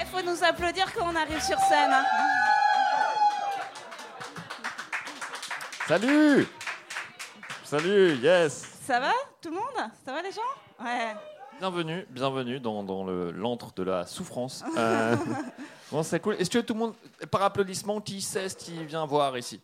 Il 0.00 0.06
faut 0.06 0.22
nous 0.22 0.42
applaudir 0.44 0.92
quand 0.94 1.06
on 1.12 1.16
arrive 1.16 1.40
sur 1.42 1.58
scène. 1.60 1.90
hein. 1.92 2.04
Salut 5.86 6.46
Salut, 7.64 8.14
yes 8.16 8.66
Ça 8.86 9.00
va, 9.00 9.12
tout 9.40 9.50
le 9.50 9.56
monde? 9.56 9.90
Ça 10.04 10.12
va 10.12 10.22
les 10.22 10.30
gens? 10.32 10.40
Ouais. 10.84 11.14
Bienvenue, 11.58 12.06
bienvenue 12.10 12.58
dans, 12.60 12.82
dans 12.82 13.04
le- 13.04 13.30
l'antre 13.32 13.72
de 13.74 13.82
la 13.82 14.06
souffrance. 14.06 14.64
Euh, 14.76 15.16
bon, 15.90 16.02
c'est 16.02 16.20
cool. 16.20 16.34
Est-ce 16.38 16.50
que 16.50 16.58
tout 16.60 16.74
le 16.74 16.78
monde, 16.80 16.94
par 17.30 17.42
applaudissement, 17.42 18.00
qui 18.00 18.20
sait 18.22 18.48
ce 18.48 18.56
qui 18.56 18.82
vient 18.84 19.04
voir 19.06 19.36
ici? 19.36 19.60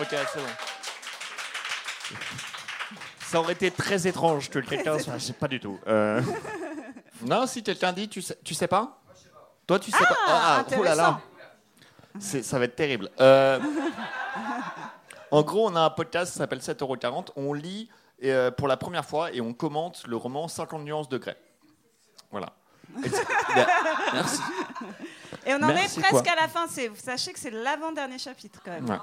Ok, 0.00 0.08
c'est 0.10 0.40
bon. 0.40 2.16
Ça 3.26 3.40
aurait 3.40 3.52
été 3.52 3.70
très 3.70 4.06
étrange 4.06 4.48
que 4.50 4.58
quelqu'un 4.60 4.98
soit. 4.98 5.14
Je 5.18 5.24
sais 5.26 5.32
pas 5.34 5.48
du 5.48 5.60
tout. 5.60 5.78
Euh, 5.86 6.20
Non, 7.22 7.46
si 7.46 7.62
quelqu'un 7.62 7.92
dit, 7.92 8.08
tu 8.08 8.20
sais, 8.20 8.36
tu 8.44 8.54
sais 8.54 8.66
pas? 8.66 9.00
Toi, 9.66 9.78
tu 9.78 9.90
sais 9.90 9.98
pas 10.04 10.16
Ah, 10.28 10.64
oh 10.78 10.82
là 10.82 10.94
là 10.94 11.20
Ça 12.20 12.58
va 12.58 12.64
être 12.66 12.76
terrible. 12.76 13.08
Euh, 13.20 13.58
En 15.30 15.42
gros, 15.42 15.68
on 15.68 15.74
a 15.74 15.80
un 15.80 15.90
podcast 15.90 16.32
qui 16.32 16.38
s'appelle 16.38 16.60
7,40€. 16.60 17.28
On 17.36 17.52
lit 17.54 17.88
euh, 18.22 18.50
pour 18.50 18.68
la 18.68 18.76
première 18.76 19.04
fois 19.04 19.32
et 19.32 19.40
on 19.40 19.52
commente 19.52 20.04
le 20.06 20.16
roman 20.16 20.46
50 20.48 20.82
nuances 20.84 21.08
de 21.08 21.18
Grey. 21.18 21.36
Voilà. 22.30 22.48
Merci. 24.12 24.40
Et 25.46 25.52
on 25.54 25.56
en 25.56 25.66
Merci, 25.66 25.98
est 25.98 26.02
presque 26.02 26.24
quoi. 26.24 26.32
à 26.32 26.36
la 26.42 26.48
fin. 26.48 26.66
C'est, 26.68 26.90
sachez 26.96 27.32
que 27.32 27.38
c'est 27.40 27.50
l'avant-dernier 27.50 28.18
chapitre 28.18 28.60
quand 28.64 28.70
même. 28.70 28.84
Ouais. 28.88 28.96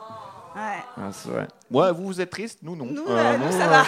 Ouais. 0.55 0.83
Ah, 0.97 1.09
vrai. 1.25 1.47
Ouais, 1.69 1.91
vous, 1.91 2.05
vous 2.05 2.21
êtes 2.21 2.29
triste 2.29 2.59
Nous, 2.61 2.75
non. 2.75 2.85
Nous, 2.85 3.05
Euh, 3.07 3.37
nous, 3.37 3.45
nous, 3.45 3.51
ça 3.51 3.67
va. 3.67 3.83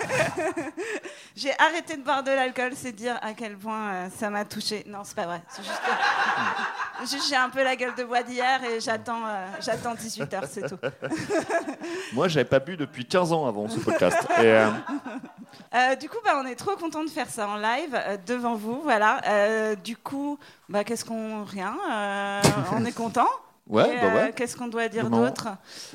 J'ai 1.36 1.52
arrêté 1.58 1.96
de 1.96 2.02
boire 2.02 2.22
de 2.22 2.30
l'alcool, 2.30 2.72
c'est 2.74 2.92
dire 2.92 3.18
à 3.22 3.34
quel 3.34 3.56
point 3.58 3.88
euh, 3.92 4.08
ça 4.16 4.30
m'a 4.30 4.44
touché. 4.44 4.84
Non, 4.86 5.00
c'est 5.04 5.14
pas 5.14 5.26
vrai. 5.26 5.42
C'est 5.48 5.62
juste, 5.62 5.80
que- 5.84 7.06
juste 7.10 7.28
j'ai 7.28 7.36
un 7.36 7.50
peu 7.50 7.62
la 7.62 7.76
gueule 7.76 7.94
de 7.94 8.04
bois 8.04 8.22
d'hier 8.22 8.62
et 8.64 8.80
j'attends, 8.80 9.20
euh, 9.26 9.46
j'attends 9.60 9.94
18 9.94 10.32
heures, 10.34 10.44
c'est 10.50 10.68
tout. 10.68 10.78
Moi, 12.14 12.28
j'avais 12.28 12.44
pas 12.46 12.58
bu 12.60 12.76
depuis 12.76 13.04
15 13.04 13.32
ans 13.32 13.46
avant 13.46 13.68
ce 13.68 13.78
podcast. 13.80 14.18
Et, 14.38 14.44
euh, 14.46 14.70
Euh, 15.74 15.94
du 15.96 16.08
coup, 16.08 16.18
bah, 16.24 16.40
on 16.42 16.46
est 16.46 16.54
trop 16.54 16.76
content 16.76 17.02
de 17.04 17.10
faire 17.10 17.28
ça 17.28 17.48
en 17.48 17.56
live 17.56 17.94
euh, 17.94 18.16
devant 18.26 18.54
vous, 18.54 18.80
voilà. 18.82 19.20
Euh, 19.26 19.74
du 19.74 19.96
coup, 19.96 20.38
bah, 20.68 20.84
qu'est-ce 20.84 21.04
qu'on 21.04 21.44
rien 21.44 21.76
euh, 21.90 22.42
On 22.72 22.84
est 22.84 22.92
content. 22.92 23.28
Ouais, 23.68 23.82
bah 24.00 24.06
euh, 24.06 24.14
ouais. 24.26 24.32
Qu'est-ce 24.34 24.56
qu'on 24.56 24.68
doit 24.68 24.86
dire 24.88 25.02
Comment 25.04 25.22
d'autre 25.22 25.48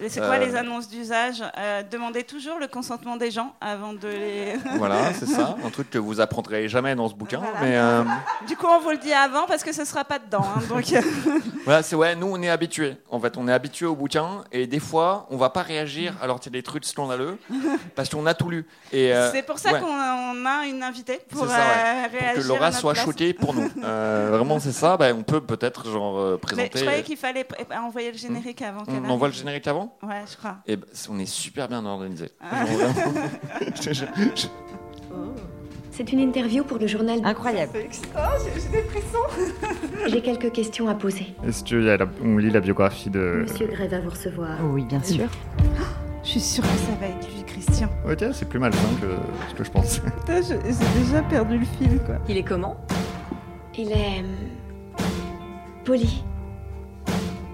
C'est 0.09 0.19
quoi 0.19 0.35
Euh, 0.35 0.45
les 0.45 0.55
annonces 0.57 0.89
d'usage 0.89 1.41
Euh, 1.57 1.83
Demandez 1.89 2.23
toujours 2.23 2.59
le 2.59 2.67
consentement 2.67 3.15
des 3.15 3.31
gens 3.31 3.55
avant 3.61 3.93
de 3.93 4.07
les. 4.09 4.55
Voilà, 4.77 5.13
c'est 5.13 5.25
ça. 5.25 5.55
Un 5.65 5.69
truc 5.69 5.89
que 5.89 5.97
vous 5.97 6.19
apprendrez 6.19 6.67
jamais 6.67 6.95
dans 6.95 7.07
ce 7.07 7.13
bouquin. 7.15 7.39
Voilà. 7.39 7.59
Mais 7.61 7.77
euh, 7.77 8.03
du 8.47 8.57
coup, 8.57 8.67
on 8.69 8.79
vous 8.81 8.89
le 8.91 8.97
dit 8.97 9.13
avant 9.13 9.45
parce 9.47 9.63
que 9.63 9.71
ce 9.73 9.85
sera 9.85 10.03
pas 10.03 10.19
dedans. 10.19 10.43
hein, 10.43 10.61
donc, 10.67 10.91
euh, 10.91 11.01
voilà, 11.65 11.81
c'est 11.81 11.95
ouais, 11.95 12.13
nous, 12.15 12.27
on 12.27 12.41
est 12.41 12.49
habitués. 12.49 12.97
En 13.09 13.19
fait, 13.21 13.37
on 13.37 13.47
est 13.47 13.53
habitués 13.53 13.85
au 13.85 13.95
bouquin 13.95 14.43
et 14.51 14.67
des 14.67 14.79
fois, 14.79 15.27
on 15.29 15.37
va 15.37 15.49
pas 15.49 15.61
réagir 15.61 16.13
alors 16.21 16.39
qu'il 16.41 16.51
y 16.51 16.57
a 16.57 16.59
des 16.59 16.63
trucs 16.63 16.83
scandaleux 16.85 17.37
parce 17.95 18.09
qu'on 18.09 18.25
a 18.25 18.33
tout 18.33 18.49
lu. 18.49 18.65
Et, 18.91 19.13
euh, 19.13 19.31
c'est 19.31 19.43
pour 19.43 19.59
ça 19.59 19.71
ouais. 19.71 19.79
qu'on 19.79 20.45
a, 20.45 20.65
une 20.65 20.83
invitée 20.83 21.21
pour 21.29 21.47
ça, 21.47 21.53
ouais. 21.55 21.61
euh, 21.61 22.09
Pour 22.09 22.19
réagir. 22.19 22.43
que 22.43 22.47
Laura 22.49 22.71
soit 22.73 22.93
place. 22.93 23.05
choquée 23.05 23.33
pour 23.33 23.53
nous. 23.53 23.69
Euh, 23.83 24.27
vraiment, 24.31 24.59
c'est 24.59 24.71
ça. 24.73 24.97
Ben, 24.97 25.15
on 25.17 25.23
peut 25.23 25.39
peut-être 25.41 25.89
genre 25.89 26.17
euh, 26.19 26.31
Mais 26.33 26.37
présenter. 26.39 26.79
je 26.79 26.83
croyais 26.83 27.03
qu'il 27.03 27.17
fallait 27.17 27.45
pr- 27.63 27.75
euh, 27.77 27.87
envoyer 27.87 28.11
le 28.11 28.17
générique 28.17 28.61
avant 28.61 28.83
qu'elle 28.85 29.01
On 29.05 29.09
envoie 29.09 29.27
le 29.27 29.33
générique 29.33 29.67
avant 29.67 29.95
Ouais, 30.03 30.23
je 30.31 30.37
crois. 30.37 30.57
Et 30.67 30.75
ben, 30.75 30.85
on 31.09 31.19
est 31.19 31.25
super 31.25 31.67
bien 31.67 31.85
organisé. 31.85 32.29
Ah. 32.41 32.65
Je- 33.81 34.05
C'est 35.91 36.11
une 36.13 36.19
interview 36.19 36.63
pour 36.63 36.77
le 36.79 36.87
journal. 36.87 37.19
Incroyable. 37.23 37.73
J'ai 40.07 40.21
quelques 40.21 40.51
questions 40.51 40.87
à 40.87 40.95
poser. 40.95 41.35
Est-ce 41.45 41.63
qu'on 41.63 42.37
lit 42.37 42.49
la 42.49 42.59
biographie 42.59 43.09
de. 43.09 43.41
Monsieur 43.43 43.67
Gray 43.67 43.87
va 43.87 43.99
vous 43.99 44.09
recevoir. 44.09 44.57
Oui, 44.63 44.83
bien 44.85 45.01
sûr. 45.03 45.27
Je 46.23 46.29
suis 46.29 46.39
sûre 46.39 46.63
que 46.63 46.69
ça 46.69 46.93
va 46.99 47.07
être 47.07 47.27
lui, 47.33 47.43
Christian. 47.45 47.89
Ok, 48.07 48.23
c'est 48.33 48.47
plus 48.47 48.59
malsain 48.59 48.77
que 49.01 49.07
ce 49.49 49.55
que 49.55 49.63
je 49.63 49.71
pensais. 49.71 50.01
Putain, 50.19 50.39
J'ai 50.43 51.01
déjà 51.03 51.23
perdu 51.23 51.57
le 51.57 51.65
fil, 51.65 51.97
quoi. 52.05 52.15
Il 52.29 52.37
est 52.37 52.43
comment? 52.43 52.77
Il 53.75 53.91
est 53.91 54.19
hum, 54.19 54.25
poli, 55.83 56.23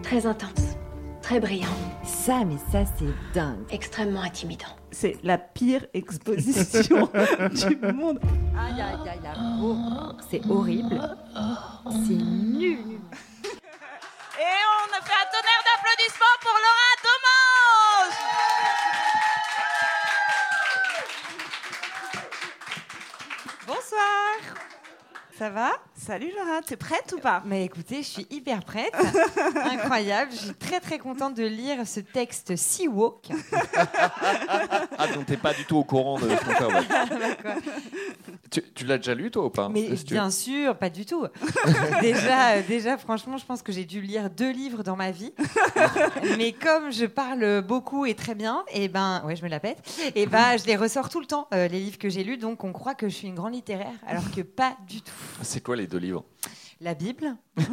très 0.07 0.25
intense, 0.25 0.78
très 1.22 1.40
brillant, 1.41 1.68
Ça, 2.06 2.45
mais 2.45 2.56
ça, 2.72 2.90
c'est 2.97 3.13
dingue. 3.34 3.66
extrêmement 3.72 4.22
intimidant. 4.22 4.73
C'est 4.91 5.18
la 5.22 5.38
pire 5.38 5.85
exposition 5.94 7.09
du 7.51 7.75
monde. 7.94 8.19
Aïe, 8.57 8.81
aïe, 8.81 9.09
aïe, 9.09 9.19
aïe. 9.25 10.16
C'est 10.29 10.41
horrible. 10.50 10.97
C'est 12.07 12.13
nul. 12.13 12.79
Et 14.40 14.56
on 14.79 14.88
a 14.94 15.01
fait 15.01 15.17
un 15.23 15.28
tonnerre 15.34 15.63
d'applaudissements 15.67 16.38
pour 16.41 16.56
Laura 16.66 16.91
Domange 17.03 18.17
Bonsoir 23.67 24.38
Ça 25.37 25.51
va? 25.51 25.69
Salut 25.95 26.31
Laura, 26.35 26.61
t'es 26.63 26.77
prête 26.77 27.13
ou 27.15 27.19
pas? 27.19 27.43
Mais 27.45 27.63
écoutez, 27.63 27.97
je 27.97 28.07
suis 28.07 28.27
hyper 28.31 28.63
prête. 28.63 28.91
Incroyable. 29.71 30.31
Je 30.31 30.37
suis 30.37 30.53
très, 30.55 30.79
très 30.79 30.97
contente 30.97 31.35
de 31.35 31.45
lire 31.45 31.85
ce 31.85 31.99
texte 31.99 32.55
si 32.55 32.87
woke. 32.87 33.29
Ah, 34.97 35.07
donc 35.13 35.27
t'es 35.27 35.37
pas 35.37 35.53
du 35.53 35.63
tout 35.65 35.77
au 35.77 35.83
courant 35.83 36.17
de 36.17 36.27
ce 36.27 36.35
qu'on 36.35 36.51
fait. 36.51 36.65
ouais. 36.65 37.37
Quoi. 37.41 37.53
Tu, 38.49 38.63
tu 38.73 38.85
l'as 38.85 38.97
déjà 38.97 39.13
lu, 39.13 39.29
toi, 39.29 39.45
ou 39.45 39.49
pas 39.51 39.69
Mais 39.69 39.89
bien 40.07 40.31
sûr, 40.31 40.75
pas 40.75 40.89
du 40.89 41.05
tout. 41.05 41.27
déjà, 42.01 42.61
déjà, 42.63 42.97
franchement, 42.97 43.37
je 43.37 43.45
pense 43.45 43.61
que 43.61 43.71
j'ai 43.71 43.85
dû 43.85 44.01
lire 44.01 44.31
deux 44.31 44.51
livres 44.51 44.81
dans 44.83 44.95
ma 44.95 45.11
vie. 45.11 45.33
Mais 46.37 46.51
comme 46.53 46.91
je 46.91 47.05
parle 47.05 47.61
beaucoup 47.61 48.07
et 48.07 48.15
très 48.15 48.33
bien, 48.33 48.63
et 48.73 48.87
ben, 48.87 49.21
ouais, 49.25 49.35
je 49.35 49.43
me 49.43 49.49
la 49.49 49.59
pète. 49.59 49.77
Et 50.15 50.25
ben, 50.25 50.57
je 50.57 50.65
les 50.65 50.75
ressors 50.75 51.09
tout 51.09 51.19
le 51.19 51.27
temps, 51.27 51.47
euh, 51.53 51.67
les 51.67 51.79
livres 51.79 51.99
que 51.99 52.09
j'ai 52.09 52.23
lus. 52.23 52.37
Donc, 52.37 52.63
on 52.63 52.73
croit 52.73 52.95
que 52.95 53.07
je 53.07 53.13
suis 53.13 53.27
une 53.27 53.35
grande 53.35 53.53
littéraire, 53.53 53.93
alors 54.07 54.31
que 54.31 54.41
pas 54.41 54.75
du 54.87 55.01
tout. 55.01 55.11
C'est 55.41 55.61
quoi 55.63 55.75
les 55.75 55.88
deux 55.88 55.97
livres 55.99 56.23
La 56.81 56.93
Bible. 56.93 57.35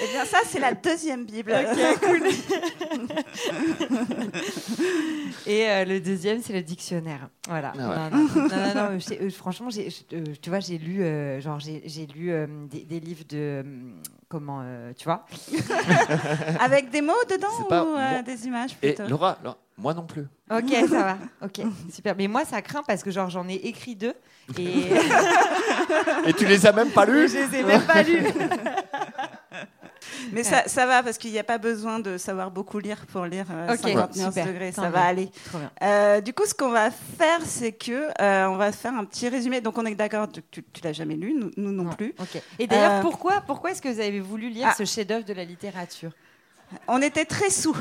Eh 0.00 0.06
bien 0.12 0.24
ça, 0.24 0.38
c'est 0.46 0.60
la 0.60 0.72
deuxième 0.74 1.24
Bible. 1.24 1.52
Et 5.46 5.68
euh, 5.68 5.84
le 5.84 5.98
deuxième, 6.00 6.40
c'est 6.42 6.52
le 6.52 6.62
dictionnaire. 6.62 7.28
Voilà. 7.48 7.72
Ah 7.78 7.88
ouais. 7.88 7.96
Non, 8.10 8.38
non, 8.48 8.74
non, 8.74 8.98
euh, 9.20 9.30
franchement, 9.30 9.70
j'ai- 9.70 9.88
euh, 10.12 10.22
tu 10.40 10.50
vois, 10.50 10.60
j'ai 10.60 10.78
lu, 10.78 11.02
euh, 11.02 11.40
genre, 11.40 11.58
j'ai 11.58 11.82
j'ai 11.86 12.06
lu 12.06 12.30
euh, 12.30 12.46
des, 12.70 12.84
des 12.84 13.00
livres 13.00 13.24
de, 13.28 13.64
comment, 14.28 14.60
euh, 14.62 14.92
tu 14.96 15.04
vois 15.04 15.24
Avec 16.60 16.90
des 16.90 17.00
mots 17.02 17.12
dedans 17.28 17.48
ou 17.68 17.96
euh, 17.96 18.22
des 18.22 18.46
images 18.46 18.76
Et 18.82 18.92
plutôt? 18.92 19.08
Laura, 19.10 19.36
Laura, 19.42 19.58
moi 19.78 19.94
non 19.94 20.04
plus. 20.06 20.26
Ok, 20.50 20.70
ça 20.88 21.02
va. 21.02 21.18
Ok, 21.42 21.60
super. 21.92 22.14
Mais 22.16 22.26
moi, 22.28 22.44
ça 22.44 22.60
craint 22.62 22.82
parce 22.86 23.02
que 23.02 23.10
genre, 23.10 23.30
j'en 23.30 23.48
ai 23.48 23.54
écrit 23.54 23.94
deux 23.96 24.14
et 24.58 24.84
Et 26.26 26.32
tu 26.34 26.46
les 26.46 26.66
as 26.66 26.72
même 26.72 26.90
pas 26.90 27.04
lus 27.04 27.28
je 27.28 27.36
les 27.38 27.58
ai 27.60 27.62
même 27.62 27.82
pas 27.82 28.02
lus. 28.02 28.24
Mais 30.32 30.42
ça, 30.42 30.64
ça 30.66 30.86
va 30.86 31.02
parce 31.02 31.18
qu'il 31.18 31.30
n'y 31.32 31.38
a 31.38 31.44
pas 31.44 31.58
besoin 31.58 31.98
de 31.98 32.18
savoir 32.18 32.50
beaucoup 32.50 32.78
lire 32.78 33.04
pour 33.06 33.24
lire 33.24 33.46
euh, 33.50 33.72
Ok, 33.74 33.80
59 33.80 34.28
super. 34.28 34.46
degrés. 34.46 34.72
Tant 34.72 34.82
Ça 34.82 34.90
va 34.90 35.02
aller. 35.04 35.30
Trop 35.46 35.58
bien. 35.58 35.70
Euh, 35.82 36.20
du 36.20 36.32
coup, 36.32 36.44
ce 36.46 36.54
qu'on 36.54 36.70
va 36.70 36.90
faire, 36.90 37.40
c'est 37.44 37.72
que 37.72 38.08
euh, 38.20 38.46
on 38.48 38.56
va 38.56 38.72
faire 38.72 38.94
un 38.94 39.04
petit 39.04 39.28
résumé. 39.28 39.60
Donc, 39.60 39.76
on 39.78 39.86
est 39.86 39.94
d'accord, 39.94 40.28
tu, 40.30 40.42
tu, 40.50 40.62
l'as 40.82 40.92
jamais 40.92 41.14
lu, 41.16 41.34
nous, 41.34 41.50
nous 41.56 41.72
non, 41.72 41.84
Non. 41.84 41.90
plus. 41.92 42.14
Ok. 42.18 42.42
Et 42.58 42.66
d'ailleurs, 42.66 42.92
Euh, 42.92 43.00
pourquoi, 43.02 43.40
pourquoi 43.46 43.70
est-ce 43.72 43.82
que 43.82 43.88
vous 43.88 44.00
avez 44.00 44.20
voulu 44.20 44.48
lire 44.50 44.68
Ah. 44.70 44.74
ce 44.76 44.84
chef-d'œuvre 44.84 45.24
de 45.24 45.32
la 45.34 45.44
littérature? 45.44 46.10
On 46.86 47.00
était 47.02 47.24
très 47.24 47.50
sous. 47.50 47.76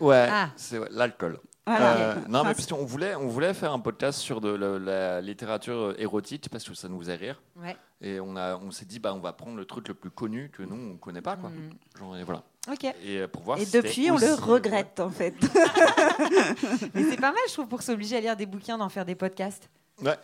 Ouais, 0.00 0.28
Ah. 0.30 0.50
c'est 0.56 0.78
ouais, 0.78 0.88
l'alcool. 0.90 1.38
Voilà. 1.66 1.96
Euh, 1.96 2.14
non, 2.28 2.42
mais 2.42 2.54
parce 2.54 2.66
qu'on 2.66 2.84
voulait, 2.84 3.14
on 3.14 3.28
voulait 3.28 3.54
faire 3.54 3.72
un 3.72 3.78
podcast 3.78 4.18
sur 4.18 4.40
de 4.40 4.48
la, 4.48 4.78
la 4.78 5.20
littérature 5.20 5.94
érotique 5.98 6.48
parce 6.50 6.64
que 6.64 6.74
ça 6.74 6.88
nous 6.88 6.98
faisait 6.98 7.14
rire. 7.14 7.40
Ouais. 7.56 7.76
Et 8.00 8.18
on, 8.18 8.34
a, 8.34 8.56
on 8.56 8.70
s'est 8.70 8.86
dit, 8.86 8.98
bah, 8.98 9.12
on 9.14 9.20
va 9.20 9.32
prendre 9.32 9.56
le 9.56 9.64
truc 9.66 9.86
le 9.88 9.94
plus 9.94 10.10
connu 10.10 10.50
que 10.50 10.62
nous, 10.62 10.94
on 10.94 10.96
connaît 10.96 11.20
pas. 11.20 11.36
Quoi. 11.36 11.50
Mm. 11.50 11.70
Genre, 11.98 12.16
et 12.16 12.24
voilà. 12.24 12.42
Ok. 12.70 12.84
Et 13.04 13.18
euh, 13.18 13.28
pour 13.28 13.42
voir 13.42 13.58
Et 13.58 13.60
si 13.60 13.66
c'était 13.66 13.86
depuis, 13.86 14.10
on 14.10 14.16
le 14.18 14.34
regrette, 14.34 14.98
en 15.00 15.10
fait. 15.10 15.34
Mais 16.94 17.04
c'est 17.04 17.20
pas 17.20 17.30
mal, 17.32 17.40
je 17.48 17.52
trouve, 17.52 17.68
pour 17.68 17.82
s'obliger 17.82 18.16
à 18.16 18.20
lire 18.20 18.36
des 18.36 18.46
bouquins, 18.46 18.78
d'en 18.78 18.88
faire 18.88 19.04
des 19.04 19.14
podcasts. 19.14 19.68
Ouais. 20.02 20.16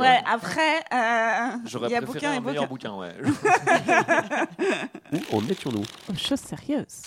Ouais, 0.00 0.20
après, 0.26 0.78
euh, 0.92 1.56
J'aurais 1.66 1.88
il 1.88 1.92
y 1.92 1.94
a 1.96 2.02
préféré 2.02 2.06
bouquin 2.06 2.32
et 2.32 2.36
un 2.36 2.40
meilleur 2.40 2.66
bouquin. 2.68 2.90
bouquin, 2.90 2.98
ouais. 2.98 3.14
on 5.32 5.46
est 5.48 5.60
sur 5.60 5.72
nous. 5.72 5.82
Chose 6.16 6.40
sérieuse. 6.40 7.02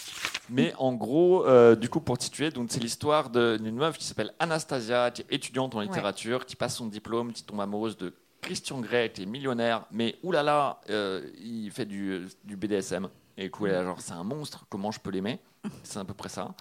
Mais 0.49 0.73
en 0.77 0.93
gros, 0.93 1.45
euh, 1.45 1.75
du 1.75 1.89
coup, 1.89 1.99
pour 1.99 2.21
situer, 2.21 2.49
donc 2.51 2.67
c'est 2.71 2.79
l'histoire 2.81 3.29
de- 3.29 3.57
d'une 3.61 3.75
meuf 3.75 3.97
qui 3.97 4.05
s'appelle 4.05 4.33
Anastasia, 4.39 5.11
qui 5.11 5.21
est 5.21 5.27
étudiante 5.31 5.75
en 5.75 5.79
littérature, 5.81 6.45
qui 6.45 6.55
passe 6.55 6.75
son 6.75 6.87
diplôme, 6.87 7.31
qui 7.33 7.43
tombe 7.43 7.61
amoureuse 7.61 7.97
de 7.97 8.13
Christian 8.41 8.79
Grey, 8.81 9.11
qui 9.13 9.23
est 9.23 9.25
millionnaire, 9.25 9.85
mais 9.91 10.15
oulala, 10.21 10.79
euh, 10.89 11.25
il 11.39 11.71
fait 11.71 11.85
du, 11.85 12.27
du 12.43 12.57
BDSM. 12.57 13.07
Et 13.37 13.43
du 13.45 13.51
coup, 13.51 13.65
elle 13.67 13.73
est 13.75 13.83
genre, 13.83 14.01
c'est 14.01 14.11
un 14.13 14.23
monstre, 14.23 14.65
comment 14.69 14.91
je 14.91 14.99
peux 14.99 15.09
l'aimer? 15.11 15.39
C'est 15.83 15.99
à 15.99 16.03
peu 16.03 16.13
près 16.13 16.29
ça. 16.29 16.53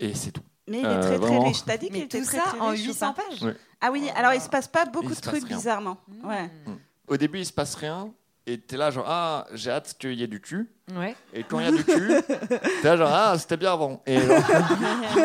Et 0.00 0.14
c'est 0.14 0.32
tout. 0.32 0.42
Mais 0.68 0.78
il 0.80 0.84
est 0.84 0.88
Euh, 0.88 1.00
très 1.00 1.08
très 1.08 1.18
vraiment. 1.18 1.44
riche. 1.44 1.64
T'as 1.64 1.76
dit 1.76 1.88
qu'il 1.88 2.02
était 2.02 2.18
tout 2.20 2.24
très, 2.26 2.36
ça 2.38 2.44
très 2.44 2.60
en 2.60 2.68
riche 2.68 2.82
ou 2.82 2.88
800 2.88 3.12
pas 3.14 3.22
pages. 3.28 3.54
Ah 3.80 3.90
oui, 3.90 4.08
alors 4.14 4.32
il 4.34 4.40
se 4.40 4.48
passe 4.48 4.68
pas 4.68 4.84
beaucoup 4.86 5.14
de 5.14 5.20
trucs 5.20 5.44
rien. 5.44 5.56
bizarrement. 5.56 5.98
Mmh. 6.08 6.28
Ouais. 6.28 6.50
Au 7.08 7.16
début, 7.16 7.38
il 7.40 7.46
se 7.46 7.52
passe 7.52 7.74
rien. 7.74 8.12
Et 8.46 8.58
t'es 8.60 8.76
là, 8.76 8.90
genre, 8.90 9.04
ah, 9.08 9.46
j'ai 9.52 9.70
hâte 9.70 9.94
qu'il 9.98 10.14
y 10.14 10.22
ait 10.22 10.26
du 10.28 10.40
cul. 10.40 10.70
Ouais. 10.96 11.14
Et 11.32 11.44
quand 11.44 11.60
il 11.60 11.66
y 11.66 11.68
a 11.68 11.72
du 11.72 11.84
cul, 11.84 12.10
t'es 12.82 12.96
genre, 12.96 13.10
ah, 13.12 13.36
c'était 13.38 13.56
bien 13.56 13.72
avant. 13.72 14.02
Et 14.04 14.20
genre- 14.20 14.42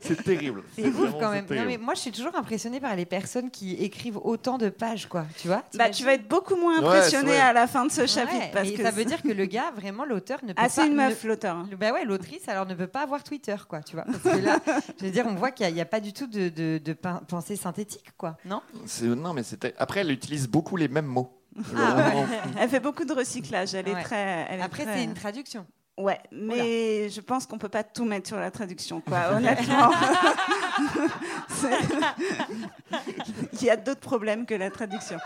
c'est 0.00 0.22
terrible. 0.22 0.62
C'est 0.74 0.86
ouf 0.88 1.12
quand 1.18 1.30
même. 1.30 1.46
Non, 1.48 1.64
mais 1.66 1.78
moi, 1.78 1.94
je 1.94 2.00
suis 2.00 2.12
toujours 2.12 2.34
impressionnée 2.34 2.80
par 2.80 2.94
les 2.96 3.06
personnes 3.06 3.50
qui 3.50 3.74
écrivent 3.74 4.18
autant 4.22 4.58
de 4.58 4.68
pages, 4.68 5.06
quoi. 5.08 5.24
Tu 5.38 5.48
vois 5.48 5.62
Bah, 5.76 5.90
tu 5.90 6.04
vas 6.04 6.14
être 6.14 6.28
beaucoup 6.28 6.56
moins 6.56 6.80
Ouais, 6.80 6.86
impressionné 6.86 7.30
c'est 7.30 7.36
vrai. 7.38 7.46
à 7.46 7.52
la 7.52 7.66
fin 7.66 7.86
de 7.86 7.92
ce 7.92 8.06
chapitre. 8.06 8.38
Ouais, 8.40 8.50
parce 8.52 8.68
et 8.68 8.74
que 8.74 8.82
ça 8.82 8.90
veut 8.90 9.04
dire 9.04 9.22
que 9.22 9.28
le 9.28 9.46
gars, 9.46 9.70
vraiment, 9.76 10.04
l'auteur 10.04 10.38
ne 10.42 10.48
peut 10.48 10.54
Ah, 10.56 10.62
pas. 10.64 10.68
c'est 10.68 10.86
une 10.86 10.94
meuf, 10.96 11.22
ne- 11.24 11.28
l'auteur. 11.28 11.56
hein. 11.56 11.68
Bah 11.78 11.92
ouais, 11.92 12.04
l'autrice, 12.04 12.48
alors 12.48 12.66
ne 12.66 12.74
peut 12.74 12.86
pas 12.88 13.02
avoir 13.02 13.22
Twitter, 13.22 13.56
quoi, 13.68 13.82
tu 13.82 13.94
vois. 13.94 14.04
Parce 14.04 14.36
que 14.36 14.44
là, 14.44 14.58
je 15.00 15.04
veux 15.04 15.10
dire, 15.12 15.26
on 15.28 15.34
voit 15.34 15.50
qu'il 15.52 15.72
n'y 15.72 15.80
a, 15.80 15.84
pas 15.86 16.00
du 16.00 16.12
tout 16.12 16.26
de, 16.26 16.48
de- 16.48 16.80
de 16.84 16.92
pen- 16.92 17.20
pensée 17.28 17.56
synthétique, 17.56 18.10
quoi, 18.16 18.36
non 18.44 18.60
Non, 19.02 19.32
mais 19.32 19.42
c'était. 19.42 19.74
Après, 19.78 20.00
elle 20.00 20.10
utilise 20.10 20.48
beaucoup 20.48 20.76
les 20.76 20.88
mêmes 20.88 21.06
mots. 21.06 21.36
Ah. 21.76 22.12
Elle 22.58 22.68
fait 22.68 22.80
beaucoup 22.80 23.04
de 23.04 23.12
recyclage. 23.12 23.74
Elle 23.74 23.88
est 23.88 23.94
Ouais. 23.94 24.02
très. 24.02 24.46
elle 24.50 24.60
est 24.60 24.62
Après, 24.62 24.84
très- 24.84 24.96
c'est 24.98 25.04
une 25.04 25.14
traduction. 25.14 25.66
Ouais, 25.98 26.18
mais 26.32 27.10
je 27.10 27.20
pense 27.20 27.44
qu'on 27.46 27.58
peut 27.58 27.68
pas 27.68 27.82
tout 27.84 28.06
mettre 28.06 28.26
sur 28.28 28.38
la 28.38 28.50
traduction, 28.50 29.02
quoi. 29.02 29.32
Honnêtement, 29.34 29.90
il 33.52 33.62
y 33.64 33.68
a 33.68 33.76
d'autres 33.76 34.00
problèmes 34.00 34.46
que 34.46 34.54
la 34.54 34.70
traduction. 34.70 35.18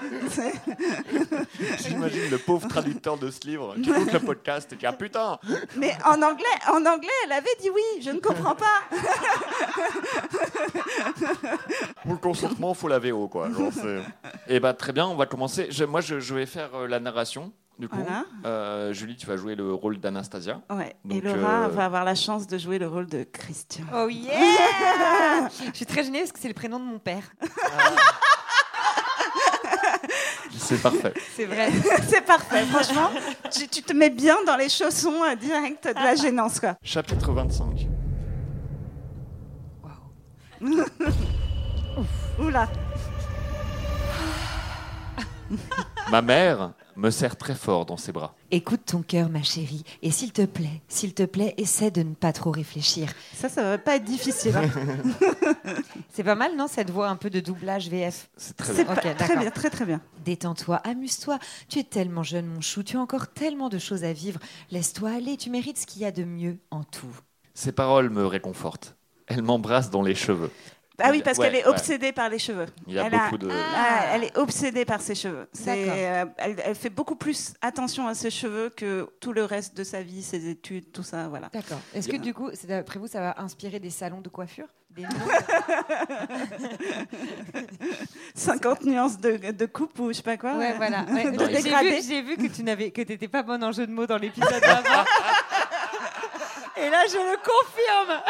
J'imagine 1.79 2.29
le 2.29 2.39
pauvre 2.39 2.67
traducteur 2.67 3.17
de 3.19 3.31
ce 3.31 3.47
livre 3.47 3.77
qui 3.81 3.89
écoute 3.91 4.13
le 4.13 4.19
podcast 4.19 4.73
et 4.73 4.77
qui 4.77 4.85
a 4.87 4.93
putain. 4.93 5.39
Mais 5.77 5.97
en 6.05 6.21
anglais, 6.23 6.45
en 6.69 6.85
anglais, 6.85 7.09
elle 7.27 7.33
avait 7.33 7.55
dit 7.61 7.71
oui. 7.71 8.03
Je 8.03 8.11
ne 8.11 8.19
comprends 8.19 8.57
pas. 8.57 8.83
Pour 12.05 12.13
le 12.13 12.19
consentement, 12.19 12.73
faut 12.75 12.87
la 12.89 12.99
VO, 12.99 13.29
quoi. 13.29 13.51
Genre, 13.51 13.73
c'est- 13.73 14.01
Eh 14.47 14.61
ben, 14.61 14.73
très 14.75 14.93
bien, 14.93 15.07
on 15.07 15.17
va 15.17 15.27
commencer. 15.27 15.67
Je- 15.71 15.85
moi, 15.85 16.01
je, 16.01 16.21
je 16.21 16.35
vais 16.35 16.47
faire 16.47 16.71
euh, 16.75 16.87
la 16.87 17.01
narration. 17.01 17.53
Du 17.79 17.89
coup, 17.89 17.97
Voilà. 17.97 18.25
Euh, 18.47 18.93
Julie, 18.93 19.17
tu 19.17 19.27
vas 19.27 19.37
jouer 19.37 19.57
le 19.57 19.73
rôle 19.75 19.99
d'Anastasia. 19.99 20.61
Ouais. 20.71 20.95
Donc, 21.05 21.19
Et 21.19 21.21
Laura 21.23 21.65
euh, 21.65 21.69
va 21.69 21.87
avoir 21.87 22.05
la 22.05 22.15
chance 22.15 22.47
de 22.47 22.57
jouer 22.57 22.79
le 22.79 22.87
rôle 22.87 23.07
de 23.07 23.25
Christian. 23.25 23.85
Oh 23.93 24.07
yeah 24.09 25.49
Je 25.73 25.77
suis 25.77 25.87
très 25.87 26.05
gênée 26.05 26.21
parce 26.21 26.31
que 26.31 26.39
c'est 26.39 26.47
le 26.49 26.55
prénom 26.55 26.79
de 26.79 26.85
mon 26.85 26.99
père. 27.01 27.25
C'est 30.57 30.81
parfait. 30.81 31.13
C'est 31.35 31.47
vrai. 31.47 31.71
C'est 32.09 32.25
parfait, 32.25 32.65
franchement. 32.67 33.11
Tu, 33.51 33.67
tu 33.69 33.83
te 33.83 33.93
mets 33.93 34.09
bien 34.11 34.37
dans 34.47 34.57
les 34.57 34.69
chaussons 34.69 35.23
euh, 35.25 35.35
direct 35.35 35.89
de 35.89 35.95
la 35.95 36.15
gênance, 36.15 36.61
quoi. 36.61 36.77
Chapitre 36.83 37.33
25. 37.33 37.89
Oula. 42.39 42.69
Ma 46.11 46.23
mère 46.23 46.73
me 46.97 47.11
serre 47.11 47.37
très 47.37 47.55
fort 47.55 47.87
dans 47.87 47.97
ses 47.97 48.13
bras. 48.13 48.35
Écoute 48.51 48.83
ton 48.87 49.03
cœur, 49.03 49.29
ma 49.29 49.43
chérie, 49.43 49.85
et 50.03 50.11
s'il 50.11 50.33
te 50.33 50.45
plaît, 50.45 50.83
s'il 50.89 51.13
te 51.15 51.25
plaît, 51.25 51.55
essaie 51.59 51.91
de 51.91 52.03
ne 52.03 52.15
pas 52.15 52.33
trop 52.33 52.51
réfléchir. 52.51 53.13
Ça, 53.35 53.49
ça 53.49 53.63
va 53.63 53.79
pas 53.79 53.97
être 53.97 54.05
difficile. 54.05 54.57
hein. 54.57 54.69
C'est 56.13 56.23
pas 56.25 56.35
mal, 56.35 56.57
non, 56.57 56.67
cette 56.69 56.91
voix 56.91 57.09
un 57.09 57.17
peu 57.17 57.31
de 57.31 57.41
doublage 57.41 57.89
VF 57.89 58.29
C'est 58.37 58.57
très 58.57 58.73
C'est 58.75 58.85
bien. 58.85 58.95
pas- 58.95 59.01
Ok, 59.01 59.01
très 59.03 59.15
d'accord. 59.15 59.39
bien, 59.43 59.51
très 59.51 59.71
très 59.71 59.85
bien. 59.87 60.01
Détends-toi, 60.25 60.77
amuse-toi. 60.77 61.39
Tu 61.69 61.79
es 61.81 61.85
tellement 61.85 62.23
jeune, 62.23 62.47
mon 62.47 62.61
chou. 62.61 62.83
Tu 62.83 62.97
as 62.97 63.01
encore 63.01 63.29
tellement 63.29 63.69
de 63.69 63.79
choses 63.79 64.05
à 64.05 64.13
vivre. 64.13 64.41
Laisse-toi 64.71 65.11
aller. 65.11 65.37
Tu 65.37 65.51
mérites 65.51 65.79
ce 65.79 65.87
qu'il 65.87 66.03
y 66.03 66.05
a 66.05 66.13
de 66.13 66.25
mieux 66.25 66.59
en 66.71 66.85
tout. 66.85 67.07
Ces 67.55 67.73
paroles 67.73 68.11
me 68.11 68.25
réconfortent. 68.27 68.97
Elle 69.27 69.43
m'embrasse 69.43 69.91
dans 69.91 70.03
les 70.03 70.15
cheveux. 70.15 70.51
Ah 71.03 71.09
oui, 71.11 71.23
parce 71.25 71.39
Ouais, 71.39 71.47
qu'elle 71.47 71.57
est 71.57 71.65
ouais. 71.65 71.71
obsédée 71.71 72.13
par 72.13 72.29
les 72.29 72.39
cheveux. 72.39 72.67
Il 72.87 72.95
y 72.95 72.99
a 73.01 73.07
Elle 73.07 73.15
a- 73.15 73.19
beaucoup 73.25 73.39
de. 73.39 73.49
Ah, 73.51 74.07
elle 74.13 74.25
est 74.25 74.39
obsédée 74.39 74.85
par 74.85 75.01
ses 75.01 75.15
cheveux. 75.17 75.49
Euh, 75.67 76.25
elle, 76.39 76.57
elle 76.65 76.75
fait 76.77 76.89
beaucoup 76.91 77.17
plus 77.17 77.55
attention 77.63 78.07
à 78.07 78.15
ses 78.15 78.31
cheveux 78.31 78.71
que 78.71 79.09
tout 79.21 79.33
le 79.33 79.45
reste 79.45 79.77
de 79.77 79.83
sa 79.83 80.03
vie, 80.03 80.23
ses 80.23 80.49
études, 80.49 80.93
tout 80.93 81.03
ça, 81.03 81.27
voilà. 81.29 81.49
D'accord. 81.53 81.81
Est-ce 81.95 82.09
que 82.09 82.17
du 82.17 82.33
coup, 82.33 82.49
d'après 82.69 82.99
vous, 83.01 83.09
ça 83.09 83.21
va 83.21 83.35
inspirer 83.39 83.81
des 83.81 83.91
salons 83.91 84.21
de 84.21 84.29
coiffure? 84.29 84.67
Des 84.91 85.03
noms 85.03 85.09
50 88.35 88.83
nuances 88.85 89.19
de, 89.19 89.51
de 89.51 89.67
coupe 89.67 89.99
ou 89.99 90.09
je 90.13 90.13
sais 90.19 90.23
pas 90.23 90.37
quoi. 90.37 90.55
Ouais, 90.57 90.75
voilà. 90.77 91.05
Ouais. 91.11 91.25
J'ai 91.51 91.63
dégradé. 91.63 91.91
vu, 91.91 92.03
j'ai 92.09 92.23
vu 92.23 92.37
que 92.37 92.47
tu 92.55 92.63
n'avais, 92.63 92.93
que 92.93 93.03
t'étais 93.03 93.27
pas 93.29 93.43
bonne 93.43 93.65
en 93.65 93.73
jeu 93.73 93.87
de 93.89 93.93
mots 93.93 94.07
dans 94.07 94.19
l'épisode 94.19 94.61
d'avant. 94.61 95.05
Et 96.77 96.91
là, 96.91 97.03
je 97.09 97.17
le 97.17 97.37
confirme. 97.39 98.21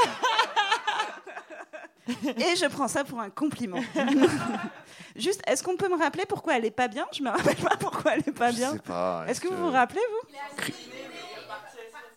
Et 2.08 2.56
je 2.56 2.66
prends 2.68 2.88
ça 2.88 3.04
pour 3.04 3.20
un 3.20 3.30
compliment. 3.30 3.80
Juste, 5.16 5.42
est-ce 5.46 5.62
qu'on 5.62 5.76
peut 5.76 5.88
me 5.88 5.96
rappeler 5.98 6.24
pourquoi 6.28 6.56
elle 6.58 6.64
est 6.64 6.70
pas 6.70 6.88
bien? 6.88 7.06
Je 7.12 7.22
me 7.22 7.30
rappelle 7.30 7.56
pas 7.56 7.76
pourquoi 7.78 8.14
elle 8.14 8.20
est 8.26 8.32
pas 8.32 8.50
Je 8.50 8.56
bien. 8.56 8.72
sais 8.72 8.78
pas. 8.80 9.24
Est-ce 9.28 9.40
que 9.40 9.48
vous 9.48 9.56
vous 9.56 9.70
rappelez, 9.70 10.00
vous? 10.10 10.28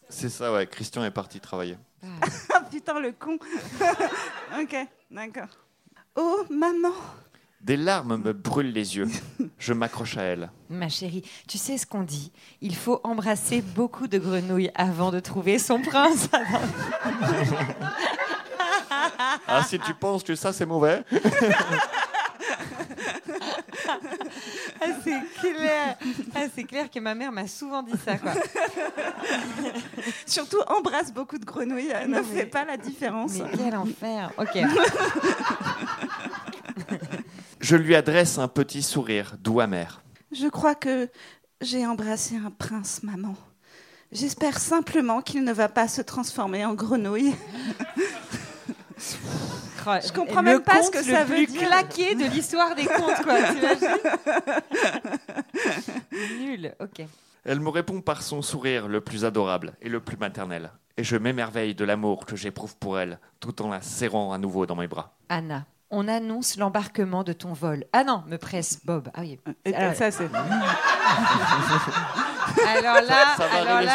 C'est 0.09 0.29
ça, 0.29 0.51
ouais. 0.51 0.65
Christian 0.67 1.03
est 1.03 1.11
parti 1.11 1.39
travailler. 1.39 1.77
Ah 2.51 2.61
putain, 2.71 2.99
le 2.99 3.11
con. 3.11 3.37
ok, 4.59 4.75
d'accord. 5.11 5.47
Oh, 6.15 6.43
maman. 6.49 6.93
Des 7.61 7.77
larmes 7.77 8.17
me 8.17 8.33
brûlent 8.33 8.71
les 8.71 8.97
yeux. 8.97 9.07
Je 9.57 9.73
m'accroche 9.73 10.17
à 10.17 10.21
elle. 10.21 10.51
Ma 10.69 10.89
chérie, 10.89 11.23
tu 11.47 11.57
sais 11.57 11.77
ce 11.77 11.85
qu'on 11.85 12.03
dit? 12.03 12.31
Il 12.61 12.75
faut 12.75 13.01
embrasser 13.03 13.61
beaucoup 13.61 14.07
de 14.07 14.17
grenouilles 14.19 14.71
avant 14.75 15.11
de 15.11 15.19
trouver 15.19 15.59
son 15.59 15.81
prince. 15.81 16.29
Ah, 19.47 19.63
si 19.63 19.79
tu 19.79 19.93
penses 19.93 20.23
que 20.23 20.35
ça 20.35 20.51
c'est 20.53 20.65
mauvais. 20.65 21.03
Ah, 23.89 24.87
c'est 25.03 25.21
clair. 25.41 25.97
Ah, 26.35 26.39
c'est 26.53 26.63
clair 26.63 26.89
que 26.89 26.99
ma 26.99 27.15
mère 27.15 27.31
m'a 27.31 27.47
souvent 27.47 27.81
dit 27.83 27.93
ça. 28.03 28.17
Quoi. 28.17 28.33
Surtout, 30.25 30.59
embrasse 30.67 31.11
beaucoup 31.13 31.37
de 31.37 31.45
grenouilles. 31.45 31.89
Elle 31.93 32.09
ne 32.09 32.19
mais- 32.19 32.23
fait 32.23 32.45
pas 32.45 32.65
la 32.65 32.77
différence. 32.77 33.33
Mais 33.35 33.49
quel 33.57 33.75
enfer. 33.75 34.31
Ok. 34.37 34.57
Je 37.59 37.75
lui 37.75 37.95
adresse 37.95 38.37
un 38.37 38.47
petit 38.47 38.83
sourire 38.83 39.35
doux 39.39 39.59
amer. 39.59 40.01
Je 40.31 40.47
crois 40.47 40.75
que 40.75 41.09
j'ai 41.61 41.85
embrassé 41.85 42.35
un 42.37 42.51
prince, 42.51 43.01
maman. 43.03 43.35
J'espère 44.11 44.59
simplement 44.59 45.21
qu'il 45.21 45.43
ne 45.43 45.51
va 45.53 45.67
pas 45.69 45.87
se 45.87 46.01
transformer 46.01 46.65
en 46.65 46.73
grenouille. 46.75 47.33
Je 48.97 50.11
comprends 50.11 50.43
même 50.43 50.61
pas 50.61 50.83
ce 50.83 50.91
que 50.91 51.01
ça 51.03 51.21
le 51.23 51.25
veut 51.27 51.35
plus 51.35 51.45
dire. 51.47 51.67
claqué 51.67 52.15
de 52.15 52.25
l'histoire 52.25 52.75
des 52.75 52.85
contes, 52.85 53.21
quoi. 53.23 53.35
T'imagines 53.43 53.97
Nul. 56.39 56.75
Ok. 56.79 57.05
Elle 57.45 57.59
me 57.59 57.69
répond 57.69 58.01
par 58.01 58.21
son 58.23 58.41
sourire 58.41 58.87
le 58.87 58.99
plus 59.01 59.23
adorable 59.23 59.73
et 59.81 59.87
le 59.89 59.99
plus 60.01 60.17
maternel. 60.17 60.71
Et 60.97 61.03
je 61.03 61.15
m'émerveille 61.15 61.75
de 61.75 61.85
l'amour 61.85 62.25
que 62.25 62.35
j'éprouve 62.35 62.75
pour 62.77 62.99
elle, 62.99 63.19
tout 63.39 63.61
en 63.61 63.69
la 63.69 63.81
serrant 63.81 64.33
à 64.33 64.37
nouveau 64.37 64.65
dans 64.65 64.75
mes 64.75 64.87
bras. 64.87 65.15
Anna, 65.29 65.65
on 65.89 66.07
annonce 66.07 66.57
l'embarquement 66.57 67.23
de 67.23 67.33
ton 67.33 67.53
vol. 67.53 67.85
Ah 67.93 68.03
non, 68.03 68.23
me 68.27 68.37
presse 68.37 68.81
Bob. 68.83 69.09
Ah 69.13 69.21
oui. 69.21 69.39
Et 69.63 69.73
Alors, 69.73 69.95
ça, 69.95 70.11
c'est. 70.11 70.27
alors 72.65 73.01
là, 73.01 73.35
Ça 73.37 73.47
va 73.47 73.55
alors 73.55 73.75
arriver 73.77 73.91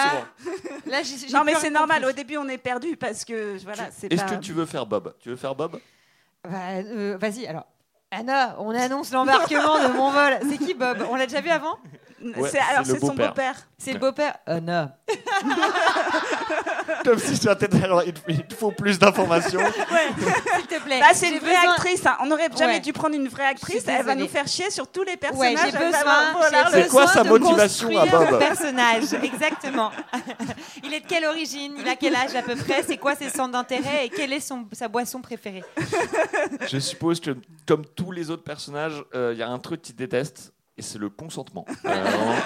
là, 0.87 1.03
Non, 1.33 1.45
mais 1.45 1.55
c'est 1.55 1.71
normal. 1.71 2.05
Au 2.05 2.13
début, 2.13 2.37
on 2.37 2.49
est 2.49 2.59
perdu 2.59 2.97
parce 2.97 3.25
que 3.25 3.57
voilà, 3.65 3.85
c'est 3.91 4.13
Est-ce 4.13 4.25
pas. 4.25 4.31
que 4.37 4.41
tu 4.41 4.53
veux 4.53 4.67
faire 4.67 4.87
Bob? 4.87 5.15
Tu 5.21 5.31
veux 5.31 5.37
faire 5.37 5.55
Bob? 5.55 5.79
Bah, 6.45 6.51
euh, 6.85 7.17
Vas-y, 7.21 7.47
alors. 7.47 7.67
Anna, 8.11 8.57
on 8.59 8.71
annonce 8.75 9.11
l'embarquement 9.11 9.79
de 9.89 9.93
mon 9.95 10.11
vol. 10.11 10.39
C'est 10.51 10.59
qui 10.59 10.75
Bob? 10.75 10.99
On 11.11 11.17
l'a 11.17 11.27
déjà 11.27 11.41
vu 11.41 11.49
avant? 11.49 11.79
Ouais, 12.37 12.49
c'est 12.51 12.59
alors 12.61 12.87
c'est 12.87 13.01
son 13.01 13.15
beau-père. 13.15 13.57
C'est 13.79 13.93
le 13.95 13.99
beau-père 13.99 14.37
Anna. 14.47 14.97
Comme 17.05 17.19
si 17.19 17.39
tu 17.39 17.51
étais 17.51 17.83
alors 17.83 18.03
il 18.05 18.15
faut 18.57 18.71
plus 18.71 18.99
d'informations. 18.99 19.61
S'il 20.57 20.67
te 20.67 20.81
plaît. 20.83 21.01
Bah, 21.01 21.07
c'est 21.15 21.31
une 21.31 21.39
vraie 21.39 21.55
besoin- 21.57 21.73
actrice. 21.73 22.07
hein. 22.07 22.17
On 22.21 22.27
n'aurait 22.27 22.49
jamais 22.57 22.75
Ouais. 22.75 22.81
dû 22.81 22.93
prendre 22.93 23.15
une 23.17 23.27
vraie 23.29 23.47
actrice. 23.47 23.83
Elle 23.89 23.97
va 24.05 24.15
désolée. 24.15 24.23
nous 24.23 24.29
faire 24.29 24.47
chier 24.47 24.71
sur 24.71 24.87
tous 24.87 25.03
les 25.03 25.13
Ouais, 25.13 25.17
personnages. 25.17 25.59
j'ai 25.63 25.67
Elle 25.67 25.73
va 25.93 25.99
besoin. 25.99 26.33
vouloir 26.33 26.51
j'ai 26.71 26.77
le- 26.79 26.83
C'est 26.85 26.89
quoi 26.91 27.01
besoin 27.07 27.15
sa 27.15 27.25
de 27.25 27.29
motivation 27.29 27.89
à 27.89 27.93
construire 28.07 28.21
Bob 28.21 28.31
le 28.31 28.39
personnage, 28.47 29.03
exactement. 29.23 29.91
Il 30.85 30.95
est 30.95 31.01
de 31.01 31.07
quelle 31.07 31.25
origine? 31.25 31.75
Il 31.79 31.89
a 31.89 31.97
quel 31.97 32.15
âge 32.15 32.35
à 32.37 32.43
peu 32.43 32.55
près? 32.55 32.83
C'est 32.87 32.99
quoi 32.99 33.17
ses 33.17 33.31
centres 33.31 33.53
d'intérêt? 33.53 34.07
Et 34.07 34.09
quelle 34.09 34.33
est 34.33 34.41
son, 34.41 34.67
sa 34.73 34.89
boisson 34.89 35.21
préférée? 35.21 35.65
Je 36.71 36.79
suppose 36.79 37.21
que, 37.21 37.37
comme 37.67 37.85
tous 37.85 38.13
les 38.13 38.31
autres 38.31 38.45
personnages, 38.45 39.03
euh, 39.15 39.31
il 39.35 39.39
y 39.39 39.43
a 39.43 39.49
un 39.49 39.59
truc 39.59 39.83
qu'ils 39.83 39.97
détestent, 39.97 40.53
et 40.77 40.83
c'est 40.83 40.99
le 40.99 41.11
consentement. 41.11 41.65
Euh. 41.85 42.35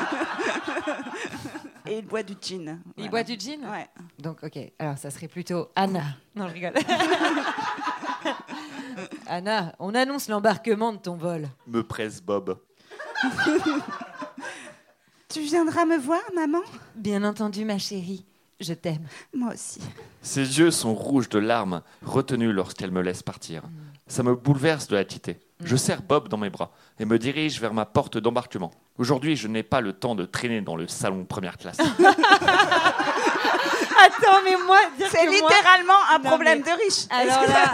Et 1.88 1.98
il 1.98 2.04
boit 2.04 2.24
du 2.24 2.34
gin. 2.40 2.80
Il 2.96 3.08
Voilà. 3.08 3.10
boit 3.10 3.22
du 3.22 3.38
gin? 3.38 3.60
Ouais. 3.70 3.86
Donc, 4.18 4.42
ok. 4.42 4.58
Alors, 4.80 4.98
ça 4.98 5.08
serait 5.10 5.28
plutôt 5.28 5.68
Anna. 5.76 6.02
Non, 6.34 6.48
je 6.48 6.54
rigole. 6.54 6.72
Anna, 9.28 9.74
on 9.78 9.94
annonce 9.94 10.28
l'embarquement 10.28 10.92
de 10.92 10.98
ton 10.98 11.14
vol. 11.16 11.48
me 11.68 11.82
presse 11.82 12.20
Bob. 12.20 12.58
Tu 15.28 15.40
viendras 15.42 15.84
me 15.84 15.98
voir, 15.98 16.20
maman? 16.34 16.60
Bien 16.94 17.22
entendu, 17.24 17.64
ma 17.64 17.78
chérie. 17.78 18.24
Je 18.60 18.72
t'aime. 18.72 19.06
Moi 19.34 19.52
aussi. 19.54 19.80
Ses 20.22 20.58
yeux 20.58 20.70
sont 20.70 20.94
rouges 20.94 21.28
de 21.28 21.38
larmes, 21.38 21.82
retenus 22.02 22.54
lorsqu'elle 22.54 22.90
me 22.90 23.02
laisse 23.02 23.22
partir. 23.22 23.62
Ça 24.06 24.22
me 24.22 24.34
bouleverse 24.34 24.86
de 24.88 24.96
la 24.96 25.04
quitter. 25.04 25.38
Je 25.64 25.76
serre 25.76 26.02
Bob 26.02 26.28
dans 26.28 26.36
mes 26.36 26.50
bras 26.50 26.70
et 26.98 27.04
me 27.06 27.18
dirige 27.18 27.60
vers 27.60 27.72
ma 27.72 27.86
porte 27.86 28.18
d'embarquement. 28.18 28.70
Aujourd'hui, 28.98 29.36
je 29.36 29.48
n'ai 29.48 29.62
pas 29.62 29.80
le 29.80 29.94
temps 29.94 30.14
de 30.14 30.24
traîner 30.26 30.60
dans 30.60 30.76
le 30.76 30.86
salon 30.86 31.24
première 31.24 31.56
classe. 31.56 31.78
Attends, 34.04 34.40
mais 34.44 34.56
moi, 34.66 34.78
C'est 35.10 35.24
moi- 35.24 35.32
littéralement 35.34 35.94
un 36.14 36.18
Non, 36.18 36.30
problème 36.30 36.62
mais- 36.64 36.72
de 36.72 36.76
riche. 36.76 37.06
Alors 37.10 37.42
là, 37.48 37.72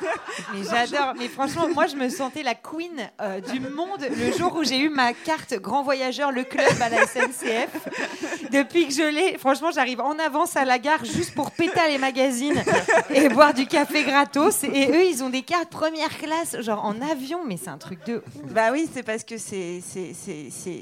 mais 0.54 0.60
j'adore. 0.68 1.14
Mais 1.18 1.28
franchement, 1.28 1.68
moi, 1.68 1.86
je 1.86 1.96
me 1.96 2.08
sentais 2.08 2.42
la 2.42 2.54
queen 2.54 3.10
euh, 3.20 3.40
du 3.40 3.60
monde 3.60 4.06
le 4.10 4.32
jour 4.36 4.54
où 4.56 4.64
j'ai 4.64 4.78
eu 4.78 4.88
ma 4.88 5.12
carte 5.12 5.54
grand 5.54 5.82
voyageur, 5.82 6.32
le 6.32 6.44
club 6.44 6.66
à 6.80 6.88
la 6.88 7.06
SNCF. 7.06 7.70
Depuis 8.50 8.88
que 8.88 8.94
je 8.94 9.02
l'ai, 9.02 9.38
franchement, 9.38 9.70
j'arrive 9.70 10.00
en 10.00 10.18
avance 10.18 10.56
à 10.56 10.64
la 10.64 10.78
gare 10.78 11.04
juste 11.04 11.34
pour 11.34 11.50
péter 11.52 11.80
les 11.88 11.98
magazines 11.98 12.62
et 13.10 13.28
boire 13.28 13.54
du 13.54 13.66
café 13.66 14.04
gratos. 14.04 14.64
Et 14.64 14.90
eux, 14.90 15.04
ils 15.04 15.22
ont 15.22 15.30
des 15.30 15.42
cartes 15.42 15.70
première 15.70 16.16
classe, 16.18 16.60
genre 16.60 16.84
en 16.84 17.00
avion, 17.00 17.40
mais 17.46 17.56
c'est 17.56 17.70
un 17.70 17.78
truc 17.78 18.04
de. 18.06 18.22
Bah 18.50 18.70
oui, 18.72 18.88
c'est 18.92 19.02
parce 19.02 19.24
que 19.24 19.36
c'est 19.38 19.80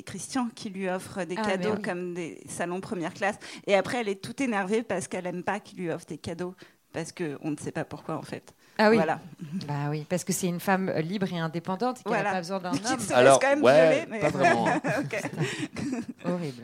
Christian 0.07 0.49
qui 0.55 0.71
lui 0.71 0.89
offre 0.89 1.25
des 1.25 1.37
Ah, 1.39 1.43
cadeaux 1.51 1.75
oui. 1.77 1.83
comme 1.83 2.15
des 2.15 2.41
salons 2.49 2.81
première 2.81 3.15
classe. 3.15 3.37
Et 3.67 3.75
après, 3.75 3.99
elle 3.99 4.09
est 4.09 4.21
toute 4.23 4.41
énervée 4.41 4.70
parce 4.83 5.09
qu'elle 5.09 5.27
aime 5.27 5.43
pas 5.43 5.61
qu'il 5.61 5.79
lui 5.79 5.91
offre 5.91 6.07
des 6.07 6.19
cadeaux. 6.19 6.55
Parce 6.93 7.13
qu'on 7.13 7.51
ne 7.53 7.57
sait 7.57 7.71
pas 7.71 7.85
pourquoi, 7.85 8.17
en 8.17 8.23
fait. 8.23 8.53
Ah 8.77 8.91
oui. 8.91 8.97
Voilà. 8.97 9.21
Bah 9.69 9.91
oui, 9.91 10.05
parce 10.09 10.25
que 10.25 10.33
c'est 10.33 10.49
une 10.49 10.59
femme 10.59 10.89
euh, 10.89 11.01
libre 11.03 11.33
et 11.33 11.39
indépendante 11.39 12.01
et 12.01 12.03
qu'elle 12.03 12.13
n'a 12.13 12.19
Voilà. 12.19 12.33
pas 12.33 12.39
besoin 12.41 12.59
d'un 12.59 12.71
homme. 12.93 12.99
se 12.99 13.13
Alors, 13.13 13.39
laisse 13.39 13.49
quand 13.49 13.55
même 13.57 13.65
ouais, 13.65 13.91
violer. 13.93 14.07
Mais... 14.11 14.19
pas 14.19 14.31
vraiment. 14.31 14.67
hein. 14.69 14.81
Horrible. 16.25 16.63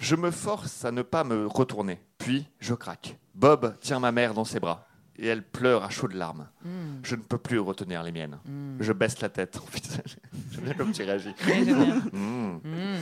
Je 0.00 0.14
me 0.16 0.30
force 0.30 0.84
à 0.84 0.92
ne 0.92 1.00
pas 1.02 1.24
me 1.24 1.46
retourner. 1.46 1.98
Puis, 2.18 2.46
je 2.60 2.74
craque. 2.74 3.16
Bob 3.34 3.76
tient 3.80 3.98
ma 3.98 4.12
mère 4.12 4.34
dans 4.34 4.44
ses 4.44 4.60
bras 4.60 4.86
et 5.18 5.26
elle 5.28 5.42
pleure 5.42 5.84
à 5.84 5.88
chaudes 5.88 6.12
larmes. 6.12 6.46
Mm. 6.62 6.68
Je 7.02 7.16
ne 7.16 7.22
peux 7.22 7.38
plus 7.38 7.58
retenir 7.58 8.02
les 8.02 8.12
miennes. 8.12 8.38
Mm. 8.44 8.76
Je 8.80 8.92
baisse 8.92 9.18
la 9.22 9.30
tête. 9.30 9.58
J'aime 10.52 10.64
bien 10.64 10.74
comme 10.74 10.92
tu 10.92 11.02
réagis. 11.02 11.28
Ouais, 11.46 11.64
j'aime 11.64 11.82
bien. 11.84 11.94
Mm. 12.12 12.60
Mm. 12.62 12.98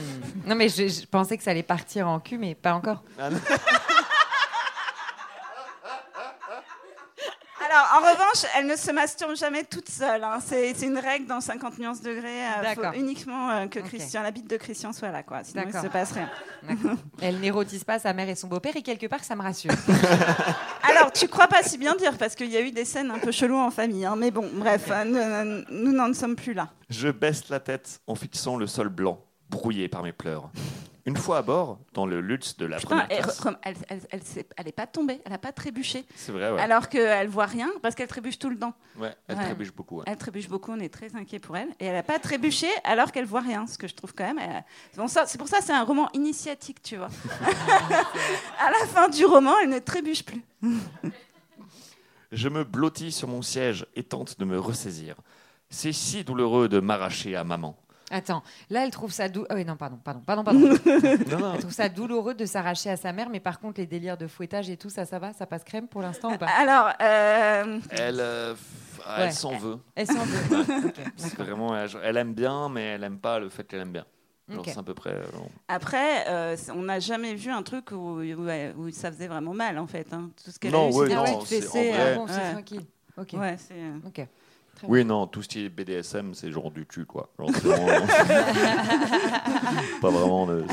Non, 0.47 0.55
mais 0.55 0.69
je, 0.69 0.87
je 0.87 1.05
pensais 1.05 1.35
que 1.37 1.43
ça 1.43 1.51
allait 1.51 1.63
partir 1.63 2.07
en 2.07 2.21
cul, 2.21 2.37
mais 2.37 2.55
pas 2.55 2.73
encore. 2.75 3.03
Ah 3.19 3.29
Alors, 7.69 7.87
en 7.95 7.99
revanche, 8.11 8.45
elle 8.55 8.67
ne 8.67 8.75
se 8.75 8.91
masturbe 8.91 9.35
jamais 9.35 9.63
toute 9.63 9.89
seule. 9.89 10.23
hein. 10.23 10.39
C'est 10.45 10.71
une 10.83 10.97
règle 10.97 11.25
dans 11.25 11.41
50 11.41 11.79
nuances 11.79 12.01
degrés. 12.01 12.43
Il 12.57 12.63
D'accord. 12.63 12.93
faut 12.93 12.99
uniquement 12.99 13.49
euh, 13.49 13.67
que. 13.67 13.79
Christian, 13.79 14.21
la 14.21 14.31
bite 14.31 14.49
de 14.49 14.57
Christian 14.57 14.93
soit 14.93 15.09
là. 15.11 15.23
Quoi. 15.23 15.43
Sinon, 15.43 15.63
il 15.67 15.75
ne 15.75 15.81
se 15.81 15.87
passe 15.87 16.11
rien. 16.11 16.29
Elle 17.21 17.39
n'érotise 17.39 17.83
pas 17.83 17.97
sa 17.99 18.13
mère 18.13 18.29
et 18.29 18.35
son 18.35 18.47
beau-père, 18.47 18.75
et 18.75 18.81
quelque 18.83 19.07
part, 19.07 19.23
ça 19.23 19.35
me 19.35 19.41
rassure. 19.41 19.71
Alors, 20.83 21.11
tu 21.11 21.27
crois 21.27 21.47
pas 21.47 21.63
si 21.63 21.77
bien 21.77 21.95
dire, 21.95 22.17
parce 22.17 22.35
qu'il 22.35 22.51
y 22.51 22.57
a 22.57 22.61
eu 22.61 22.71
des 22.71 22.85
scènes 22.85 23.09
un 23.11 23.19
peu 23.19 23.31
cheloues 23.31 23.57
en 23.57 23.71
famille. 23.71 24.05
hein. 24.05 24.15
Mais 24.17 24.31
bon, 24.31 24.49
bref, 24.53 24.87
euh, 24.91 25.03
nous- 25.03 25.65
nous 25.69 25.91
n'en 25.91 26.13
sommes 26.13 26.35
plus 26.35 26.53
là. 26.53 26.69
Je 26.89 27.09
baisse 27.09 27.49
la 27.49 27.59
tête 27.59 27.99
en 28.07 28.15
fixant 28.15 28.57
le 28.57 28.67
sol 28.67 28.89
blanc, 28.89 29.23
brouillé 29.49 29.87
par 29.87 30.03
mes 30.03 30.11
pleurs. 30.11 30.49
Une 31.07 31.17
fois 31.17 31.37
à 31.37 31.41
bord, 31.43 31.77
dans 31.93 32.07
le 32.07 32.19
luxe 32.19 32.57
de 32.57 32.65
la 32.65 32.77
Putain, 32.77 32.87
première 32.87 33.07
elle, 33.11 33.21
classe. 33.23 33.41
elle, 33.63 33.75
elle, 33.89 34.01
elle, 34.09 34.23
s'est- 34.23 34.47
elle 34.57 34.67
est 34.67 34.71
pas 34.71 34.87
tombée, 34.87 35.21
elle 35.23 35.31
n'a 35.31 35.37
pas 35.37 35.51
trébuché. 35.51 36.03
C'est 36.15 36.31
vrai, 36.31 36.51
ouais. 36.51 36.59
Alors 36.59 36.89
qu'elle 36.89 37.27
voit 37.27 37.45
rien, 37.45 37.69
parce 37.83 37.93
qu'elle 37.93 38.07
trébuche 38.07 38.39
tout 38.39 38.49
le 38.49 38.57
temps. 38.57 38.73
Ouais, 38.97 39.13
elle 39.27 39.37
Ouais. 39.37 39.43
trébuche 39.45 39.71
beaucoup. 39.71 39.97
ouais. 39.99 40.03
Elle 40.07 40.17
trébuche 40.17 40.47
beaucoup, 40.49 40.71
on 40.71 40.79
est 40.79 40.91
très 40.91 41.15
inquiet 41.15 41.37
pour 41.37 41.55
elle. 41.57 41.69
Et 41.79 41.85
elle 41.85 41.93
n'a 41.93 42.01
pas 42.01 42.17
trébuché 42.17 42.65
alors 42.83 43.11
qu'elle 43.11 43.25
voit 43.25 43.41
rien, 43.41 43.67
ce 43.67 43.77
que 43.77 43.87
je 43.87 43.93
trouve 43.93 44.15
quand 44.15 44.23
même. 44.25 44.39
elle- 44.39 44.63
C'est 44.93 44.97
bon, 44.99 45.07
ça- 45.07 45.27
c'est 45.27 45.37
pour 45.37 45.47
ça 45.47 45.59
que 45.59 45.63
c'est 45.65 45.73
un 45.73 45.83
roman 45.83 46.09
initiatique, 46.13 46.81
tu 46.81 46.95
vois. 46.97 47.09
à 48.59 48.71
la 48.71 48.87
fin 48.87 49.07
du 49.07 49.25
roman, 49.25 49.53
elle 49.61 49.69
ne 49.69 49.79
trébuche 49.79 50.23
plus. 50.25 50.41
Je 52.31 52.49
me 52.49 52.63
blottis 52.63 53.11
sur 53.11 53.27
mon 53.27 53.41
siège 53.43 53.85
et 53.95 54.03
tente 54.03 54.39
de 54.39 54.45
me 54.45 54.59
ressaisir. 54.59 55.15
C'est 55.69 55.93
si 55.93 56.23
douloureux 56.23 56.67
de 56.67 56.79
m'arracher 56.79 57.35
à 57.35 57.43
maman. 57.43 57.77
Attends, 58.11 58.43
là, 58.69 58.83
elle 58.85 58.91
trouve 58.91 59.11
ça 59.11 59.27
dou... 59.29 59.45
Ah 59.49 59.55
oui, 59.55 59.65
non, 59.65 59.75
pardon, 59.77 59.97
pardon, 60.03 60.21
pardon, 60.25 60.43
pardon. 60.43 60.59
Non, 61.31 61.39
non. 61.39 61.53
Elle 61.55 61.59
trouve 61.61 61.73
ça 61.73 61.89
douloureux 61.89 62.35
de 62.35 62.45
s'arracher 62.45 62.91
à 62.91 62.97
sa 62.97 63.11
mère, 63.13 63.29
mais 63.29 63.39
par 63.39 63.59
contre, 63.59 63.79
les 63.79 63.87
délires 63.87 64.17
de 64.17 64.27
fouettage 64.27 64.69
et 64.69 64.77
tout, 64.77 64.89
ça, 64.91 65.05
ça 65.05 65.17
va 65.17 65.33
Ça 65.33 65.45
passe 65.47 65.63
crème 65.63 65.87
pour 65.87 66.01
l'instant 66.01 66.31
ou 66.33 66.37
pas? 66.37 66.45
Alors, 66.47 66.93
euh, 67.01 67.79
Elle, 67.89 68.19
euh, 68.19 68.53
ah, 69.05 69.15
elle 69.17 69.23
Ouais. 69.25 69.31
s'en 69.31 69.57
veut. 69.57 69.79
Elle 69.95 70.05
s'en 70.07 70.23
veut. 70.23 70.63
D'accord. 71.17 71.45
vraiment, 71.45 71.75
elle, 71.75 72.17
aime 72.17 72.33
bien, 72.33 72.69
mais 72.69 72.83
elle 72.83 73.03
aime 73.03 73.17
pas 73.19 73.39
le 73.39 73.49
fait 73.49 73.63
qu'elle 73.63 73.81
aime 73.81 73.91
bien. 73.91 74.05
Genre, 74.49 74.59
Ok. 74.59 74.69
C'est 74.71 74.77
à 74.79 74.83
peu 74.83 74.93
près. 74.93 75.09
euh, 75.13 75.23
après, 75.67 76.27
euh, 76.27 76.55
on 76.75 76.83
n'a 76.83 76.99
jamais 76.99 77.33
vu 77.33 77.49
un 77.49 77.63
truc 77.63 77.89
où, 77.91 78.19
où- 78.21 78.49
où 78.77 78.91
ça 78.91 79.11
faisait 79.11 79.27
vraiment 79.27 79.55
mal, 79.55 79.79
en 79.79 79.87
fait. 79.87 80.05
hein. 80.13 80.29
Tout 80.43 80.51
ce 80.51 80.59
qu'elle 80.59 80.71
Non, 80.71 80.89
a 80.89 80.91
eu, 80.91 80.93
ouais, 80.93 81.13
Ah 81.15 81.23
bon, 81.33 82.27
c'est 82.27 82.35
ouais. 82.37 82.51
tranquille. 82.51 82.85
Ok. 83.17 83.29
Ouais, 83.33 83.55
c'est, 83.57 83.73
Ok. 84.07 84.27
Très 84.75 84.87
Oui, 84.87 85.05
non, 85.05 85.25
tout 85.27 85.41
ce 85.41 85.47
qui 85.47 85.65
est 85.65 85.69
BDSM, 85.69 86.33
c'est 86.33 86.51
genre 86.51 86.69
du 86.71 86.85
cul, 86.85 87.05
quoi. 87.05 87.29
Genre, 87.39 87.49
c'est 87.53 87.63
vraiment- 87.67 88.07
pas 90.01 90.09
vraiment 90.09 90.45
de 90.47 90.63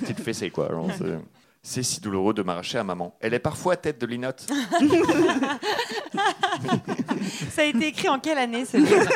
petite 0.00 0.20
fessée, 0.20 0.50
quoi. 0.50 0.68
Genre, 0.70 0.90
c'est- 0.98 1.18
C'est 1.64 1.84
si 1.84 2.00
douloureux 2.00 2.34
de 2.34 2.42
m'arracher 2.42 2.78
à 2.78 2.82
maman. 2.84 3.14
Elle 3.20 3.34
est 3.34 3.38
parfois 3.38 3.76
tête 3.76 4.00
de 4.00 4.06
linotte. 4.06 4.48
Ça 7.50 7.62
a 7.62 7.64
été 7.66 7.86
écrit 7.86 8.08
en 8.08 8.18
quelle 8.18 8.38
année 8.38 8.64
ce 8.64 8.78
livre? 8.78 9.08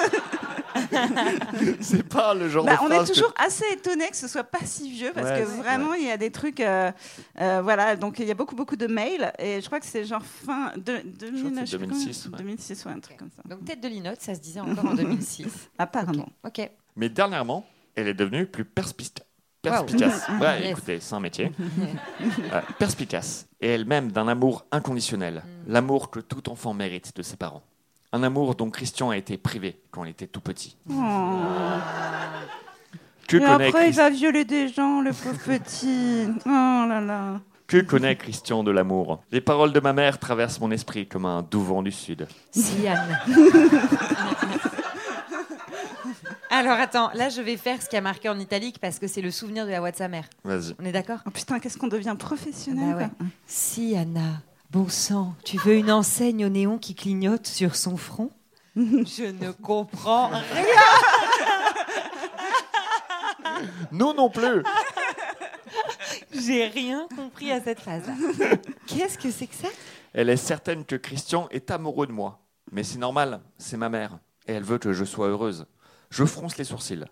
C'est 1.81 2.03
pas 2.09 2.35
le 2.35 2.49
genre 2.49 2.65
Bah, 2.65 2.77
de 2.77 2.83
on 2.83 2.91
est 2.91 3.05
que- 3.05 3.13
toujours 3.13 3.33
assez 3.37 3.65
étonné 3.73 4.09
que 4.09 4.17
ce 4.17 4.29
soit 4.29 4.45
pas 4.45 4.65
si 4.65 4.91
vieux 4.91 5.13
parce 5.15 5.29
Ouais, 5.31 5.41
que 5.43 5.47
vraiment 5.47 5.95
il 5.95 6.07
y 6.07 6.11
a 6.11 6.17
des 6.17 6.31
trucs 6.31 6.61
euh, 6.61 6.91
euh, 7.41 7.61
voilà 7.63 7.97
donc 7.97 8.19
il 8.19 8.27
y 8.27 8.31
a 8.31 8.35
beaucoup 8.35 8.55
beaucoup 8.57 8.77
de 8.77 8.87
mails 8.87 9.33
et 9.39 9.61
je 9.61 9.67
crois 9.67 9.81
que 9.81 9.87
c'est 9.87 10.05
genre 10.05 10.23
fin 10.25 10.73
de, 10.77 10.99
2000, 11.05 11.55
c'est 11.55 11.67
je 11.67 11.71
sais 11.73 11.79
plus 11.79 11.87
2006, 11.87 12.23
combien, 12.25 12.39
ouais. 12.39 12.45
2006 12.45 12.85
ouais, 12.85 12.93
un 12.93 13.01
truc 13.01 13.17
comme 13.17 13.31
ça 13.35 13.43
Donc, 13.49 13.65
tête 13.65 13.81
de 13.81 13.89
linotte, 13.89 14.21
ça 14.21 14.35
se 14.35 14.41
disait 14.41 14.61
encore 14.61 14.87
en 14.87 14.95
2006. 14.95 15.47
apparemment 15.79 16.29
Ok. 16.45 16.71
Mais 16.97 17.09
dernièrement, 17.09 17.67
elle 17.95 18.09
est 18.09 18.15
devenue 18.15 18.47
plus 18.47 18.65
perspicace. 18.65 19.25
Perspicace. 19.63 20.27
Ouais, 20.41 20.61
Yes. 20.63 20.71
écoutez, 20.71 21.01
c'est 21.01 21.15
un 21.15 21.21
métier. 21.21 21.53
Euh, 22.53 22.61
perspicace. 22.79 23.47
Et 23.61 23.69
elle-même 23.69 24.13
d'un 24.13 24.29
amour 24.29 24.65
inconditionnel. 24.71 25.43
Mm. 25.67 25.73
L'amour 25.73 26.11
que 26.11 26.21
tout 26.21 26.49
enfant 26.49 26.73
mérite 26.75 27.15
de 27.17 27.23
ses 27.23 27.37
parents. 27.37 27.63
Un 28.17 28.23
amour 28.23 28.55
dont 28.55 28.71
Christian 28.71 29.11
a 29.11 29.17
été 29.19 29.37
privé 29.37 29.79
quand 29.91 30.05
il 30.05 30.11
était 30.11 30.27
tout 30.27 30.41
petit. 30.41 30.75
Oh. 30.89 30.95
Que 33.29 33.37
et 33.37 33.41
connaît, 33.41 33.67
après 33.67 33.89
il 33.91 33.95
va 33.95 34.09
violer 34.09 34.47
des 34.47 34.69
gens 34.69 35.03
le 35.03 35.11
pauvre 35.13 35.37
petit 35.45 36.27
oh 36.47 36.87
là 36.89 37.03
là 37.03 37.41
que 37.67 37.83
connaît 37.83 38.17
Christian 38.17 38.65
de 38.65 38.71
l'amour? 38.71 39.23
Les 39.33 39.43
paroles 39.43 39.75
de 39.75 39.81
ma 39.81 39.93
mère 39.93 40.19
traversent 40.19 40.61
mon 40.61 40.71
esprit 40.71 41.07
comme 41.07 41.27
un 41.27 41.43
doux 41.43 41.61
vent 41.61 41.83
du 41.83 41.93
sud. 41.93 42.27
Siane. 42.53 43.21
Alors 46.49 46.79
attends, 46.79 47.11
là 47.13 47.29
je 47.29 47.43
vais 47.43 47.59
faire 47.59 47.83
ce 47.83 47.89
qui 47.91 47.97
a 47.99 48.01
marqué 48.01 48.31
en 48.31 48.39
italique 48.39 48.79
parce 48.81 48.99
que 48.99 49.09
c'est 49.09 49.21
le 49.21 49.31
souvenir 49.31 49.67
de 49.67 49.73
la 49.73 49.81
voix 49.81 49.91
de 49.91 49.97
sa 49.97 50.09
mère. 50.09 50.25
Vas-y. 50.43 50.75
On 50.81 50.87
est 50.87 50.93
d'accord? 50.93 51.19
Oh 51.27 51.31
putain 51.31 51.59
qu'est-ce 51.59 51.77
qu'on 51.77 51.89
devient 51.89 52.17
professionnel 52.19 52.95
Bah 52.95 53.03
ouais. 53.21 53.29
Si 53.47 53.95
Anna, 53.95 54.41
bon 54.71 54.89
sang, 54.89 55.35
tu 55.45 55.59
veux 55.59 55.75
une 55.75 55.91
enseigne 55.91 56.45
au 56.47 56.49
néon 56.49 56.79
qui 56.79 56.95
clignote 56.95 57.47
sur 57.47 57.77
son 57.77 57.97
front? 57.97 58.31
Je 58.77 59.31
ne 59.31 59.53
comprends 59.53 60.29
rien. 60.29 60.65
Nous 63.93 64.13
non 64.13 64.29
plus 64.29 64.63
J'ai 66.33 66.67
rien 66.67 67.09
compris 67.17 67.51
à 67.51 67.61
cette 67.63 67.81
phrase. 67.81 68.05
Qu'est-ce 68.87 69.19
que 69.19 69.31
c'est 69.31 69.47
que 69.47 69.55
ça? 69.55 69.69
Elle 70.13 70.29
est 70.29 70.37
certaine 70.37 70.85
que 70.85 70.97
Christian 70.97 71.49
est 71.51 71.71
amoureux 71.71 72.07
de 72.07 72.13
moi. 72.13 72.41
Mais 72.73 72.83
c'est 72.83 72.99
normal, 72.99 73.41
c'est 73.59 73.77
ma 73.77 73.89
mère. 73.89 74.19
Et 74.47 74.53
elle 74.53 74.63
veut 74.63 74.79
que 74.79 74.93
je 74.93 75.05
sois 75.05 75.29
heureuse. 75.29 75.67
Je 76.11 76.25
fronce 76.25 76.59
les 76.59 76.65
sourcils. 76.65 77.05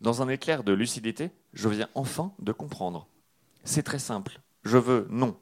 Dans 0.00 0.20
un 0.20 0.28
éclair 0.28 0.62
de 0.62 0.72
lucidité, 0.72 1.30
je 1.54 1.68
viens 1.68 1.88
enfin 1.94 2.32
de 2.38 2.52
comprendre. 2.52 3.08
C'est 3.64 3.82
très 3.82 3.98
simple. 3.98 4.40
Je 4.64 4.76
veux, 4.76 5.06
non. 5.10 5.36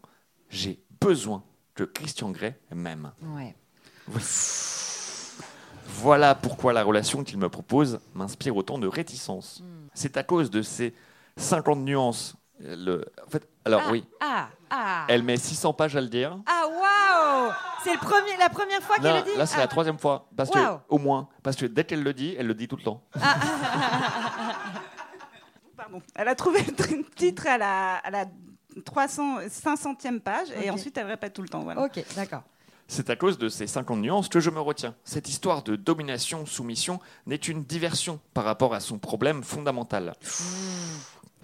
J'ai 0.49 0.81
besoin 1.01 1.43
que 1.75 1.85
Christian 1.85 2.31
Grey 2.31 2.59
m'aime. 2.75 3.13
Ouais. 3.23 3.55
Voilà 5.87 6.35
pourquoi 6.35 6.73
la 6.73 6.83
relation 6.83 7.23
qu'il 7.25 7.37
me 7.39 7.49
propose 7.51 8.01
m'inspire 8.15 8.57
autant 8.57 8.79
de 8.79 8.87
réticence. 8.87 9.61
Hmm. 9.63 9.89
C'est 9.95 10.17
à 10.17 10.23
cause 10.23 10.51
de 10.51 10.63
ces 10.63 10.95
50 11.37 11.79
nuances. 11.81 12.35
Le... 12.61 13.05
En 13.27 13.31
fait, 13.31 13.47
alors 13.65 13.83
ah, 13.87 13.91
oui, 13.91 14.05
Ah, 14.21 14.49
ah. 14.71 15.05
elle 15.09 15.23
met 15.23 15.37
600 15.37 15.73
pages 15.75 15.95
à 15.95 16.01
le 16.01 16.09
dire. 16.09 16.39
Ah, 16.47 16.65
waouh 16.69 17.53
C'est 17.85 17.93
le 17.93 17.99
premier, 17.99 18.37
la 18.39 18.49
première 18.49 18.81
fois 18.83 18.97
qu'elle 18.97 19.15
le 19.17 19.23
dit 19.23 19.37
là, 19.37 19.45
c'est 19.47 19.57
Ah. 19.57 19.61
la 19.61 19.69
troisième 19.69 19.99
fois. 19.99 20.27
Parce 20.37 20.51
que, 20.51 20.59
Waouh. 20.59 20.81
au 20.89 20.99
moins, 20.99 21.29
parce 21.43 21.57
que 21.57 21.67
dès 21.67 21.85
qu'elle 21.85 22.03
le 22.03 22.15
dit, 22.15 22.35
elle 22.39 22.47
le 22.47 22.55
dit 22.55 22.67
tout 22.67 22.77
le 22.77 22.83
temps. 22.83 23.03
Pardon. 25.77 26.01
elle 26.15 26.29
a 26.29 26.35
trouvé 26.35 26.61
le 26.63 27.05
titre 27.15 27.47
à 27.47 27.59
la, 27.59 27.97
à 27.97 28.11
la 28.11 28.25
300 28.85 29.41
500e 29.49 30.21
page 30.21 30.49
et 30.63 30.71
ensuite 30.71 30.97
elle 30.99 31.07
répète 31.07 31.33
tout 31.35 31.43
le 31.43 31.49
temps 31.49 31.61
voilà. 31.61 31.83
Ok, 31.83 32.03
d'accord. 32.17 32.43
C'est 32.87 33.09
à 33.09 33.17
cause 33.17 33.39
de 33.39 33.49
ces 33.49 33.67
50 33.67 33.99
nuances 34.01 34.29
que 34.29 34.41
je 34.41 34.51
me 34.51 34.61
retiens. 34.61 34.95
Cette 35.05 35.29
histoire 35.29 35.63
de 35.63 35.75
domination-soumission 35.75 37.01
n'est 37.27 37.39
qu'une 37.39 37.65
diversion 37.65 38.21
par 38.35 38.45
rapport 38.45 38.75
à 38.75 38.81
son 38.81 38.99
problème 38.99 39.43
fondamental. 39.43 40.13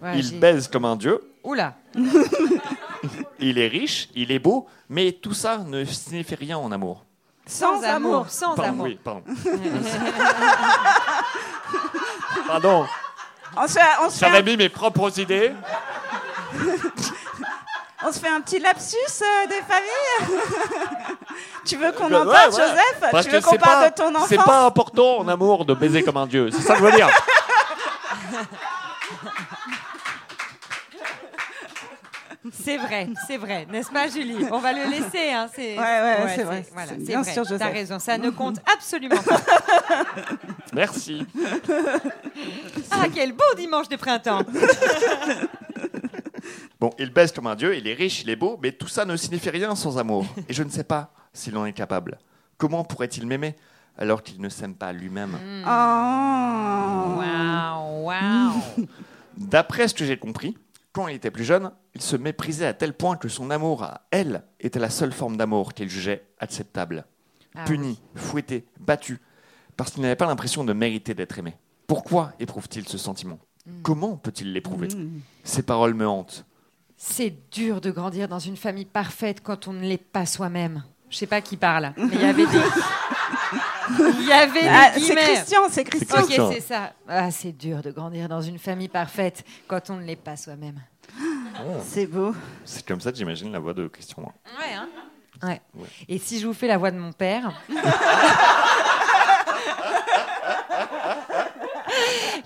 Ouais, 0.02 0.18
Il 0.18 0.22
j'ai- 0.24 0.38
baise 0.38 0.68
comme 0.68 0.84
un 0.84 0.96
dieu, 0.96 1.20
Oula 1.42 1.74
il 3.38 3.58
est 3.58 3.68
riche, 3.68 4.10
il 4.14 4.30
est 4.32 4.38
beau, 4.38 4.66
mais 4.90 5.12
tout 5.12 5.32
ça 5.32 5.58
ne 5.58 5.84
signifie 5.84 6.34
rien 6.34 6.58
en 6.58 6.70
amour. 6.72 7.04
Sans 7.46 7.82
amour, 7.84 8.28
sans 8.28 8.54
Pardon, 8.54 8.72
amour. 8.72 8.84
oui, 8.86 8.98
pardon. 9.02 9.22
pardon, 12.46 12.86
On 13.56 13.66
se, 13.66 13.72
fait, 13.72 13.80
on, 14.02 14.10
se 14.10 14.18
fait 14.18 14.26
j'avais 14.26 14.42
mis 14.42 14.56
mes 14.56 14.68
propres 14.68 15.18
idées. 15.18 15.52
on 18.10 18.12
se 18.12 18.18
fait 18.18 18.28
un 18.28 18.40
petit 18.40 18.58
lapsus 18.58 18.96
euh, 19.22 19.46
des 19.46 19.62
familles 19.62 20.40
Tu 21.64 21.76
veux 21.76 21.92
qu'on 21.92 22.08
Ouais, 22.10 22.16
en 22.16 22.26
parle, 22.26 22.50
ouais. 22.50 22.56
Joseph 22.58 23.00
Parce 23.12 23.26
Tu 23.26 23.32
veux 23.32 23.40
qu'on 23.40 23.52
c'est 23.52 23.58
parle 23.58 23.84
pas, 23.84 23.90
de 23.90 23.94
ton 23.94 24.26
c'est 24.26 24.36
enfance 24.38 24.46
pas 24.46 24.66
important 24.66 25.18
en 25.18 25.28
amour 25.28 25.64
de 25.64 25.74
baiser 25.74 26.02
comme 26.02 26.16
un 26.16 26.26
dieu. 26.26 26.50
C'est 26.50 26.62
ça 26.62 26.74
que 26.74 26.80
je 26.80 26.84
veux 26.86 26.92
dire. 26.92 27.08
C'est 32.52 32.78
vrai, 32.78 33.06
c'est 33.28 33.36
vrai, 33.36 33.66
n'est-ce 33.70 33.90
pas, 33.90 34.08
Julie? 34.08 34.46
On 34.50 34.58
va 34.58 34.72
le 34.72 34.84
laisser. 34.90 35.30
Hein, 35.30 35.46
c'est, 35.54 35.72
Ouais, 35.78 35.84
ouais, 35.84 36.16
c'est 36.34 36.42
vrai. 36.42 36.64
Voilà, 36.72 36.88
C'est 36.88 36.94
c'est 36.94 37.04
bien 37.06 37.20
vrai. 37.22 37.32
sûr, 37.32 37.44
Joseph. 37.44 37.58
T'as 37.58 37.68
raison, 37.68 37.98
ça 37.98 38.16
ne 38.18 38.30
compte 38.30 38.56
absolument 38.74 39.22
pas. 39.22 39.40
Merci. 40.72 41.26
Ah, 42.90 43.04
quel 43.14 43.32
beau 43.32 43.44
dimanche 43.56 43.88
de 43.88 43.96
printemps 43.96 44.40
Bon, 46.80 46.90
il 46.98 47.10
baise 47.12 47.30
comme 47.30 47.46
un 47.46 47.56
dieu, 47.56 47.76
il 47.76 47.86
est 47.86 47.92
riche, 47.94 48.22
il 48.22 48.30
est 48.30 48.36
beau, 48.36 48.58
mais 48.62 48.72
tout 48.72 48.88
ça 48.88 49.04
ne 49.04 49.14
signifie 49.16 49.50
rien 49.50 49.76
sans 49.76 49.98
amour. 49.98 50.24
Et 50.48 50.54
je 50.54 50.62
ne 50.62 50.70
sais 50.70 50.84
pas 50.84 51.12
s'il 51.34 51.56
en 51.58 51.66
est 51.66 51.74
capable. 51.74 52.18
Comment 52.56 52.84
pourrait-il 52.84 53.26
m'aimer 53.26 53.54
alors 53.98 54.22
qu'il 54.22 54.40
ne 54.40 54.48
s'aime 54.48 54.74
pas 54.74 54.92
lui-même 54.92 55.36
Oh. 55.66 57.18
Waouh, 57.18 58.04
waouh 58.04 58.86
D'après 59.36 59.88
ce 59.88 59.94
que 59.94 60.06
j'ai 60.06 60.16
compris, 60.18 60.56
quand 60.92 61.06
il 61.08 61.16
était 61.16 61.30
plus 61.30 61.44
jeune, 61.44 61.70
il 61.94 62.00
se 62.00 62.16
méprisait 62.16 62.66
à 62.66 62.72
tel 62.72 62.94
point 62.94 63.16
que 63.16 63.28
son 63.28 63.50
amour 63.50 63.82
à 63.82 64.02
elle 64.10 64.42
était 64.58 64.78
la 64.78 64.90
seule 64.90 65.12
forme 65.12 65.36
d'amour 65.36 65.74
qu'il 65.74 65.88
jugeait 65.90 66.24
acceptable. 66.38 67.04
Ah 67.54 67.64
Puni, 67.64 68.00
fouetté, 68.14 68.64
battu, 68.78 69.18
parce 69.76 69.90
qu'il 69.90 70.02
n'avait 70.02 70.16
pas 70.16 70.26
l'impression 70.26 70.64
de 70.64 70.72
mériter 70.72 71.12
d'être 71.14 71.38
aimé. 71.38 71.56
Pourquoi 71.86 72.32
éprouve-t-il 72.38 72.88
ce 72.88 72.96
sentiment? 72.96 73.38
Hmm. 73.66 73.82
Comment 73.82 74.16
peut-il 74.16 74.52
l'éprouver? 74.52 74.88
Mm. 74.88 75.20
Ces 75.44 75.62
paroles 75.62 75.94
me 75.94 76.06
hantent. 76.06 76.46
C'est 77.02 77.34
dur 77.50 77.80
de 77.80 77.90
grandir 77.90 78.28
dans 78.28 78.38
une 78.38 78.58
famille 78.58 78.84
parfaite 78.84 79.40
quand 79.42 79.66
on 79.68 79.72
ne 79.72 79.80
l'est 79.80 79.96
pas 79.96 80.26
soi-même. 80.26 80.84
Je 81.08 81.16
sais 81.16 81.26
pas 81.26 81.40
qui 81.40 81.56
parle, 81.56 81.94
mais 81.96 82.10
il 82.12 82.20
y 82.20 82.24
avait 82.26 82.44
des. 82.46 82.58
Il 84.20 84.26
y 84.26 84.32
avait 84.32 84.68
Ah, 84.68 84.90
des 84.94 85.00
c'est. 85.00 85.14
Christian, 85.16 85.60
c'est 85.70 85.82
Christian. 85.84 86.22
Ok, 86.22 86.52
c'est 86.52 86.60
ça. 86.60 86.92
Ah, 87.08 87.30
c'est 87.30 87.52
dur 87.52 87.80
de 87.82 87.90
grandir 87.90 88.28
dans 88.28 88.42
une 88.42 88.58
famille 88.58 88.88
parfaite 88.88 89.44
quand 89.66 89.88
on 89.88 89.94
ne 89.96 90.04
l'est 90.04 90.14
pas 90.14 90.36
soi-même. 90.36 90.78
C'est 91.82 92.06
beau. 92.06 92.34
C'est 92.66 92.86
comme 92.86 93.00
ça 93.00 93.10
que 93.10 93.16
j'imagine 93.18 93.50
la 93.50 93.58
voix 93.58 93.72
de 93.74 93.88
Christian. 93.88 94.22
Ouais, 94.22 94.74
hein 94.74 94.88
ouais. 95.42 95.60
Ouais. 95.74 95.88
Et 96.06 96.18
si 96.18 96.38
je 96.38 96.46
vous 96.46 96.52
fais 96.52 96.68
la 96.68 96.76
voix 96.76 96.90
de 96.92 96.98
mon 96.98 97.12
père 97.12 97.50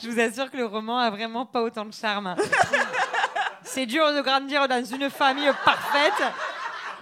Je 0.02 0.08
vous 0.10 0.18
assure 0.20 0.50
que 0.50 0.56
le 0.56 0.66
roman 0.66 0.98
a 0.98 1.10
vraiment 1.10 1.44
pas 1.44 1.62
autant 1.62 1.84
de 1.84 1.92
charme. 1.92 2.34
C'est 3.64 3.86
dur 3.86 4.12
de 4.12 4.20
grandir 4.20 4.68
dans 4.68 4.84
une 4.84 5.10
famille 5.10 5.50
parfaite 5.64 6.22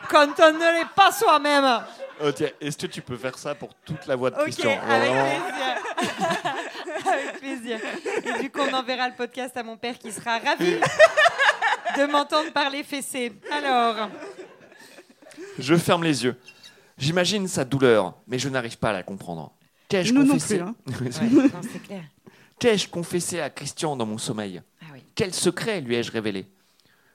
quand 0.09 0.29
on 0.41 0.53
ne 0.53 0.79
l'est 0.79 0.89
pas 0.95 1.11
soi-même. 1.13 1.83
Oh, 2.25 2.31
tiens, 2.33 2.51
Est-ce 2.61 2.79
que 2.79 2.87
tu 2.87 3.03
peux 3.03 3.17
faire 3.17 3.37
ça 3.37 3.55
pour 3.55 3.75
toute 3.85 4.07
la 4.07 4.15
voix 4.17 4.31
de 4.31 4.37
Ok, 4.37 4.43
Christian 4.45 4.79
avec 4.89 5.11
plaisir. 5.11 6.23
avec 7.13 7.39
plaisir. 7.41 7.79
Et 8.25 8.43
du 8.43 8.51
coup, 8.51 8.61
on 8.61 8.73
enverra 8.75 9.09
le 9.09 9.15
podcast 9.15 9.57
à 9.57 9.63
mon 9.63 9.77
père 9.77 9.99
qui 9.99 10.13
sera 10.13 10.39
ravi 10.39 10.77
de 11.97 12.07
m'entendre 12.11 12.53
parler 12.53 12.83
fessé. 12.85 13.33
Alors, 13.51 14.09
Je 15.59 15.75
ferme 15.77 16.05
les 16.05 16.25
yeux. 16.25 16.37
J'imagine 16.97 17.49
sa 17.49 17.65
douleur, 17.65 18.15
mais 18.29 18.39
je 18.39 18.49
n'arrive 18.49 18.79
pas 18.79 18.91
à 18.91 18.93
la 18.93 19.03
comprendre. 19.03 19.53
Qu'ai-je 19.89 20.13
Nous 20.13 20.23
non 20.23 20.35
confessé 20.35 20.59
plus, 20.59 20.65
hein. 20.69 20.75
ouais, 20.87 21.29
non, 21.53 21.61
c'est 21.73 21.83
clair. 21.83 22.05
Qu'ai-je 22.59 22.89
confessé 22.89 23.41
à 23.41 23.51
Christian 23.51 23.97
dans 23.97 24.07
mon 24.07 24.19
sommeil? 24.19 24.63
Quel 25.15 25.35
secret 25.35 25.81
lui 25.81 25.97
ai-je 25.97 26.11
révélé? 26.13 26.47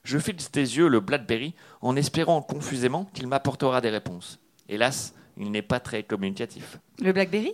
Je 0.04 0.17
fixe 0.19 0.52
des 0.52 0.78
yeux 0.78 0.88
le 0.88 1.00
Blackberry 1.00 1.54
en 1.82 1.95
espérant 1.95 2.41
confusément 2.41 3.06
qu'il 3.13 3.28
m'apportera 3.28 3.82
des 3.82 3.89
réponses. 3.89 4.39
Hélas, 4.69 5.13
il 5.38 5.52
n'est 5.52 5.62
pas 5.62 5.80
très 5.80 6.04
communicatif. 6.04 6.78
Le 7.00 7.12
Blackberry? 7.12 7.54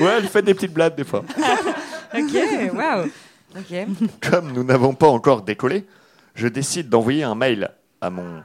Ouais, 0.00 0.18
il 0.20 0.28
fait 0.28 0.42
des 0.42 0.54
petites 0.54 0.72
blagues 0.72 0.94
des 0.96 1.04
fois. 1.04 1.24
Ok, 2.14 2.72
waouh. 2.72 3.10
Ok. 3.58 3.86
Comme 4.30 4.52
nous 4.52 4.62
n'avons 4.62 4.94
pas 4.94 5.08
encore 5.08 5.42
décollé, 5.42 5.84
je 6.34 6.46
décide 6.46 6.88
d'envoyer 6.88 7.24
un 7.24 7.34
mail 7.34 7.68
à 8.00 8.08
mon 8.10 8.42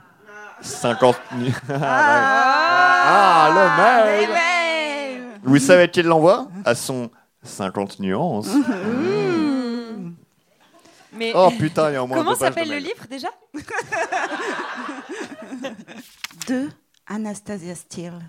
50... 0.62 1.16
Ah, 1.70 3.50
le 3.54 3.64
mail 3.82 4.20
Les 4.22 4.28
mails. 4.28 5.40
Vous 5.44 5.60
savez 5.60 5.90
qui 5.90 6.02
l'envoie? 6.02 6.48
À 6.66 6.74
son 6.76 7.12
50 7.44 8.00
nuances. 8.00 8.48
Mais 11.14 11.34
Oh 11.36 11.50
putain, 11.60 11.90
il 11.90 11.94
y 11.94 11.96
a 11.98 12.04
au 12.04 12.08
moins 12.08 12.18
comment 12.20 12.36
s'appelle 12.36 12.70
le 12.70 12.78
livre 12.78 13.06
déjà? 13.10 13.28
De 16.48 16.70
Anastasia 17.08 17.76
Steele. 17.76 18.20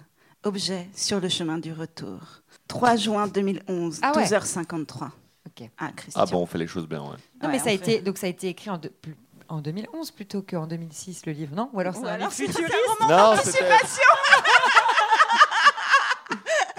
Objet 0.44 0.88
sur 0.94 1.20
le 1.20 1.28
chemin 1.28 1.58
du 1.58 1.72
retour. 1.72 2.18
3 2.66 2.96
juin 2.96 3.28
2011, 3.28 4.00
Ah 4.02 4.12
ouais. 4.16 4.24
12h53. 4.24 5.10
Ok. 5.46 5.68
Ah, 5.78 5.90
Christian. 5.94 6.20
Ah 6.22 6.26
bon, 6.26 6.38
on 6.42 6.46
fait 6.46 6.58
les 6.58 6.66
choses 6.66 6.88
bien, 6.88 7.00
ouais. 7.02 7.06
Non, 7.40 7.46
Ouais, 7.46 7.52
mais 7.52 7.58
ça 7.60 7.68
a 7.68 7.72
été 7.72 8.00
donc 8.00 8.18
ça 8.18 8.26
a 8.26 8.30
été 8.30 8.48
écrit 8.48 8.70
en, 8.70 8.78
de- 8.78 8.88
plus- 8.88 9.16
en 9.48 9.60
2011 9.60 10.10
plutôt 10.10 10.42
qu'en 10.42 10.66
2006 10.66 11.26
le 11.26 11.32
livre, 11.32 11.54
non? 11.54 11.70
Ou 11.72 11.78
alors 11.80 11.94
c'est 11.94 12.08
un 12.08 12.18
Non, 12.18 12.30
c'était... 12.30 13.64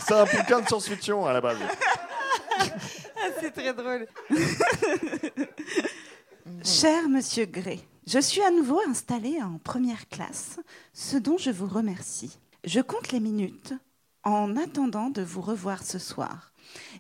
C'est 0.06 0.15
un 0.15 0.26
bouquin 0.26 0.60
de 0.60 0.67
science-fiction 0.67 1.26
à 1.26 1.32
la 1.32 1.39
base. 1.39 1.58
C'est 3.39 3.52
très 3.52 3.73
drôle. 3.73 4.08
Cher 6.63 7.08
Monsieur 7.10 7.45
Gray, 7.45 7.82
je 8.08 8.19
suis 8.19 8.41
à 8.41 8.52
nouveau 8.52 8.80
installé 8.89 9.41
en 9.41 9.58
première 9.60 10.08
classe, 10.10 10.60
ce 10.93 11.17
dont 11.17 11.38
je 11.38 11.52
vous 11.52 11.67
remercie. 11.67 12.38
Je 12.65 12.80
compte 12.82 13.12
les 13.12 13.19
minutes 13.19 13.73
en 14.23 14.56
attendant 14.58 15.10
de 15.10 15.21
vous 15.21 15.41
revoir 15.41 15.84
ce 15.84 15.99
soir 15.99 16.52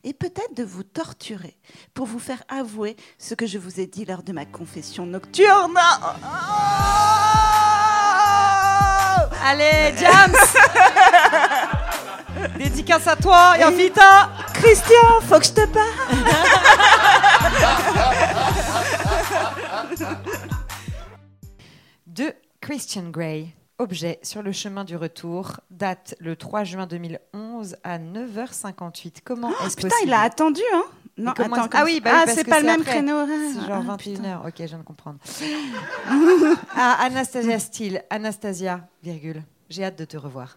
et 0.03 0.13
peut-être 0.13 0.55
de 0.55 0.63
vous 0.63 0.83
torturer 0.83 1.57
pour 1.93 2.05
vous 2.05 2.19
faire 2.19 2.43
avouer 2.49 2.95
ce 3.17 3.33
que 3.33 3.45
je 3.47 3.57
vous 3.57 3.79
ai 3.79 3.87
dit 3.87 4.05
lors 4.05 4.23
de 4.23 4.33
ma 4.33 4.45
confession 4.45 5.05
nocturne. 5.05 5.77
Allez, 9.45 9.93
James 9.97 10.35
Dédicace 12.57 13.07
à 13.07 13.15
toi 13.15 13.57
et 13.57 13.63
à 13.63 13.71
Vita 13.71 14.29
Christian, 14.53 15.21
faut 15.21 15.39
que 15.39 15.45
je 15.45 15.51
te 15.51 15.65
parle. 15.67 15.87
de 22.07 22.33
Christian 22.61 23.09
Grey. 23.09 23.47
Objet 23.79 24.19
sur 24.21 24.43
le 24.43 24.51
chemin 24.51 24.83
du 24.83 24.95
retour, 24.95 25.59
date 25.71 26.15
le 26.19 26.35
3 26.35 26.63
juin 26.63 26.85
2011 26.85 27.75
à 27.83 27.97
9h58. 27.97 29.15
Comment 29.25 29.49
est-ce 29.65 29.75
Putain, 29.75 29.89
possible 29.89 30.09
il 30.09 30.13
a 30.13 30.21
attendu, 30.21 30.61
hein 30.75 30.83
Non, 31.17 31.33
comment 31.35 31.55
attends, 31.55 31.65
est-ce- 31.65 31.77
Ah 31.77 31.83
oui, 31.83 31.99
bah 31.99 32.11
oui, 32.13 32.19
ah, 32.27 32.31
c'est 32.33 32.43
pas 32.47 32.59
le 32.59 32.67
même 32.67 32.81
après. 32.81 32.91
créneau 32.91 33.15
horaire. 33.15 33.51
C'est 33.51 33.67
genre 33.67 33.83
Ah, 33.89 33.97
putain. 33.97 34.21
21h. 34.21 34.47
Ok, 34.47 34.53
je 34.59 34.63
viens 34.65 34.77
de 34.77 34.83
comprendre. 34.83 35.17
ah, 36.77 36.97
Anastasia 37.01 37.57
Steele. 37.59 38.03
Anastasia, 38.11 38.81
virgule. 39.01 39.41
J'ai 39.73 39.85
hâte 39.85 39.97
de 39.97 40.05
te 40.05 40.17
revoir. 40.17 40.55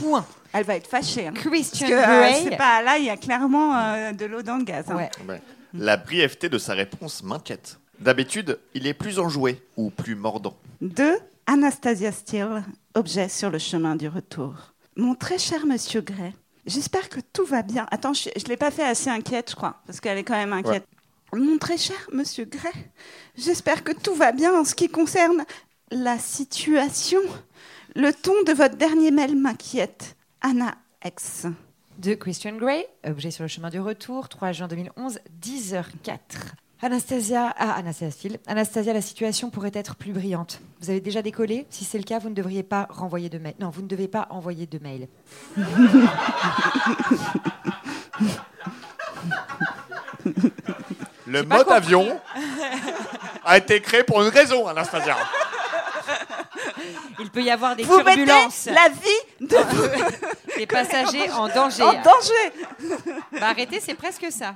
Point. 0.00 0.26
Elle 0.52 0.64
va 0.64 0.76
être 0.76 0.86
fâchée. 0.86 1.26
hein. 1.28 1.32
Christian 1.32 1.88
Parce 1.88 2.02
que 2.02 2.10
euh, 2.10 2.20
Grey. 2.20 2.40
c'est 2.50 2.56
pas 2.58 2.82
là, 2.82 2.98
il 2.98 3.06
y 3.06 3.08
a 3.08 3.16
clairement 3.16 3.74
euh, 3.74 4.12
de 4.12 4.26
l'eau 4.26 4.42
dans 4.42 4.58
le 4.58 4.64
gaz. 4.64 4.84
hein. 4.90 4.96
Ouais. 4.96 5.10
Ouais. 5.26 5.40
La 5.72 5.96
brièveté 5.96 6.50
de 6.50 6.58
sa 6.58 6.74
réponse 6.74 7.22
m'inquiète. 7.22 7.78
D'habitude, 8.00 8.58
il 8.74 8.86
est 8.86 8.92
plus 8.92 9.18
enjoué 9.18 9.62
ou 9.78 9.88
plus 9.88 10.14
mordant. 10.14 10.54
De 10.82 11.12
Anastasia 11.46 12.12
Steele, 12.12 12.62
objet 12.94 13.30
sur 13.30 13.48
le 13.48 13.58
chemin 13.58 13.96
du 13.96 14.08
retour. 14.08 14.54
Mon 14.94 15.14
très 15.14 15.38
cher 15.38 15.64
monsieur 15.64 16.02
Gray, 16.02 16.34
j'espère 16.66 17.08
que 17.08 17.20
tout 17.32 17.46
va 17.46 17.62
bien. 17.62 17.86
Attends, 17.90 18.12
je 18.12 18.28
ne 18.28 18.48
l'ai 18.48 18.58
pas 18.58 18.70
fait 18.70 18.84
assez 18.84 19.08
inquiète, 19.08 19.48
je 19.50 19.56
crois, 19.56 19.80
parce 19.86 20.00
qu'elle 20.00 20.18
est 20.18 20.24
quand 20.24 20.34
même 20.36 20.52
inquiète. 20.52 20.86
Mon 21.32 21.56
très 21.56 21.78
cher 21.78 21.96
monsieur 22.12 22.44
Gray, 22.44 22.72
j'espère 23.38 23.84
que 23.84 23.92
tout 23.92 24.14
va 24.14 24.32
bien 24.32 24.52
en 24.54 24.64
ce 24.66 24.74
qui 24.74 24.88
concerne 24.90 25.44
la 25.92 26.18
situation. 26.18 27.20
Le 27.96 28.12
ton 28.12 28.34
de 28.46 28.52
votre 28.52 28.76
dernier 28.76 29.10
mail 29.10 29.36
m'inquiète. 29.36 30.16
Anna 30.42 30.74
X. 31.04 31.46
de 31.98 32.14
Christian 32.14 32.52
Grey, 32.56 32.88
objet 33.04 33.30
sur 33.30 33.42
le 33.42 33.48
chemin 33.48 33.68
du 33.68 33.80
retour, 33.80 34.28
3 34.28 34.52
juin 34.52 34.68
2011, 34.68 35.18
10h04. 35.42 36.16
Anastasia, 36.82 37.52
ah, 37.58 37.72
Anastasia. 37.72 38.30
Anastasia, 38.46 38.92
la 38.92 39.02
situation 39.02 39.50
pourrait 39.50 39.72
être 39.74 39.96
plus 39.96 40.12
brillante. 40.12 40.60
Vous 40.80 40.88
avez 40.88 41.00
déjà 41.00 41.20
décollé? 41.20 41.66
Si 41.68 41.84
c'est 41.84 41.98
le 41.98 42.04
cas, 42.04 42.18
vous 42.18 42.30
ne 42.30 42.34
devriez 42.34 42.62
pas 42.62 42.86
renvoyer 42.88 43.28
de 43.28 43.38
mail. 43.38 43.54
Non, 43.60 43.70
vous 43.70 43.82
ne 43.82 43.88
devez 43.88 44.08
pas 44.08 44.28
envoyer 44.30 44.66
de 44.66 44.78
mail. 44.78 45.08
Le 51.26 51.42
mode 51.42 51.64
compris. 51.64 51.74
avion 51.74 52.20
a 53.44 53.58
été 53.58 53.80
créé 53.80 54.04
pour 54.04 54.22
une 54.22 54.28
raison, 54.28 54.66
Anastasia. 54.66 55.16
Il 57.20 57.30
peut 57.30 57.42
y 57.42 57.50
avoir 57.50 57.76
des 57.76 57.82
Vous 57.82 57.98
mettez 57.98 58.24
turbulences, 58.24 58.66
la 58.66 58.88
vie 58.88 59.46
de 59.46 59.56
des 60.56 60.66
passagers 60.66 61.30
en 61.32 61.48
danger. 61.54 61.82
en 61.82 61.92
danger. 61.92 62.52
Bah, 63.32 63.48
arrêtez, 63.50 63.80
c'est 63.80 63.94
presque 63.94 64.26
ça. 64.30 64.54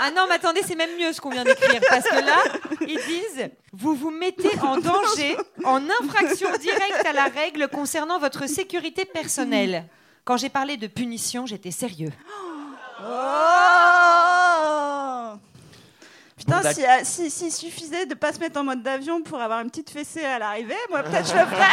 Ah 0.00 0.10
non, 0.12 0.26
mais 0.28 0.36
attendez, 0.36 0.62
c'est 0.66 0.76
même 0.76 0.96
mieux 0.98 1.12
ce 1.12 1.20
qu'on 1.20 1.30
vient 1.30 1.44
d'écrire. 1.44 1.80
Parce 1.90 2.08
que 2.08 2.14
là, 2.24 2.36
ils 2.82 3.00
disent 3.06 3.50
Vous 3.72 3.94
vous 3.94 4.10
mettez 4.10 4.50
en 4.62 4.76
danger, 4.80 5.36
en 5.64 5.82
infraction 6.02 6.50
directe 6.60 7.04
à 7.04 7.12
la 7.12 7.24
règle 7.24 7.68
concernant 7.68 8.18
votre 8.18 8.46
sécurité 8.46 9.04
personnelle. 9.04 9.84
Quand 10.24 10.36
j'ai 10.36 10.50
parlé 10.50 10.76
de 10.76 10.86
punition, 10.86 11.46
j'étais 11.46 11.70
sérieux. 11.72 12.12
Oh 13.00 13.04
Putain, 16.48 16.62
Bon, 16.62 16.72
si, 17.04 17.04
si, 17.04 17.30
s'il 17.30 17.52
suffisait 17.52 18.06
de 18.06 18.14
pas 18.14 18.32
se 18.32 18.38
mettre 18.40 18.58
en 18.58 18.64
mode 18.64 18.82
d'avion 18.82 19.22
pour 19.22 19.38
avoir 19.40 19.60
une 19.60 19.68
petite 19.70 19.90
fessée 19.90 20.24
à 20.24 20.38
l'arrivée, 20.38 20.74
moi 20.88 21.02
peut-être 21.02 21.28
je 21.28 21.34
le 21.34 21.46
ferais. 21.46 21.68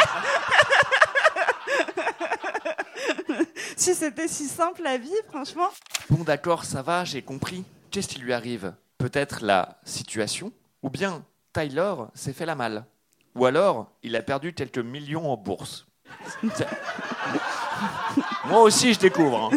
si 3.76 3.94
c'était 3.94 4.28
si 4.28 4.46
simple 4.46 4.82
la 4.82 4.98
vie, 4.98 5.10
franchement. 5.30 5.68
Bon, 6.10 6.24
d'accord, 6.24 6.64
ça 6.64 6.82
va, 6.82 7.04
j'ai 7.04 7.22
compris. 7.22 7.64
Qu'est-ce 7.90 8.08
qui 8.08 8.18
lui 8.18 8.32
arrive? 8.32 8.74
Peut-être 8.98 9.38
la 9.42 9.78
situation? 9.84 10.52
Ou 10.82 10.90
bien 10.90 11.22
Tyler 11.52 11.94
s'est 12.14 12.32
fait 12.32 12.46
la 12.46 12.54
malle? 12.54 12.84
Ou 13.34 13.46
alors, 13.46 13.90
il 14.02 14.14
a 14.16 14.22
perdu 14.22 14.52
quelques 14.52 14.78
millions 14.78 15.30
en 15.32 15.36
bourse? 15.36 15.86
Moi 18.46 18.60
aussi, 18.60 18.94
je 18.94 18.98
découvre. 18.98 19.50
hein. 19.52 19.56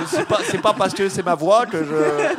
Je 0.00 0.04
sais 0.16 0.24
pas, 0.24 0.38
c'est 0.44 0.60
pas 0.60 0.72
parce 0.74 0.92
que 0.94 1.08
c'est 1.08 1.22
ma 1.22 1.34
voix 1.34 1.64
que 1.66 1.82
je. 1.84 2.34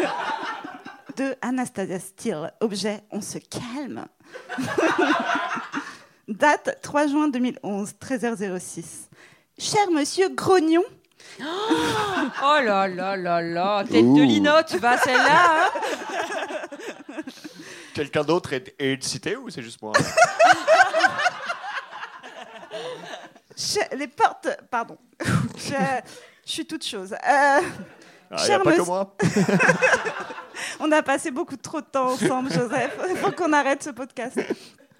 De 1.16 1.36
Anastasia 1.42 2.00
Steele, 2.00 2.52
objet, 2.60 3.02
on 3.12 3.22
se 3.22 3.38
calme. 3.38 4.06
Date 6.28 6.80
3 6.82 7.08
juin 7.08 7.28
2011, 7.30 7.94
13h06. 8.02 8.84
Cher 9.58 9.90
monsieur 9.92 10.28
Grognon, 10.30 10.84
Oh 11.42 12.58
là 12.64 12.88
là 12.88 13.16
là 13.16 13.42
là, 13.42 13.84
tête 13.84 13.94
de 14.06 14.10
Ouh. 14.22 14.24
Lino, 14.26 14.52
tu 14.68 14.78
vas 14.78 14.98
celle-là 14.98 15.68
hein 15.68 15.70
Quelqu'un 17.94 18.24
d'autre 18.24 18.52
est, 18.54 18.76
est 18.78 19.02
cité 19.04 19.36
ou 19.38 19.50
c'est 19.50 19.62
juste 19.62 19.82
moi? 19.82 19.94
Cher- 23.56 23.88
les 23.96 24.08
portes. 24.08 24.50
Pardon. 24.70 24.98
je, 25.58 25.74
je 26.46 26.52
suis 26.52 26.66
toute 26.68 26.84
chose. 26.86 27.14
Euh, 27.14 27.18
Ah, 27.24 27.62
Il 28.32 28.36
n'y 28.38 28.44
a 28.44 28.46
Cher 28.48 28.62
pas 28.64 28.74
que 28.74 28.82
moi. 28.82 29.16
On 30.80 30.92
a 30.92 31.02
passé 31.04 31.32
beaucoup 31.32 31.58
trop 31.58 31.82
de 31.82 31.86
temps 31.86 32.12
ensemble, 32.12 32.52
Joseph. 32.52 32.98
Il 33.10 33.18
faut 33.18 33.32
qu'on 33.32 33.54
arrête 33.54 33.84
ce 33.84 33.90
podcast. 33.90 34.40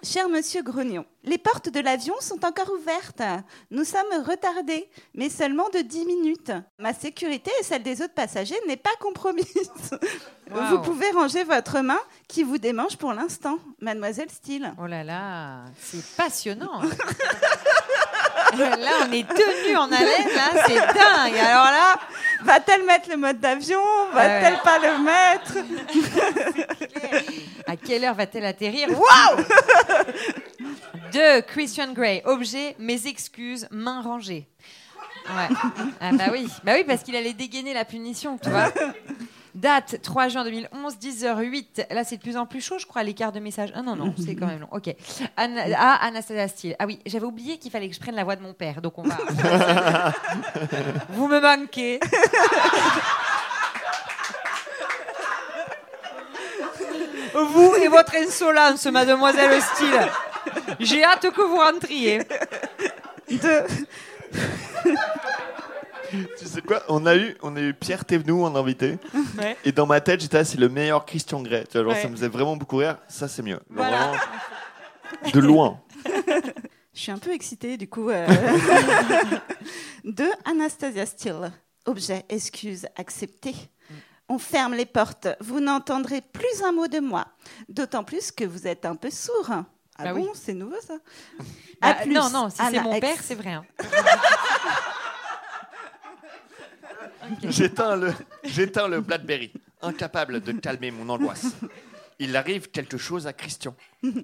Cher 0.02 0.28
monsieur 0.28 0.62
Grognon, 0.62 1.04
les 1.26 1.38
portes 1.38 1.68
de 1.68 1.80
l'avion 1.80 2.14
sont 2.20 2.44
encore 2.44 2.70
ouvertes. 2.72 3.22
Nous 3.70 3.84
sommes 3.84 4.24
retardés, 4.26 4.88
mais 5.12 5.28
seulement 5.28 5.68
de 5.70 5.80
10 5.80 6.06
minutes. 6.06 6.52
Ma 6.78 6.94
sécurité 6.94 7.50
et 7.60 7.64
celle 7.64 7.82
des 7.82 8.00
autres 8.00 8.14
passagers 8.14 8.56
n'est 8.66 8.76
pas 8.76 8.94
compromise. 9.00 9.46
Wow. 10.48 10.62
Vous 10.68 10.78
pouvez 10.78 11.10
ranger 11.10 11.42
votre 11.42 11.80
main 11.80 11.98
qui 12.28 12.44
vous 12.44 12.56
démange 12.56 12.96
pour 12.96 13.12
l'instant, 13.12 13.58
mademoiselle 13.80 14.30
Steele. 14.30 14.72
Oh 14.80 14.86
là 14.86 15.02
là, 15.02 15.64
c'est 15.76 16.06
passionnant. 16.14 16.82
là, 18.56 18.92
on 19.08 19.12
est 19.12 19.26
tenus 19.26 19.76
en 19.76 19.90
haleine, 19.90 20.28
là, 20.36 20.64
c'est 20.68 20.76
dingue. 20.76 21.36
Alors 21.36 21.64
là, 21.64 21.96
Va-t-elle 22.42 22.84
mettre 22.84 23.10
le 23.10 23.16
mode 23.16 23.40
d'avion? 23.40 23.80
Va-t-elle 24.12 24.58
pas 24.62 24.78
le 24.78 24.98
mettre? 25.02 25.54
À 27.68 27.74
quelle 27.74 28.04
heure 28.04 28.14
va-t-elle 28.14 28.44
atterrir? 28.44 28.88
Waouh 28.90 29.44
De 31.16 31.40
Christian 31.40 31.94
Grey, 31.94 32.20
objet, 32.26 32.76
mes 32.78 33.06
excuses, 33.06 33.66
main 33.70 34.02
rangée. 34.02 34.46
Ouais. 35.30 35.56
Ah 35.98 36.12
bah 36.12 36.24
oui, 36.30 36.46
bah 36.62 36.72
oui 36.74 36.84
parce 36.86 37.02
qu'il 37.02 37.16
allait 37.16 37.32
dégainer 37.32 37.72
la 37.72 37.86
punition, 37.86 38.36
tu 38.36 38.50
vois. 38.50 38.70
Date 39.54 40.02
3 40.02 40.28
juin 40.28 40.44
2011, 40.44 40.96
10h08. 40.98 41.94
Là, 41.94 42.04
c'est 42.04 42.18
de 42.18 42.22
plus 42.22 42.36
en 42.36 42.44
plus 42.44 42.60
chaud, 42.60 42.78
je 42.78 42.84
crois, 42.84 43.02
l'écart 43.02 43.32
de 43.32 43.40
message. 43.40 43.72
Ah 43.74 43.80
non, 43.80 43.96
non, 43.96 44.14
c'est 44.22 44.34
quand 44.34 44.46
même 44.46 44.60
long. 44.60 44.68
Ok. 44.72 44.94
Ah, 45.38 45.98
Anastasia 46.02 46.48
Steele. 46.48 46.76
Ah 46.78 46.84
oui, 46.84 47.00
j'avais 47.06 47.24
oublié 47.24 47.56
qu'il 47.56 47.70
fallait 47.70 47.88
que 47.88 47.94
je 47.94 48.00
prenne 48.00 48.14
la 48.14 48.24
voix 48.24 48.36
de 48.36 48.42
mon 48.42 48.52
père, 48.52 48.82
donc 48.82 48.98
on 48.98 49.02
va. 49.02 49.16
Vous 51.08 51.28
me 51.28 51.40
manquez. 51.40 51.98
Vous 57.32 57.74
et 57.76 57.88
votre 57.88 58.16
insolence, 58.16 58.84
mademoiselle 58.84 59.62
Steele. 59.62 60.10
J'ai 60.80 61.04
hâte 61.04 61.30
que 61.30 61.40
vous 61.42 61.56
rentriez. 61.56 62.18
De... 63.28 63.66
Tu 66.38 66.46
sais 66.46 66.62
quoi 66.62 66.82
on 66.88 67.04
a, 67.04 67.16
eu, 67.16 67.36
on 67.42 67.56
a 67.56 67.60
eu 67.60 67.74
Pierre 67.74 68.04
Thévenoud 68.04 68.44
en 68.44 68.54
invité. 68.54 68.98
Ouais. 69.38 69.56
Et 69.64 69.72
dans 69.72 69.86
ma 69.86 70.00
tête, 70.00 70.20
j'étais 70.20 70.38
là, 70.38 70.44
c'est 70.44 70.58
le 70.58 70.68
meilleur 70.68 71.04
Christian 71.04 71.42
Grey. 71.42 71.64
Tu 71.70 71.78
vois, 71.78 71.82
genre, 71.82 71.92
Ouais. 71.94 72.02
Ça 72.02 72.08
me 72.08 72.14
faisait 72.14 72.28
vraiment 72.28 72.56
beaucoup 72.56 72.76
rire. 72.76 72.96
Ça, 73.08 73.26
c'est 73.28 73.42
mieux. 73.42 73.54
Genre, 73.54 73.62
Voilà. 73.70 74.12
vraiment, 74.12 75.32
de 75.32 75.40
loin. 75.40 75.80
Je 76.94 77.00
suis 77.00 77.10
un 77.12 77.18
peu 77.18 77.32
excitée, 77.32 77.76
du 77.76 77.88
coup. 77.88 78.08
euh. 78.10 78.26
de 80.04 80.24
Anastasia 80.44 81.04
Steele. 81.06 81.50
Objet, 81.86 82.24
excuse, 82.28 82.86
accepté. 82.96 83.54
On 84.28 84.38
ferme 84.38 84.74
les 84.74 84.86
portes. 84.86 85.28
Vous 85.40 85.60
n'entendrez 85.60 86.20
plus 86.20 86.62
un 86.64 86.72
mot 86.72 86.86
de 86.88 87.00
moi. 87.00 87.26
D'autant 87.68 88.02
plus 88.04 88.30
que 88.32 88.44
vous 88.44 88.66
êtes 88.66 88.84
un 88.86 88.94
peu 88.96 89.10
sourd. 89.10 89.50
Ah 89.98 90.04
Bah 90.04 90.14
bon, 90.14 90.22
oui. 90.24 90.28
c'est 90.34 90.54
nouveau 90.54 90.80
ça? 90.80 90.94
Bah, 91.80 91.94
plus, 92.02 92.12
non, 92.14 92.30
non, 92.30 92.48
si 92.48 92.56
c'est 92.56 92.80
mon 92.80 92.98
père, 93.00 93.18
c'est 93.22 93.34
vrai. 93.34 93.52
hein. 93.52 93.64
J'éteins 97.42 97.96
le, 97.96 98.14
j'éteins 98.44 98.88
le 98.88 99.00
Blackberry, 99.00 99.52
incapable 99.82 100.40
de 100.40 100.52
calmer 100.52 100.90
mon 100.90 101.08
angoisse. 101.08 101.46
Il 102.18 102.36
arrive 102.36 102.70
quelque 102.70 102.96
chose 102.96 103.26
à 103.26 103.32
Christian. 103.32 103.74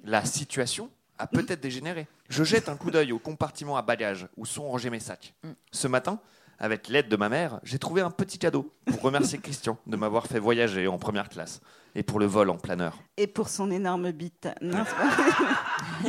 La 0.05 0.25
situation 0.25 0.89
a 1.19 1.27
peut-être 1.27 1.59
dégénéré. 1.61 2.07
Je 2.29 2.43
jette 2.43 2.69
un 2.69 2.75
coup 2.77 2.91
d'œil 2.91 3.11
au 3.11 3.19
compartiment 3.19 3.77
à 3.77 3.81
bagages 3.81 4.27
où 4.37 4.45
sont 4.45 4.67
rangés 4.67 4.89
mes 4.89 4.99
sacs. 4.99 5.33
Ce 5.71 5.87
matin, 5.87 6.19
avec 6.59 6.87
l'aide 6.87 7.09
de 7.09 7.15
ma 7.15 7.29
mère, 7.29 7.59
j'ai 7.63 7.79
trouvé 7.79 8.01
un 8.01 8.11
petit 8.11 8.37
cadeau 8.37 8.71
pour 8.85 9.01
remercier 9.01 9.37
Christian 9.39 9.77
de 9.87 9.97
m'avoir 9.97 10.27
fait 10.27 10.39
voyager 10.39 10.87
en 10.87 10.97
première 10.97 11.29
classe 11.29 11.61
et 11.95 12.03
pour 12.03 12.19
le 12.19 12.25
vol 12.25 12.49
en 12.49 12.57
planeur. 12.57 12.97
Et 13.17 13.27
pour 13.27 13.49
son 13.49 13.69
énorme 13.71 14.11
bite. 14.11 14.47
Non, 14.61 14.83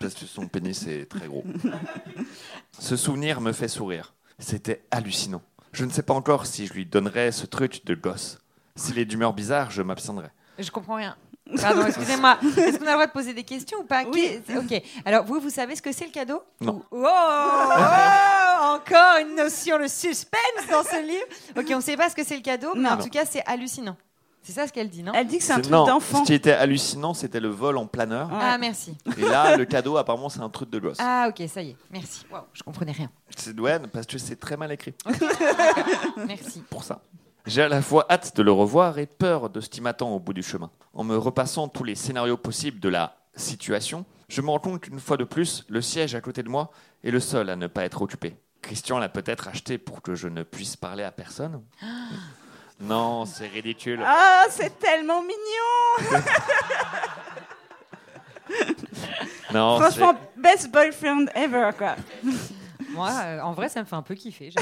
Parce 0.00 0.14
que 0.14 0.26
son 0.26 0.46
pénis 0.48 0.86
est 0.86 1.08
très 1.08 1.26
gros. 1.26 1.44
Ce 2.78 2.96
souvenir 2.96 3.40
me 3.40 3.52
fait 3.52 3.68
sourire. 3.68 4.14
C'était 4.38 4.84
hallucinant. 4.90 5.42
Je 5.72 5.84
ne 5.84 5.90
sais 5.90 6.02
pas 6.02 6.14
encore 6.14 6.46
si 6.46 6.66
je 6.66 6.72
lui 6.74 6.86
donnerais 6.86 7.32
ce 7.32 7.46
truc 7.46 7.84
de 7.86 7.94
gosse. 7.94 8.38
S'il 8.76 8.98
est 8.98 9.04
d'humeur 9.04 9.32
bizarre, 9.32 9.70
je 9.70 9.82
m'abstiendrai. 9.82 10.28
Je 10.58 10.70
comprends 10.70 10.96
rien. 10.96 11.16
Pardon, 11.60 11.86
excusez-moi. 11.86 12.38
Est-ce 12.42 12.78
qu'on 12.78 12.84
a 12.86 12.90
le 12.90 12.92
droit 12.92 13.06
de 13.06 13.12
poser 13.12 13.32
des 13.32 13.42
questions 13.44 13.78
ou 13.78 13.84
pas? 13.84 14.04
Oui. 14.12 14.40
Ok. 14.56 14.82
Alors, 15.04 15.24
vous, 15.24 15.40
vous 15.40 15.50
savez 15.50 15.74
ce 15.76 15.82
que 15.82 15.92
c'est 15.92 16.04
le 16.04 16.10
cadeau? 16.12 16.42
Non. 16.60 16.82
Ou- 16.92 17.02
Oh, 17.02 17.06
oh, 17.06 17.72
Encore 18.60 19.18
une 19.20 19.34
notion 19.36 19.78
de 19.78 19.86
suspense 19.86 20.66
dans 20.70 20.82
ce 20.82 21.00
livre. 21.02 21.26
Ok, 21.56 21.66
on 21.72 21.76
ne 21.76 21.80
sait 21.82 21.96
pas 21.96 22.08
ce 22.10 22.14
que 22.16 22.24
c'est 22.24 22.36
le 22.36 22.42
cadeau, 22.42 22.72
mais 22.74 22.82
Non. 22.88 22.90
en 22.90 22.96
tout 22.98 23.08
cas, 23.10 23.24
c'est 23.24 23.42
hallucinant. 23.46 23.96
C'est 24.42 24.52
ça 24.52 24.66
ce 24.66 24.72
qu'elle 24.72 24.88
dit, 24.88 25.02
non 25.02 25.12
Elle 25.14 25.26
dit 25.26 25.38
que 25.38 25.44
c'est 25.44 25.52
un 25.52 25.60
truc 25.60 25.70
d'enfant. 25.72 26.20
Ce 26.22 26.26
qui 26.26 26.32
était 26.32 26.52
hallucinant, 26.52 27.12
c'était 27.12 27.40
le 27.40 27.48
vol 27.48 27.76
en 27.76 27.86
planeur. 27.86 28.28
Ouais. 28.30 28.38
Ah, 28.40 28.56
merci. 28.56 28.96
Et 29.18 29.22
là, 29.22 29.56
le 29.56 29.64
cadeau, 29.66 29.96
apparemment, 29.98 30.28
c'est 30.30 30.40
un 30.40 30.48
truc 30.48 30.70
de 30.70 30.78
gosse. 30.78 30.96
Ah, 31.00 31.26
ok, 31.28 31.46
ça 31.48 31.60
y 31.60 31.70
est. 31.70 31.76
Merci. 31.90 32.24
Waouh, 32.32 32.44
je 32.54 32.62
comprenais 32.62 32.92
rien. 32.92 33.10
C'est 33.36 33.58
ouais, 33.60 33.78
parce 33.92 34.06
que 34.06 34.16
c'est 34.16 34.36
très 34.36 34.56
mal 34.56 34.72
écrit 34.72 34.94
Merci. 36.26 36.62
pour 36.70 36.84
ça. 36.84 37.00
J'ai 37.46 37.62
à 37.62 37.68
la 37.68 37.82
fois 37.82 38.06
hâte 38.10 38.36
de 38.36 38.42
le 38.42 38.52
revoir 38.52 38.98
et 38.98 39.06
peur 39.06 39.50
de 39.50 39.60
ce 39.60 39.68
qui 39.68 39.80
m'attend 39.80 40.10
au 40.14 40.18
bout 40.18 40.32
du 40.34 40.42
chemin. 40.42 40.70
En 40.94 41.04
me 41.04 41.16
repassant 41.16 41.68
tous 41.68 41.84
les 41.84 41.94
scénarios 41.94 42.36
possibles 42.36 42.78
de 42.80 42.88
la 42.88 43.16
situation, 43.36 44.04
je 44.28 44.40
me 44.42 44.50
rends 44.50 44.58
compte 44.58 44.80
qu'une 44.80 45.00
fois 45.00 45.16
de 45.16 45.24
plus, 45.24 45.64
le 45.68 45.80
siège 45.80 46.14
à 46.14 46.20
côté 46.20 46.42
de 46.42 46.48
moi 46.48 46.70
est 47.04 47.10
le 47.10 47.20
seul 47.20 47.48
à 47.50 47.56
ne 47.56 47.66
pas 47.66 47.84
être 47.84 48.02
occupé. 48.02 48.36
Christian 48.62 48.98
l'a 48.98 49.08
peut-être 49.08 49.48
acheté 49.48 49.78
pour 49.78 50.02
que 50.02 50.14
je 50.14 50.28
ne 50.28 50.42
puisse 50.42 50.76
parler 50.76 51.04
à 51.04 51.10
personne. 51.12 51.62
Non, 52.80 53.26
c'est 53.26 53.48
ridicule. 53.48 54.00
Ah, 54.06 54.44
c'est 54.50 54.78
tellement 54.78 55.20
mignon 55.20 56.20
Non, 59.52 59.80
Franchement, 59.80 60.14
best 60.36 60.70
boyfriend 60.70 61.26
ever, 61.34 61.70
quoi. 61.76 61.96
Moi, 62.90 63.10
euh, 63.10 63.40
en 63.40 63.52
vrai, 63.52 63.68
ça 63.68 63.80
me 63.80 63.84
fait 63.84 63.96
un 63.96 64.02
peu 64.02 64.14
kiffer. 64.14 64.50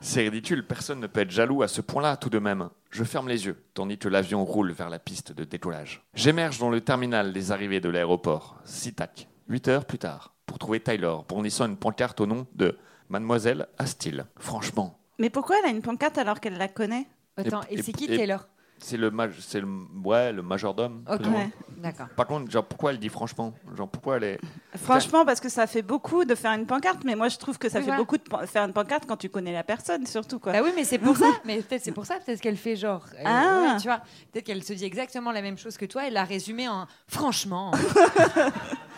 C'est 0.00 0.22
ridicule, 0.22 0.66
personne 0.66 0.98
ne 0.98 1.06
peut 1.06 1.20
être 1.20 1.30
jaloux 1.30 1.62
à 1.62 1.68
ce 1.68 1.80
point-là 1.80 2.16
tout 2.16 2.28
de 2.28 2.40
même. 2.40 2.70
Je 2.90 3.04
ferme 3.04 3.28
les 3.28 3.46
yeux, 3.46 3.62
tandis 3.72 3.98
que 3.98 4.08
l'avion 4.08 4.44
roule 4.44 4.72
vers 4.72 4.90
la 4.90 4.98
piste 4.98 5.30
de 5.32 5.44
décollage. 5.44 6.02
J'émerge 6.14 6.58
dans 6.58 6.70
le 6.70 6.80
terminal 6.80 7.32
des 7.32 7.52
arrivées 7.52 7.80
de 7.80 7.88
l'aéroport, 7.88 8.56
SITAC, 8.64 9.28
8 9.48 9.68
heures 9.68 9.84
plus 9.84 9.98
tard, 9.98 10.34
pour 10.46 10.58
trouver 10.58 10.80
Tyler, 10.80 11.14
brandissant 11.28 11.66
une 11.66 11.76
pancarte 11.76 12.20
au 12.20 12.26
nom 12.26 12.46
de 12.54 12.76
Mademoiselle 13.08 13.66
Astil. 13.78 14.24
Franchement, 14.38 14.98
Mais 15.18 15.30
pourquoi 15.30 15.56
elle 15.62 15.66
a 15.70 15.74
une 15.74 15.82
pancarte 15.82 16.18
alors 16.18 16.40
qu'elle 16.40 16.56
la 16.58 16.68
connaît? 16.68 17.06
Attends, 17.36 17.60
Et- 17.70 17.74
et, 17.74 17.78
et- 17.78 17.82
c'est 17.82 17.92
qui 17.92 18.04
et- 18.06 18.16
Taylor? 18.16 18.46
C'est 18.84 18.96
le, 18.96 19.12
maj- 19.12 19.38
c'est 19.38 19.60
le, 19.60 19.68
ouais, 20.04 20.32
le 20.32 20.42
majordome. 20.42 21.04
Ok. 21.08 21.20
Ouais. 21.26 21.50
d'accord. 21.76 22.08
Par 22.16 22.26
contre, 22.26 22.50
genre, 22.50 22.64
pourquoi 22.64 22.90
elle 22.90 22.98
dit 22.98 23.10
franchement? 23.10 23.54
Genre, 23.76 23.88
pourquoi 23.88 24.16
elle 24.16 24.24
est. 24.24 24.40
Franchement, 24.74 25.24
parce 25.24 25.38
que 25.38 25.48
ça 25.48 25.68
fait 25.68 25.82
beaucoup 25.82 26.24
de 26.24 26.34
faire 26.34 26.50
une 26.50 26.66
pancarte, 26.66 27.04
mais 27.04 27.14
moi 27.14 27.28
je 27.28 27.38
trouve 27.38 27.58
que 27.58 27.68
ça 27.68 27.78
Oui, 27.78 27.84
fait 27.84 27.90
voilà. 27.90 28.02
beaucoup 28.02 28.16
de 28.16 28.46
faire 28.46 28.64
une 28.64 28.72
pancarte 28.72 29.04
quand 29.06 29.16
tu 29.16 29.28
connais 29.28 29.52
la 29.52 29.62
personne, 29.62 30.04
surtout 30.04 30.40
quoi. 30.40 30.50
Bah 30.52 30.62
oui, 30.64 30.70
mais 30.74 30.82
c'est 30.82 30.98
pour 30.98 31.16
ça. 31.16 31.30
Mais 31.44 31.62
peut-être 31.62 31.84
c'est 31.84 31.92
pour 31.92 32.06
ça, 32.06 32.16
peut-être 32.26 32.40
qu'elle 32.40 32.56
fait 32.56 32.74
genre. 32.74 33.04
euh, 33.14 33.22
Ah. 33.24 33.60
ouais, 33.74 33.76
tu 33.76 33.84
vois, 33.86 34.00
peut-être 34.32 34.46
qu'elle 34.46 34.64
se 34.64 34.72
dit 34.72 34.84
exactement 34.84 35.30
la 35.30 35.42
même 35.42 35.58
chose 35.58 35.76
que 35.76 35.86
toi. 35.86 36.08
Elle 36.08 36.14
l'a 36.14 36.24
résumé 36.24 36.68
en 36.68 36.88
franchement. 37.06 37.70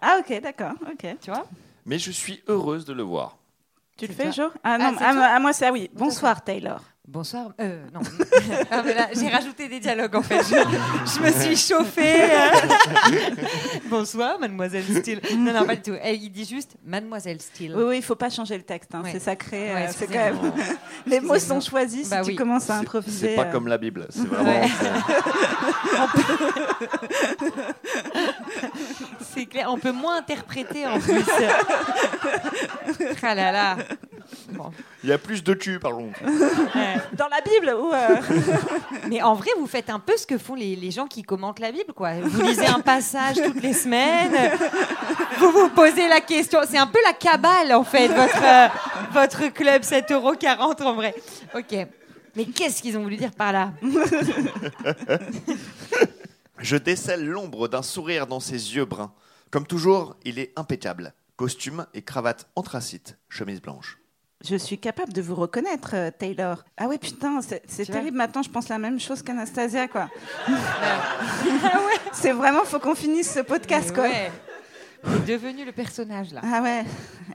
Ah 0.00 0.18
ok, 0.20 0.40
d'accord, 0.42 0.72
ok. 0.82 1.16
tu 1.20 1.30
vois 1.30 1.46
Mais 1.86 1.98
je 1.98 2.10
suis 2.10 2.42
heureuse 2.48 2.84
de 2.84 2.92
le 2.92 3.02
voir. 3.02 3.36
Tu 3.96 4.06
le 4.06 4.14
fais. 4.14 4.30
Jo 4.32 4.44
Ah 4.62 4.76
Ah, 4.80 4.92
non, 4.92 4.98
à, 4.98 5.12
moi- 5.12 5.24
à 5.26 5.38
moi 5.40 5.52
c'est 5.52 5.66
ah 5.66 5.72
oui. 5.72 5.90
Bonsoir 5.92 6.42
Taylor. 6.44 6.80
Bonsoir. 7.06 7.52
Euh, 7.60 7.84
non. 7.92 8.00
Ah, 8.70 8.82
j'ai 9.14 9.28
rajouté 9.28 9.66
des 9.66 9.80
dialogues 9.80 10.14
en 10.14 10.22
fait. 10.22 10.42
Je, 10.42 10.54
je 11.14 11.20
me 11.22 11.32
suis 11.32 11.56
chauffée. 11.56 12.28
Bonsoir, 13.90 14.38
mademoiselle 14.38 14.84
Steele. 14.84 15.20
Non, 15.38 15.52
non, 15.54 15.64
pas 15.64 15.74
du 15.76 15.82
tout. 15.82 15.96
Elle, 16.02 16.22
il 16.22 16.30
dit 16.30 16.44
juste 16.44 16.76
mademoiselle 16.84 17.40
Steele. 17.40 17.74
Oui, 17.74 17.82
oui, 17.88 17.96
il 17.96 18.02
faut 18.02 18.14
pas 18.14 18.28
changer 18.28 18.56
le 18.58 18.62
texte, 18.62 18.94
hein, 18.94 19.02
Ouais. 19.02 19.10
c'est 19.12 19.20
sacré. 19.20 19.72
Ouais, 19.74 19.86
euh, 19.88 19.92
c'est 19.96 20.06
quand 20.06 20.12
même. 20.14 20.38
Les 21.06 21.20
mots 21.20 21.38
sont 21.38 21.60
choisis 21.62 22.04
si 22.04 22.10
Bah 22.10 22.20
tu 22.22 22.28
oui. 22.30 22.36
commences 22.36 22.64
à 22.68 22.74
C'est- 22.74 22.80
improviser. 22.80 23.28
C'est 23.30 23.36
pas 23.36 23.46
euh. 23.46 23.52
comme 23.52 23.68
la 23.68 23.78
Bible. 23.78 24.06
C'est 24.10 24.26
vraiment. 24.26 24.50
Ouais. 24.60 24.68
C'est- 29.40 29.46
clair. 29.46 29.68
On 29.70 29.78
peut 29.78 29.92
moins 29.92 30.18
interpréter 30.18 30.86
en 30.86 30.98
plus. 30.98 31.22
ah 33.22 33.34
là 33.34 33.52
là. 33.52 33.76
Bon. 34.50 34.70
Il 35.02 35.10
y 35.10 35.12
a 35.12 35.18
plus 35.18 35.42
de 35.42 35.54
cul, 35.54 35.78
par 35.78 35.92
contre. 35.92 36.18
Ouais. 36.24 36.96
Dans 37.12 37.28
la 37.28 37.40
Bible 37.40 37.74
ou 37.80 37.92
euh, 37.92 38.16
Mais 39.08 39.22
en 39.22 39.34
vrai, 39.34 39.50
vous 39.58 39.66
faites 39.66 39.90
un 39.90 39.98
peu 39.98 40.16
ce 40.16 40.26
que 40.26 40.38
font 40.38 40.54
les, 40.54 40.76
les 40.76 40.90
gens 40.90 41.06
qui 41.06 41.22
commentent 41.22 41.60
la 41.60 41.72
Bible, 41.72 41.92
quoi. 41.94 42.12
Vous 42.22 42.42
lisez 42.42 42.66
un 42.66 42.80
passage 42.80 43.36
toutes 43.36 43.62
les 43.62 43.72
semaines, 43.72 44.52
vous 45.38 45.50
vous 45.50 45.68
posez 45.70 46.08
la 46.08 46.20
question. 46.20 46.60
C'est 46.68 46.78
un 46.78 46.86
peu 46.86 46.98
la 47.06 47.14
cabale, 47.14 47.72
en 47.72 47.84
fait, 47.84 48.08
votre, 48.08 48.42
euh, 48.44 48.68
votre 49.12 49.48
club 49.52 49.82
7,40 49.82 50.12
euros 50.12 50.34
en 50.80 50.94
vrai. 50.94 51.14
Ok. 51.54 51.74
Mais 52.36 52.44
qu'est-ce 52.44 52.82
qu'ils 52.82 52.96
ont 52.96 53.02
voulu 53.02 53.16
dire 53.16 53.32
par 53.32 53.52
là? 53.52 53.72
Je 56.60 56.76
décèle 56.76 57.24
l'ombre 57.24 57.68
d'un 57.68 57.82
sourire 57.82 58.26
dans 58.26 58.40
ses 58.40 58.74
yeux 58.74 58.84
bruns. 58.84 59.12
Comme 59.50 59.66
toujours, 59.66 60.16
il 60.24 60.38
est 60.38 60.52
impeccable. 60.56 61.14
Costume 61.36 61.86
et 61.94 62.02
cravate 62.02 62.48
anthracite, 62.56 63.16
chemise 63.28 63.62
blanche. 63.62 63.98
Je 64.44 64.56
suis 64.56 64.78
capable 64.78 65.12
de 65.12 65.20
vous 65.20 65.34
reconnaître, 65.34 65.90
euh, 65.94 66.10
Taylor. 66.16 66.64
Ah 66.76 66.86
ouais, 66.86 66.98
putain, 66.98 67.40
c'est 67.42 67.86
terrible. 67.86 68.16
Maintenant, 68.16 68.42
je 68.42 68.50
pense 68.50 68.68
la 68.68 68.78
même 68.78 69.00
chose 69.00 69.22
qu'Anastasia, 69.22 69.88
quoi. 69.88 70.08
C'est 72.12 72.32
vraiment, 72.32 72.64
faut 72.64 72.78
qu'on 72.78 72.94
finisse 72.94 73.32
ce 73.32 73.40
podcast, 73.40 73.92
quoi. 73.92 74.04
Ouais. 74.04 74.30
C'est 75.04 75.26
devenu 75.26 75.64
le 75.64 75.72
personnage, 75.72 76.32
là. 76.32 76.40
Ah 76.42 76.60
ouais, 76.62 76.84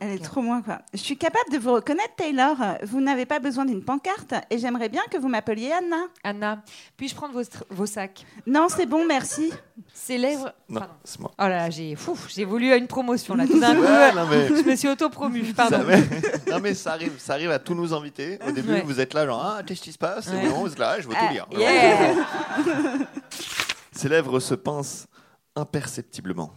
elle 0.02 0.12
est 0.12 0.24
trop 0.24 0.42
moins, 0.42 0.62
quoi. 0.62 0.80
Je 0.94 1.00
suis 1.00 1.18
capable 1.18 1.50
de 1.52 1.58
vous 1.58 1.74
reconnaître, 1.74 2.14
Taylor. 2.18 2.56
Vous 2.84 3.00
n'avez 3.02 3.26
pas 3.26 3.40
besoin 3.40 3.66
d'une 3.66 3.84
pancarte 3.84 4.34
et 4.50 4.58
j'aimerais 4.58 4.90
bien 4.90 5.02
que 5.10 5.18
vous 5.18 5.28
m'appeliez 5.30 5.72
Anna. 5.72 6.04
Anna, 6.24 6.62
puis-je 6.98 7.16
prendre 7.16 7.34
vos, 7.70 7.86
sacs? 7.86 8.26
Non, 8.46 8.68
c'est 8.70 8.86
bon, 8.86 9.06
merci. 9.08 9.52
Ses 9.94 10.18
lèvres... 10.18 10.52
Non, 10.70 10.82
c'est 11.04 11.20
moi. 11.20 11.32
Oh 11.40 11.44
là 11.44 11.50
là, 11.50 11.70
j'ai 11.70 11.96
fou, 11.96 12.18
j'ai 12.28 12.44
voulu 12.46 12.76
une 12.76 12.88
promotion, 12.88 13.36
là. 13.36 13.46
Tout 13.48 13.60
d'un 13.60 13.76
coup, 13.76 13.82
Ouais, 13.82 14.12
non, 14.14 14.28
mais... 14.30 14.48
je 14.50 14.70
me 14.70 14.76
suis 14.76 14.90
auto-promue, 14.90 15.44
pardon. 15.56 15.78
Ça, 15.78 15.84
mais- 15.84 16.52
non 16.52 16.60
mais 16.60 16.74
ça 16.74 16.92
arrive, 16.94 17.14
ça 17.18 17.34
arrive 17.34 17.52
à 17.52 17.60
tous 17.60 17.76
nos 17.76 17.94
invités. 17.94 18.40
Au 18.48 18.52
début, 18.52 18.74
Ouais. 18.74 18.82
vous 18.86 19.00
êtes 19.00 19.14
là 19.14 19.26
genre 19.26 19.42
ah 19.58 19.62
qu'est-ce 19.64 19.82
qui 19.82 19.92
se 19.92 19.98
passe? 19.98 20.28
Ouais. 20.28 20.46
Et 20.46 20.50
on 20.50 20.68
se 20.70 20.78
là, 20.80 21.00
je 21.00 21.08
veux 21.08 21.14
Ah, 21.18 21.28
tout 21.28 21.34
lire. 21.34 21.48
yeah. 21.58 22.14
Ses 23.92 24.10
lèvres 24.10 24.40
se 24.40 24.56
pincent 24.56 25.06
imperceptiblement. 25.56 26.52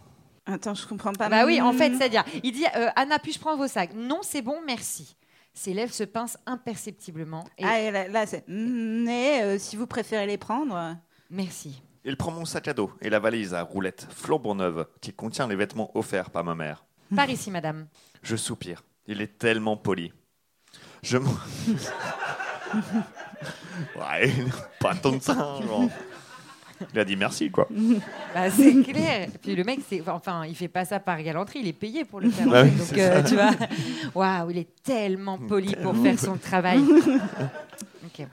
Attends, 0.47 0.73
je 0.73 0.87
comprends 0.87 1.13
pas. 1.13 1.29
Bah 1.29 1.45
oui, 1.45 1.61
en 1.61 1.73
fait, 1.73 1.89
Mm. 1.89 1.97
c'est-à-dire, 1.97 2.23
il 2.43 2.51
dit 2.53 2.65
euh, 2.75 2.87
Anna, 2.95 3.19
puis-je 3.19 3.39
prendre 3.39 3.57
vos 3.57 3.67
sacs? 3.67 3.93
Non, 3.93 4.19
c'est 4.23 4.41
bon, 4.41 4.57
merci. 4.65 5.15
Ses 5.53 5.73
lèvres 5.73 5.93
se 5.93 6.03
pincent 6.03 6.37
imperceptiblement. 6.45 7.43
Et 7.57 7.65
Ah, 7.65 7.79
et 7.81 7.91
là, 7.91 8.07
là, 8.07 8.25
c'est. 8.25 8.45
Mais 8.47 9.41
euh, 9.43 9.59
si 9.59 9.75
vous 9.75 9.87
préférez 9.87 10.25
les 10.27 10.37
prendre. 10.37 10.75
euh, 10.75 10.93
merci. 11.29 11.81
Il 12.05 12.15
prend 12.15 12.31
mon 12.31 12.45
sac 12.45 12.67
à 12.69 12.73
dos 12.73 12.91
et 13.01 13.09
la 13.09 13.19
valise 13.19 13.53
à 13.53 13.63
roulettes 13.63 14.07
flambant 14.09 14.55
neuve 14.55 14.87
qui 15.01 15.11
contient 15.13 15.47
les 15.47 15.55
vêtements 15.57 15.91
offerts 15.97 16.29
par 16.29 16.43
ma 16.45 16.55
mère. 16.55 16.85
Par 17.15 17.29
ici, 17.29 17.51
madame. 17.51 17.87
Je 18.21 18.35
soupire. 18.37 18.83
Il 19.07 19.21
est 19.21 19.37
tellement 19.37 19.75
poli. 19.75 20.13
Je 21.03 21.17
m'en- 21.17 21.33
ouais, 23.99 24.33
pas 24.79 24.95
tant 24.95 25.17
que 25.17 25.23
ça. 25.23 25.33
hein, 25.33 25.61
genre. 25.61 25.89
Il 26.93 26.99
a 26.99 27.05
dit 27.05 27.15
merci 27.15 27.49
quoi. 27.49 27.67
Bah, 28.33 28.49
c'est 28.51 28.83
clair. 28.83 29.29
Puis 29.41 29.55
le 29.55 29.63
mec, 29.63 29.79
c'est, 29.89 30.01
enfin, 30.07 30.45
il 30.45 30.55
fait 30.55 30.67
pas 30.67 30.85
ça 30.85 30.99
par 30.99 31.21
galanterie, 31.23 31.59
il 31.61 31.67
est 31.67 31.73
payé 31.73 32.05
pour 32.05 32.19
le 32.19 32.29
faire. 32.29 32.47
en 32.47 32.51
Bah 32.51 32.65
fait. 32.65 32.71
oui, 32.71 32.77
Donc, 32.89 32.97
euh, 32.99 33.23
tu 33.23 33.33
vois, 33.35 33.51
waouh, 34.13 34.51
il 34.51 34.57
est 34.59 34.83
tellement 34.83 35.37
poli 35.39 35.75
pour 35.75 35.95
faire 35.95 36.19
son 36.19 36.37
travail. 36.37 36.81
Ok. 38.05 38.25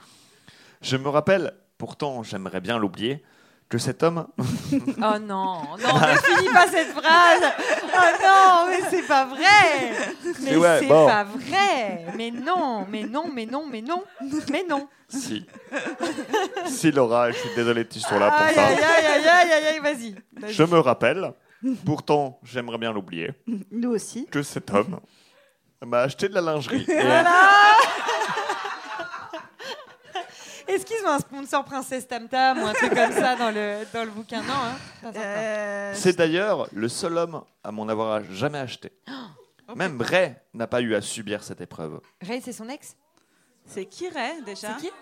Je 0.83 0.97
me 0.97 1.09
rappelle, 1.09 1.53
pourtant 1.79 2.23
j'aimerais 2.23 2.61
bien 2.61 2.79
l'oublier, 2.79 3.23
que 3.69 3.79
cet 3.79 4.03
homme 4.03 4.27
Oh 4.39 5.19
non, 5.21 5.63
non, 5.63 5.63
ne 5.79 6.17
finis 6.17 6.49
pas 6.53 6.69
cette 6.69 6.91
phrase. 6.91 7.43
Oh 7.83 8.23
non, 8.23 8.67
mais 8.69 8.81
c'est 8.91 9.07
pas 9.07 9.25
vrai. 9.25 9.93
Mais 10.43 10.57
ouais, 10.57 10.79
c'est 10.81 10.87
bon. 10.87 11.07
pas 11.07 11.25
vrai. 11.25 12.07
Mais 12.17 12.31
non, 12.31 12.87
mais 12.89 13.03
non, 13.05 13.25
mais 13.33 13.47
non, 13.47 13.67
mais 13.71 13.83
non, 13.83 14.03
mais 14.51 14.65
non. 14.69 14.89
Si. 15.09 15.47
si 16.67 16.91
Laura, 16.93 17.31
je 17.31 17.37
suis 17.39 17.55
désolé, 17.55 17.87
tu 17.87 18.01
sois 18.01 18.19
là 18.19 18.31
pour 18.31 18.41
Aïe, 18.41 18.55
ça. 18.55 18.67
aïe, 18.67 18.77
aïe, 18.77 19.07
aïe, 19.07 19.29
aïe, 19.29 19.53
aïe, 19.53 19.67
aïe, 19.67 19.81
vas-y. 19.81 20.15
Je 20.53 20.63
me 20.65 20.79
rappelle, 20.79 21.33
pourtant 21.85 22.39
j'aimerais 22.43 22.79
bien 22.79 22.93
l'oublier, 22.93 23.31
Nous 23.71 23.91
aussi. 23.91 24.27
que 24.27 24.43
cet 24.43 24.71
homme 24.73 25.01
m'a 25.85 26.01
acheté 26.01 26.29
de 26.29 26.35
la 26.35 26.41
lingerie. 26.41 26.85
Et, 26.89 26.95
Est-ce 30.67 30.87
qu'ils 30.87 31.05
ont 31.05 31.11
un 31.11 31.19
sponsor 31.19 31.65
Princesse 31.65 32.07
Tam 32.09 32.29
Tam 32.29 32.63
ou 32.63 32.67
un 32.67 32.73
truc 32.73 32.95
comme 32.95 33.13
ça 33.13 33.37
dans 33.37 33.51
le, 33.51 33.85
dans 33.93 34.05
le 34.05 34.11
bouquin? 34.11 34.43
Non, 34.43 34.55
hein 34.55 34.77
Pas. 35.13 35.19
Euh, 35.19 35.93
C'est 35.95 36.17
d'ailleurs 36.17 36.69
le 36.73 36.89
seul 36.89 37.17
homme 37.19 37.43
à 37.63 37.71
m'en 37.71 37.87
avoir 37.89 38.23
jamais 38.33 38.59
acheté. 38.59 38.91
Même 39.77 40.01
Ray 40.01 40.35
n'a 40.53 40.67
pas 40.67 40.81
eu 40.81 40.95
à 40.95 41.01
subir 41.01 41.43
cette 41.43 41.61
épreuve. 41.61 42.01
Ray, 42.23 42.41
c'est 42.43 42.53
son 42.53 42.69
ex? 42.69 42.97
C'est 43.67 43.87
qui 43.87 44.09
Ray 44.09 44.43
déjà? 44.43 44.69
C'est 44.79 44.87
qui? 44.87 44.93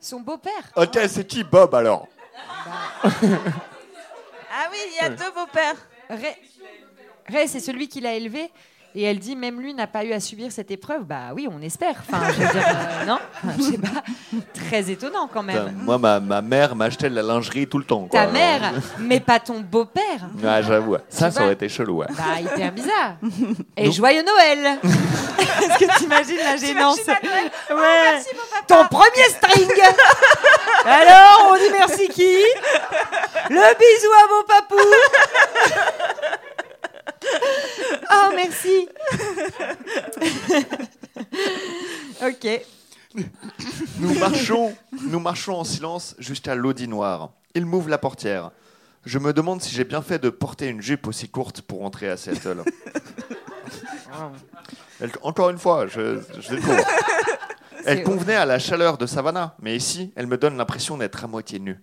Son 0.00 0.20
beau-père 0.20 0.52
Ok, 0.76 0.98
c'est 1.08 1.26
qui 1.26 1.42
Bob 1.44 1.74
alors? 1.74 2.06
Ah 3.06 4.68
oui, 4.70 4.78
il 4.90 4.96
y 5.02 5.04
a 5.04 5.08
deux 5.08 5.30
beaux-pères. 5.32 5.76
Ray, 6.10 6.36
Ray, 7.26 7.48
c'est 7.48 7.60
celui 7.60 7.88
qui 7.88 8.00
l'a 8.00 8.14
élevé. 8.14 8.50
Et 8.96 9.02
elle 9.02 9.18
dit, 9.18 9.34
même 9.34 9.60
lui 9.60 9.74
n'a 9.74 9.88
pas 9.88 10.04
eu 10.04 10.12
à 10.12 10.20
subir 10.20 10.52
cette 10.52 10.70
épreuve. 10.70 11.02
Bah 11.02 11.32
oui, 11.34 11.48
on 11.50 11.60
espère. 11.60 11.96
Enfin, 12.08 12.22
je 12.28 12.40
veux 12.42 12.52
dire, 12.52 12.64
euh, 12.68 13.04
non? 13.06 13.18
Je 13.58 13.62
sais 13.62 13.78
pas. 13.78 14.04
Très 14.68 14.88
étonnant 14.88 15.28
quand 15.32 15.42
Putain, 15.44 15.64
même. 15.64 15.74
Moi, 15.82 15.98
ma, 15.98 16.20
ma 16.20 16.40
mère 16.42 16.76
m'achetait 16.76 17.10
de 17.10 17.14
la 17.16 17.22
lingerie 17.22 17.66
tout 17.66 17.78
le 17.78 17.84
temps. 17.84 18.04
quoi. 18.06 18.20
Ta 18.20 18.26
mère, 18.30 18.72
mais 19.00 19.18
pas 19.18 19.40
ton 19.40 19.58
beau-père. 19.60 20.28
Ouais, 20.40 20.62
j'avoue. 20.62 20.92
ouais. 20.92 21.00
Ça, 21.08 21.30
ça 21.32 21.42
aurait 21.42 21.54
été 21.54 21.68
chelou. 21.68 21.98
Ouais. 21.98 22.06
Bah, 22.16 22.40
hyper 22.40 22.70
bizarre. 22.70 23.14
Et 23.76 23.90
joyeux 23.90 24.22
Noël 24.22 24.78
Est-ce 24.84 25.78
que 25.78 25.98
t'imagines 25.98 26.36
la 26.38 26.56
gênance? 26.56 27.04
Noël 27.06 27.50
Oh, 27.70 27.74
Ouais. 27.74 28.12
Merci 28.12 28.28
mon 28.34 28.42
papa. 28.52 28.64
Ton 28.68 28.96
premier 28.96 29.28
string 29.28 29.70
Alors, 30.84 31.50
on 31.52 31.56
dit 31.56 31.70
merci 31.72 32.08
qui? 32.08 32.36
Le 33.50 33.76
bisou 33.78 34.12
à 34.22 34.26
vos 34.28 34.42
papous 34.44 34.94
Oh, 38.12 38.30
merci 38.34 38.88
Ok. 42.26 42.46
Nous 43.98 44.14
marchons, 44.18 44.74
nous 45.06 45.20
marchons 45.20 45.54
en 45.54 45.64
silence 45.64 46.14
jusqu'à 46.18 46.54
l'audi 46.54 46.88
noir. 46.88 47.30
Il 47.54 47.66
m'ouvre 47.66 47.88
la 47.88 47.98
portière. 47.98 48.50
Je 49.04 49.18
me 49.18 49.32
demande 49.32 49.60
si 49.62 49.74
j'ai 49.74 49.84
bien 49.84 50.02
fait 50.02 50.18
de 50.18 50.30
porter 50.30 50.68
une 50.68 50.80
jupe 50.80 51.06
aussi 51.06 51.28
courte 51.28 51.60
pour 51.60 51.84
entrer 51.84 52.08
à 52.08 52.16
Seattle. 52.16 52.62
Elle- 55.00 55.10
encore 55.22 55.50
une 55.50 55.58
fois, 55.58 55.86
je, 55.86 56.20
je 56.40 56.54
découvre. 56.54 56.82
Elle 57.84 58.02
convenait 58.02 58.36
à 58.36 58.46
la 58.46 58.58
chaleur 58.58 58.96
de 58.96 59.06
Savannah, 59.06 59.54
mais 59.60 59.76
ici, 59.76 60.12
elle 60.16 60.26
me 60.26 60.38
donne 60.38 60.56
l'impression 60.56 60.96
d'être 60.96 61.22
à 61.22 61.26
moitié 61.26 61.58
nue. 61.58 61.78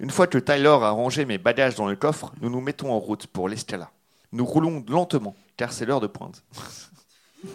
Une 0.00 0.10
fois 0.10 0.26
que 0.26 0.38
Tyler 0.38 0.68
a 0.68 0.90
rangé 0.90 1.24
mes 1.26 1.36
bagages 1.38 1.74
dans 1.74 1.86
le 1.86 1.96
coffre, 1.96 2.32
nous 2.40 2.48
nous 2.50 2.60
mettons 2.62 2.90
en 2.92 2.98
route 2.98 3.26
pour 3.26 3.48
l'escala. 3.48 3.90
Nous 4.34 4.44
roulons 4.44 4.84
lentement, 4.88 5.36
car 5.56 5.72
c'est 5.72 5.86
l'heure 5.86 6.00
de 6.00 6.08
pointe. 6.08 6.42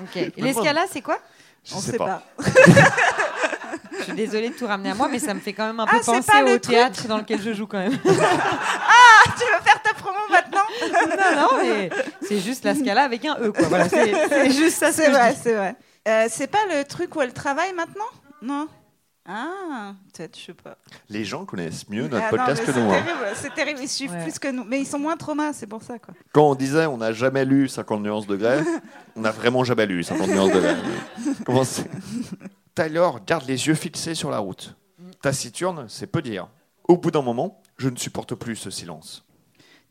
Ok. 0.00 0.16
Et 0.16 0.32
L'escala, 0.36 0.84
c'est 0.88 1.00
quoi? 1.00 1.18
Je 1.64 1.74
On 1.74 1.80
sais 1.80 1.92
sait 1.92 1.98
pas. 1.98 2.22
pas. 2.36 2.44
Je 3.98 4.02
suis 4.04 4.12
désolée 4.12 4.50
de 4.50 4.54
tout 4.54 4.66
ramener 4.68 4.90
à 4.90 4.94
moi, 4.94 5.08
mais 5.10 5.18
ça 5.18 5.34
me 5.34 5.40
fait 5.40 5.52
quand 5.52 5.66
même 5.66 5.80
un 5.80 5.86
peu 5.86 5.96
Ah, 5.96 6.00
c'est 6.00 6.12
penser 6.12 6.42
au 6.42 6.46
truc 6.46 6.62
théâtre 6.62 7.08
dans 7.08 7.16
lequel 7.16 7.42
je 7.42 7.52
joue 7.52 7.66
quand 7.66 7.78
même. 7.78 7.90
tu 8.02 8.08
veux 8.08 9.62
faire 9.64 9.82
ta 9.82 9.94
promo 9.94 10.18
maintenant? 10.30 10.60
Non, 11.16 11.42
non, 11.42 11.48
mais 11.62 11.90
c'est 12.22 12.38
juste 12.38 12.62
la 12.64 12.76
Scala 12.76 13.02
avec 13.02 13.24
un 13.24 13.36
E, 13.40 13.50
quoi. 13.50 13.66
Voilà, 13.66 13.88
c'est 13.88 14.50
juste 14.52 14.76
ça 14.78 14.92
ce 14.92 15.02
C'est 15.02 15.10
vrai, 15.10 15.34
c'est 15.42 15.54
vrai. 15.54 15.74
Euh, 16.06 16.26
c'est 16.30 16.46
pas 16.46 16.64
le 16.70 16.84
truc 16.84 17.16
où 17.16 17.22
elle 17.22 17.32
travaille 17.32 17.72
maintenant? 17.72 18.04
Non? 18.42 18.68
Ah, 19.28 19.94
peut-être, 20.12 20.38
je 20.38 20.44
sais 20.44 20.54
pas. 20.54 20.78
Les 21.08 21.24
gens 21.24 21.44
connaissent 21.44 21.88
mieux 21.88 22.06
notre 22.06 22.16
Ah 22.28 22.30
non, 22.30 22.36
podcast 22.38 22.64
que 22.64 22.70
nous. 22.70 22.90
C'est 22.90 22.96
hein. 22.96 23.02
terrible, 23.02 23.26
c'est 23.34 23.54
terrible, 23.54 23.80
ils 23.82 23.88
suivent 23.88 24.12
Ouais. 24.12 24.22
plus 24.22 24.38
que 24.38 24.48
nous. 24.48 24.62
Mais 24.64 24.80
ils 24.80 24.86
sont 24.86 25.00
moins 25.00 25.16
traumas, 25.16 25.52
c'est 25.52 25.66
pour 25.66 25.82
ça, 25.82 25.98
quoi. 25.98 26.14
Quand 26.32 26.48
on 26.50 26.54
disait 26.54 26.86
on 26.86 26.98
n'a 26.98 27.12
jamais 27.12 27.44
lu 27.44 27.68
50 27.68 28.02
nuances 28.02 28.26
de 28.26 28.36
grès, 28.36 28.62
on 29.16 29.22
n'a 29.22 29.32
vraiment 29.32 29.64
jamais 29.64 29.86
lu 29.86 30.04
50 30.04 30.28
nuances 30.28 30.52
de 30.52 30.60
grès. 30.60 30.76
Comment 31.44 31.64
c'est 31.64 31.88
Tyler 32.74 33.08
garde 33.26 33.46
les 33.48 33.66
yeux 33.66 33.74
fixés 33.74 34.14
sur 34.14 34.30
la 34.30 34.38
route. 34.38 34.76
Taciturne, 35.22 35.86
c'est 35.88 36.06
peu 36.06 36.22
dire. 36.22 36.48
Au 36.84 36.96
bout 36.96 37.10
d'un 37.10 37.22
moment, 37.22 37.62
je 37.78 37.88
ne 37.88 37.96
supporte 37.96 38.34
plus 38.34 38.54
ce 38.54 38.70
silence. 38.70 39.24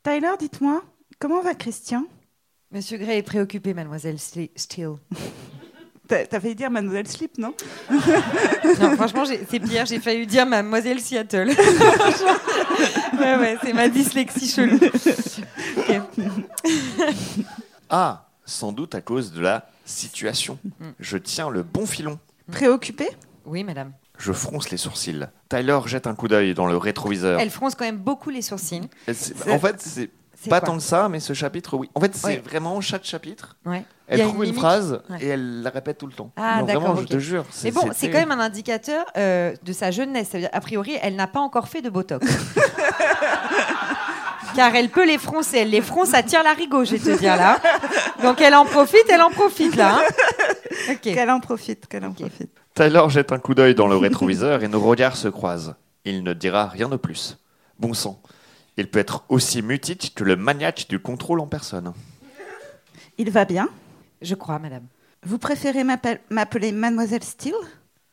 Tyler, 0.04 0.32
dites-moi, 0.40 0.82
comment 1.20 1.42
va 1.42 1.56
Christian? 1.56 2.06
Monsieur 2.72 2.98
Gray 2.98 3.18
est 3.18 3.24
préoccupé, 3.24 3.74
mademoiselle 3.74 4.20
Steele. 4.20 4.96
T'as 6.08 6.40
failli 6.40 6.56
dire 6.56 6.70
Mademoiselle 6.70 7.08
Slip, 7.08 7.38
non 7.38 7.54
Non, 7.90 8.96
franchement, 8.96 9.24
c'est 9.26 9.60
pire. 9.60 9.86
J'ai 9.86 10.00
failli 10.00 10.28
dire 10.28 10.46
mademoiselle 10.46 11.00
Seattle. 11.00 11.50
ouais, 13.20 13.36
ouais, 13.38 13.58
c'est 13.64 13.74
ma 13.74 13.90
dyslexie 13.90 14.48
chelou. 14.48 14.80
Ah, 17.90 18.26
sans 18.46 18.72
doute 18.72 18.96
à 18.96 19.02
cause 19.02 19.32
de 19.32 19.42
la 19.42 19.68
situation. 19.86 20.60
Je 21.00 21.18
tiens 21.18 21.50
le 21.50 21.64
bon 21.64 21.86
filon. 21.86 22.20
Préoccupé 22.52 23.10
Oui, 23.46 23.64
madame. 23.64 23.92
Je 24.18 24.32
fronce 24.32 24.70
les 24.70 24.78
sourcils. 24.78 25.28
Tyler 25.50 25.80
jette 25.86 26.08
un 26.08 26.16
coup 26.16 26.28
d'œil 26.28 26.54
dans 26.54 26.68
le 26.68 26.78
rétroviseur. 26.78 27.40
Elle 27.40 27.50
fronce 27.50 27.76
quand 27.76 27.86
même 27.86 27.98
beaucoup 27.98 28.30
les 28.30 28.42
sourcils. 28.42 28.82
En 29.50 29.60
fait, 29.60 29.82
C'est 29.82 30.10
pas 30.50 30.62
tant 30.62 30.78
que 30.78 30.84
ça, 30.84 31.10
mais 31.10 31.20
ce 31.20 31.34
chapitre, 31.34 31.76
oui. 31.78 31.90
En 31.96 32.00
fait, 32.00 32.16
c'est 32.16 32.28
Ouais. 32.28 32.44
vraiment 32.46 32.80
chaque 32.82 33.04
chapitre. 33.06 33.56
Ouais. 33.66 33.84
Elle 34.08 34.22
trouve 34.22 34.46
une 34.46 34.54
phrase 34.54 35.02
Ouais. 35.10 35.18
et 35.22 35.28
elle 35.30 35.62
la 35.64 35.70
répète 35.72 35.98
tout 35.98 36.06
le 36.08 36.14
temps. 36.14 36.32
Ah, 36.38 36.60
Non, 36.60 36.66
d'accord, 36.68 36.82
Vraiment, 36.84 37.02
je 37.02 37.06
te 37.08 37.18
jure. 37.20 37.44
Mais 37.64 37.72
bon, 37.72 37.90
c'est 37.96 38.10
quand 38.12 38.20
même 38.20 38.32
un 38.32 38.40
indicateur 38.40 39.06
euh, 39.18 39.54
de 39.64 39.74
sa 39.74 39.90
jeunesse. 39.92 40.30
Ça 40.30 40.38
veut 40.38 40.42
dire, 40.44 40.50
a 40.54 40.60
priori, 40.62 40.98
elle 41.02 41.16
n'a 41.16 41.28
pas 41.28 41.40
encore 41.40 41.68
fait 41.68 41.82
de 41.82 41.90
botox. 41.90 42.26
Car 44.56 44.74
elle 44.76 44.90
peut 44.90 45.06
les 45.06 45.18
froncer. 45.18 45.58
Elle 45.60 45.70
les 45.72 45.82
fronce, 45.82 46.10
ça 46.10 46.24
tire 46.24 46.42
l'arigot, 46.44 46.86
je 46.86 46.96
vais 46.96 47.00
te 47.00 47.20
dire 47.20 47.36
là. 47.36 47.60
Donc 48.22 48.40
elle 48.42 48.56
en 48.56 48.66
profite, 48.66 49.04
elle 49.10 49.22
en 49.22 49.30
profite 49.30 49.76
là. 49.76 49.98
hein. 50.00 50.04
Ok. 50.92 51.02
Qu'elle 51.02 51.30
en 51.30 51.40
profite, 51.42 51.88
qu'elle 51.88 52.06
en 52.06 52.14
profite. 52.14 52.52
Tyler 52.74 53.04
jette 53.10 53.32
un 53.32 53.40
coup 53.40 53.54
d'œil 53.54 53.76
dans 53.76 53.88
le 53.88 53.98
rétroviseur 53.98 54.64
et 54.64 54.68
nos 54.68 54.80
regards 54.80 55.18
se 55.18 55.28
croisent. 55.28 55.76
Il 56.06 56.24
ne 56.24 56.34
dira 56.34 56.68
rien 56.68 56.88
de 56.88 56.96
plus. 56.96 57.38
Bon 57.80 57.94
sang. 57.94 58.22
Il 58.78 58.88
peut 58.90 59.00
être 59.00 59.24
aussi 59.30 59.62
mutique 59.62 60.14
que 60.16 60.24
le 60.24 60.36
maniaque 60.36 60.88
du 60.90 61.00
contrôle 61.00 61.40
en 61.40 61.48
personne. 61.48 61.94
Il 63.18 63.32
va 63.32 63.46
bien? 63.46 63.70
Je 64.22 64.36
crois, 64.36 64.60
madame. 64.60 64.84
Vous 65.24 65.38
préférez 65.38 65.84
m'appel- 65.84 66.20
m'appeler 66.30 66.72
Mademoiselle 66.72 67.24
Steele? 67.24 67.54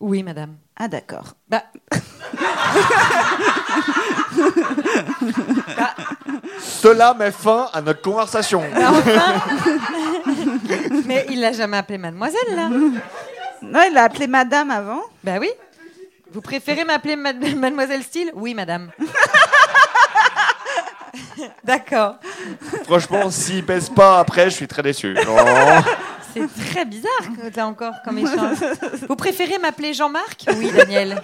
Oui, 0.01 0.23
madame. 0.23 0.55
Ah, 0.77 0.89
d'accord. 0.89 1.35
Bah, 1.49 1.65
Cela 6.61 7.15
met 7.15 7.31
fin 7.33 7.69
à 7.73 7.81
notre 7.81 8.03
conversation. 8.03 8.63
bah, 8.75 8.91
enfin. 8.91 9.43
Mais 11.07 11.27
il 11.31 11.41
l'a 11.41 11.53
jamais 11.53 11.77
appelée 11.77 11.99
mademoiselle 11.99 12.55
là. 12.55 12.69
Non, 12.69 13.81
il 13.89 13.93
l'a 13.95 14.05
appelée 14.05 14.27
Madame 14.27 14.71
avant. 14.71 15.03
Bah 15.23 15.37
oui. 15.41 15.51
Vous 16.33 16.41
préférez 16.41 16.85
m'appeler 16.85 17.17
mad- 17.17 17.57
mademoiselle 17.57 18.03
Steele? 18.03 18.31
Oui, 18.35 18.55
madame. 18.55 18.91
D'accord. 21.65 22.17
Franchement, 22.85 23.31
s'il 23.31 23.65
pèse 23.65 23.89
pas 23.91 24.19
après, 24.19 24.45
je 24.51 24.57
suis 24.57 24.69
très 24.69 24.83
déçu. 24.83 25.15
Non. 25.27 25.37
C'est 26.35 26.49
très 26.71 26.85
bizarre 26.87 27.29
que 27.37 27.49
t'as 27.51 27.67
encore 27.67 27.93
comme 28.05 28.17
échange. 28.19 28.57
Vous 29.09 29.17
préférez 29.17 29.59
m'appeler 29.59 29.93
Jean-Marc? 29.93 30.47
Oui, 30.57 30.71
Daniel. 30.75 31.21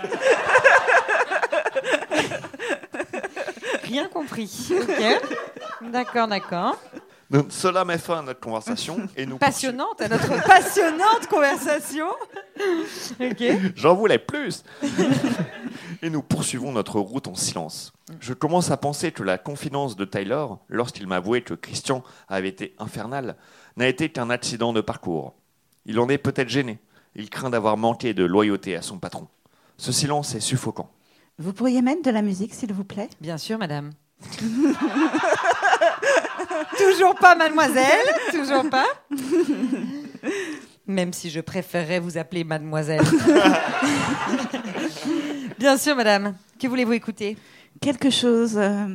Rien 3.85 4.07
compris. 4.09 4.68
Ok. 4.70 5.20
D'accord, 5.90 6.28
d'accord. 6.28 6.76
Donc, 7.31 7.46
cela 7.50 7.85
met 7.85 7.98
fin 7.98 8.18
à 8.20 8.22
notre 8.22 8.40
conversation 8.40 9.07
et 9.16 9.26
nous 9.26 9.37
Passionnante, 9.38 10.00
à 10.00 10.09
notre 10.09 10.42
passionnante 10.46 11.26
conversation. 11.28 12.07
Ok. 12.59 13.37
poursuivons- 13.37 13.72
J'en 13.76 13.94
voulais 13.94 14.18
plus. 14.18 14.62
Et 16.03 16.11
nous 16.11 16.23
poursuivons 16.23 16.73
notre 16.73 17.01
route 17.01 17.27
en 17.27 17.35
silence. 17.35 17.93
Je 18.21 18.33
commence 18.33 18.71
à 18.71 18.77
penser 18.77 19.13
que 19.13 19.23
la 19.23 19.39
confidence 19.39 19.97
de 19.97 20.05
Tyler, 20.05 20.47
lorsqu'il 20.69 21.07
m'a 21.07 21.17
avoué 21.17 21.43
que 21.43 21.55
Christian 21.55 22.03
avait 22.29 22.49
été 22.49 22.75
infernal, 22.79 23.37
n'a 23.77 23.89
été 23.89 24.09
qu'un 24.09 24.31
accident 24.31 24.73
de 24.73 24.81
parcours. 24.81 25.35
Il 25.87 25.99
en 26.01 26.09
est 26.09 26.19
peut-être 26.19 26.49
gêné. 26.49 26.79
Il 27.15 27.31
craint 27.31 27.51
d'avoir 27.51 27.77
manqué 27.77 28.15
de 28.15 28.25
loyauté 28.25 28.77
à 28.77 28.83
son 28.83 28.99
patron. 28.99 29.29
Ce 29.77 29.93
silence 29.93 30.35
est 30.35 30.41
suffocant. 30.41 30.91
Vous 31.39 31.53
pourriez 31.53 31.83
mettre 31.83 32.03
de 32.03 32.11
la 32.11 32.23
musique, 32.23 32.55
s'il 32.55 32.73
vous 32.73 32.85
plaît? 32.85 33.09
Bien 33.21 33.39
sûr, 33.39 33.59
madame. 33.59 33.93
toujours 36.77 37.15
pas, 37.15 37.37
mademoiselle. 37.37 38.07
Toujours 38.33 38.69
pas. 38.69 38.87
Même 40.88 41.12
si 41.12 41.31
je 41.31 41.40
préférerais 41.40 42.01
vous 42.01 42.18
appeler 42.18 42.44
mademoiselle. 42.44 43.03
Bien 45.59 45.77
sûr, 45.77 45.94
madame. 45.94 46.35
Que 46.59 46.66
voulez-vous 46.66 46.94
écouter? 46.94 47.37
Quelque 47.81 48.11
chose 48.11 48.57
euh, 48.57 48.87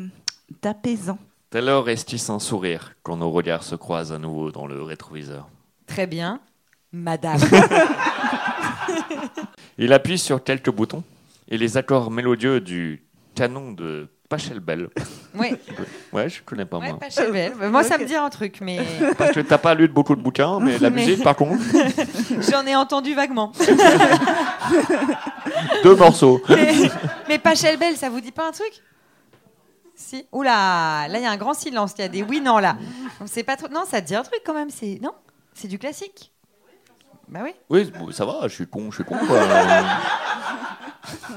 d'apaisant. 0.62 1.20
Taylor 1.52 1.88
esquisse 1.90 2.30
un 2.30 2.40
sourire 2.40 2.94
quand 3.04 3.18
nos 3.18 3.30
regards 3.30 3.64
se 3.64 3.76
croisent 3.76 4.12
à 4.12 4.18
nouveau 4.18 4.52
dans 4.52 4.66
le 4.66 4.82
rétroviseur? 4.82 5.48
Très 5.86 6.08
bien. 6.08 6.40
Madame. 6.92 7.40
Il 9.78 9.94
appuie 9.94 10.18
sur 10.18 10.44
quelques 10.44 10.72
boutons 10.72 11.04
et 11.48 11.58
les 11.58 11.78
accords 11.78 12.12
mélodieux 12.12 12.60
du 12.60 13.04
canon 13.36 13.72
de 13.72 14.08
Pachelbel. 14.38 14.90
Oui, 15.36 15.56
Ouais, 16.14 16.28
je 16.30 16.42
connais 16.42 16.66
pas 16.66 16.78
ouais, 16.80 16.90
moi. 16.90 17.00
pas 17.00 17.10
chez 17.10 17.22
elle. 17.22 17.54
Moi, 17.70 17.84
ça 17.84 17.98
me 18.00 18.06
dit 18.06 18.16
un 18.16 18.30
truc, 18.30 18.60
mais 18.62 18.80
Parce 19.18 19.32
que 19.32 19.40
t'as 19.42 19.58
pas 19.60 19.76
lu 19.76 19.88
de 19.88 19.94
beaucoup 19.94 20.16
de 20.16 20.22
bouquins, 20.22 20.60
mais 20.60 20.78
la 20.80 20.90
Mais- 20.92 21.06
musique, 21.06 21.24
par 21.24 21.36
contre, 21.36 21.62
j'en 22.52 22.66
ai 22.66 22.76
entendu 22.76 23.14
vaguement. 23.14 23.52
deux 25.84 25.96
morceaux. 25.96 26.42
mais, 26.50 26.74
mais 27.30 27.38
Pachelbel, 27.40 27.96
ça 27.98 28.10
vous 28.10 28.22
dit 28.22 28.32
pas 28.32 28.48
un 28.48 28.52
truc? 28.52 28.72
Si. 29.96 30.26
Oula, 30.32 31.08
là 31.08 31.20
il 31.20 31.22
y 31.22 31.26
a 31.26 31.32
un 31.32 31.38
grand 31.38 31.54
silence. 31.54 31.94
Il 31.98 32.02
y 32.02 32.06
a 32.06 32.08
des 32.08 32.24
oui, 32.24 32.42
non 32.42 32.58
là. 32.58 32.76
C'est 33.26 33.44
pas 33.44 33.56
trop. 33.56 33.68
Non, 33.68 33.84
ça 33.88 34.02
te 34.02 34.08
dit 34.08 34.16
un 34.16 34.24
truc 34.24 34.42
quand 34.46 34.54
même. 34.56 34.70
C'est 34.72 35.00
non, 35.02 35.12
c'est 35.54 35.68
du 35.68 35.78
classique? 35.78 36.32
Bah 37.30 37.42
oui. 37.44 37.52
Oui, 37.70 37.92
ça 38.12 38.26
va, 38.26 38.40
je 38.48 38.54
suis 38.56 38.68
con, 38.68 38.90
je 38.90 38.96
suis 38.96 39.04
con, 39.04 39.16
quoi. 39.28 39.40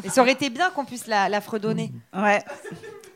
Et 0.04 0.08
ça 0.08 0.22
aurait 0.22 0.32
été 0.32 0.50
bien 0.50 0.70
qu'on 0.70 0.84
puisse 0.84 1.06
la, 1.06 1.28
la 1.28 1.40
fredonner. 1.40 1.92
Ouais. 2.14 2.44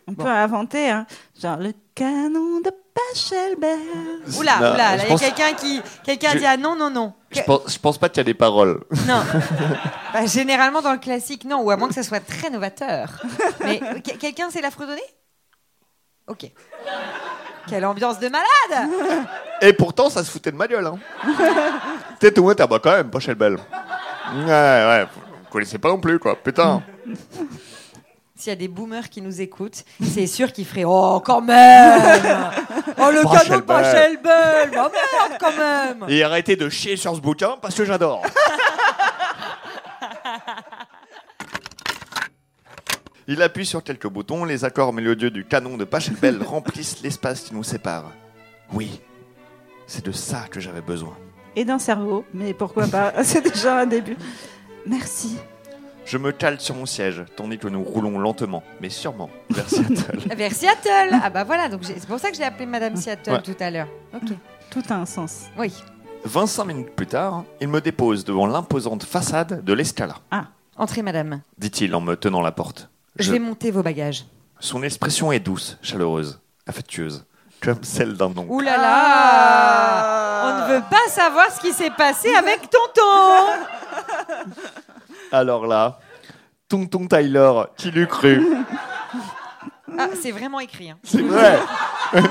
On 0.09 0.13
Bon. 0.13 0.25
peut 0.25 0.31
inventer, 0.31 0.91
hein. 0.91 1.07
Genre 1.41 1.57
le 1.59 1.73
canon 1.95 2.61
de 2.61 2.71
Pachelbel. 2.95 3.79
Oula, 4.39 4.57
Non, 4.57 4.75
oula, 4.75 4.77
là 4.77 4.99
je 4.99 5.03
il 5.03 5.03
y 5.03 5.07
a 5.07 5.09
pense- 5.11 5.21
quelqu'un 5.21 5.53
qui, 5.55 5.81
quelqu'un 6.03 6.31
Je- 6.33 6.39
dit 6.39 6.47
ah 6.47 6.57
non, 6.57 6.75
non, 6.75 6.91
non. 6.91 7.13
Je 7.31 7.41
pense, 7.43 7.61
je 7.73 7.79
pense 7.79 7.97
pas 7.99 8.09
qu'il 8.09 8.17
y 8.19 8.21
a 8.23 8.25
des 8.25 8.35
paroles. 8.35 8.81
Non. 9.07 9.23
Bah, 10.13 10.27
généralement 10.27 10.83
dans 10.83 10.91
le 10.93 10.99
classique, 10.99 11.45
non, 11.45 11.61
ou 11.63 11.71
à 11.71 11.77
moins 11.77 11.87
que 11.87 11.95
ça 11.95 12.03
soit 12.03 12.19
très 12.19 12.51
novateur. 12.51 13.23
Mais 13.61 13.79
que- 13.79 14.17
quelqu'un 14.17 14.51
sait 14.51 14.61
la 14.61 14.73
fredonner? 14.73 15.01
Ok. 16.27 16.51
Quelle 17.69 17.85
ambiance 17.87 18.19
de 18.19 18.29
malade 18.29 18.91
Et 19.61 19.73
pourtant, 19.73 20.11
ça 20.11 20.25
se 20.25 20.31
foutait 20.33 20.51
de 20.51 20.57
ma 20.57 20.67
gueule. 20.67 20.87
Hein. 20.87 20.99
T'es 22.19 22.33
tout 22.33 22.41
le 22.43 22.49
monde, 22.49 22.57
t'as 22.57 22.67
bah 22.67 22.81
quand 22.83 22.91
même, 22.91 23.09
Pachelbel. 23.11 23.55
Ouais, 24.35 24.45
ouais, 24.47 25.07
vous 25.51 25.55
connaissez 25.55 25.79
pas 25.79 25.89
non 25.89 25.99
plus, 25.99 26.21
quoi. 26.21 26.37
Putain. 26.37 26.81
S'il 28.37 28.51
y 28.51 28.53
a 28.53 28.57
des 28.57 28.69
boomers 28.69 29.11
qui 29.11 29.21
nous 29.21 29.41
écoutent, 29.41 29.85
c'est 30.01 30.29
sûr 30.29 30.53
qu'ils 30.53 30.65
feraient 30.65 30.85
Oh, 30.87 31.21
quand 31.25 31.41
même 31.41 32.23
Oh, 32.99 33.11
le 33.11 33.23
canon 33.25 33.57
de 33.57 33.63
Pachelbel. 33.63 33.63
Pachelbel 33.65 34.71
Oh 34.75 34.89
merde, 34.93 35.39
quand 35.41 35.57
même 35.59 36.05
Et 36.09 36.23
arrêtez 36.23 36.55
de 36.55 36.69
chier 36.69 36.97
sur 36.97 37.17
ce 37.17 37.21
bouquin 37.21 37.57
parce 37.61 37.75
que 37.75 37.85
j'adore. 37.85 38.23
Il 43.27 43.43
appuie 43.43 43.67
sur 43.67 43.83
quelques 43.83 44.09
boutons, 44.09 44.45
les 44.45 44.65
accords 44.65 44.93
mélodieux 44.93 45.31
du 45.31 45.45
canon 45.45 45.77
de 45.77 45.85
Pachelbel 45.85 46.41
remplissent 46.47 47.03
l'espace 47.03 47.41
qui 47.43 47.55
nous 47.55 47.65
sépare. 47.65 48.11
Oui, 48.73 49.01
c'est 49.89 50.05
de 50.05 50.13
ça 50.13 50.45
que 50.51 50.61
j'avais 50.61 50.81
besoin. 50.81 51.17
Et 51.57 51.65
d'un 51.65 51.79
cerveau, 51.81 52.25
mais 52.33 52.55
pourquoi 52.55 52.87
pas 52.87 53.13
C'est 53.25 53.43
déjà 53.53 53.81
un 53.81 53.87
début. 53.87 54.17
Merci. 54.87 55.37
Je 56.07 56.19
me 56.19 56.33
cale 56.33 56.61
sur 56.61 56.75
mon 56.75 56.87
siège, 56.87 57.23
tandis 57.37 57.59
que 57.59 57.69
nous 57.69 57.83
roulons 57.85 58.19
lentement, 58.19 58.63
mais 58.81 58.91
sûrement, 58.91 59.31
vers 59.51 59.69
Seattle. 59.69 60.19
Vers 60.37 60.53
Seattle 60.53 61.21
Ah 61.23 61.31
bah 61.31 61.45
voilà, 61.45 61.69
donc 61.69 61.83
j'ai- 61.83 61.95
c'est 61.99 62.07
pour 62.09 62.19
ça 62.19 62.31
que 62.31 62.35
je 62.35 62.41
l'ai 62.41 62.47
appelé 62.47 62.67
Madame 62.67 62.97
Seattle 62.97 63.33
Ouais. 63.33 63.43
tout 63.43 63.55
à 63.61 63.71
l'heure. 63.71 63.89
Ok. 64.15 64.31
Tout 64.71 64.83
a 64.89 64.95
un 64.95 65.07
sens. 65.07 65.45
Oui. 65.59 65.73
25 66.25 66.65
minutes 66.65 66.91
plus 66.97 67.07
tard, 67.07 67.45
il 67.61 67.69
me 67.69 67.81
dépose 67.81 68.25
devant 68.25 68.47
l'imposante 68.47 69.05
façade 69.05 69.65
de 69.65 69.73
l'escala, 69.73 70.17
Entrez, 70.77 71.03
Madame. 71.03 71.43
dit-il 71.59 71.95
en 71.95 72.01
me 72.01 72.15
tenant 72.17 72.41
la 72.41 72.53
porte. 72.53 72.91
Je 73.17 73.25
Je- 73.25 73.33
vais 73.33 73.39
monter 73.39 73.71
vos 73.71 73.83
bagages. 73.83 74.25
Son 74.59 74.83
expression 74.83 75.33
est 75.33 75.41
douce, 75.41 75.79
chaleureuse, 75.83 76.41
affectueuse, 76.67 77.25
comme 77.63 77.83
celle 77.85 78.15
d'un 78.15 78.27
oncle. 78.27 78.47
Ouh 78.49 78.61
là 78.61 78.77
là 78.77 79.01
Ah. 79.05 80.43
On 80.45 80.69
ne 80.69 80.75
veut 80.75 80.83
pas 80.91 81.09
savoir 81.09 81.51
ce 81.53 81.61
qui 81.61 81.73
s'est 81.73 81.91
passé 81.91 82.35
avec 82.35 82.69
tonton. 82.71 83.65
Alors 85.33 85.67
là, 85.67 85.99
Tonton 86.69 87.07
Tyler, 87.07 87.53
qui 87.77 87.91
l'eût 87.91 88.07
cru 88.07 88.47
Ah, 89.99 90.07
c'est 90.21 90.31
vraiment 90.31 90.61
écrit. 90.61 90.91
hein. 90.91 90.99
C'est 91.05 91.23
vrai 91.23 91.59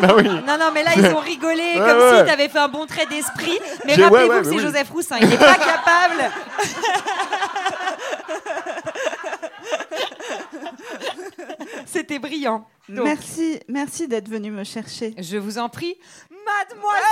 Bah 0.01 0.09
oui. 0.17 0.27
Non, 0.45 0.57
non, 0.59 0.71
mais 0.73 0.83
là, 0.83 0.91
ils 0.97 1.05
ont 1.05 1.19
rigolé 1.19 1.75
Ouais, 1.75 1.79
comme 1.79 1.99
ouais. 1.99 2.17
si 2.19 2.25
tu 2.25 2.31
avais 2.31 2.49
fait 2.49 2.59
un 2.59 2.67
bon 2.67 2.85
trait 2.85 3.05
d'esprit. 3.05 3.57
Mais 3.85 3.93
J'ai- 3.95 4.03
rappelez-vous 4.03 4.31
ouais, 4.33 4.39
que 4.39 4.43
c'est 4.45 4.55
oui. 4.55 4.59
Joseph 4.61 4.89
Roussin. 4.89 5.15
Il 5.21 5.29
n'est 5.29 5.37
pas 5.37 5.55
capable. 5.55 6.31
C'était 11.85 12.19
brillant. 12.19 12.65
Donc, 12.89 13.05
Merci, 13.05 13.59
merci 13.67 14.07
d'être 14.07 14.27
venu 14.29 14.49
me 14.49 14.63
chercher. 14.63 15.13
Je 15.19 15.37
vous 15.37 15.59
en 15.59 15.69
prie, 15.69 15.95
mademoiselle 16.31 17.03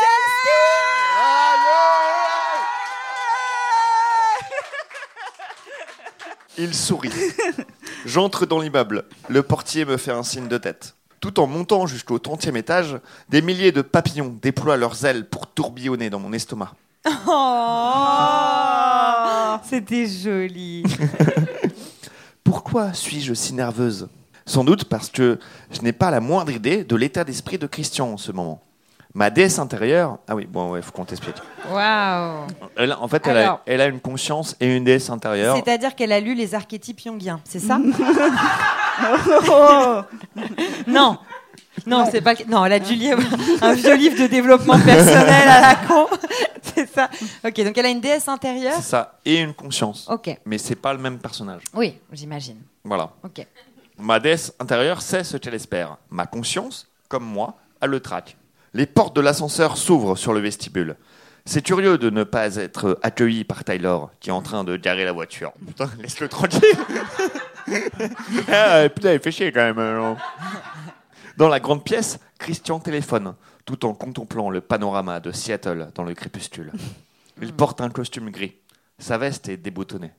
Il 6.58 6.74
sourit. 6.74 7.12
J'entre 8.06 8.48
dans 8.48 8.60
l'immeuble. 8.60 9.04
Le 9.30 9.44
portier 9.44 9.86
me 9.86 9.98
fait 9.98 10.10
un 10.12 10.24
signe 10.24 10.48
de 10.48 10.58
tête. 10.58 10.96
Tout 11.20 11.40
en 11.40 11.46
montant 11.46 11.86
jusqu'au 11.86 12.18
30e 12.18 12.56
étage, 12.58 13.00
des 13.30 13.44
milliers 13.44 13.72
de 13.72 13.84
papillons 13.84 14.36
déploient 14.42 14.78
leurs 14.78 15.06
ailes 15.06 15.30
pour 15.30 15.46
tourbillonner 15.46 16.10
dans 16.10 16.20
mon 16.20 16.34
estomac. 16.34 16.74
Oh, 17.28 17.34
C'était 19.70 20.08
joli. 20.08 20.84
Pourquoi 22.44 22.94
suis-je 22.94 23.36
si 23.36 23.54
nerveuse? 23.54 24.10
Sans 24.48 24.64
doute 24.64 24.86
parce 24.86 25.10
que 25.10 25.38
je 25.70 25.82
n'ai 25.82 25.92
pas 25.92 26.10
la 26.10 26.20
moindre 26.22 26.52
idée 26.52 26.84
de 26.84 26.96
l'état 26.96 27.24
d'esprit 27.24 27.58
de 27.58 27.68
Christian 27.68 28.14
en 28.14 28.18
ce 28.18 28.32
moment. 28.32 28.62
Ma 29.14 29.30
déesse 29.30 29.60
intérieure. 29.60 30.20
Ah 30.28 30.36
oui, 30.36 30.46
bon, 30.46 30.72
ouais, 30.72 30.82
faut 30.82 30.92
qu'on 30.92 31.04
t'explique. 31.06 31.36
Waouh 31.70 32.48
Elle, 32.78 32.94
en 32.94 33.08
fait, 33.08 33.26
elle 33.28 33.38
a, 33.38 33.42
Alors. 33.42 33.62
elle 33.66 33.82
a 33.82 33.88
une 33.88 34.00
conscience 34.00 34.56
et 34.60 34.76
une 34.76 34.84
déesse 34.84 35.10
intérieure. 35.10 35.56
C'est-à-dire 35.58 35.96
qu'elle 35.96 36.12
a 36.12 36.20
lu 36.20 36.34
les 36.34 36.56
archétypes 36.56 37.02
jungiens, 37.02 37.40
c'est 37.44 37.60
ça? 37.60 37.80
Oh 39.50 40.02
Non. 40.88 41.20
Non, 41.86 42.06
c'est 42.12 42.22
pas. 42.22 42.34
Non, 42.48 42.66
elle 42.66 42.74
a 42.74 42.80
dû 42.80 42.96
lire 42.96 43.18
un 43.62 43.74
vieux 43.74 43.96
livre 43.96 44.20
de 44.20 44.28
développement 44.28 44.80
personnel 44.80 45.48
à 45.48 45.62
la 45.62 45.76
con. 45.76 46.08
C'est 46.76 46.90
ça. 46.90 47.10
Ok, 47.46 47.64
donc 47.64 47.78
elle 47.78 47.86
a 47.86 47.90
une 47.90 48.02
déesse 48.02 48.28
intérieure? 48.28 48.74
C'est 48.76 48.82
ça. 48.90 49.20
Et 49.26 49.40
une 49.40 49.54
conscience. 49.54 50.08
Ok. 50.10 50.36
Mais 50.46 50.58
c'est 50.58 50.76
pas 50.76 50.94
le 50.94 51.00
même 51.00 51.18
personnage. 51.18 51.62
Oui, 51.74 51.98
j'imagine. 52.12 52.58
Voilà. 52.84 53.10
Ok. 53.24 53.46
Ma 53.98 54.20
déesse 54.20 54.54
intérieure 54.60 55.02
sait 55.02 55.24
ce 55.24 55.38
qu'elle 55.38 55.56
espère. 55.56 55.98
Ma 56.10 56.26
conscience, 56.26 56.88
comme 57.08 57.26
moi, 57.26 57.58
a 57.82 57.88
le 57.88 58.00
trac. 58.00 58.38
Les 58.74 58.86
portes 58.86 59.16
de 59.16 59.22
l'ascenseur 59.22 59.78
s'ouvrent 59.78 60.16
sur 60.16 60.34
le 60.34 60.40
vestibule. 60.40 60.96
C'est 61.46 61.62
curieux 61.62 61.98
de 61.98 62.10
ne 62.10 62.24
pas 62.24 62.58
être 62.58 63.00
accueilli 63.02 63.44
par 63.44 63.64
Tyler, 63.64 63.98
qui 64.20 64.30
est 64.30 64.34
en 64.34 64.42
train 64.42 64.64
de 64.64 64.76
garer 64.76 65.06
la 65.06 65.14
voiture. 65.14 65.54
Putain, 65.66 65.90
laisse-le 66.00 66.28
tranquille. 66.28 66.62
ah, 68.52 68.88
putain, 68.90 69.14
il 69.14 69.20
fait 69.20 69.32
chier 69.32 69.52
quand 69.52 69.74
même. 69.74 70.18
Dans 71.38 71.48
la 71.48 71.60
grande 71.60 71.84
pièce, 71.84 72.20
Christian 72.38 72.80
téléphone, 72.80 73.34
tout 73.66 73.86
en 73.86 73.94
contemplant 73.94 74.50
le 74.50 74.62
panorama 74.62 75.20
de 75.20 75.32
Seattle 75.32 75.90
dans 75.96 76.04
le 76.04 76.14
crépuscule. 76.14 76.72
Il 77.42 77.54
porte 77.54 77.82
un 77.82 77.90
costume 77.90 78.30
gris. 78.30 78.56
Sa 79.00 79.18
veste 79.18 79.48
est 79.48 79.58
déboutonnée. 79.58 80.12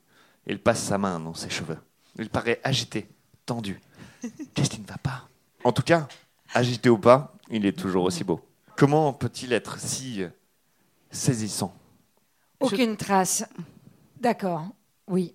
Il 0.47 0.59
passe 0.59 0.83
sa 0.83 0.99
main 0.99 1.21
dans 1.21 1.35
ses 1.35 1.51
cheveux. 1.51 1.79
Il 2.19 2.31
paraît 2.31 2.61
agité, 2.65 3.09
tendu. 3.49 3.81
Qu'est-ce 4.55 4.71
qui 4.71 4.81
ne 4.81 4.87
va 4.87 4.99
pas 4.99 5.29
En 5.65 5.73
tout 5.73 5.83
cas, 5.83 6.07
agité 6.55 6.91
ou 6.91 6.99
pas, 6.99 7.35
il 7.51 7.65
est 7.65 7.73
toujours 7.73 8.05
aussi 8.05 8.23
beau. 8.25 8.41
Comment 8.77 9.13
peut-il 9.13 9.53
être 9.53 9.79
si 9.81 10.23
euh, 10.23 10.29
saisissant? 11.11 11.75
Aucune 12.61 12.97
trace. 12.97 13.45
D'accord. 14.21 14.67
Oui. 15.07 15.35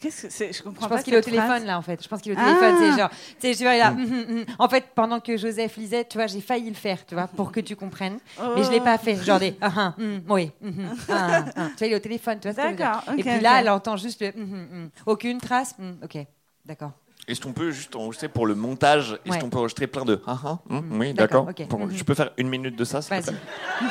Qu'est-ce 0.00 0.22
que 0.22 0.30
c'est? 0.30 0.52
Je 0.52 0.62
comprends 0.62 0.86
Je 0.86 0.88
pas 0.88 0.94
pense 0.96 1.04
qu'il 1.04 1.14
est 1.14 1.18
au 1.18 1.22
téléphone 1.22 1.64
là 1.64 1.78
en 1.78 1.82
fait. 1.82 2.02
Je 2.02 2.08
pense 2.08 2.20
qu'il 2.20 2.32
est 2.32 2.36
au 2.36 2.38
Ah. 2.38 2.44
téléphone. 2.44 2.74
C'est 2.78 2.98
genre, 2.98 3.10
tu 3.40 3.54
sais, 3.54 3.64
vois, 3.64 3.76
il 3.76 3.80
a, 3.80 3.90
hum, 3.92 4.00
hum, 4.02 4.26
hum. 4.38 4.44
En 4.58 4.68
fait, 4.68 4.84
pendant 4.94 5.20
que 5.20 5.36
Joseph 5.36 5.76
lisait, 5.76 6.04
tu 6.06 6.16
vois, 6.16 6.26
j'ai 6.26 6.40
failli 6.40 6.68
le 6.68 6.74
faire, 6.74 7.04
tu 7.04 7.14
vois, 7.14 7.26
pour 7.28 7.52
que 7.52 7.60
tu 7.60 7.76
comprennes. 7.76 8.18
Mais 8.56 8.64
je 8.64 8.70
l'ai 8.70 8.80
pas 8.80 8.96
fait. 8.98 9.16
Genre 9.16 9.38
des, 9.38 9.56
ah, 9.60 9.72
ah, 9.76 9.94
oui, 10.28 10.50
ah, 10.62 10.68
ah, 11.10 11.44
ah. 11.56 11.68
Tu 11.70 11.78
vois, 11.78 11.86
il 11.86 11.92
est 11.92 11.96
au 11.96 11.98
téléphone, 12.00 12.38
tu 12.40 12.48
vois 12.48 12.52
ce 12.52 12.56
que 12.56 12.62
je 12.62 12.68
veux 12.70 12.76
dire. 12.76 12.86
D'accord. 12.86 13.14
Et 13.18 13.22
puis 13.22 13.40
là, 13.40 13.60
elle 13.60 13.68
entend 13.70 13.96
juste 13.96 14.22
le, 14.22 14.32
aucune 15.06 15.38
trace. 15.38 15.74
ok, 16.02 16.18
d'accord. 16.64 16.92
Est-ce 17.26 17.40
qu'on 17.40 17.52
peut 17.52 17.70
juste 17.70 17.96
enregistrer 17.96 18.28
pour 18.28 18.46
le 18.46 18.54
montage? 18.54 19.18
Est-ce 19.24 19.34
Ouais. 19.34 19.38
qu'on 19.40 19.48
peut 19.50 19.58
enregistrer 19.58 19.86
plein 19.86 20.04
de 20.04 20.20
ah, 20.26 20.36
ah, 20.44 20.58
Oui, 20.90 21.14
D'accord, 21.14 21.46
d'accord. 21.46 21.64
ok. 21.64 21.68
Pour- 21.68 21.80
Mhm. 21.86 21.90
Je 21.96 22.04
peux 22.04 22.14
faire 22.14 22.30
une 22.36 22.48
minute 22.48 22.76
de 22.76 22.84
ça 22.84 23.00
s'il 23.02 23.10
te 23.10 23.14
Vas-y. 23.14 23.34
plaît? 23.34 23.36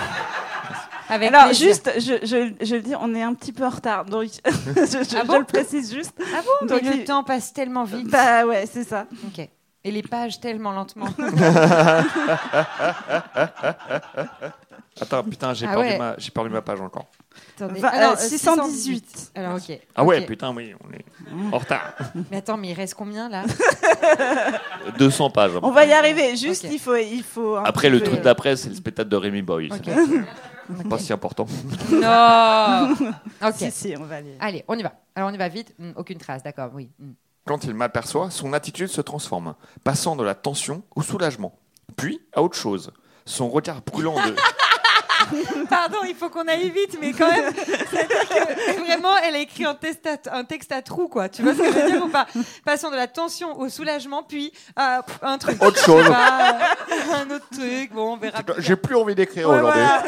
Avec 1.09 1.29
Alors, 1.29 1.45
plaisir. 1.47 1.67
juste, 1.67 1.91
je, 1.97 2.25
je, 2.25 2.53
je 2.65 2.75
le 2.75 2.81
dis, 2.81 2.93
on 2.99 3.13
est 3.13 3.21
un 3.21 3.33
petit 3.33 3.51
peu 3.51 3.65
en 3.65 3.69
retard, 3.69 4.05
donc 4.05 4.23
je, 4.45 4.51
je- 4.51 5.17
Ah 5.17 5.23
je 5.27 5.37
le 5.37 5.43
précise 5.43 5.93
juste. 5.93 6.13
Ah 6.33 6.41
bon? 6.61 6.67
Donc, 6.67 6.81
Mais 6.83 6.97
le 6.97 7.03
temps 7.03 7.23
passe 7.23 7.51
tellement 7.53 7.83
vite. 7.83 8.09
Bah 8.09 8.45
ouais, 8.45 8.65
c'est 8.71 8.83
ça. 8.85 9.05
Ok. 9.27 9.47
Et 9.85 9.91
les 9.91 10.01
pages 10.01 10.39
tellement 10.39 10.71
lentement. 10.71 11.07
Attends, 15.01 15.23
putain, 15.23 15.53
j'ai 15.53 15.65
Ah 15.67 15.73
perdu, 15.73 15.89
ouais. 15.89 15.97
ma- 15.97 16.15
j'ai 16.17 16.31
perdu 16.31 16.49
ma 16.49 16.61
page 16.61 16.81
encore. 16.81 17.05
Attendez. 17.55 17.79
Va- 17.79 17.91
Ah 17.93 18.07
non, 18.07 18.13
euh, 18.13 18.15
618. 18.17 19.31
Alors 19.35 19.55
ok. 19.55 19.79
Ah 19.95 20.03
ouais, 20.03 20.25
putain, 20.25 20.53
oui, 20.55 20.73
on 20.87 20.91
est 20.93 21.53
en 21.53 21.57
retard. 21.57 21.93
Mais 22.31 22.37
attends, 22.37 22.57
mais 22.57 22.69
il 22.69 22.73
reste 22.73 22.93
combien 22.93 23.27
là? 23.29 23.43
200 24.99 25.29
pages. 25.31 25.51
On 25.61 25.71
va 25.71 25.85
y 25.85 25.93
arriver. 25.93 26.35
Juste, 26.35 26.65
il 26.71 26.79
faut, 26.79 26.95
il 26.95 27.23
faut. 27.23 27.55
Après, 27.55 27.89
le 27.89 27.99
peu- 27.99 28.05
truc 28.05 28.21
d'après, 28.21 28.55
c'est 28.55 28.69
le 28.69 28.75
spectacle 28.75 29.09
de 29.09 29.15
Rémi 29.15 29.41
Boy. 29.41 29.69
Ok. 29.71 29.89
C'est 30.77 30.87
pas 30.89 30.97
si 30.99 31.11
important. 31.13 31.45
Non. 31.91 32.93
Ok. 33.47 33.55
Si, 33.57 33.71
si, 33.71 33.95
on 33.99 34.03
va 34.03 34.17
aller. 34.17 34.35
Allez, 34.39 34.63
on 34.67 34.77
y 34.77 34.83
va. 34.83 34.93
Alors 35.15 35.29
on 35.29 35.33
y 35.33 35.37
va 35.37 35.47
vite. 35.49 35.73
Hmm, 35.79 35.91
aucune 35.95 36.17
trace, 36.17 36.43
d'accord. 36.43 36.69
Oui. 36.73 36.89
Hmm. 36.99 37.11
Quand 37.45 37.63
il 37.65 37.73
m'aperçoit, 37.73 38.29
son 38.31 38.53
attitude 38.53 38.87
se 38.87 39.01
transforme, 39.01 39.55
passant 39.83 40.15
de 40.15 40.23
la 40.23 40.33
tension 40.35 40.81
au 40.95 41.01
soulagement, 41.01 41.53
puis 41.97 42.21
à 42.33 42.41
autre 42.41 42.55
chose. 42.57 42.91
Son 43.25 43.49
regard 43.49 43.81
brûlant 43.81 44.15
de... 44.25 44.35
Pardon, 45.69 45.99
il 46.07 46.15
faut 46.15 46.29
qu'on 46.29 46.47
aille 46.47 46.69
vite, 46.69 46.97
mais 46.99 47.11
quand 47.13 47.29
même, 47.29 47.53
c'est-à-dire 47.55 48.27
que 48.27 48.79
vraiment, 48.85 49.15
elle 49.23 49.35
a 49.35 49.39
écrit 49.39 49.65
un 49.65 49.73
texte, 49.73 50.07
à, 50.07 50.35
un 50.37 50.43
texte 50.43 50.71
à 50.71 50.81
trous, 50.81 51.07
quoi. 51.07 51.29
Tu 51.29 51.41
vois 51.41 51.53
ce 51.53 51.59
que 51.59 51.65
je 51.65 51.71
veux 51.71 51.91
dire 51.91 52.05
ou 52.05 52.09
pas? 52.09 52.27
Passant 52.65 52.91
de 52.91 52.95
la 52.95 53.07
tension 53.07 53.57
au 53.57 53.69
soulagement, 53.69 54.23
puis 54.23 54.51
à 54.75 55.01
pff, 55.03 55.19
un 55.21 55.37
truc. 55.37 55.63
Autre 55.63 55.79
chose. 55.79 56.07
pas, 56.07 56.75
un 57.13 57.29
autre 57.31 57.47
truc. 57.51 57.93
Bon, 57.93 58.13
on 58.13 58.17
verra. 58.17 58.41
J'ai 58.57 58.75
plus 58.75 58.95
envie 58.95 59.15
d'écrire 59.15 59.49
Ouais, 59.49 59.59
aujourd'hui. 59.59 59.81
voilà. 59.81 60.03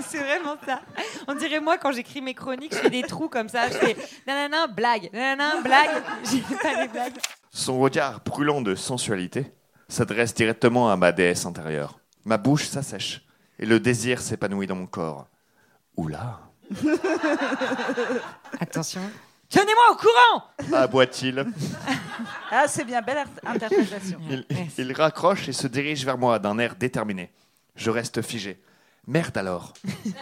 c'est 0.08 0.18
vraiment 0.18 0.56
ça. 0.66 0.80
On 1.28 1.34
dirait 1.34 1.60
moi 1.60 1.78
quand 1.78 1.92
j'écris 1.92 2.20
mes 2.22 2.34
chroniques, 2.34 2.74
je 2.74 2.78
fais 2.80 2.90
des 2.90 3.02
trous 3.02 3.28
comme 3.28 3.48
ça. 3.48 3.68
Je 3.68 3.74
fais 3.74 3.96
nanana 4.26 4.66
blague, 4.66 5.10
nanana 5.12 5.60
blague. 5.62 6.02
J'ai 6.30 6.40
pas 6.56 6.82
des 6.82 6.88
blagues. 6.88 7.14
Son 7.52 7.78
regard 7.78 8.20
brûlant 8.24 8.62
de 8.62 8.74
sensualité 8.74 9.52
s'adresse 9.88 10.34
directement 10.34 10.90
à 10.90 10.96
ma 10.96 11.12
déesse 11.12 11.46
intérieure. 11.46 11.98
Ma 12.24 12.38
bouche 12.38 12.66
s'assèche 12.68 13.22
et 13.58 13.66
le 13.66 13.78
désir 13.80 14.20
s'épanouit 14.20 14.66
dans 14.66 14.76
mon 14.76 14.86
corps. 14.86 15.28
Oula 15.96 16.40
Attention. 18.60 19.00
Tenez-moi 19.48 19.92
au 19.92 19.96
courant. 19.96 20.82
aboie-t-il. 20.82 21.44
Ah, 22.50 22.66
c'est 22.68 22.84
bien, 22.84 23.02
belle 23.02 23.24
interprétation. 23.44 24.20
Il, 24.78 24.92
raccroche 24.92 25.48
et 25.48 25.52
se 25.52 25.66
dirige 25.66 26.04
vers 26.04 26.16
moi 26.16 26.38
d'un 26.38 26.56
air 26.60 26.76
déterminé. 26.76 27.32
Je 27.74 27.90
reste 27.90 28.22
figé. 28.22 28.62
Merde 29.08 29.36
alors. 29.36 29.74
Il 30.06 30.12
y 30.12 30.14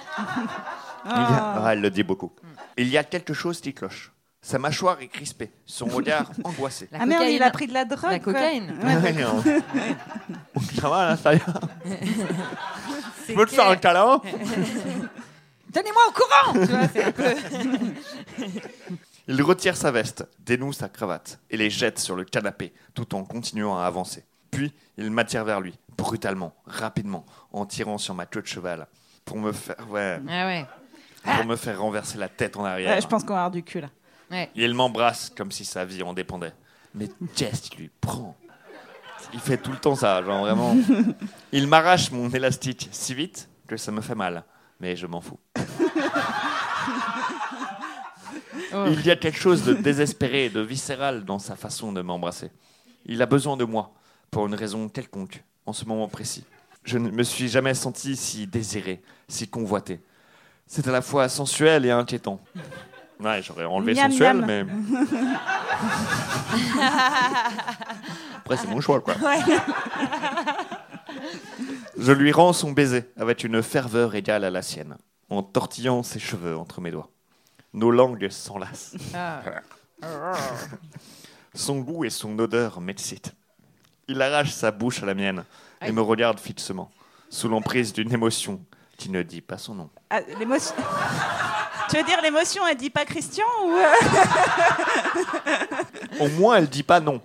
a- 1.04 1.54
Ah, 1.62 1.68
elle 1.72 1.82
le 1.82 1.90
dit 1.90 2.02
beaucoup. 2.02 2.32
Il 2.78 2.88
y 2.88 2.96
a 2.96 3.04
quelque 3.04 3.34
chose 3.34 3.60
qui 3.60 3.74
cloche. 3.74 4.12
Sa 4.44 4.58
mâchoire 4.58 5.00
est 5.00 5.06
crispée, 5.06 5.52
son 5.64 5.86
regard 5.86 6.28
angoissé. 6.44 6.88
La 6.90 6.98
ah 7.02 7.06
merde, 7.06 7.24
il 7.28 7.42
a 7.42 7.50
pris 7.50 7.68
de 7.68 7.72
la 7.72 7.84
drogue. 7.84 8.10
La 8.10 8.18
quoi. 8.18 8.32
cocaïne. 8.32 8.74
Ouais, 8.82 8.96
Ouais. 8.96 9.60
Ça 10.80 10.88
va, 10.88 11.06
là, 11.10 11.16
ça 11.16 11.34
y 11.34 11.36
est. 11.36 11.42
C'est 13.24 13.32
Tu 13.32 13.38
veux 13.38 13.46
te 13.46 13.52
faire 13.52 13.68
un 13.68 13.76
câlin 13.76 14.20
Tenez-moi 15.72 16.02
au 16.08 16.12
courant. 16.12 16.52
Tu 16.66 16.70
vois, 16.72 16.88
c'est 16.92 17.04
un 17.04 17.12
peu. 17.12 17.34
Il 19.28 19.40
retire 19.42 19.76
sa 19.76 19.90
veste, 19.92 20.26
dénoue 20.40 20.72
sa 20.72 20.88
cravate 20.88 21.38
et 21.48 21.56
les 21.56 21.70
jette 21.70 21.98
sur 22.00 22.16
le 22.16 22.24
canapé 22.24 22.72
tout 22.94 23.14
en 23.14 23.24
continuant 23.24 23.78
à 23.78 23.84
avancer. 23.86 24.24
Puis, 24.50 24.74
il 24.98 25.10
m'attire 25.10 25.44
vers 25.44 25.60
lui, 25.60 25.78
brutalement, 25.96 26.52
rapidement, 26.66 27.24
en 27.52 27.64
tirant 27.64 27.96
sur 27.96 28.14
ma 28.14 28.26
queue 28.26 28.42
de 28.42 28.46
cheval, 28.46 28.86
pour 29.24 29.38
me 29.38 29.52
faire, 29.52 29.76
ouais, 29.88 30.20
Ah 30.28 30.46
ouais. 30.46 30.66
pour 31.24 31.46
me 31.46 31.56
faire 31.56 31.80
renverser 31.80 32.18
la 32.18 32.28
tête 32.28 32.56
en 32.56 32.64
arrière. 32.64 32.90
Ouais, 32.96 33.00
je 33.00 33.06
pense 33.06 33.22
qu'on 33.22 33.32
va 33.34 33.44
avoir 33.44 33.50
du 33.52 33.62
cul 33.62 33.80
là. 33.80 33.88
Ouais. 34.32 34.50
Il 34.54 34.74
m'embrasse 34.74 35.30
comme 35.36 35.52
si 35.52 35.64
sa 35.64 35.84
vie 35.84 36.02
en 36.02 36.14
dépendait. 36.14 36.54
Mais 36.94 37.08
qu'il 37.36 37.78
lui 37.78 37.90
prend 38.00 38.36
Il 39.32 39.40
fait 39.40 39.58
tout 39.58 39.70
le 39.70 39.78
temps 39.78 39.94
ça, 39.94 40.22
genre 40.22 40.40
vraiment. 40.40 40.76
Il 41.52 41.66
m'arrache 41.66 42.10
mon 42.10 42.30
élastique 42.30 42.88
si 42.92 43.14
vite 43.14 43.48
que 43.66 43.76
ça 43.76 43.92
me 43.92 44.00
fait 44.00 44.14
mal, 44.14 44.44
mais 44.80 44.96
je 44.96 45.06
m'en 45.06 45.20
fous. 45.20 45.38
Oh. 48.74 48.86
Il 48.88 49.04
y 49.04 49.10
a 49.10 49.16
quelque 49.16 49.38
chose 49.38 49.64
de 49.64 49.74
désespéré 49.74 50.46
et 50.46 50.50
de 50.50 50.60
viscéral 50.60 51.26
dans 51.26 51.38
sa 51.38 51.56
façon 51.56 51.92
de 51.92 52.00
m'embrasser. 52.00 52.50
Il 53.04 53.20
a 53.20 53.26
besoin 53.26 53.58
de 53.58 53.64
moi, 53.64 53.92
pour 54.30 54.46
une 54.46 54.54
raison 54.54 54.88
quelconque, 54.88 55.44
en 55.66 55.74
ce 55.74 55.84
moment 55.84 56.08
précis. 56.08 56.44
Je 56.84 56.96
ne 56.96 57.10
me 57.10 57.22
suis 57.22 57.48
jamais 57.48 57.74
senti 57.74 58.16
si 58.16 58.46
désiré, 58.46 59.02
si 59.28 59.46
convoité. 59.46 60.00
C'est 60.66 60.88
à 60.88 60.92
la 60.92 61.02
fois 61.02 61.28
sensuel 61.28 61.84
et 61.84 61.90
inquiétant. 61.90 62.40
Ouais, 63.22 63.42
j'aurais 63.42 63.64
enlevé 63.64 63.94
Miam, 63.94 64.10
sensuel, 64.10 64.36
miam. 64.38 64.46
mais. 64.46 64.66
Après, 68.38 68.56
c'est 68.56 68.68
mon 68.68 68.80
choix, 68.80 69.00
quoi. 69.00 69.14
Je 71.98 72.12
lui 72.12 72.32
rends 72.32 72.52
son 72.52 72.72
baiser 72.72 73.04
avec 73.16 73.44
une 73.44 73.62
ferveur 73.62 74.14
égale 74.14 74.44
à 74.44 74.50
la 74.50 74.62
sienne, 74.62 74.96
en 75.30 75.42
tortillant 75.42 76.02
ses 76.02 76.18
cheveux 76.18 76.56
entre 76.56 76.80
mes 76.80 76.90
doigts. 76.90 77.10
Nos 77.74 77.90
langues 77.90 78.28
s'enlacent. 78.28 78.96
Son 81.54 81.78
goût 81.80 82.04
et 82.04 82.10
son 82.10 82.38
odeur 82.38 82.80
m'excitent. 82.80 83.34
Il 84.08 84.20
arrache 84.20 84.50
sa 84.50 84.70
bouche 84.72 85.02
à 85.02 85.06
la 85.06 85.14
mienne 85.14 85.44
et 85.80 85.86
Aïe. 85.86 85.92
me 85.92 86.00
regarde 86.02 86.40
fixement, 86.40 86.90
sous 87.30 87.48
l'emprise 87.48 87.92
d'une 87.92 88.12
émotion 88.12 88.64
qui 88.96 89.10
ne 89.10 89.22
dit 89.22 89.40
pas 89.40 89.58
son 89.58 89.74
nom. 89.74 89.90
Ah, 90.10 90.20
l'émotion. 90.38 90.74
Tu 91.92 91.98
veux 91.98 92.02
dire 92.04 92.20
l'émotion, 92.22 92.62
elle 92.70 92.76
dit 92.76 92.90
pas 92.90 93.04
Christian 93.04 93.44
ou 93.64 93.70
euh, 93.76 93.84
Au 96.20 96.28
moins, 96.28 96.56
elle 96.56 96.68
dit 96.68 96.82
pas 96.82 97.00
non. 97.00 97.20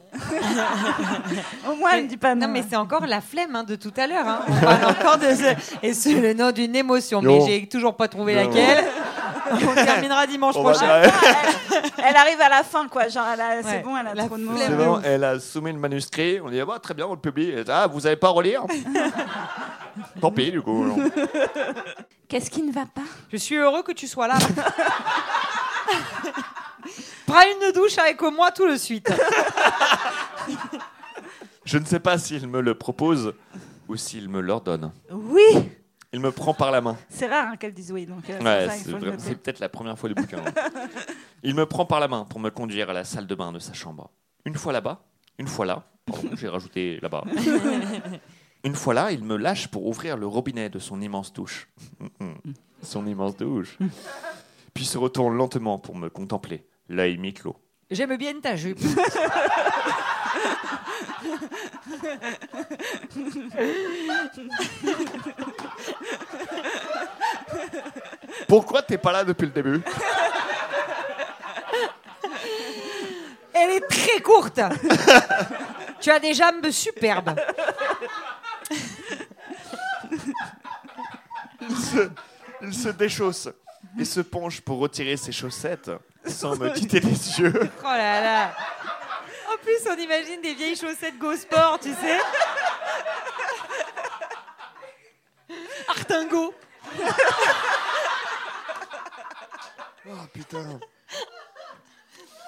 au 1.70 1.76
moins 1.76 1.92
elle 1.94 2.08
dit 2.08 2.18
pas 2.18 2.36
non. 2.36 2.48
Non, 2.48 2.54
mais 2.54 2.64
c'est 2.70 2.76
encore 2.76 3.06
la 3.06 3.22
flemme 3.22 3.56
hein, 3.56 3.64
de 3.64 3.76
tout 3.76 3.94
à 3.98 4.08
l'heure. 4.08 4.28
hein. 4.28 4.42
On 4.48 4.54
parle 4.62 4.86
encore 4.86 5.18
de 5.18 5.26
ce... 5.34 5.56
Et 5.84 5.94
c'est 5.94 6.14
le 6.14 6.34
nom 6.34 6.52
d'une 6.52 6.76
émotion, 6.76 7.22
Non. 7.22 7.38
mais 7.40 7.46
j'ai 7.46 7.68
toujours 7.68 7.96
pas 7.96 8.08
trouvé 8.08 8.36
Non. 8.36 8.42
laquelle. 8.48 8.86
On 9.52 9.74
terminera 9.76 10.28
dimanche 10.28 10.56
On 10.58 10.64
va 10.64 10.72
prochain. 10.74 11.02
dire- 11.02 11.14
elle 12.06 12.16
arrive 12.18 12.42
à 12.42 12.50
la 12.50 12.64
fin, 12.64 12.88
quoi. 12.90 13.08
Genre, 13.08 13.24
elle 13.34 13.40
a- 13.42 13.64
c'est 13.64 13.70
Ouais. 13.78 13.80
bon, 13.84 13.96
elle 13.98 14.08
a 14.08 14.14
La 14.14 14.26
trop 14.26 14.38
de 14.38 14.44
mots. 14.44 14.56
flemme. 14.58 14.68
C'est 14.78 14.86
bon, 14.86 15.00
elle 15.06 15.24
a 15.24 15.40
soumis 15.40 15.72
le 15.72 15.80
manuscrit. 15.80 16.42
On 16.44 16.50
dit 16.50 16.60
ah, 16.60 16.66
bah, 16.66 16.80
très 16.82 16.94
bien, 16.94 17.06
on 17.08 17.12
le 17.14 17.20
publie. 17.20 17.52
Elle 17.56 17.64
dit, 17.64 17.72
Ah, 17.74 17.88
vous 17.88 18.06
avez 18.06 18.18
pas 18.18 18.28
à 18.28 18.32
relire 18.32 18.64
Tant 20.22 20.32
pis, 20.32 20.52
du 20.52 20.62
coup. 20.62 20.86
Qu'est-ce 22.28 22.50
qui 22.52 22.62
ne 22.62 22.72
va 22.72 22.86
pas? 22.86 23.04
Je 23.32 23.38
suis 23.38 23.56
heureux 23.56 23.84
que 23.84 23.92
tu 23.94 24.08
sois 24.08 24.28
là. 24.28 24.38
Prends 27.26 27.42
une 27.42 27.72
douche 27.74 27.98
avec 27.98 28.22
moi 28.22 28.52
tout 28.52 28.70
de 28.70 28.76
suite. 28.78 29.10
Je 31.66 31.78
ne 31.78 31.86
sais 31.86 32.00
pas 32.00 32.18
s'il 32.18 32.48
me 32.48 32.62
le 32.62 32.76
propose 32.76 33.34
ou 33.90 33.96
s'il 33.98 34.30
me 34.30 34.40
l'ordonne. 34.40 34.92
Oui 35.12 35.42
Il 36.14 36.20
me 36.22 36.32
prend 36.32 36.54
par 36.54 36.72
la 36.72 36.80
main. 36.82 36.98
C'est 37.10 37.28
rare 37.28 37.48
hein, 37.52 37.58
qu'elle 37.58 37.74
dise 37.74 37.92
oui. 37.92 38.06
Donc, 38.06 38.30
euh, 38.30 38.40
Ouais, 38.40 38.68
c'est 38.82 38.92
vrai- 38.92 39.36
peut-être 39.36 39.60
la 39.60 39.68
première 39.70 39.98
fois 40.00 40.08
du 40.10 40.16
bouquin. 40.16 40.38
hein. 40.46 40.54
Il 41.44 41.56
me 41.56 41.66
prend 41.66 41.86
par 41.86 42.00
la 42.00 42.08
main 42.08 42.26
pour 42.30 42.40
me 42.40 42.50
conduire 42.50 42.90
à 42.90 42.94
la 42.94 43.04
salle 43.04 43.28
de 43.28 43.36
bain 43.36 43.52
de 43.52 43.60
sa 43.60 43.74
chambre. 43.74 44.10
Une 44.46 44.56
fois 44.56 44.72
là-bas, 44.74 45.02
une 45.38 45.48
fois 45.48 45.66
là, 45.66 45.84
pardon, 46.06 46.30
j'ai 46.36 46.48
rajouté 46.48 47.00
là-bas. 47.02 47.24
Une 48.68 48.76
fois 48.76 48.94
là, 48.94 49.12
il 49.14 49.24
me 49.24 49.38
lâche 49.38 49.70
pour 49.70 49.88
ouvrir 49.88 50.18
le 50.18 50.28
robinet 50.28 50.68
de 50.70 50.78
son 50.78 51.00
immense 51.00 51.32
douche. 51.32 51.70
son 52.84 53.08
immense 53.08 53.38
douche. 53.38 53.78
Puis 54.74 54.84
se 54.84 54.98
retourne 54.98 55.38
lentement 55.38 55.80
pour 55.80 55.96
me 55.96 56.10
contempler, 56.10 56.68
l'œil 56.90 57.18
mi-clos. 57.18 57.56
J'aime 57.90 58.18
bien 58.18 58.38
ta 58.42 58.58
jupe. 58.58 58.78
Pourquoi 68.50 68.82
t'es 68.82 68.98
pas 68.98 69.14
là 69.14 69.24
depuis 69.24 69.46
le 69.46 69.52
début? 69.54 69.82
Elle 73.54 73.78
est 73.78 73.88
très 73.88 74.20
courte. 74.22 74.60
tu 76.02 76.12
as 76.12 76.20
des 76.20 76.34
jambes 76.34 76.70
superbes. 76.70 77.34
Se, 81.98 82.10
il 82.62 82.74
se 82.74 82.90
déchausse 82.90 83.50
et 84.00 84.06
se 84.06 84.22
penche 84.22 84.62
pour 84.62 84.80
retirer 84.80 85.18
ses 85.18 85.32
chaussettes 85.32 85.92
sans 86.26 86.56
me 86.56 86.70
quitter 86.70 87.00
les 87.00 87.40
yeux. 87.40 87.54
Oh 87.80 87.86
là 87.86 88.22
là. 88.22 88.56
En 89.52 89.58
plus, 89.58 89.80
on 89.90 89.98
imagine 89.98 90.42
des 90.42 90.54
vieilles 90.54 90.76
chaussettes 90.76 91.18
Go 91.18 91.36
Sport, 91.36 91.80
tu 91.82 91.94
sais. 91.94 92.20
Artingo. 95.88 96.54
Oh 100.10 100.12
putain. 100.34 100.80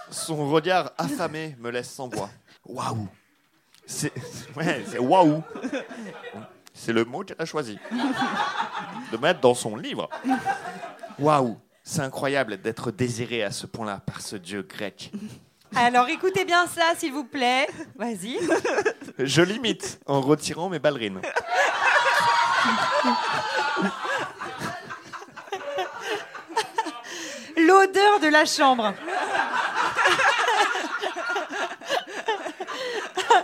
Son 0.09 0.49
regard 0.49 0.91
affamé 0.97 1.55
me 1.59 1.69
laisse 1.69 1.89
sans 1.91 2.07
voix. 2.07 2.29
Waouh. 2.65 3.07
C'est 3.85 4.13
ouais, 4.55 4.83
c'est 4.87 4.99
waouh. 4.99 5.43
C'est 6.79 6.93
le 6.93 7.03
mot 7.03 7.25
qu'elle 7.25 7.35
a 7.39 7.45
choisi 7.45 7.77
de 9.11 9.17
mettre 9.17 9.41
dans 9.41 9.53
son 9.53 9.75
livre. 9.75 10.09
Waouh. 11.19 11.59
C'est 11.83 11.99
incroyable 12.01 12.61
d'être 12.61 12.89
désiré 12.91 13.43
à 13.43 13.51
ce 13.51 13.65
point-là 13.65 14.01
par 14.05 14.21
ce 14.21 14.37
dieu 14.37 14.61
grec. 14.61 15.11
Alors 15.75 16.07
écoutez 16.07 16.45
bien 16.45 16.65
ça, 16.67 16.93
s'il 16.95 17.11
vous 17.11 17.25
plaît. 17.25 17.67
Vas-y. 17.97 18.37
Je 19.19 19.41
l'imite 19.41 19.99
en 20.05 20.21
retirant 20.21 20.69
mes 20.69 20.79
ballerines. 20.79 21.19
L'odeur 27.57 28.21
de 28.21 28.27
la 28.29 28.45
chambre. 28.45 28.93
ah 33.29 33.43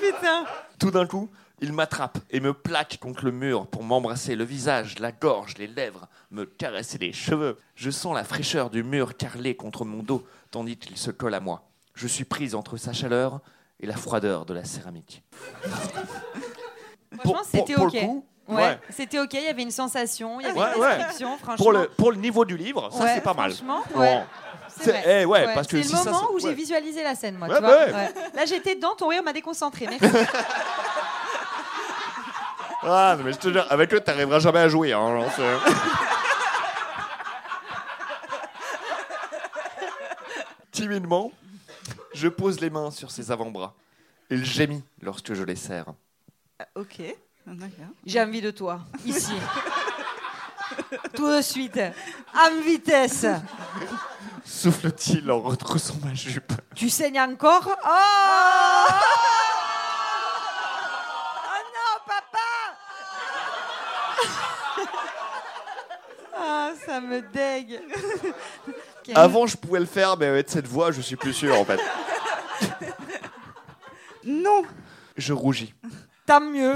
putain. 0.00 0.46
Tout 0.78 0.90
d'un 0.90 1.06
coup, 1.06 1.28
il 1.64 1.72
m'attrape 1.72 2.18
et 2.30 2.40
me 2.40 2.52
plaque 2.52 2.98
contre 3.00 3.24
le 3.24 3.32
mur 3.32 3.66
pour 3.66 3.82
m'embrasser 3.82 4.36
le 4.36 4.44
visage, 4.44 4.98
la 4.98 5.12
gorge, 5.12 5.54
les 5.58 5.66
lèvres, 5.66 6.06
me 6.30 6.44
caresser 6.44 6.98
les 6.98 7.12
cheveux. 7.14 7.56
Je 7.74 7.90
sens 7.90 8.14
la 8.14 8.22
fraîcheur 8.22 8.68
du 8.68 8.82
mur 8.82 9.16
carrelé 9.16 9.56
contre 9.56 9.84
mon 9.86 10.02
dos, 10.02 10.26
tandis 10.50 10.76
qu'il 10.76 10.96
se 10.98 11.10
colle 11.10 11.32
à 11.34 11.40
moi. 11.40 11.62
Je 11.94 12.06
suis 12.06 12.24
prise 12.24 12.54
entre 12.54 12.76
sa 12.76 12.92
chaleur 12.92 13.40
et 13.80 13.86
la 13.86 13.96
froideur 13.96 14.44
de 14.44 14.52
la 14.52 14.64
céramique. 14.64 15.22
Franchement, 17.18 17.42
c'était 17.50 17.76
ok. 17.76 17.92
Ouais, 18.46 18.56
ouais. 18.56 18.78
c'était 18.90 19.18
ok, 19.20 19.32
il 19.32 19.44
y 19.44 19.46
avait 19.48 19.62
une 19.62 19.70
sensation, 19.70 20.38
il 20.38 20.46
y 20.46 20.50
avait 20.50 20.58
Ouais, 20.60 20.66
une 20.76 20.96
description, 20.98 21.38
franchement. 21.38 21.56
Pour, 21.64 21.72
le, 21.72 21.88
pour 21.96 22.10
le 22.12 22.18
niveau 22.18 22.44
du 22.44 22.58
livre, 22.58 22.90
ça 22.92 23.14
c'est 23.14 23.22
pas 23.22 23.32
mal. 23.32 23.52
franchement, 23.52 23.82
Bon. 23.94 24.00
ouais. 24.00 24.22
C'est- 24.76 25.02
eh 25.06 25.62
si 25.64 25.76
le 25.76 25.82
ça, 25.84 26.10
moment 26.10 26.30
où 26.32 26.38
j'ai 26.40 26.52
visualisé 26.52 27.02
la 27.02 27.14
scène, 27.14 27.36
moi. 27.38 27.48
Tu 27.48 27.58
vois. 27.60 27.86
Là, 27.86 28.44
j'étais 28.46 28.74
dedans, 28.74 28.94
ton 28.98 29.08
rire 29.08 29.22
m'a 29.22 29.32
déconcentré. 29.32 29.86
Merci. 29.88 30.04
Ah, 32.86 33.16
mais 33.24 33.32
je 33.32 33.38
te 33.38 33.48
jure, 33.52 33.66
avec 33.70 33.92
eux, 33.94 34.00
t'arriveras 34.00 34.38
jamais 34.40 34.58
à 34.60 34.68
jouer. 34.68 34.92
Hein, 34.92 35.20
genre, 35.20 35.60
Timidement, 40.72 41.32
je 42.12 42.28
pose 42.28 42.60
les 42.60 42.70
mains 42.70 42.90
sur 42.90 43.10
ses 43.10 43.30
avant-bras. 43.30 43.74
Il 44.30 44.44
gémit 44.44 44.82
lorsque 45.02 45.34
je 45.34 45.42
les 45.42 45.56
serre. 45.56 45.86
Ah, 46.58 46.64
Ok. 46.76 47.00
D'accord. 47.46 47.92
J'ai 48.06 48.22
envie 48.22 48.40
de 48.40 48.50
toi, 48.50 48.80
ici. 49.04 49.34
Tout 51.14 51.30
de 51.30 51.42
suite, 51.42 51.78
en 52.34 52.60
vitesse. 52.62 53.26
Souffle-t-il 54.46 55.30
en 55.30 55.40
retroussant 55.40 55.94
ma 56.02 56.14
jupe? 56.14 56.52
Tu 56.74 56.88
saignes 56.88 57.20
encore? 57.20 57.68
Oh 57.68 58.88
Oh 61.46 61.60
non, 61.74 62.00
papa 62.06 62.48
Ah, 66.36 66.72
ça 66.84 67.00
me 67.00 67.22
dégue. 67.32 67.80
Avant, 69.14 69.46
je 69.46 69.56
pouvais 69.56 69.78
le 69.80 69.86
faire, 69.86 70.16
mais 70.16 70.26
avec 70.26 70.50
cette 70.50 70.66
voix, 70.66 70.90
je 70.90 71.00
suis 71.00 71.16
plus 71.16 71.32
sûr 71.32 71.58
en 71.58 71.64
fait. 71.64 71.80
Non. 74.24 74.62
Je 75.16 75.32
rougis. 75.32 75.74
Tant 76.26 76.40
mieux. 76.40 76.74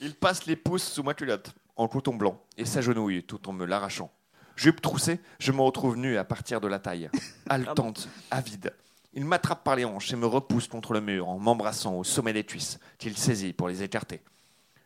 Il 0.00 0.14
passe 0.14 0.44
les 0.46 0.56
pouces 0.56 0.82
sous 0.82 1.02
ma 1.04 1.14
culotte, 1.14 1.52
en 1.76 1.86
coton 1.86 2.14
blanc, 2.14 2.42
et 2.56 2.64
s'agenouille 2.64 3.22
tout 3.22 3.48
en 3.48 3.52
me 3.52 3.64
l'arrachant. 3.64 4.10
Jupe 4.56 4.82
troussée, 4.82 5.20
je 5.38 5.52
me 5.52 5.60
retrouve 5.62 5.96
nu 5.96 6.18
à 6.18 6.24
partir 6.24 6.60
de 6.60 6.66
la 6.68 6.78
taille, 6.80 7.08
haletante, 7.48 8.08
avide. 8.30 8.74
Il 9.14 9.24
m'attrape 9.24 9.62
par 9.62 9.76
les 9.76 9.84
hanches 9.84 10.12
et 10.12 10.16
me 10.16 10.26
repousse 10.26 10.66
contre 10.66 10.92
le 10.92 11.00
mur 11.00 11.28
en 11.28 11.38
m'embrassant 11.38 11.94
au 11.94 12.04
sommet 12.04 12.32
des 12.32 12.44
cuisses, 12.44 12.78
qu'il 12.98 13.16
saisit 13.16 13.52
pour 13.52 13.68
les 13.68 13.82
écarter. 13.82 14.20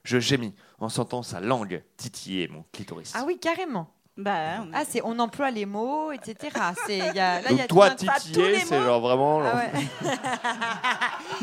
Je 0.06 0.20
gémis 0.20 0.54
en 0.78 0.88
sentant 0.88 1.24
sa 1.24 1.40
langue 1.40 1.82
titiller 1.96 2.46
mon 2.46 2.64
clitoris. 2.72 3.12
Ah 3.16 3.24
oui, 3.26 3.38
carrément. 3.40 3.88
Bah, 4.16 4.60
on 4.60 4.70
Ah, 4.72 4.84
c'est 4.88 5.02
on 5.02 5.18
emploie 5.18 5.50
les 5.50 5.66
mots, 5.66 6.12
etc. 6.12 6.56
C'est 6.86 6.98
y 6.98 7.18
a, 7.18 7.42
là, 7.42 7.50
y 7.50 7.60
a 7.60 7.66
toi, 7.66 7.90
titiller, 7.90 8.60
c'est 8.60 8.80
genre 8.80 9.00
vraiment... 9.00 9.42
Ah 9.42 9.56
ouais. 9.56 9.72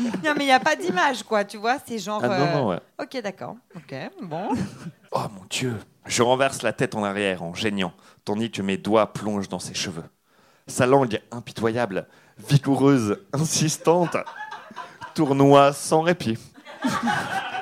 non, 0.24 0.32
mais 0.34 0.44
il 0.44 0.46
n'y 0.46 0.52
a 0.52 0.60
pas 0.60 0.76
d'image, 0.76 1.22
quoi, 1.24 1.44
tu 1.44 1.58
vois, 1.58 1.76
c'est 1.86 1.98
genre... 1.98 2.20
Ah 2.24 2.28
non, 2.28 2.34
euh, 2.34 2.54
non, 2.54 2.68
ouais. 2.70 2.80
Ok, 2.98 3.20
d'accord. 3.22 3.56
Ok, 3.76 3.94
bon. 4.22 4.48
Oh 5.16 5.28
mon 5.32 5.44
Dieu 5.48 5.78
Je 6.06 6.22
renverse 6.22 6.62
la 6.62 6.72
tête 6.72 6.94
en 6.96 7.04
arrière 7.04 7.42
en 7.42 7.52
geignant, 7.52 7.92
tandis 8.24 8.50
que 8.50 8.62
mes 8.62 8.78
doigts 8.78 9.12
plongent 9.12 9.48
dans 9.48 9.60
ses 9.60 9.74
cheveux. 9.74 10.02
Sa 10.66 10.86
langue 10.86 11.20
impitoyable, 11.30 12.08
vigoureuse, 12.48 13.18
insistante, 13.34 14.16
tournoie 15.14 15.74
sans 15.74 16.00
répit. 16.00 16.38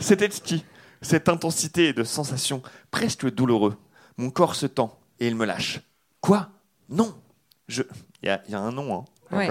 C'est 0.00 0.22
exquis. 0.22 0.64
Cette 1.02 1.28
intensité 1.28 1.92
de 1.92 2.02
sensations 2.04 2.62
presque 2.90 3.30
douloureux. 3.32 3.76
Mon 4.16 4.30
corps 4.30 4.54
se 4.56 4.66
tend 4.66 4.98
et 5.20 5.28
il 5.28 5.36
me 5.36 5.44
lâche. 5.44 5.80
Quoi? 6.20 6.48
Non 6.88 7.14
Je. 7.68 7.82
Il 8.22 8.26
y, 8.26 8.30
a- 8.30 8.42
il 8.46 8.52
y 8.52 8.54
a 8.54 8.60
un 8.60 8.72
nom, 8.72 8.94
hein. 8.98 9.04
Ouais. 9.36 9.48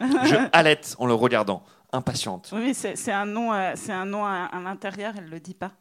Je 0.00 0.36
halète 0.52 0.94
en 0.98 1.06
le 1.06 1.12
regardant, 1.14 1.62
impatiente. 1.92 2.48
Oui, 2.52 2.60
mais 2.64 2.72
c'est 2.96 3.12
un 3.12 3.26
nom, 3.26 3.52
euh, 3.52 3.72
c'est 3.74 3.92
un 3.92 4.06
nom 4.06 4.24
à, 4.24 4.44
à 4.52 4.60
l'intérieur, 4.60 5.12
elle 5.18 5.28
le 5.28 5.40
dit 5.40 5.52
pas. 5.54 5.72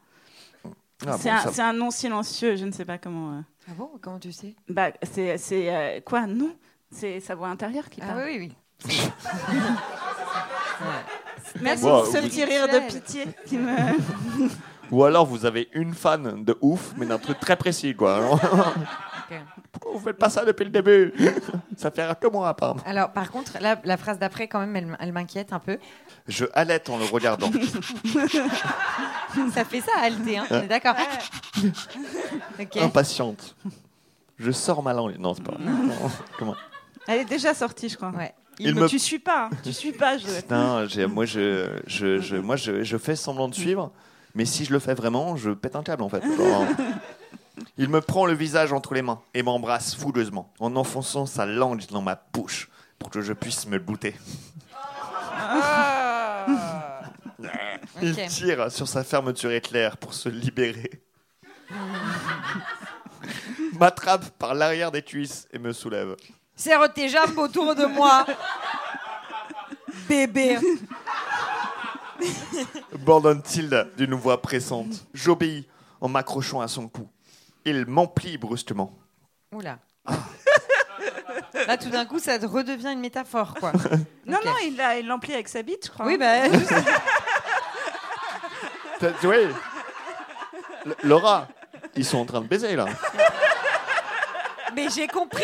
Ah, 1.07 1.15
c'est 1.17 1.29
bon, 1.29 1.35
un, 1.35 1.39
ça- 1.43 1.51
c'est 1.53 1.61
un 1.61 1.71
nom 1.73 1.91
silencieux, 1.91 2.55
je 2.57 2.65
ne 2.65 2.71
sais 2.71 2.83
pas 2.85 2.97
comment. 2.97 3.37
euh. 3.37 3.41
Ah 3.69 3.73
bon? 3.77 3.91
Comment 4.01 4.19
tu 4.19 4.33
sais? 4.33 4.55
Bah, 4.67 4.91
c'est 5.03 5.37
c'est, 5.37 5.73
euh, 5.73 6.01
quoi? 6.01 6.25
Non, 6.27 6.53
c'est 6.91 7.19
sa 7.21 7.35
voix 7.35 7.47
intérieure 7.49 7.87
qui 7.89 8.01
Ah 8.03 8.07
parle. 8.07 8.23
oui, 8.25 8.53
oui. 8.85 8.89
Merci 11.61 11.83
Wow. 11.85 12.03
pour 12.03 12.11
ce 12.13 12.17
petit 12.19 12.43
rire 12.43 12.67
de 12.67 12.87
pitié 12.91 13.27
qui 13.45 13.57
me. 13.57 13.75
Ou 14.91 15.03
alors 15.03 15.25
vous 15.25 15.45
avez 15.45 15.69
une 15.73 15.93
fan 15.93 16.43
de 16.43 16.57
ouf, 16.61 16.93
mais 16.97 17.05
d'un 17.05 17.19
truc 17.19 17.39
très 17.39 17.55
précis, 17.55 17.95
quoi. 17.95 18.19
Pourquoi 19.71 19.91
vous 19.93 19.99
faites 19.99 20.17
pas 20.17 20.29
ça 20.29 20.43
depuis 20.43 20.63
le 20.63 20.71
début? 20.71 21.13
Ça 21.77 21.91
fait 21.91 22.03
rire 22.03 22.17
que 22.19 22.27
moi, 22.27 22.49
apparemment. 22.49 22.81
Alors, 22.85 23.11
par 23.11 23.29
contre, 23.29 23.53
la 23.61 23.97
phrase 23.97 24.17
d'après, 24.17 24.47
quand 24.47 24.65
même, 24.65 24.97
elle, 24.99 25.13
m'inquiète 25.13 25.53
un 25.53 25.59
peu. 25.59 25.77
Je 26.27 26.45
halète 26.53 26.89
en 26.89 26.97
le 26.97 27.05
regardant. 27.05 27.51
Ça 29.53 29.63
fait 29.63 29.81
ça, 29.81 29.91
halter, 30.01 30.39
hein 30.39 30.47
On 30.49 30.61
est 30.63 30.67
d'accord. 30.67 30.95
Impatiente. 32.81 33.55
Je 34.39 34.51
sors 34.51 34.81
ma 34.81 34.93
langue. 34.93 35.17
Non, 35.19 35.35
c'est 35.35 35.43
pas 35.43 35.51
vrai. 35.51 35.61
Comment? 36.39 36.55
Elle 37.07 37.19
est 37.21 37.25
déjà 37.25 37.53
sortie, 37.53 37.89
je 37.89 37.97
crois. 37.97 38.09
Ouais. 38.09 38.33
Il 38.59 38.75
me... 38.75 38.81
me- 38.81 38.87
Tu 38.89 38.99
suis 38.99 39.19
pas, 39.19 39.45
hein. 39.45 39.49
tu 39.63 39.71
suis 39.73 39.91
pas. 39.93 40.17
Je... 40.17 40.27
Putain, 40.27 40.85
moi, 41.07 41.25
je, 41.25 41.69
je, 41.87 42.19
je- 42.19 42.35
moi 42.35 42.55
je, 42.55 42.83
je 42.83 42.97
fais 42.97 43.15
semblant 43.15 43.47
de 43.47 43.55
suivre, 43.55 43.91
mais 44.35 44.45
si 44.45 44.65
je 44.65 44.73
le 44.73 44.79
fais 44.79 44.93
vraiment, 44.93 45.35
je 45.37 45.51
pète 45.51 45.75
un 45.75 45.83
câble 45.83 46.03
en 46.03 46.09
fait. 46.09 46.21
Genre, 46.23 46.65
Il 47.77 47.89
me 47.89 47.99
prend 48.01 48.25
le 48.25 48.33
visage 48.33 48.71
entre 48.73 48.93
les 48.93 49.01
mains 49.01 49.19
et 49.33 49.43
m'embrasse 49.43 49.93
fougueusement, 49.95 50.51
en 50.59 50.75
enfonçant 50.77 51.25
sa 51.25 51.45
langue 51.45 51.85
dans 51.91 52.01
ma 52.01 52.21
bouche 52.33 52.69
pour 52.97 53.09
que 53.09 53.21
je 53.21 53.33
puisse 53.33 53.65
me 53.67 53.79
goûter. 53.79 54.15
Il 58.01 58.11
Ok. 58.13 58.27
tire 58.27 58.71
sur 58.71 58.87
sa 58.87 59.03
fermeture 59.03 59.51
éclair 59.51 59.97
pour 59.97 60.13
se 60.13 60.29
libérer. 60.29 60.89
M'attrape 63.79 64.29
par 64.37 64.53
l'arrière 64.53 64.91
des 64.91 65.01
cuisses 65.01 65.47
et 65.51 65.59
me 65.59 65.71
soulève. 65.73 66.15
Serre 66.59 66.91
tes 66.93 67.07
jambes 67.07 67.37
autour 67.37 67.73
de 67.73 67.85
moi. 67.85 68.25
Bébé. 70.09 70.57
Bordonne-t-il 72.99 73.87
d'une 73.95 74.13
voix 74.13 74.41
pressante. 74.41 75.05
J'obéis 75.13 75.69
en 76.01 76.09
m'accrochant 76.09 76.59
à 76.59 76.67
son 76.67 76.89
cou. 76.89 77.07
Il 77.63 77.85
m'emplit 77.85 78.37
brusquement. 78.37 78.91
Oula. 79.53 79.77
Là, 81.65 81.77
tout 81.77 81.89
d'un 81.89 82.05
coup, 82.05 82.19
ça 82.19 82.37
redevient 82.37 82.91
une 82.91 82.99
métaphore, 82.99 83.53
quoi. 83.53 83.71
Non, 84.25 84.37
Ok. 84.39 84.45
non, 84.45 84.53
il 84.65 84.75
l'a- 84.75 84.99
il 84.99 85.07
l'emplit 85.07 85.33
avec 85.33 85.47
sa 85.47 85.61
bite, 85.61 85.85
je 85.85 85.91
crois. 85.91 86.05
Oui, 86.07 86.17
bah, 86.17 86.49
T'as- 88.99 89.11
L- 89.31 89.53
Laura, 91.03 91.47
ils 91.95 92.03
sont 92.05 92.17
en 92.17 92.25
train 92.25 92.41
de 92.41 92.47
baiser 92.47 92.75
là. 92.75 92.85
Mais 94.75 94.89
j'ai 94.89 95.07
compris. 95.07 95.43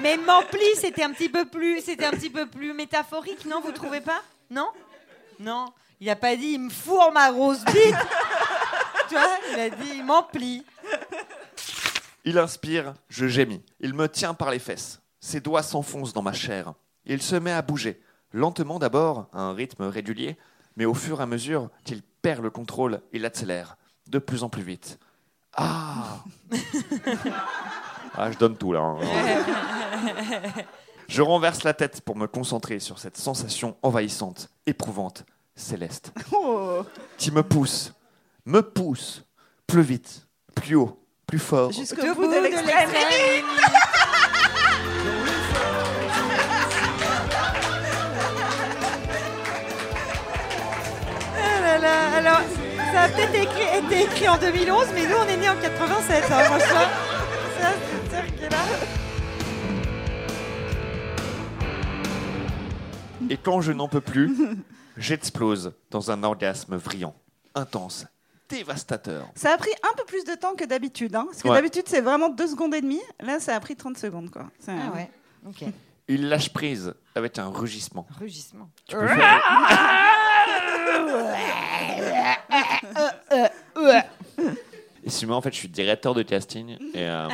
Mais 0.00 0.16
m'empli, 0.16 0.64
c'était 0.76 1.02
un 1.02 1.12
petit 1.12 1.28
peu 1.28 1.44
plus, 1.44 1.80
c'était 1.80 2.04
un 2.04 2.12
petit 2.12 2.30
peu 2.30 2.46
plus 2.46 2.72
métaphorique, 2.72 3.44
non 3.46 3.60
Vous 3.60 3.72
trouvez 3.72 4.00
pas? 4.00 4.22
Non? 4.50 4.68
Non. 5.38 5.66
Il 6.00 6.10
a 6.10 6.16
pas 6.16 6.36
dit 6.36 6.52
il 6.54 6.60
me 6.60 6.70
fourre 6.70 7.12
ma 7.12 7.30
grosse 7.32 7.64
bite. 7.64 7.96
tu 9.08 9.14
vois 9.14 9.38
Il 9.52 9.60
a 9.60 9.70
dit 9.70 9.90
il 9.94 10.04
m'emplit. 10.04 10.64
Il 12.24 12.38
inspire, 12.38 12.94
je 13.08 13.26
gémis. 13.26 13.62
Il 13.80 13.94
me 13.94 14.08
tient 14.08 14.34
par 14.34 14.50
les 14.50 14.58
fesses. 14.58 15.00
Ses 15.20 15.40
doigts 15.40 15.62
s'enfoncent 15.62 16.12
dans 16.12 16.22
ma 16.22 16.32
chair. 16.32 16.74
Il 17.04 17.22
se 17.22 17.36
met 17.36 17.52
à 17.52 17.62
bouger, 17.62 18.00
lentement 18.32 18.78
d'abord, 18.78 19.28
à 19.32 19.40
un 19.40 19.54
rythme 19.54 19.84
régulier, 19.84 20.36
mais 20.76 20.84
au 20.84 20.94
fur 20.94 21.20
et 21.20 21.22
à 21.22 21.26
mesure 21.26 21.68
qu'il 21.84 22.02
perd 22.02 22.42
le 22.42 22.50
contrôle, 22.50 23.00
il 23.12 23.24
accélère, 23.24 23.76
de 24.08 24.18
plus 24.18 24.42
en 24.42 24.48
plus 24.48 24.62
vite. 24.62 24.98
Ah 25.54 26.24
Ah, 28.16 28.30
je 28.30 28.38
donne 28.38 28.56
tout 28.56 28.72
là. 28.72 28.80
hein. 28.80 28.98
Je 31.08 31.22
renverse 31.22 31.62
la 31.64 31.74
tête 31.74 32.00
pour 32.02 32.16
me 32.16 32.26
concentrer 32.26 32.78
sur 32.78 32.98
cette 32.98 33.16
sensation 33.16 33.76
envahissante, 33.82 34.48
éprouvante, 34.66 35.24
céleste, 35.54 36.12
Oh, 36.32 36.82
qui 37.18 37.30
me 37.30 37.42
pousse, 37.42 37.92
me 38.46 38.62
pousse, 38.62 39.24
plus 39.66 39.82
vite, 39.82 40.26
plus 40.54 40.74
haut, 40.76 40.98
plus 41.26 41.38
fort. 41.38 41.70
Jusqu'au 41.72 42.02
Au 42.10 42.14
bout 42.14 42.26
de 42.26 42.40
l'extrême. 42.42 42.88
limite. 42.90 43.44
Ah 51.36 51.60
là 51.62 51.78
là, 51.78 52.16
Alors, 52.16 52.40
ça 52.92 53.02
a 53.02 53.08
peut-être 53.08 53.34
écrit- 53.34 53.78
été 53.86 54.02
écrit 54.04 54.28
en 54.28 54.36
2011, 54.36 54.86
mais 54.94 55.06
nous, 55.06 55.16
on 55.16 55.28
est 55.28 55.36
nés 55.36 55.48
en 55.48 55.56
87. 55.56 56.24
hein. 56.30 56.42
Et 63.30 63.36
quand 63.36 63.60
je 63.60 63.72
n'en 63.72 63.88
peux 63.88 64.00
plus, 64.00 64.30
j'explose 64.96 65.72
dans 65.90 66.10
un 66.10 66.22
orgasme 66.22 66.76
brillant, 66.78 67.14
intense, 67.54 68.06
dévastateur. 68.48 69.28
Ça 69.34 69.52
a 69.54 69.56
pris 69.56 69.70
un 69.90 69.94
peu 69.96 70.04
plus 70.04 70.24
de 70.24 70.34
temps 70.34 70.54
que 70.54 70.64
d'habitude. 70.64 71.14
Hein, 71.14 71.24
parce 71.26 71.42
que 71.42 71.48
Ouais. 71.48 71.54
d'habitude, 71.54 71.84
c'est 71.86 72.00
vraiment 72.02 72.28
deux 72.28 72.48
secondes 72.48 72.74
et 72.74 72.80
demie. 72.82 73.00
Là, 73.20 73.40
ça 73.40 73.54
a 73.56 73.60
pris 73.60 73.76
30 73.76 73.96
secondes. 73.96 74.30
Quoi. 74.30 74.50
Ah 74.68 74.90
ouais, 74.94 75.10
ok. 75.46 75.64
Il 76.08 76.28
lâche 76.28 76.52
prise 76.52 76.92
avec 77.14 77.38
un 77.38 77.48
rugissement. 77.48 78.06
Rugissement. 78.18 78.68
Tu 78.88 78.96
peux 78.96 79.06
faire- 79.06 79.42
Et 85.04 85.10
si 85.10 85.26
moi, 85.26 85.36
en 85.36 85.40
fait, 85.40 85.52
je 85.52 85.58
suis 85.58 85.68
directeur 85.68 86.14
de 86.14 86.22
casting 86.22 86.76
et 86.94 87.06
euh, 87.06 87.28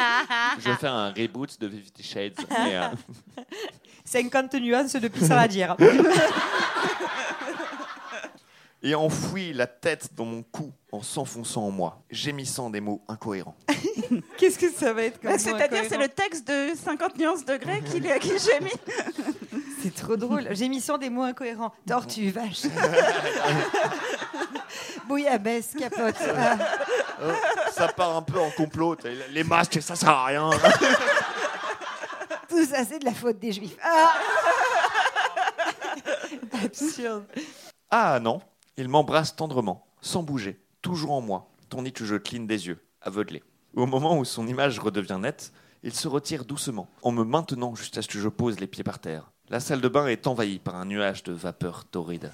je 0.58 0.68
vais 0.68 0.76
faire 0.76 0.92
un 0.92 1.10
reboot 1.10 1.60
de 1.60 1.68
Fifty 1.68 2.02
Shades. 2.02 2.40
Et, 2.50 2.76
euh, 2.76 2.88
50 4.04 4.54
nuances 4.54 4.94
de 4.94 5.08
pisse 5.08 5.30
à 5.30 5.48
dire. 5.48 5.76
et 8.82 8.94
enfouit 8.94 9.52
la 9.54 9.66
tête 9.66 10.10
dans 10.14 10.26
mon 10.26 10.42
cou 10.42 10.72
en 10.92 11.02
s'enfonçant 11.02 11.64
en 11.64 11.70
moi, 11.70 12.02
gémissant 12.10 12.68
des 12.68 12.80
mots 12.80 13.02
incohérents. 13.08 13.56
Qu'est-ce 14.36 14.58
que 14.58 14.70
ça 14.70 14.92
va 14.92 15.04
être 15.04 15.20
comme 15.20 15.30
mot 15.32 15.38
C'est-à-dire, 15.38 15.84
c'est 15.88 15.96
le 15.96 16.08
texte 16.08 16.46
de 16.46 16.74
50 16.76 17.18
nuances 17.18 17.44
de 17.44 17.56
grec 17.56 17.82
qui, 17.84 18.00
qui 18.00 18.38
gémit. 18.38 18.70
C'est 19.82 19.94
trop 19.94 20.16
drôle. 20.16 20.54
Gémissant 20.54 20.98
des 20.98 21.10
mots 21.10 21.22
incohérents. 21.22 21.72
Tortue, 21.86 22.30
vache. 22.30 22.62
Bouillabaisse, 25.08 25.74
capote. 25.78 26.14
Ah. 26.36 26.56
Euh, 27.22 27.32
ça 27.72 27.88
part 27.88 28.16
un 28.16 28.22
peu 28.22 28.38
en 28.40 28.50
complot. 28.50 28.96
t'as- 28.96 29.08
Les 29.30 29.44
masques, 29.44 29.80
ça 29.80 29.94
sert 29.94 30.08
à 30.10 30.24
rien. 30.26 30.50
Tout 32.48 32.64
ça, 32.66 32.84
c'est 32.84 32.98
de 32.98 33.04
la 33.04 33.14
faute 33.14 33.38
des 33.38 33.52
juifs. 33.52 33.76
Ah 33.82 34.14
Absurde. 36.64 37.24
Ah 37.90 38.18
non, 38.20 38.40
il 38.76 38.88
m'embrasse 38.88 39.36
tendrement, 39.36 39.86
sans 40.00 40.22
bouger, 40.22 40.60
toujours 40.82 41.12
en 41.12 41.20
moi, 41.20 41.48
tandis 41.68 41.92
que 41.92 42.04
je 42.04 42.16
cligne 42.16 42.46
des 42.46 42.66
yeux, 42.66 42.84
aveuglé. 43.00 43.42
Au 43.76 43.86
moment 43.86 44.18
où 44.18 44.24
son 44.24 44.46
image 44.48 44.78
redevient 44.80 45.18
nette, 45.20 45.52
il 45.82 45.94
se 45.94 46.08
retire 46.08 46.44
doucement, 46.44 46.88
en 47.02 47.12
me 47.12 47.24
maintenant 47.24 47.74
jusqu'à 47.74 48.02
ce 48.02 48.08
que 48.08 48.18
je 48.18 48.28
pose 48.28 48.58
les 48.60 48.66
pieds 48.66 48.84
par 48.84 48.98
terre. 48.98 49.30
La 49.50 49.60
salle 49.60 49.80
de 49.80 49.88
bain 49.88 50.06
est 50.08 50.26
envahie 50.26 50.58
par 50.58 50.74
un 50.76 50.84
nuage 50.86 51.22
de 51.22 51.32
vapeur 51.32 51.84
torride. 51.84 52.32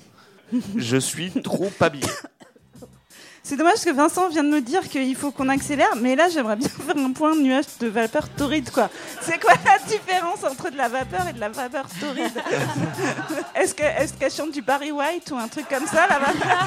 Je 0.77 0.97
suis 0.97 1.31
trop 1.43 1.71
habillé. 1.81 2.07
C'est 3.43 3.57
dommage 3.57 3.73
parce 3.75 3.85
que 3.87 3.91
Vincent 3.91 4.29
vient 4.29 4.45
de 4.45 4.51
me 4.51 4.61
dire 4.61 4.87
qu'il 4.89 5.17
faut 5.17 5.31
qu'on 5.33 5.49
accélère, 5.49 5.97
mais 5.97 6.15
là 6.15 6.29
j'aimerais 6.29 6.57
bien 6.57 6.69
faire 6.87 6.97
un 6.97 7.13
point 7.13 7.35
de 7.35 7.41
nuage 7.41 7.65
de 7.81 7.89
vapeur 7.89 8.29
torride 8.29 8.71
quoi. 8.71 8.91
C'est 9.23 9.41
quoi 9.41 9.55
la 9.65 9.79
différence 9.79 10.45
entre 10.45 10.71
de 10.71 10.77
la 10.77 10.89
vapeur 10.89 11.27
et 11.27 11.33
de 11.33 11.41
la 11.41 11.49
vapeur 11.49 11.87
torride 11.99 12.31
Est-ce 13.55 13.75
que- 13.75 13.83
est-ce 13.83 14.13
qu'elle 14.15 14.31
chante 14.31 14.53
du 14.53 14.63
Barry 14.63 14.93
White 14.93 15.31
ou 15.33 15.37
un 15.37 15.49
truc 15.49 15.69
comme 15.69 15.87
ça 15.87 16.07
la 16.07 16.19
vapeur 16.19 16.59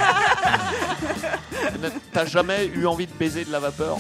T'as 2.12 2.26
jamais 2.26 2.66
eu 2.68 2.86
envie 2.88 3.08
de 3.08 3.14
baiser 3.14 3.46
de 3.46 3.52
la 3.52 3.60
vapeur 3.60 3.98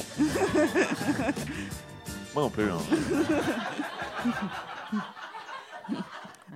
Moi 2.33 2.43
non 2.43 2.49
plus. 2.49 2.69
hein. 2.71 2.79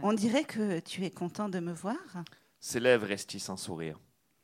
On 0.01 0.13
dirait 0.13 0.43
que 0.43 0.80
tu 0.80 1.05
es 1.05 1.11
content 1.11 1.47
de 1.49 1.59
me 1.59 1.74
voir. 1.74 1.95
Ses 2.59 2.80
lèvres 2.80 3.07
restissent 3.07 3.49
un 3.49 3.57
sourire? 3.57 3.97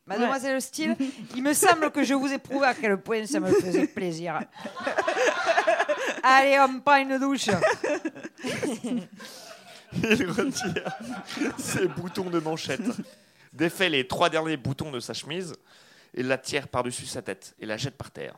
Mademoiselle 0.05 0.61
Steele, 0.61 0.97
il 1.35 1.41
me 1.43 1.53
semble 1.53 1.89
que 1.91 2.03
je 2.03 2.13
vous 2.13 2.31
ai 2.31 2.37
prouvé 2.37 2.67
à 2.67 2.73
quel 2.73 2.97
point 2.97 3.25
ça 3.25 3.39
me 3.39 3.51
faisait 3.51 3.87
plaisir. 3.87 4.41
Allez, 6.23 6.59
on 6.59 6.79
prend 6.79 6.97
une 6.97 7.17
douche. 7.17 7.47
Il 9.95 10.31
retire 10.31 10.91
ses 11.57 11.87
boutons 11.87 12.29
de 12.31 12.39
manchette, 12.39 12.81
défait 13.53 13.89
les 13.89 14.07
trois 14.07 14.27
derniers 14.27 14.57
boutons 14.57 14.89
de 14.89 14.99
sa 14.99 15.13
chemise 15.13 15.53
Il 16.15 16.27
la 16.27 16.39
tire 16.39 16.67
par-dessus 16.67 17.05
sa 17.05 17.21
tête 17.21 17.53
et 17.59 17.67
la 17.67 17.77
jette 17.77 17.95
par 17.95 18.09
terre. 18.09 18.35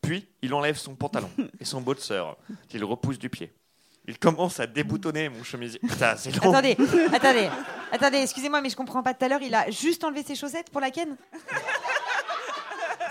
Puis, 0.00 0.26
il 0.40 0.54
enlève 0.54 0.76
son 0.76 0.94
pantalon 0.94 1.30
et 1.60 1.64
son 1.66 1.82
boxer 1.82 2.22
qu'il 2.68 2.84
repousse 2.84 3.18
du 3.18 3.28
pied. 3.28 3.52
Il 4.06 4.18
commence 4.18 4.60
à 4.60 4.66
déboutonner 4.66 5.28
mon 5.30 5.42
chemisier. 5.42 5.78
Putain, 5.80 6.14
c'est 6.16 6.30
long. 6.36 6.50
Attendez, 6.52 6.76
attendez, 7.12 7.48
attendez, 7.90 8.18
excusez-moi, 8.18 8.60
mais 8.60 8.68
je 8.68 8.76
comprends 8.76 9.02
pas. 9.02 9.14
Tout 9.14 9.24
à 9.24 9.28
l'heure, 9.28 9.42
il 9.42 9.54
a 9.54 9.70
juste 9.70 10.04
enlevé 10.04 10.22
ses 10.22 10.34
chaussettes 10.34 10.68
pour 10.70 10.80
la 10.82 10.90
ken 10.90 11.16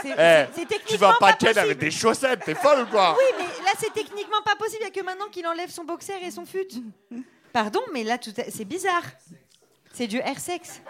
C'est 0.01 0.09
Eh, 0.09 0.15
c'est- 0.15 0.49
c'est 0.53 0.61
tu 0.61 0.67
techniquement 0.67 1.07
vas 1.07 1.13
pas 1.13 1.19
pas 1.27 1.33
ken 1.33 1.47
possible. 1.47 1.59
avec 1.59 1.77
des 1.79 1.89
chaussettes, 1.91 2.41
t'es 2.45 2.55
folle 2.55 2.81
ou 2.81 2.85
quoi 2.87 3.15
Oui, 3.17 3.23
mais 3.37 3.45
là, 3.65 3.71
c'est 3.79 3.93
techniquement 3.93 4.41
pas 4.45 4.55
possible. 4.55 4.79
Il 4.81 4.91
n'y 4.91 4.97
a 4.97 5.01
que 5.01 5.05
maintenant 5.05 5.27
qu'il 5.31 5.47
enlève 5.47 5.69
son 5.69 5.83
boxer 5.85 6.13
et 6.21 6.29
son 6.29 6.45
fut. 6.45 6.67
Pardon, 7.53 7.79
mais 7.93 8.03
là, 8.03 8.17
tout 8.17 8.37
est- 8.39 8.51
c'est 8.51 8.65
bizarre. 8.65 9.03
C'est 9.93 10.07
du 10.07 10.17
air 10.17 10.39
sexe. 10.39 10.81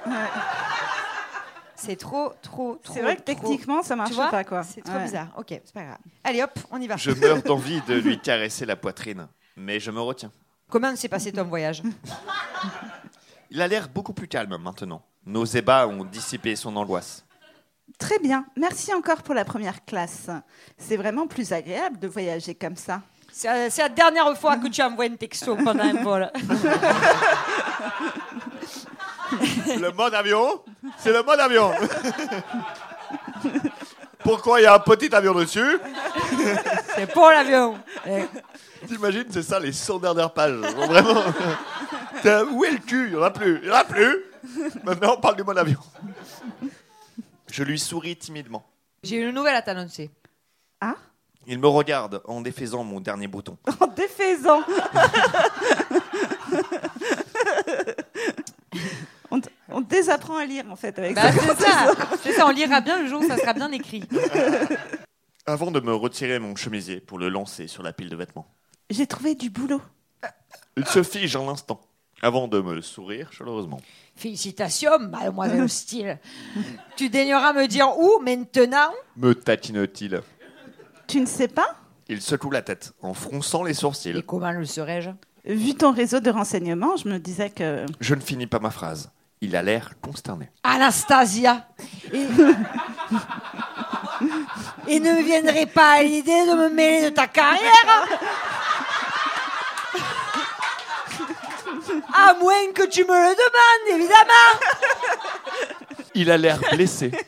C'est 1.76 1.96
trop, 1.98 2.32
trop, 2.42 2.76
trop. 2.82 2.94
C'est 2.94 3.02
vrai 3.02 3.16
que 3.18 3.22
trop- 3.22 3.34
techniquement, 3.36 3.84
ça 3.84 3.96
marche 3.96 4.10
tu 4.12 4.16
vois 4.16 4.30
pas, 4.30 4.44
quoi. 4.44 4.64
C'est 4.64 4.82
trop 4.82 4.96
Ouais. 4.96 5.04
bizarre. 5.04 5.28
Ok, 5.38 5.48
c'est 5.50 5.74
pas 5.74 5.84
grave. 5.84 5.98
Allez, 6.24 6.42
hop, 6.42 6.58
on 6.72 6.80
y 6.82 6.88
va. 6.88 6.96
Je 6.98 7.12
meurs 7.12 7.42
d'envie 7.44 7.82
de 7.82 7.96
lui 7.96 8.20
caresser 8.20 8.66
la 8.66 8.76
poitrine, 8.78 9.28
mais 9.56 9.80
je 9.80 9.92
me 9.92 10.02
retiens. 10.02 10.32
Comment 10.70 10.96
s'est 10.96 11.10
passé 11.10 11.32
ton 11.32 11.44
voyage? 11.44 11.84
Il 13.52 13.62
a 13.62 13.68
l'air 13.68 13.88
beaucoup 13.90 14.14
plus 14.14 14.28
calme 14.28 14.58
maintenant. 14.58 15.04
Nos 15.26 15.46
ébats 15.46 15.88
ont 15.88 16.04
dissipé 16.04 16.56
son 16.56 16.76
angoisse. 16.76 17.24
Très 18.00 18.18
bien. 18.20 18.46
Merci 18.56 18.94
encore 18.94 19.22
pour 19.22 19.36
la 19.36 19.46
première 19.46 19.86
classe. 19.86 20.30
C'est 20.78 20.98
vraiment 20.98 21.28
plus 21.28 21.52
agréable 21.52 22.00
de 22.00 22.08
voyager 22.08 22.56
comme 22.56 22.76
ça. 22.76 23.02
C'est 23.32 23.78
la 23.78 23.90
dernière 23.90 24.36
fois 24.38 24.58
que 24.58 24.68
tu 24.68 24.82
envoies 24.82 25.06
un 25.06 25.16
texto 25.16 25.56
pendant 25.56 25.84
un 25.84 26.04
vol. 26.04 26.32
Le 29.32 29.92
mode 29.92 30.14
avion, 30.14 30.64
c'est 30.98 31.12
le 31.12 31.24
mode 31.24 31.40
avion. 31.40 31.72
Pourquoi 34.20 34.62
il 34.62 34.64
y 34.64 34.68
a 34.68 34.76
un 34.76 34.80
petit 34.80 35.14
avion 35.14 35.34
dessus? 35.34 35.80
C'est 36.96 37.12
pour 37.12 37.30
l'avion. 37.30 37.78
T'imagines, 38.88 39.26
c'est 39.30 39.44
ça 39.44 39.60
les 39.60 39.72
100 39.72 40.00
dernières 40.00 40.34
pages. 40.34 40.54
Vraiment. 40.56 41.24
T'as- 42.22 42.44
Où 42.46 42.64
est 42.66 42.72
le 42.72 42.78
cul? 42.80 43.08
Il 43.08 43.12
n'y 43.12 43.18
en 43.18 43.24
a 43.24 43.32
plus. 43.32 43.58
Il 43.62 43.66
n'y 43.66 43.72
en 43.72 43.76
a 43.76 43.84
plus. 43.86 44.18
Maintenant, 44.84 45.16
on 45.18 45.22
parle 45.22 45.36
du 45.38 45.44
mode 45.44 45.58
avion. 45.58 45.80
Je 47.52 47.64
lui 47.64 47.80
souris 47.80 48.16
timidement. 48.16 48.66
J'ai 49.04 49.18
une 49.18 49.32
nouvelle 49.32 49.56
à 49.56 49.62
t'annoncer. 49.62 50.10
Ah? 50.82 50.96
Il 51.46 51.60
me 51.60 51.68
regarde 51.68 52.22
en 52.26 52.42
défaisant 52.42 52.84
mon 52.84 53.00
dernier 53.00 53.28
bouton. 53.28 53.58
En 53.80 53.88
défaisant. 53.88 54.62
on, 59.32 59.42
on 59.70 59.82
désapprend 59.82 60.38
à 60.38 60.46
lire, 60.46 60.66
en 60.70 60.76
fait, 60.76 60.98
avec 61.00 61.16
Bah, 61.16 61.32
ça. 61.32 61.42
c'est 61.58 61.64
ça. 61.64 61.94
C'est 62.22 62.32
ça, 62.34 62.48
on 62.48 62.52
lira 62.52 62.82
bien 62.82 63.02
le 63.02 63.08
jour 63.08 63.22
où 63.22 63.28
ça 63.28 63.38
sera 63.38 63.54
bien 63.54 63.72
écrit. 63.72 64.04
Avant 65.46 65.72
de 65.72 65.80
me 65.80 65.94
retirer 65.94 66.40
mon 66.40 66.56
chemisier 66.56 67.02
pour 67.02 67.20
le 67.20 67.30
lancer 67.30 67.68
sur 67.68 67.84
la 67.84 67.92
pile 67.94 68.10
de 68.10 68.16
vêtements. 68.16 68.48
J'ai 68.94 69.08
trouvé 69.08 69.34
du 69.34 69.50
boulot. 69.50 69.82
Il 70.78 70.86
se 70.86 71.02
fige 71.02 71.36
un 71.36 71.48
instant 71.48 71.82
avant 72.22 72.48
de 72.48 72.62
me 72.62 72.80
sourire 72.82 73.34
chaleureusement. 73.34 73.82
Félicitations, 74.16 75.00
mademoiselle 75.00 75.68
Style. 75.68 76.20
Tu 76.96 77.10
daigneras 77.10 77.54
me 77.54 77.68
dire 77.68 77.98
où 77.98 78.20
maintenant? 78.20 78.92
Me 79.18 79.34
tatine-t-il? 79.34 80.22
Tu 81.08 81.20
ne 81.20 81.26
sais 81.26 81.48
pas? 81.48 81.76
Il 82.08 82.22
secoue 82.22 82.52
la 82.52 82.62
tête 82.62 82.94
en 83.02 83.16
fronçant 83.16 83.64
les 83.64 83.72
Et 83.72 83.74
sourcils. 83.74 84.24
comment 84.28 84.52
le 84.52 84.66
serais-je? 84.66 85.10
Vu 85.46 85.74
ton 85.74 85.92
réseau 85.92 86.20
de 86.20 86.30
renseignements, 86.30 86.96
je 86.96 87.10
me 87.10 87.18
disais 87.18 87.50
que... 87.50 87.88
Je 88.00 88.14
ne 88.14 88.22
finis 88.22 88.46
pas 88.46 88.60
ma 88.60 88.70
phrase. 88.70 89.10
Il 89.42 89.56
a 89.56 89.64
l'air 89.64 89.94
consterné. 90.02 90.52
Anastasia. 90.64 91.68
Et... 92.14 92.28
Et 94.88 95.00
ne 95.00 95.12
me 95.12 95.24
viendrait 95.24 95.66
pas 95.66 96.00
à 96.00 96.04
l'idée 96.04 96.46
de 96.46 96.54
me 96.56 96.70
mêler 96.70 97.10
de 97.10 97.16
ta 97.16 97.28
carrière? 97.28 98.08
À 102.30 102.34
moins 102.36 102.72
que 102.74 102.84
tu 102.84 103.04
me 103.06 103.10
le 103.10 103.36
demandes, 103.36 103.88
évidemment 104.00 104.60
Il 106.16 106.30
a 106.30 106.38
l'air 106.38 106.60
blessé. 106.72 107.12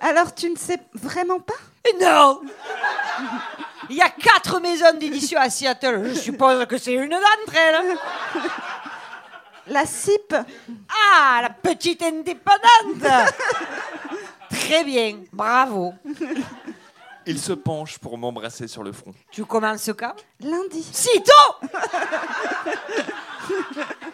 Alors, 0.00 0.34
tu 0.34 0.50
ne 0.50 0.56
sais 0.56 0.78
vraiment 0.92 1.40
pas? 1.40 1.54
Non 2.00 2.40
Il 3.88 3.96
y 3.96 4.02
a 4.02 4.10
quatre 4.10 4.60
maisons 4.60 4.92
d'édition 4.98 5.40
à 5.40 5.48
Seattle. 5.48 6.02
Je 6.08 6.14
suppose 6.14 6.66
que 6.66 6.76
c'est 6.78 6.92
une 6.94 7.10
d'entre 7.10 7.56
elles. 7.56 7.96
La 9.68 9.86
CIP 9.86 10.34
Ah, 10.34 11.40
la 11.42 11.50
petite 11.50 12.02
indépendante 12.02 13.06
Très 14.50 14.84
bien, 14.84 15.20
bravo. 15.32 15.94
Il 17.26 17.38
se 17.38 17.52
penche 17.52 17.98
pour 17.98 18.18
m'embrasser 18.18 18.68
sur 18.68 18.82
le 18.82 18.92
front. 18.92 19.14
Tu 19.30 19.44
commences 19.44 19.90
quand? 19.96 20.14
Lundi. 20.40 20.82
Sitôt 20.82 21.32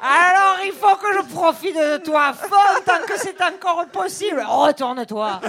Alors, 0.03 0.59
il 0.65 0.73
faut 0.73 0.97
que 0.97 1.13
je 1.15 1.35
profite 1.35 1.75
de 1.77 1.99
toi 1.99 2.27
à 2.29 2.33
fond 2.33 2.57
tant 2.87 3.03
que 3.07 3.19
c'est 3.19 3.41
encore 3.43 3.87
possible. 3.87 4.43
Retourne-toi. 4.47 5.41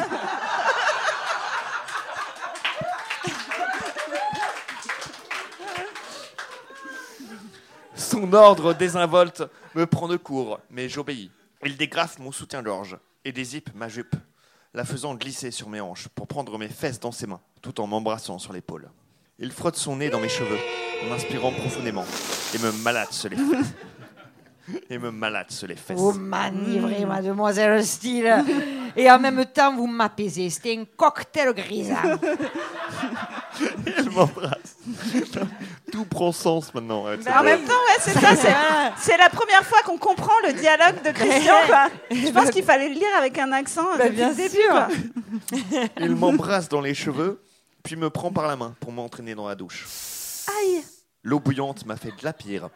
Son 7.96 8.34
ordre 8.34 8.74
désinvolte 8.74 9.44
me 9.76 9.86
prend 9.86 10.08
de 10.08 10.18
court, 10.18 10.60
mais 10.70 10.90
j'obéis. 10.90 11.32
Il 11.64 11.78
dégrafe 11.78 12.20
mon 12.20 12.32
soutien-gorge 12.32 12.98
et 13.24 13.32
dézippe 13.32 13.70
ma 13.76 13.88
jupe, 13.88 14.16
la 14.74 14.86
faisant 14.86 15.16
glisser 15.16 15.52
sur 15.52 15.70
mes 15.70 15.82
hanches 15.82 16.08
pour 16.10 16.28
prendre 16.28 16.58
mes 16.58 16.70
fesses 16.70 17.00
dans 17.00 17.12
ses 17.12 17.28
mains, 17.28 17.42
tout 17.62 17.82
en 17.82 17.88
m'embrassant 17.88 18.40
sur 18.40 18.54
l'épaule. 18.54 18.90
Il 19.40 19.52
frotte 19.52 19.76
son 19.76 19.98
nez 19.98 20.10
dans 20.10 20.20
mes 20.20 20.30
cheveux, 20.30 20.60
en 21.08 21.14
inspirant 21.14 21.52
profondément, 21.52 22.06
et 22.54 22.58
me 22.60 22.72
malaxe 22.72 23.26
les 23.26 23.36
fesses. 23.36 23.74
Et 24.90 24.98
me 24.98 25.12
malaxe 25.12 25.64
les 25.64 25.76
fesses. 25.76 25.98
Vous 25.98 26.14
m'enivrez, 26.14 27.06
mademoiselle 27.06 27.84
Steele. 27.84 28.46
Et 28.96 29.10
en 29.10 29.20
même 29.20 29.44
temps, 29.46 29.76
vous 29.76 29.88
m'apaisez. 29.88 30.50
C'était 30.50 30.78
un 30.78 30.86
cocktail 30.96 31.54
grisant. 31.54 31.96
Il 33.98 34.10
m'embrasse. 34.12 34.78
Tout 35.92 36.06
prend 36.06 36.32
sens 36.32 36.74
maintenant. 36.74 37.06
cette 37.18 37.28
En 37.36 37.44
même 37.44 37.64
temps, 37.64 37.74
ouais, 37.74 37.98
c'est 38.00 38.12
ça. 38.20 38.36
c'est- 38.36 38.54
C'est 38.98 39.18
la 39.18 39.30
première 39.30 39.64
fois 39.66 39.80
qu'on 39.86 39.98
comprend 39.98 40.34
le 40.48 40.54
dialogue 40.54 41.02
de 41.04 41.12
Christian. 41.12 41.56
Quoi. 41.68 41.88
Je 42.12 42.30
pense 42.32 42.50
qu'il 42.52 42.64
fallait 42.64 42.90
le 42.90 42.96
lire 42.96 43.10
avec 43.18 43.38
un 43.38 43.52
accent 43.52 43.84
Bah, 43.98 44.06
depuis 44.06 44.16
bien 44.16 44.30
le 44.30 44.36
début. 44.36 44.50
sûr. 44.56 44.70
quoi. 44.70 44.88
Il 46.00 46.16
m'embrasse 46.16 46.70
dans 46.70 46.82
les 46.82 46.94
cheveux, 46.94 47.42
puis 47.84 47.96
me 47.96 48.10
prend 48.10 48.32
par 48.32 48.48
la 48.48 48.56
main 48.56 48.76
pour 48.80 48.92
m'entraîner 48.92 49.36
dans 49.36 49.48
la 49.48 49.56
douche. 49.56 49.86
Aïe, 50.60 50.84
L'eau 51.24 51.40
bouillante 51.40 51.86
m'a 51.86 51.98
fait 51.98 52.10
de 52.10 52.24
la 52.24 52.34
pire. 52.34 52.70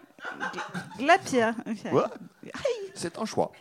la 0.99 1.17
pire. 1.17 1.53
Ok. 1.67 1.91
Ouais. 1.93 2.51
C'est 2.93 3.17
un 3.17 3.25
choix. 3.25 3.51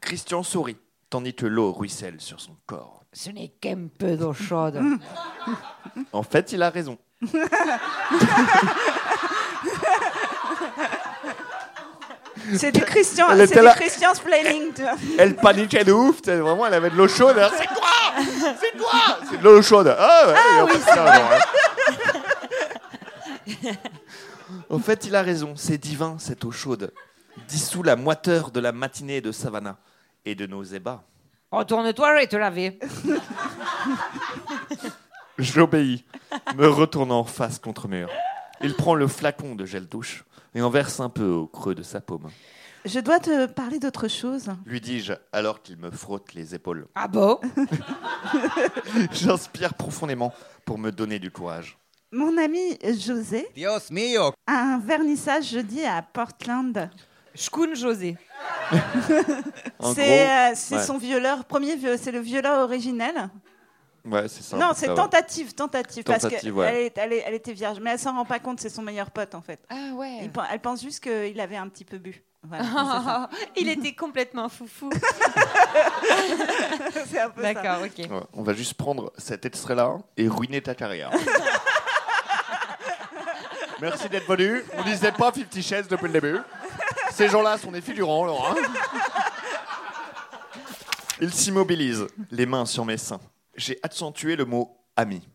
Christian 0.00 0.42
sourit, 0.42 0.76
tandis 1.08 1.34
que 1.34 1.46
l'eau 1.46 1.72
ruisselle 1.72 2.20
sur 2.20 2.40
son 2.40 2.54
corps. 2.66 3.02
Ce 3.12 3.30
n'est 3.30 3.48
qu'un 3.60 3.86
peu 3.98 4.16
d'eau 4.16 4.32
chaude. 4.34 4.80
En 6.12 6.22
fait, 6.22 6.52
il 6.52 6.62
a 6.62 6.68
raison. 6.70 6.98
C'est 12.56 12.72
du 12.72 12.80
Christian, 12.82 13.26
Elle 13.30 13.38
c'est 13.38 13.44
était 13.44 13.60
du 13.60 13.64
là. 13.66 13.74
Christian's 13.74 14.20
planning. 14.20 14.72
tu 14.74 14.82
vois. 14.82 14.92
Elle 15.18 15.34
paniquait 15.36 15.84
de 15.84 15.92
ouf, 15.92 16.20
vraiment, 16.24 16.66
elle 16.66 16.74
avait 16.74 16.90
de 16.90 16.96
l'eau 16.96 17.08
chaude. 17.08 17.36
C'est 17.56 17.66
quoi? 17.66 17.88
C'est 18.60 18.78
quoi? 18.78 19.18
C'est 19.30 19.38
de 19.38 19.44
l'eau 19.44 19.62
chaude. 19.62 19.94
Ah, 19.98 20.24
ouais, 20.28 20.34
et 20.58 20.60
en 20.62 20.66
fait, 20.66 20.78
ça, 20.80 21.14
hein. 21.14 21.38
En 24.70 24.78
fait, 24.78 25.04
il 25.06 25.14
a 25.16 25.22
raison, 25.22 25.54
c'est 25.56 25.78
divin 25.78 26.16
cette 26.18 26.44
eau 26.44 26.50
chaude. 26.50 26.92
Dissout 27.48 27.82
la 27.82 27.96
moiteur 27.96 28.50
de 28.50 28.60
la 28.60 28.72
matinée 28.72 29.20
de 29.20 29.32
Savannah 29.32 29.76
et 30.24 30.34
de 30.34 30.46
nos 30.46 30.62
ébats. 30.62 31.02
Retourne-toi, 31.50 32.14
vais 32.14 32.26
te 32.26 32.36
laver. 32.36 32.78
J'obéis, 35.38 36.04
me 36.56 36.66
retournant 36.68 37.24
face 37.24 37.58
contre 37.58 37.88
mur. 37.88 38.08
Il 38.60 38.74
prend 38.74 38.94
le 38.94 39.08
flacon 39.08 39.54
de 39.54 39.66
gel 39.66 39.86
douche 39.86 40.24
et 40.54 40.62
en 40.62 40.70
verse 40.70 41.00
un 41.00 41.08
peu 41.08 41.26
au 41.26 41.46
creux 41.46 41.74
de 41.74 41.82
sa 41.82 42.00
paume. 42.00 42.28
Je 42.84 43.00
dois 43.00 43.18
te 43.18 43.46
parler 43.46 43.78
d'autre 43.78 44.08
chose. 44.08 44.50
Lui 44.66 44.80
dis-je 44.80 45.14
alors 45.32 45.62
qu'il 45.62 45.78
me 45.78 45.90
frotte 45.90 46.34
les 46.34 46.54
épaules. 46.54 46.86
Ah 46.94 47.08
bon? 47.08 47.40
J'inspire 49.12 49.72
profondément 49.72 50.34
pour 50.66 50.76
me 50.76 50.90
donner 50.92 51.18
du 51.18 51.30
courage. 51.30 51.78
Mon 52.12 52.36
ami 52.36 52.78
José 52.98 53.48
Dios 53.54 53.90
mío. 53.90 54.32
a 54.46 54.52
un 54.52 54.78
vernissage 54.78 55.50
jeudi 55.50 55.82
à 55.84 56.02
Portland. 56.02 56.90
Shkun 57.34 57.74
José. 57.74 58.16
C'est 59.94 60.28
euh, 60.28 60.50
ouais. 60.50 60.82
son 60.82 60.98
violeur, 60.98 61.44
premier 61.46 61.76
c'est 61.96 62.12
le 62.12 62.20
violeur 62.20 62.62
originel. 62.62 63.30
Ouais, 64.04 64.28
c'est 64.28 64.42
ça. 64.42 64.56
non, 64.58 64.72
c'est 64.74 64.94
tentative, 64.94 65.54
tentative, 65.54 66.04
parce 66.04 66.28
qu'elle 66.28 66.52
ouais. 66.52 66.92
elle, 66.94 67.12
elle 67.12 67.34
était 67.34 67.54
vierge, 67.54 67.78
mais 67.80 67.92
elle 67.92 67.98
s'en 67.98 68.12
rend 68.14 68.26
pas 68.26 68.38
compte, 68.38 68.60
c'est 68.60 68.68
son 68.68 68.82
meilleur 68.82 69.10
pote 69.10 69.34
en 69.34 69.40
fait. 69.40 69.60
Ah 69.70 69.94
ouais. 69.94 70.18
Il 70.22 70.30
elle 70.52 70.60
pense 70.60 70.82
juste 70.82 71.02
qu'il 71.02 71.40
avait 71.40 71.56
un 71.56 71.68
petit 71.68 71.86
peu 71.86 71.96
bu. 71.96 72.22
Voilà. 72.46 73.30
Il 73.56 73.68
était 73.68 73.94
complètement 73.94 74.48
foufou. 74.48 74.90
C'est 77.06 77.20
un 77.20 77.30
peu 77.30 77.42
ça. 77.42 77.54
D'accord, 77.54 77.78
ok. 77.84 77.98
Ouais, 77.98 78.20
On 78.34 78.42
va 78.42 78.52
juste 78.52 78.74
prendre 78.74 79.12
cet 79.16 79.46
extrait-là 79.46 79.96
et 80.16 80.28
ruiner 80.28 80.60
ta 80.60 80.74
carrière. 80.74 81.10
Merci 83.80 84.08
d'être 84.08 84.28
venu. 84.28 84.62
On 84.76 84.82
disait 84.82 85.12
pas 85.12 85.32
50 85.32 85.62
Shades 85.62 85.88
depuis 85.88 86.06
le 86.06 86.12
début. 86.12 86.38
Ces 87.12 87.28
gens-là 87.28 87.56
sont 87.58 87.72
des 87.72 87.80
figurants, 87.80 88.24
Laura. 88.24 88.54
Il 91.20 91.32
s'immobilise, 91.32 92.06
les 92.30 92.44
mains 92.44 92.66
sur 92.66 92.84
mes 92.84 92.98
seins. 92.98 93.20
J'ai 93.56 93.78
accentué 93.82 94.36
le 94.36 94.44
mot 94.44 94.76
ami. 94.96 95.26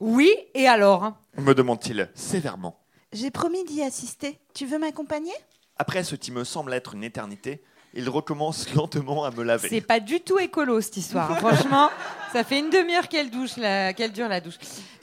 Oui, 0.00 0.34
et 0.54 0.66
alors? 0.66 1.12
Me 1.38 1.54
demande-t-il 1.54 2.10
sévèrement. 2.14 2.78
J'ai 3.12 3.30
promis 3.30 3.64
d'y 3.64 3.82
assister. 3.82 4.38
Tu 4.54 4.66
veux 4.66 4.78
m'accompagner? 4.78 5.32
Après 5.78 6.02
ce 6.04 6.14
qui 6.16 6.32
me 6.32 6.44
semble 6.44 6.72
être 6.74 6.94
une 6.94 7.04
éternité, 7.04 7.62
il 7.94 8.08
recommence 8.08 8.72
lentement 8.74 9.24
à 9.24 9.30
me 9.30 9.42
laver. 9.42 9.68
C'est 9.68 9.80
pas 9.80 10.00
du 10.00 10.20
tout 10.20 10.38
écolo 10.38 10.80
cette 10.80 10.96
histoire. 10.96 11.38
Franchement, 11.40 11.90
ça 12.32 12.42
fait 12.44 12.58
une 12.58 12.70
demi-heure 12.70 13.08
qu'elle 13.08 13.30
douche, 13.30 13.56
la- 13.56 13.92
qu'elle 13.92 14.12
dure 14.12 14.28
la 14.28 14.40
douche. 14.40 14.58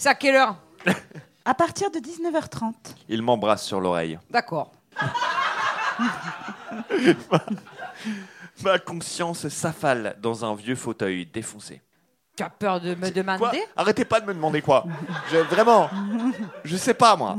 À 0.05 0.15
quelle 0.15 0.35
heure? 0.35 0.57
À 1.45 1.53
partir 1.53 1.89
de 1.91 1.99
19h30. 1.99 2.73
Il 3.07 3.21
m'embrasse 3.21 3.65
sur 3.65 3.79
l'oreille. 3.79 4.19
D'accord. 4.29 4.71
Ma 8.63 8.77
conscience 8.79 9.47
s'affale 9.47 10.17
dans 10.21 10.43
un 10.45 10.53
vieux 10.55 10.75
fauteuil 10.75 11.25
défoncé. 11.25 11.81
Tu 12.39 12.43
as 12.45 12.49
peur 12.49 12.79
de 12.79 12.95
me 12.95 13.01
Quoi 13.01 13.09
demander? 13.11 13.61
Arrêtez 13.75 14.05
pas 14.05 14.21
de 14.21 14.25
me 14.25 14.33
demander 14.33 14.61
quoi. 14.61 14.85
Je- 15.29 15.39
vraiment, 15.39 15.89
je 16.63 16.77
sais 16.77 16.93
pas 16.93 17.17
moi. 17.17 17.35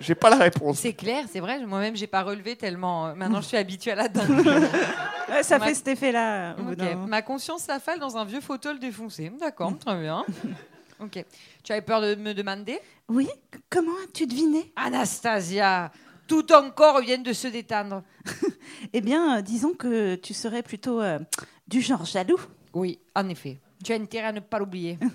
J'ai 0.00 0.14
pas 0.14 0.30
la 0.30 0.36
réponse. 0.36 0.78
C'est 0.78 0.94
clair, 0.94 1.26
c'est 1.30 1.40
vrai. 1.40 1.58
Moi-même, 1.66 1.94
j'ai 1.94 2.06
pas 2.06 2.22
relevé 2.22 2.56
tellement. 2.56 3.08
euh, 3.08 3.14
Maintenant, 3.14 3.42
je 3.42 3.46
suis 3.48 3.58
habituée 3.58 3.92
à 3.92 3.96
la 3.96 4.08
dingue. 4.08 4.26
Ouais, 5.28 5.42
ça 5.42 5.58
Ma- 5.58 5.66
fait 5.66 5.74
cet 5.74 5.88
effet-là. 5.88 6.54
au 6.58 6.62
bout 6.62 6.70
Ok. 6.72 6.76
d'un 6.78 6.94
moment. 6.94 7.06
Ma 7.08 7.20
conscience 7.20 7.60
s'affale 7.64 7.98
dans 7.98 8.16
un 8.16 8.24
vieux 8.24 8.40
fauteuil 8.40 8.78
défoncé. 8.78 9.30
D'accord, 9.38 9.76
très 9.78 10.00
bien. 10.00 10.24
Ok. 11.00 11.22
Tu 11.62 11.70
avais 11.72 11.82
peur 11.82 12.00
de 12.00 12.14
me 12.14 12.32
demander? 12.32 12.80
Oui 13.08 13.26
c- 13.26 13.60
Comment 13.68 13.92
as-tu 14.04 14.26
deviné? 14.26 14.72
Anastasia, 14.74 15.92
tout 16.26 16.42
ton 16.44 16.70
corps 16.70 17.00
vient 17.02 17.18
de 17.18 17.34
se 17.34 17.48
détendre. 17.48 18.02
Eh 18.94 19.00
bien, 19.02 19.36
euh, 19.38 19.42
disons 19.42 19.74
que 19.74 20.14
tu 20.14 20.32
serais 20.32 20.62
plutôt 20.62 21.00
euh, 21.02 21.18
du 21.66 21.82
genre 21.82 22.06
jaloux. 22.06 22.40
Oui, 22.72 22.98
en 23.14 23.28
effet. 23.28 23.58
Tu 23.84 23.92
as 23.92 23.96
intérêt 23.96 24.28
à 24.28 24.32
ne 24.32 24.40
pas 24.40 24.58
l'oublier. 24.58 24.98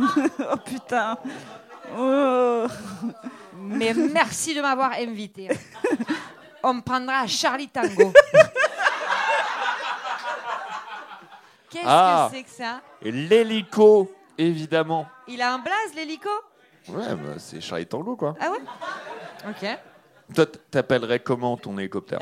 Oh 0.00 0.56
putain 0.64 1.18
Oh 1.98 2.66
Mais 3.54 3.92
merci 3.92 4.54
de 4.54 4.62
m'avoir 4.62 4.92
invité. 4.92 5.48
On 6.62 6.74
me 6.74 6.80
prendra 6.80 7.26
Charlie 7.26 7.68
Tango. 7.68 8.12
Qu'est-ce 11.70 11.84
Ah. 11.86 12.28
que 12.30 12.36
c'est 12.36 12.42
que 12.44 12.50
ça? 12.50 12.80
Et 13.02 13.12
l'hélico, 13.12 14.10
évidemment. 14.36 15.06
Il 15.28 15.40
a 15.42 15.52
un 15.54 15.58
blaze, 15.58 15.94
l'hélico? 15.94 16.28
Ouais, 16.88 17.14
bah, 17.14 17.34
c'est 17.38 17.60
Charlie 17.60 17.86
Tango 17.86 18.16
quoi. 18.16 18.34
Ah 18.40 18.50
ouais? 18.50 18.58
Ok. 19.48 19.78
Toi, 20.34 20.46
t- 20.46 20.58
t'appellerais 20.70 21.20
comment 21.20 21.56
ton 21.56 21.76
hélicoptère? 21.78 22.18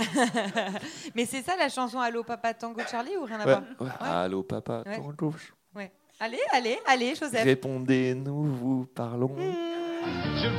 Mais 1.14 1.24
c'est 1.26 1.42
ça 1.42 1.56
la 1.56 1.68
chanson 1.68 2.00
Allô 2.00 2.24
Papa 2.24 2.54
Tango 2.54 2.80
Charlie 2.90 3.16
ou 3.16 3.24
rien 3.24 3.40
à 3.40 3.46
ouais. 3.46 3.52
voir? 3.52 3.62
Ouais. 3.80 3.88
Allô 4.00 4.42
papa, 4.42 4.82
Ouais. 4.86 4.96
Tango. 4.96 5.34
Allez, 6.20 6.40
allez, 6.52 6.78
allez, 6.84 7.14
Joseph. 7.14 7.44
Répondez-nous, 7.44 8.44
vous 8.56 8.86
parlons. 8.92 9.28
Hmm. 9.36 9.54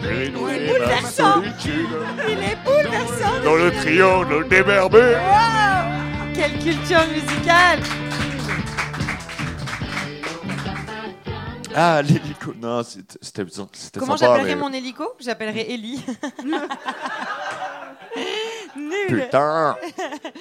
vais 0.01 0.29
bouleversant. 0.29 1.41
Il 1.43 2.39
est 2.39 2.55
bouleversant 2.63 3.43
Dans 3.43 3.55
le 3.57 3.69
triangle 3.71 4.47
des 4.47 4.63
berbères. 4.63 5.21
Quelle 6.33 6.53
culture 6.59 7.05
musicale 7.07 7.79
Ah, 11.75 12.01
l'hélico. 12.01 12.53
Non, 12.55 12.81
c'était 12.83 13.43
Comment 13.99 14.15
sympa, 14.15 14.31
j'appellerais 14.31 14.55
mais- 14.55 14.61
mon 14.61 14.71
hélico? 14.71 15.03
J'appellerais 15.19 15.71
Ellie. 15.71 16.03
Nul 18.77 19.07
Putain 19.25 19.75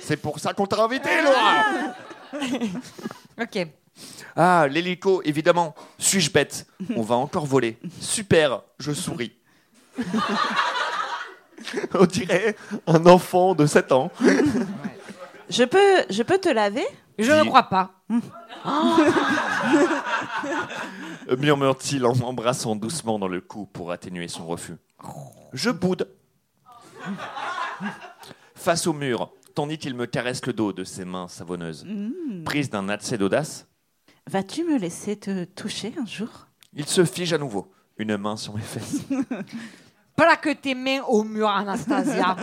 C'est 0.01 0.16
pour 0.16 0.39
ça 0.39 0.53
qu'on 0.55 0.66
t'a 0.66 0.81
invité, 0.83 1.11
Laura 1.23 1.64
Ok. 3.41 3.66
Ah, 4.36 4.66
l'hélico, 4.70 5.22
évidemment. 5.24 5.74
Suis-je 5.99 6.30
bête 6.30 6.66
On 6.94 7.03
va 7.03 7.16
encore 7.16 7.46
voler. 7.46 7.78
Super, 8.01 8.62
je 8.78 8.92
souris. 8.92 9.32
On 11.94 12.07
dirait 12.07 12.57
un 12.86 13.05
enfant 13.07 13.55
de 13.55 13.66
7 13.66 13.92
ans. 13.92 14.11
Je 15.51 15.64
peux, 15.64 16.05
je 16.11 16.22
peux 16.22 16.38
te 16.38 16.49
laver 16.49 16.86
Je 17.18 17.32
ne 17.32 17.44
crois 17.44 17.64
pas. 17.64 17.92
murmure-t-il 21.36 22.05
en 22.07 22.14
m'embrassant 22.14 22.76
doucement 22.76 23.18
dans 23.18 23.28
le 23.28 23.40
cou 23.40 23.66
pour 23.66 23.92
atténuer 23.92 24.28
son 24.28 24.46
refus. 24.46 24.76
Je 25.53 25.70
boude. 25.70 26.09
Face 28.55 28.86
au 28.86 28.92
mur, 28.92 29.30
tandis 29.55 29.78
qu'il 29.78 29.94
me 29.94 30.07
caresse 30.07 30.44
le 30.46 30.53
dos 30.53 30.72
de 30.72 30.84
ses 30.84 31.05
mains 31.05 31.28
savonneuses. 31.28 31.86
Prise 32.44 32.70
d'un 32.70 32.88
accès 32.88 33.18
d'audace, 33.18 33.66
Vas-tu 34.29 34.64
me 34.64 34.79
laisser 34.79 35.16
te 35.16 35.45
toucher 35.45 35.95
un 36.01 36.07
jour? 36.07 36.29
Il 36.74 36.87
se 36.87 37.05
fige 37.05 37.33
à 37.33 37.39
nouveau, 37.39 37.72
une 37.97 38.16
main 38.18 38.37
sur 38.37 38.55
mes 38.55 38.62
fesses. 38.62 39.01
Plaque 40.16 40.61
tes 40.61 40.74
mains 40.74 41.01
au 41.09 41.22
mur, 41.24 41.49
Anastasia. 41.49 42.37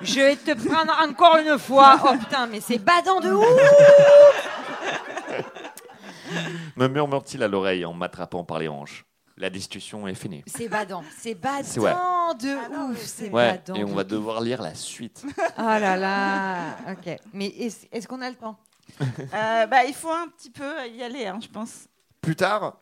Je 0.00 0.14
vais 0.20 0.36
te 0.36 0.54
prendre 0.54 0.92
encore 1.06 1.36
une 1.36 1.58
fois. 1.58 2.00
Oh 2.04 2.16
putain, 2.18 2.46
mais 2.46 2.60
c'est 2.60 2.78
badant 2.78 3.20
de 3.20 3.32
ouf 3.32 3.46
Me 6.76 6.88
murmure-t-il 6.88 7.42
à 7.42 7.48
l'oreille 7.48 7.84
en 7.84 7.92
m'attrapant 7.92 8.44
par 8.44 8.58
les 8.58 8.68
hanches. 8.68 9.04
La 9.36 9.50
discussion 9.50 10.08
est 10.08 10.14
finie. 10.14 10.42
C'est 10.46 10.68
badant. 10.68 11.04
C'est 11.18 11.34
badant 11.34 11.62
C'est 11.64 11.80
ouais. 11.80 11.92
de 12.40 12.90
ouf. 12.92 13.02
C'est 13.04 13.30
Ouais, 13.30 13.52
badant. 13.52 13.74
et 13.74 13.84
on 13.84 13.94
va 13.94 14.04
devoir 14.04 14.40
lire 14.40 14.62
la 14.62 14.74
suite. 14.74 15.22
Oh 15.58 15.58
là 15.58 15.96
là. 15.96 16.56
Ok. 16.92 17.16
Mais 17.34 17.46
est-ce 17.48 17.86
est-ce 17.92 18.08
qu'on 18.08 18.22
a 18.22 18.30
le 18.30 18.36
temps? 18.36 18.56
Euh, 19.00 19.66
Bah, 19.66 19.84
il 19.84 19.94
faut 19.94 20.10
un 20.12 20.28
petit 20.28 20.50
peu 20.50 20.86
y 20.88 21.02
aller, 21.02 21.26
hein, 21.26 21.38
je 21.42 21.48
pense. 21.48 21.86
Plus 22.20 22.36
tard. 22.36 22.78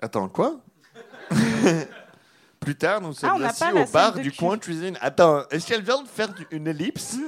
Attends, 0.00 0.28
quoi? 0.28 0.60
Plus 2.60 2.76
tard, 2.76 3.00
nous 3.00 3.12
sommes 3.12 3.30
Ah, 3.30 3.34
on 3.36 3.38
n'a 3.40 3.48
assis 3.48 3.64
au 3.72 3.84
bar 3.92 4.14
du 4.14 4.30
cul. 4.30 4.38
coin 4.38 4.58
cuisine. 4.58 4.96
Attends, 5.00 5.46
est-ce 5.50 5.66
qu'elle 5.66 5.82
vient 5.82 6.02
de 6.02 6.08
faire 6.08 6.28
une 6.50 6.66
ellipse? 6.66 7.16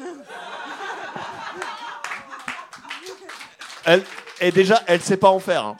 Elle 3.85 4.03
et 4.41 4.51
déjà, 4.53 4.83
elle 4.87 5.01
sait 5.01 5.17
pas 5.17 5.31
en 5.31 5.39
faire. 5.39 5.65
hein. 5.65 5.77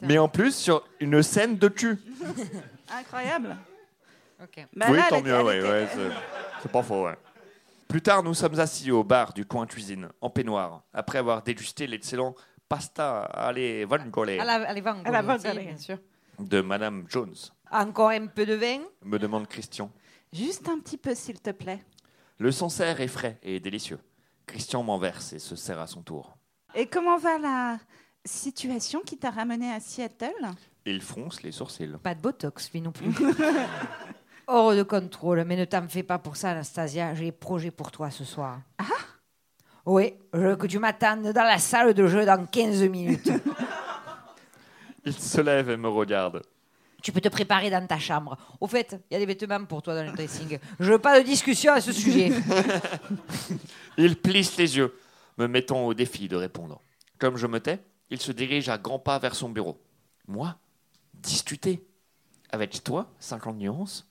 Mais 0.00 0.16
en 0.18 0.28
plus, 0.28 0.54
sur 0.54 0.82
une 1.00 1.22
scène 1.22 1.56
de 1.58 1.68
cul. 1.68 1.98
Incroyable. 2.90 3.56
Ok. 4.42 4.64
Bah, 4.74 4.86
oui, 4.90 4.96
là, 4.98 5.06
tant 5.08 5.20
mieux, 5.22 5.42
ouais, 5.42 5.60
ouais, 5.60 5.88
c'est- 5.92 6.10
c'est 6.62 6.70
pas 6.72 6.82
faux, 6.82 7.04
ouais. 7.06 7.16
Plus 7.88 8.02
tard, 8.02 8.22
nous 8.22 8.34
sommes 8.34 8.58
assis 8.58 8.90
au 8.90 9.04
bar 9.04 9.32
du 9.32 9.44
coin 9.46 9.66
cuisine, 9.66 10.08
en 10.20 10.28
peignoir, 10.30 10.82
après 10.92 11.18
avoir 11.18 11.42
dégusté 11.42 11.86
l'excellent 11.86 12.34
pasta 12.68 13.22
alle 13.22 13.84
vongole 13.84 14.30
À 14.40 14.44
la, 14.44 14.54
à 14.68 14.74
la 14.74 14.80
vangole, 14.80 15.06
À 15.06 15.22
la 15.22 15.38
si, 15.38 15.46
vangole. 15.46 15.62
bien 15.64 15.76
sûr. 15.76 15.98
de 16.40 16.60
Madame 16.60 17.04
Jones, 17.08 17.34
Encore 17.70 18.10
un 18.10 18.26
peu 18.26 18.44
de 18.44 18.54
vin? 18.54 18.80
Me 19.04 19.18
demande 19.18 19.46
Christian. 19.46 19.90
Juste 20.32 20.68
un 20.68 20.80
petit 20.80 20.96
peu, 20.98 21.14
s'il 21.14 21.40
te 21.40 21.50
plaît. 21.50 21.80
Le 22.38 22.50
Sancerre 22.50 23.00
est 23.00 23.08
frais 23.08 23.38
et 23.42 23.60
délicieux. 23.60 24.00
Christian 24.46 24.82
m'en 24.82 24.98
verse 24.98 25.32
et 25.32 25.38
se 25.38 25.54
sert 25.56 25.78
à 25.80 25.86
son 25.86 26.02
tour. 26.02 26.36
Et 26.74 26.86
comment 26.86 27.16
va 27.18 27.38
la 27.38 27.78
situation 28.24 29.00
qui 29.00 29.16
t'a 29.16 29.30
ramené 29.30 29.72
à 29.72 29.78
Seattle? 29.80 30.34
Il 30.84 31.00
fronce 31.00 31.42
les 31.42 31.52
sourcils. 31.52 31.96
Pas 32.02 32.14
de 32.14 32.20
botox, 32.20 32.70
lui 32.72 32.80
non 32.80 32.92
plus. 32.92 33.06
Hors 34.48 34.74
de 34.76 34.82
contrôle, 34.84 35.42
mais 35.44 35.56
ne 35.56 35.64
t'en 35.64 35.88
fais 35.88 36.04
pas 36.04 36.18
pour 36.18 36.36
ça, 36.36 36.50
Anastasia. 36.50 37.14
J'ai 37.14 37.26
des 37.26 37.32
projets 37.32 37.72
pour 37.72 37.90
toi 37.90 38.10
ce 38.10 38.24
soir. 38.24 38.60
Ah 38.78 38.84
Oui, 39.84 40.14
je 40.32 40.38
veux 40.38 40.56
que 40.56 40.68
tu 40.68 40.78
m'attendes 40.78 41.32
dans 41.32 41.44
la 41.44 41.58
salle 41.58 41.94
de 41.94 42.06
jeu 42.06 42.24
dans 42.24 42.46
15 42.46 42.82
minutes. 42.84 43.30
Il 45.04 45.12
se 45.12 45.40
lève 45.40 45.70
et 45.70 45.76
me 45.76 45.88
regarde. 45.88 46.42
tu 47.02 47.10
peux 47.12 47.20
te 47.20 47.28
préparer 47.28 47.70
dans 47.70 47.84
ta 47.86 47.98
chambre. 47.98 48.36
Au 48.60 48.66
fait, 48.66 49.00
il 49.10 49.14
y 49.14 49.16
a 49.16 49.20
des 49.20 49.26
vêtements 49.26 49.64
pour 49.64 49.82
toi 49.82 49.94
dans 49.94 50.04
le 50.04 50.12
dressing. 50.12 50.58
Je 50.80 50.92
veux 50.92 50.98
pas 50.98 51.20
de 51.20 51.24
discussion 51.24 51.72
à 51.72 51.80
ce 51.80 51.92
sujet. 51.92 52.32
Il 53.98 54.16
plisse 54.16 54.56
les 54.56 54.76
yeux, 54.76 54.96
me 55.38 55.46
mettant 55.46 55.86
au 55.86 55.94
défi 55.94 56.28
de 56.28 56.36
répondre. 56.36 56.80
Comme 57.18 57.36
je 57.36 57.46
me 57.46 57.60
tais, 57.60 57.80
il 58.10 58.20
se 58.20 58.32
dirige 58.32 58.68
à 58.68 58.78
grands 58.78 58.98
pas 58.98 59.18
vers 59.18 59.34
son 59.34 59.48
bureau. 59.48 59.80
Moi 60.26 60.56
Discuter 61.14 61.84
Avec 62.50 62.82
toi 62.82 63.08
50 63.20 63.56
nuances 63.56 64.06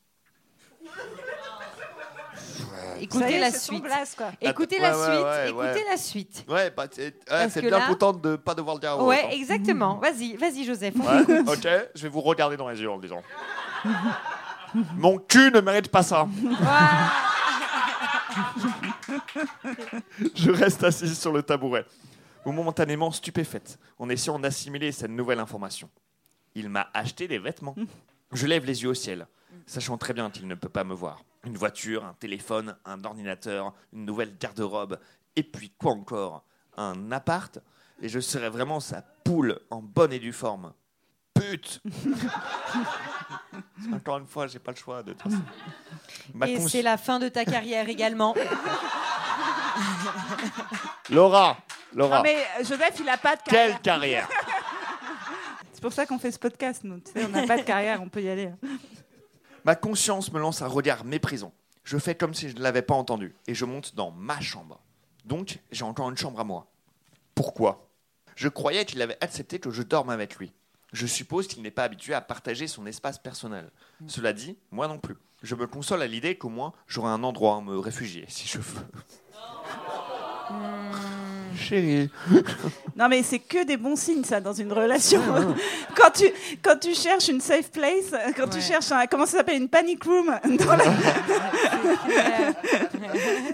Écoutez 2.99 3.35
est, 3.35 3.39
la 3.39 3.51
suite. 3.51 3.83
Écoutez 4.41 4.79
la 4.79 4.97
ouais, 4.97 5.03
suite. 5.05 5.25
ouais, 5.25 5.49
Écoutez 5.49 5.83
ouais. 5.83 5.85
la 5.89 5.97
suite. 5.97 6.45
Ouais, 6.47 6.69
bah, 6.71 6.85
c'est 6.91 7.61
bien 7.61 7.69
là- 7.79 7.87
contente 7.87 8.21
de 8.21 8.35
pas 8.35 8.55
devoir 8.55 8.75
le 8.75 8.81
dire 8.81 8.95
voix 8.97 9.07
Ouais, 9.07 9.35
exactement. 9.35 9.97
Vas-y, 9.97 10.35
vas-y, 10.35 10.63
Joseph. 10.65 10.95
Ouais, 10.95 11.39
ok, 11.47 11.67
je 11.95 12.01
vais 12.03 12.09
vous 12.09 12.21
regarder 12.21 12.57
dans 12.57 12.69
les 12.69 12.79
yeux 12.79 12.89
en 12.89 12.95
le 12.95 13.01
disant. 13.01 13.21
Mon 14.95 15.17
cul 15.17 15.51
ne 15.51 15.61
mérite 15.61 15.89
pas 15.89 16.03
ça. 16.03 16.27
Je 20.35 20.51
reste 20.51 20.83
assise 20.83 21.17
sur 21.19 21.31
le 21.31 21.43
tabouret, 21.43 21.85
momentanément 22.45 23.11
stupéfaite, 23.11 23.79
en 23.99 24.09
essayant 24.09 24.39
d'assimiler 24.39 24.91
cette 24.91 25.11
nouvelle 25.11 25.39
information. 25.39 25.89
Il 26.55 26.69
m'a 26.69 26.89
acheté 26.93 27.27
des 27.27 27.37
vêtements. 27.39 27.75
Je 28.31 28.47
lève 28.47 28.65
les 28.65 28.83
yeux 28.83 28.89
au 28.89 28.93
ciel, 28.93 29.27
sachant 29.65 29.97
très 29.97 30.13
bien 30.13 30.29
qu'il 30.29 30.47
ne 30.47 30.55
peut 30.55 30.69
pas 30.69 30.83
me 30.83 30.93
voir. 30.93 31.21
Une 31.45 31.57
voiture, 31.57 32.05
un 32.05 32.13
téléphone, 32.13 32.75
un 32.85 33.03
ordinateur, 33.03 33.73
une 33.93 34.05
nouvelle 34.05 34.35
garde-robe, 34.37 34.99
et 35.35 35.43
puis 35.43 35.71
quoi 35.77 35.91
encore? 35.91 36.43
Un 36.77 37.11
appart? 37.11 37.59
Et 38.01 38.09
je 38.09 38.19
serais 38.19 38.49
vraiment 38.49 38.79
sa 38.79 39.01
poule 39.01 39.59
en 39.69 39.81
bonne 39.81 40.13
et 40.13 40.19
due 40.19 40.33
forme. 40.33 40.73
Pute 41.33 41.81
Encore 43.93 44.17
une 44.17 44.27
fois, 44.27 44.47
j'ai 44.47 44.59
pas 44.59 44.71
le 44.71 44.77
choix 44.77 45.03
de 45.03 45.13
dire 45.13 45.25
ça. 45.29 45.37
Ma 46.33 46.47
Et 46.47 46.55
cons- 46.57 46.67
c'est 46.67 46.81
la 46.81 46.97
fin 46.97 47.19
de 47.19 47.27
ta 47.29 47.45
carrière 47.45 47.87
également. 47.89 48.33
Laura 51.09 51.57
Laura 51.93 52.17
Non, 52.17 52.23
mais 52.23 52.35
euh, 52.37 52.63
Joseph, 52.63 52.95
il 52.99 53.09
a 53.09 53.17
pas 53.17 53.35
de 53.35 53.41
carrière. 53.43 53.67
Quelle 53.73 53.81
carrière 53.81 54.27
C'est 55.73 55.81
pour 55.81 55.93
ça 55.93 56.05
qu'on 56.05 56.17
fait 56.17 56.31
ce 56.31 56.39
podcast, 56.39 56.83
nous. 56.83 56.99
Tu 56.99 57.11
sais, 57.11 57.25
on 57.25 57.29
n'a 57.29 57.45
pas 57.45 57.57
de 57.57 57.63
carrière, 57.63 58.01
on 58.01 58.09
peut 58.09 58.21
y 58.21 58.29
aller. 58.29 58.49
Ma 59.65 59.75
conscience 59.75 60.31
me 60.31 60.39
lance 60.39 60.61
un 60.61 60.67
regard 60.67 61.05
méprisant. 61.05 61.51
Je 61.83 61.97
fais 61.97 62.13
comme 62.13 62.35
si 62.35 62.49
je 62.49 62.55
ne 62.55 62.61
l'avais 62.61 62.83
pas 62.83 62.93
entendu 62.93 63.35
et 63.47 63.55
je 63.55 63.65
monte 63.65 63.95
dans 63.95 64.11
ma 64.11 64.39
chambre. 64.39 64.79
Donc, 65.25 65.59
j'ai 65.71 65.83
encore 65.83 66.09
une 66.09 66.17
chambre 66.17 66.39
à 66.39 66.43
moi. 66.43 66.67
Pourquoi? 67.33 67.89
Je 68.35 68.47
croyais 68.47 68.85
qu'il 68.85 69.01
avait 69.01 69.17
accepté 69.21 69.57
que 69.59 69.71
je 69.71 69.81
dorme 69.81 70.11
avec 70.11 70.35
lui. 70.35 70.53
Je 70.93 71.07
suppose 71.07 71.47
qu'il 71.47 71.63
n'est 71.63 71.71
pas 71.71 71.83
habitué 71.83 72.13
à 72.13 72.21
partager 72.21 72.67
son 72.67 72.85
espace 72.85 73.17
personnel. 73.17 73.71
Cela 74.07 74.33
dit, 74.33 74.55
moi 74.69 74.87
non 74.87 74.99
plus. 74.99 75.17
Je 75.41 75.55
me 75.55 75.65
console 75.65 76.03
à 76.03 76.07
l'idée 76.07 76.37
qu'au 76.37 76.49
moins 76.49 76.73
j'aurai 76.87 77.09
un 77.09 77.23
endroit 77.23 77.57
où 77.57 77.61
me 77.61 77.79
réfugier 77.79 78.25
si 78.27 78.47
je 78.47 78.59
veux. 78.59 78.85
Chérie. 81.65 82.09
Non, 82.97 83.09
mais 83.09 83.23
c'est 83.23 83.39
que 83.39 83.65
des 83.65 83.75
bons 83.75 83.97
signes, 83.97 84.23
ça, 84.23 84.39
dans 84.39 84.53
une 84.53 84.71
relation. 84.71 85.21
quand, 85.97 86.11
tu, 86.13 86.23
quand 86.63 86.79
tu 86.79 86.95
cherches 86.95 87.27
une 87.27 87.41
safe 87.41 87.69
place, 87.69 88.13
quand 88.37 88.47
tu 88.47 88.61
cherches 88.61 88.89
un, 88.93 89.05
comment 89.05 89.25
ça 89.25 89.39
s'appelle, 89.39 89.57
une 89.61 89.67
panic 89.67 90.01
room 90.05 90.27
dans 90.57 90.75
la- 90.77 90.85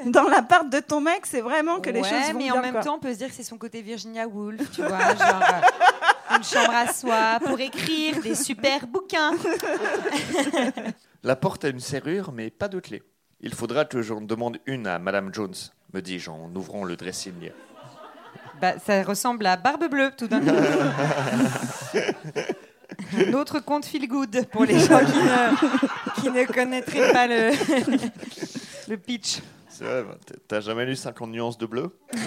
dans 0.06 0.28
l'appart 0.30 0.70
de 0.70 0.80
ton 0.80 1.02
mec, 1.02 1.22
c'est 1.26 1.42
vraiment 1.42 1.80
que 1.80 1.90
les 1.90 2.02
ouais, 2.02 2.08
choses 2.10 2.32
vont 2.34 2.38
mais 2.38 2.44
bien. 2.46 2.54
en 2.54 2.62
même 2.62 2.72
quoi. 2.74 2.82
temps, 2.84 2.96
on 2.98 3.00
peut 3.00 3.12
se 3.14 3.18
dire 3.18 3.30
que 3.30 3.34
c'est 3.34 3.42
son 3.44 3.58
côté 3.58 3.82
Virginia 3.82 4.28
Woolf, 4.28 4.70
tu 4.72 4.82
vois, 4.84 5.00
genre 5.16 5.42
euh, 5.42 6.36
une 6.38 6.44
chambre 6.44 6.76
à 6.76 6.94
soi 6.94 7.40
pour 7.44 7.60
écrire 7.60 8.22
des 8.22 8.36
super 8.36 8.86
bouquins. 8.88 9.32
La 11.24 11.36
porte 11.36 11.66
a 11.66 11.70
une 11.70 11.80
serrure, 11.80 12.32
mais 12.32 12.50
pas 12.52 12.68
de 12.68 12.80
clé. 12.80 13.02
Il 13.42 13.54
faudra 13.56 13.86
que 13.86 14.02
j'en 14.04 14.22
demande 14.22 14.58
une 14.68 14.86
à 14.86 15.00
Madame 15.00 15.34
Jones, 15.34 15.56
me 15.94 16.02
dis-je 16.02 16.30
en 16.30 16.50
ouvrant 16.56 16.84
le 16.84 16.96
dressing. 16.96 17.52
Bah, 18.62 18.78
ça 18.80 19.02
ressemble 19.04 19.46
à 19.48 19.58
Barbe 19.58 19.90
Bleue, 19.90 20.12
tout 20.16 20.28
d'un 20.28 20.40
coup. 20.40 20.46
Un 23.18 23.34
autre 23.34 23.60
conte 23.60 23.86
feel 23.86 24.08
good 24.08 24.46
pour 24.52 24.64
les 24.66 24.80
gens 24.80 25.00
qui 25.00 25.18
ne, 25.18 26.22
qui 26.22 26.30
ne 26.30 26.46
connaîtraient 26.46 27.12
pas 27.12 27.26
le, 27.26 27.50
le 28.90 28.98
pitch. 28.98 29.40
C'est 29.68 29.84
vrai, 29.86 30.04
bah, 30.04 30.16
t'as 30.48 30.62
jamais 30.62 30.86
lu 30.86 30.96
50 30.96 31.32
nuances 31.32 31.58
de 31.58 31.66
bleu? 31.66 31.98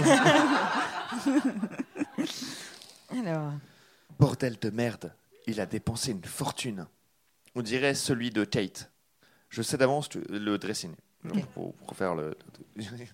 Alors, 3.12 3.53
Bordel 4.18 4.59
de 4.59 4.70
merde, 4.70 5.12
il 5.47 5.61
a 5.61 5.66
dépensé 5.66 6.11
une 6.11 6.24
fortune. 6.24 6.87
On 7.55 7.62
dirait 7.62 7.95
celui 7.95 8.30
de 8.30 8.45
Kate. 8.45 8.91
Je 9.51 9.62
sais 9.62 9.76
d'avance 9.76 10.09
le 10.28 10.57
dressing. 10.59 10.95
Pour 11.55 11.74
faire 11.97 12.14
le. 12.16 12.37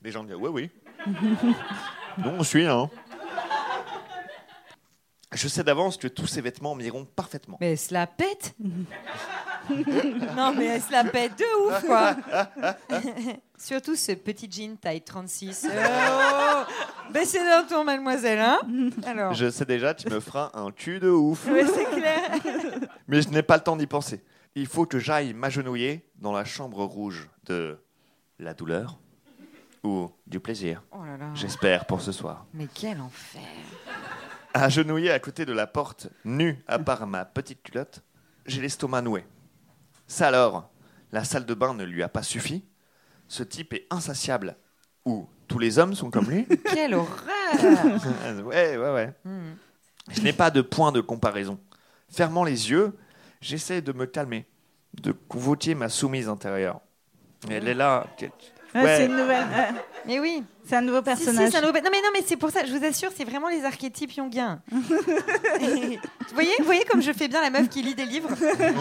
Les 0.02 0.10
gens 0.10 0.24
disent 0.24 0.34
Ouais, 0.36 0.48
oui. 0.48 0.70
non, 2.18 2.36
on 2.38 2.42
suit, 2.42 2.66
hein. 2.66 2.90
Je 5.32 5.46
sais 5.46 5.62
d'avance 5.62 5.96
que 5.96 6.08
tous 6.08 6.26
ces 6.26 6.40
vêtements 6.40 6.74
m'iront 6.74 7.04
parfaitement. 7.04 7.56
mais 7.60 7.72
elle 7.72 7.78
se 7.78 7.94
la 7.94 8.06
pète 8.08 8.54
Non, 9.70 10.52
mais 10.56 10.66
elle 10.66 10.82
se 10.82 10.90
la 10.90 11.04
pète 11.04 11.38
de 11.38 11.68
ouf, 11.68 11.86
quoi 11.86 12.16
Surtout 13.56 13.94
ce 13.94 14.12
petit 14.12 14.50
jean 14.50 14.76
taille 14.76 15.02
36. 15.02 15.68
Oh 15.70 16.64
Baissez 17.12 17.38
d'un 17.38 17.62
ton, 17.62 17.84
mademoiselle, 17.84 18.40
hein 18.40 18.58
Alors, 19.06 19.32
Je 19.34 19.50
sais 19.50 19.64
déjà, 19.64 19.94
tu 19.94 20.08
me 20.08 20.18
feras 20.18 20.50
un 20.54 20.72
cul 20.72 20.98
de 20.98 21.10
ouf. 21.10 21.46
ouais, 21.46 21.64
c'est 21.66 21.84
clair. 21.84 22.30
Mais 23.08 23.22
je 23.22 23.28
n'ai 23.28 23.42
pas 23.42 23.56
le 23.56 23.62
temps 23.62 23.76
d'y 23.76 23.86
penser. 23.86 24.24
Il 24.56 24.66
faut 24.66 24.86
que 24.86 24.98
j'aille 24.98 25.32
m'agenouiller 25.32 26.04
dans 26.18 26.32
la 26.32 26.44
chambre 26.44 26.82
rouge 26.84 27.28
de 27.46 27.78
la 28.40 28.54
douleur 28.54 28.98
ou 29.84 30.10
du 30.26 30.40
plaisir. 30.40 30.82
Oh 30.92 31.04
là 31.04 31.16
là. 31.16 31.30
J'espère 31.34 31.84
pour 31.86 32.00
ce 32.00 32.12
soir. 32.12 32.46
Mais 32.54 32.66
quel 32.74 33.00
enfer 33.00 33.40
Agenouillé 34.54 35.10
à 35.10 35.18
côté 35.20 35.46
de 35.46 35.52
la 35.52 35.66
porte, 35.66 36.08
nu 36.24 36.58
à 36.66 36.78
part 36.78 37.06
ma 37.06 37.24
petite 37.24 37.62
culotte, 37.62 38.02
j'ai 38.46 38.60
l'estomac 38.60 39.02
noué. 39.02 39.24
Ça 40.06 40.28
alors, 40.28 40.70
la 41.12 41.24
salle 41.24 41.46
de 41.46 41.54
bain 41.54 41.74
ne 41.74 41.84
lui 41.84 42.02
a 42.02 42.08
pas 42.08 42.22
suffi. 42.22 42.64
Ce 43.28 43.42
type 43.42 43.74
est 43.74 43.86
insatiable. 43.90 44.56
Ou 45.04 45.28
tous 45.46 45.58
les 45.58 45.78
hommes 45.78 45.94
sont 45.94 46.10
comme 46.10 46.28
lui. 46.28 46.46
Quelle 46.64 46.94
horreur 46.94 47.18
ouais, 48.44 48.76
ouais, 48.76 48.92
ouais. 48.92 49.14
Hmm. 49.24 49.52
Je 50.10 50.20
n'ai 50.22 50.32
pas 50.32 50.50
de 50.50 50.62
point 50.62 50.92
de 50.92 51.00
comparaison. 51.00 51.58
Fermant 52.08 52.44
les 52.44 52.70
yeux, 52.70 52.96
j'essaie 53.40 53.82
de 53.82 53.92
me 53.92 54.06
calmer, 54.06 54.46
de 55.00 55.12
convoquer 55.12 55.74
ma 55.74 55.88
soumise 55.88 56.28
intérieure. 56.28 56.80
Elle 57.48 57.68
est 57.68 57.74
là. 57.74 58.06
Qu'elle- 58.72 58.82
Ouais. 58.82 58.96
C'est 58.96 59.06
une 59.06 59.16
nouvelle. 59.16 59.44
ouais. 59.44 59.68
Mais 60.06 60.20
oui 60.20 60.42
C'est 60.66 60.76
un 60.76 60.80
nouveau 60.82 60.98
Si, 60.98 61.02
si, 61.02 61.04
personnage. 61.24 61.50
c'est 61.50 61.58
un 61.58 61.60
nouveau- 61.62 61.72
Non 61.78 61.90
mais 61.90 62.00
non 62.02 62.08
mais 62.14 62.22
c'est 62.24 62.36
pour 62.36 62.50
ça, 62.50 62.60
je 62.64 62.72
vous 62.76 62.84
assure, 62.84 63.10
c'est 63.16 63.24
vraiment 63.24 63.48
les 63.48 63.64
archétypes 63.64 64.12
jungiens. 64.12 64.60
vous 64.70 64.80
voyez, 66.34 66.52
vous 66.58 66.64
voyez 66.64 66.84
comme 66.84 67.02
je 67.02 67.12
fais 67.12 67.28
bien 67.28 67.40
la 67.42 67.50
meuf 67.50 67.68
qui 67.68 67.82
lit 67.82 67.94
des 67.94 68.04
livres. 68.06 68.30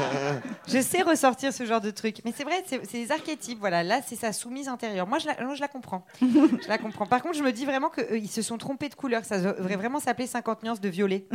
je 0.67 0.81
sais 0.81 1.01
ressortir 1.01 1.51
ce 1.51 1.65
genre 1.65 1.81
de 1.81 1.91
truc. 1.91 2.17
Mais 2.25 2.33
c'est 2.35 2.43
vrai, 2.43 2.63
c'est 2.67 2.93
les 2.93 3.11
archétypes. 3.11 3.59
Voilà, 3.59 3.83
là 3.83 3.99
c'est 4.07 4.15
sa 4.15 4.31
soumise 4.33 4.67
intérieure. 4.67 5.07
Moi 5.07 5.17
je 5.19 5.27
la, 5.27 5.43
moi, 5.43 5.55
je 5.55 5.61
la 5.61 5.67
comprends. 5.67 6.05
je 6.21 6.67
la 6.69 6.77
comprends. 6.77 7.05
Par 7.07 7.21
contre, 7.21 7.37
je 7.37 7.43
me 7.43 7.51
dis 7.51 7.65
vraiment 7.65 7.89
qu'ils 7.89 8.29
se 8.29 8.41
sont 8.41 8.57
trompés 8.57 8.89
de 8.89 8.95
couleur. 8.95 9.25
Ça 9.25 9.39
devrait 9.39 9.75
vraiment 9.77 9.99
s'appeler 9.99 10.27
50 10.27 10.63
nuances 10.63 10.81
de 10.81 10.89
violet. 10.89 11.25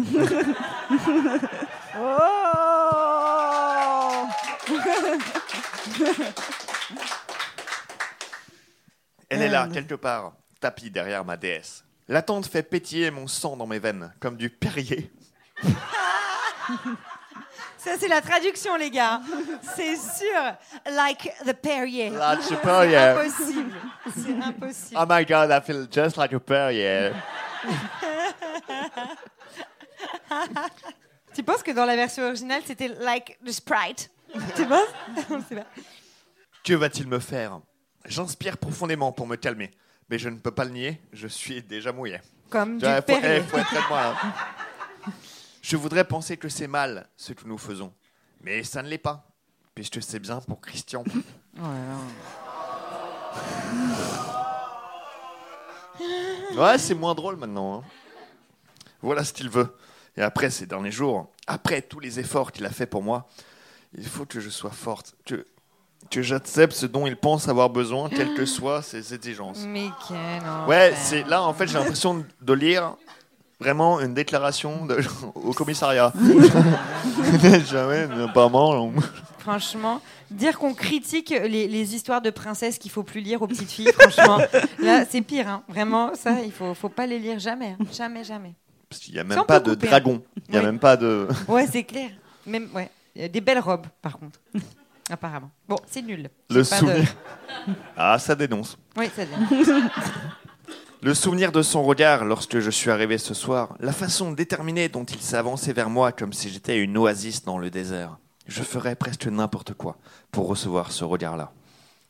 Oh 2.00 2.18
Elle 9.28 9.42
est 9.42 9.48
là, 9.48 9.62
Merde. 9.62 9.74
quelque 9.74 9.94
part, 9.94 10.34
tapie 10.60 10.90
derrière 10.90 11.24
ma 11.24 11.36
déesse. 11.36 11.84
L'attente 12.08 12.46
fait 12.46 12.62
pétiller 12.62 13.10
mon 13.10 13.26
sang 13.26 13.56
dans 13.56 13.66
mes 13.66 13.78
veines, 13.78 14.12
comme 14.20 14.36
du 14.36 14.50
Perrier. 14.50 15.10
Ça 17.78 17.96
c'est 17.98 18.08
la 18.08 18.22
traduction 18.22 18.76
les 18.76 18.90
gars. 18.90 19.20
C'est 19.76 19.96
sûr. 19.96 20.56
Like 20.90 21.30
the 21.44 21.52
Perrier. 21.52 22.08
Là, 22.10 22.38
je 22.40 22.54
Perrier. 22.54 22.96
Impossible. 22.96 23.74
C'est 24.16 24.42
impossible. 24.42 24.98
Oh 25.00 25.04
my 25.06 25.24
god, 25.26 25.50
I 25.50 25.60
feel 25.60 25.86
just 25.90 26.16
like 26.16 26.32
a 26.32 26.40
Perrier. 26.40 27.12
Tu 31.34 31.42
penses 31.42 31.62
que 31.62 31.72
dans 31.72 31.84
la 31.84 31.96
version 31.96 32.24
originale, 32.24 32.62
c'était 32.64 32.88
like 32.88 33.38
the 33.44 33.50
Sprite? 33.50 34.10
Tu 34.56 34.64
penses? 34.66 34.88
On 35.30 35.42
sait 35.42 35.56
pas. 35.56 35.66
Que 36.62 36.74
va-t-il 36.74 37.08
me 37.08 37.18
faire? 37.18 37.60
J'inspire 38.06 38.58
profondément 38.58 39.12
pour 39.12 39.26
me 39.26 39.36
calmer. 39.36 39.70
Mais 40.10 40.18
je 40.18 40.28
ne 40.28 40.36
peux 40.36 40.50
pas 40.50 40.64
le 40.64 40.70
nier, 40.70 41.00
je 41.12 41.26
suis 41.26 41.62
déjà 41.62 41.90
mouillé. 41.92 42.20
Comme 42.50 42.78
Tu 42.78 42.84
vois, 42.84 43.00
du 43.00 43.12
faut- 43.12 43.20
Perrier. 43.20 43.36
eh, 43.38 43.42
faut 43.42 43.56
être 43.58 43.72
avec 43.74 43.88
moi, 43.88 44.14
hein. 44.22 45.12
Je 45.62 45.76
voudrais 45.78 46.04
penser 46.04 46.36
que 46.36 46.48
c'est 46.50 46.66
mal 46.66 47.08
ce 47.16 47.32
que 47.32 47.46
nous 47.46 47.56
faisons. 47.56 47.92
Mais 48.42 48.62
ça 48.64 48.82
ne 48.82 48.88
l'est 48.88 48.98
pas, 48.98 49.26
puisque 49.74 50.02
c'est 50.02 50.18
bien 50.18 50.40
pour 50.40 50.60
Christian. 50.60 51.02
Ouais, 56.56 56.78
c'est 56.78 56.94
moins 56.94 57.14
drôle 57.14 57.36
maintenant. 57.36 57.78
hein. 57.78 57.84
Voilà 59.02 59.24
ce 59.24 59.32
qu'il 59.32 59.48
veut. 59.48 59.74
Et 60.16 60.22
après 60.22 60.50
ces 60.50 60.66
derniers 60.66 60.92
jours, 60.92 61.30
après 61.46 61.82
tous 61.82 62.00
les 62.00 62.20
efforts 62.20 62.52
qu'il 62.52 62.64
a 62.66 62.70
fait 62.70 62.86
pour 62.86 63.02
moi, 63.02 63.26
il 63.96 64.06
faut 64.06 64.24
que 64.26 64.40
je 64.40 64.50
sois 64.50 64.70
forte, 64.70 65.14
que, 65.24 65.46
que 66.10 66.22
j'accepte 66.22 66.72
ce 66.74 66.86
dont 66.86 67.06
il 67.06 67.16
pense 67.16 67.48
avoir 67.48 67.70
besoin, 67.70 68.08
quelles 68.08 68.34
que 68.34 68.44
soient 68.46 68.82
ses 68.82 69.14
exigences. 69.14 69.64
Mais 69.66 69.86
Ouais, 70.68 70.92
c'est 70.96 71.26
là 71.28 71.42
en 71.42 71.52
fait 71.54 71.66
j'ai 71.66 71.78
l'impression 71.78 72.24
de 72.40 72.52
lire 72.52 72.94
vraiment 73.60 74.00
une 74.00 74.14
déclaration 74.14 74.84
de- 74.86 75.00
au 75.34 75.52
commissariat. 75.52 76.12
Jamais, 77.70 78.06
apparemment. 78.28 78.92
Franchement, 79.38 80.00
dire 80.30 80.58
qu'on 80.58 80.74
critique 80.74 81.30
les, 81.30 81.68
les 81.68 81.94
histoires 81.94 82.22
de 82.22 82.30
princesses 82.30 82.78
qu'il 82.78 82.90
faut 82.90 83.02
plus 83.02 83.20
lire 83.20 83.42
aux 83.42 83.46
petites 83.46 83.70
filles, 83.70 83.92
franchement, 83.98 84.38
là 84.78 85.04
c'est 85.08 85.20
pire. 85.20 85.48
hein. 85.48 85.62
Vraiment, 85.68 86.14
ça, 86.14 86.40
il 86.44 86.52
faut, 86.52 86.74
faut 86.74 86.88
pas 86.88 87.06
les 87.06 87.18
lire 87.18 87.38
jamais. 87.38 87.76
hein. 87.78 87.84
Jamais, 87.92 88.24
jamais. 88.24 88.54
Parce 88.88 89.02
qu'il 89.02 89.14
n'y 89.14 89.20
a 89.20 89.24
même 89.24 89.44
pas 89.44 89.60
de 89.60 89.70
couper, 89.74 89.86
hein. 89.86 89.90
dragon. 89.90 90.22
Il 90.48 90.52
n'y 90.52 90.56
a 90.56 90.60
Oui. 90.60 90.66
même 90.66 90.78
pas 90.78 90.96
de. 90.96 91.28
Ouais, 91.48 91.66
c'est 91.70 91.82
clair. 91.84 92.10
Même, 92.46 92.68
ouais. 92.74 92.90
Des 93.28 93.40
belles 93.40 93.58
robes, 93.60 93.86
par 94.02 94.18
contre. 94.18 94.38
Apparemment. 95.10 95.50
Bon, 95.68 95.76
c'est 95.86 96.02
nul. 96.02 96.30
Le 96.50 96.54
pas 96.64 96.80
de- 96.80 96.86
souvenir. 96.86 97.14
Ah, 97.96 98.18
ça 98.18 98.34
dénonce. 98.34 98.76
Oui, 98.96 99.08
ça 99.14 99.24
dénonce. 99.24 99.68
Le 101.02 101.14
souvenir 101.14 101.52
de 101.52 101.62
son 101.62 101.82
regard 101.82 102.24
lorsque 102.24 102.58
je 102.60 102.70
suis 102.70 102.90
arrivé 102.90 103.18
ce 103.18 103.34
soir, 103.34 103.76
la 103.78 103.92
façon 103.92 104.32
déterminée 104.32 104.88
dont 104.88 105.04
il 105.04 105.20
s'est 105.20 105.36
avancé 105.36 105.72
vers 105.72 105.90
moi 105.90 106.12
comme 106.12 106.32
si 106.32 106.48
j'étais 106.50 106.78
une 106.78 106.96
oasis 106.96 107.44
dans 107.44 107.58
le 107.58 107.70
désert. 107.70 108.18
Je 108.46 108.62
ferais 108.62 108.96
presque 108.96 109.26
n'importe 109.26 109.74
quoi 109.74 109.96
pour 110.30 110.48
recevoir 110.48 110.92
ce 110.92 111.04
regard-là. 111.04 111.52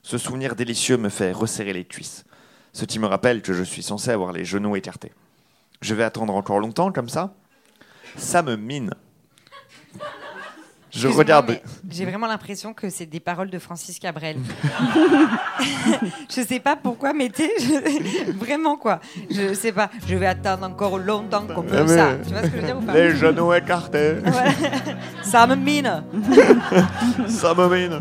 Ce 0.03 0.19
souvenir 0.19 0.55
délicieux 0.55 0.97
me 0.97 1.09
fait 1.09 1.33
resserrer 1.33 1.73
les 1.73 1.85
cuisses, 1.85 2.25
ce 2.73 2.85
qui 2.85 2.99
me 2.99 3.07
rappelle 3.07 3.43
que 3.43 3.53
je 3.53 3.63
suis 3.65 3.83
censé 3.83 4.11
avoir 4.11 4.33
les 4.33 4.45
genoux 4.45 4.77
écartés. 4.77 5.13
Je 5.81 5.95
vais 5.95 6.05
attendre 6.05 6.35
encore 6.35 6.61
longtemps 6.61 6.93
comme 6.93 7.09
ça 7.09 7.35
Ça 8.17 8.43
me 8.43 8.57
mine. 8.57 8.91
Je 10.95 11.09
regarde. 11.09 11.61
J'ai 11.91 12.05
vraiment 12.05 12.27
l'impression 12.27 12.73
que 12.73 12.89
c'est 12.89 13.07
des 13.07 13.21
paroles 13.21 13.51
de 13.51 13.59
Francis 13.59 13.99
Cabrel. 13.99 14.37
je 16.31 16.43
sais 16.43 16.61
pas 16.61 16.77
pourquoi, 16.77 17.13
mais 17.13 17.29
tu 17.31 17.43
sais, 17.43 17.51
je- 17.59 18.33
vraiment 18.33 18.77
quoi. 18.77 19.01
Je 19.31 19.55
sais 19.55 19.73
pas. 19.73 19.91
Je 20.07 20.15
vais 20.17 20.27
attendre 20.27 20.65
encore 20.67 20.99
longtemps 20.99 21.47
comme 21.47 21.67
Ah, 21.73 21.83
mais- 21.83 21.89
ça. 21.89 22.17
Tu 22.25 22.31
vois 22.31 22.43
ce 22.43 22.47
que 22.49 22.57
je 22.57 22.61
veux 22.61 22.67
dire 22.67 22.79
ou 22.79 22.83
pas 22.83 22.93
Les 22.95 23.11
genoux 23.17 23.53
écartés. 23.53 24.15
Voilà. 24.25 24.51
Ça 25.23 25.47
me 25.47 25.57
mine. 25.57 26.05
Ça 27.29 27.55
me 27.55 27.69
mine. 27.69 28.01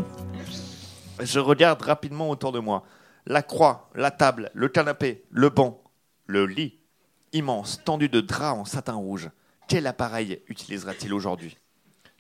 Je 1.22 1.40
regarde 1.40 1.82
rapidement 1.82 2.30
autour 2.30 2.52
de 2.52 2.60
moi. 2.60 2.84
La 3.26 3.42
croix, 3.42 3.90
la 3.96 4.12
table, 4.12 4.50
le 4.54 4.68
canapé, 4.68 5.24
le 5.32 5.50
banc, 5.50 5.82
le 6.28 6.46
lit. 6.46 6.80
Immense, 7.32 7.82
tendu 7.84 8.10
de 8.10 8.22
draps 8.22 8.60
en 8.60 8.66
satin 8.66 8.94
rouge. 8.94 9.30
Quel 9.68 9.88
appareil 9.88 10.42
utilisera-t-il 10.50 11.14
aujourd'hui? 11.14 11.58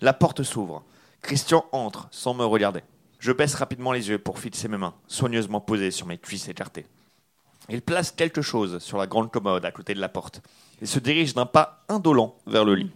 La 0.03 0.11
porte 0.11 0.43
s'ouvre. 0.43 0.83
Christian 1.21 1.63
entre 1.71 2.09
sans 2.11 2.33
me 2.33 2.43
regarder. 2.43 2.81
Je 3.19 3.31
baisse 3.31 3.55
rapidement 3.55 3.93
les 3.93 4.09
yeux 4.09 4.17
pour 4.17 4.37
fixer 4.37 4.67
mes 4.67 4.75
mains, 4.75 4.95
soigneusement 5.07 5.61
posées 5.61 5.91
sur 5.91 6.07
mes 6.07 6.17
cuisses 6.17 6.49
écartées. 6.49 6.85
Il 7.69 7.81
place 7.81 8.11
quelque 8.11 8.41
chose 8.41 8.79
sur 8.79 8.97
la 8.97 9.07
grande 9.07 9.31
commode 9.31 9.63
à 9.63 9.71
côté 9.71 9.93
de 9.93 10.01
la 10.01 10.09
porte 10.09 10.41
et 10.81 10.85
se 10.87 10.99
dirige 10.99 11.33
d'un 11.33 11.45
pas 11.45 11.85
indolent 11.87 12.35
vers 12.45 12.65
le 12.65 12.75
lit. 12.75 12.91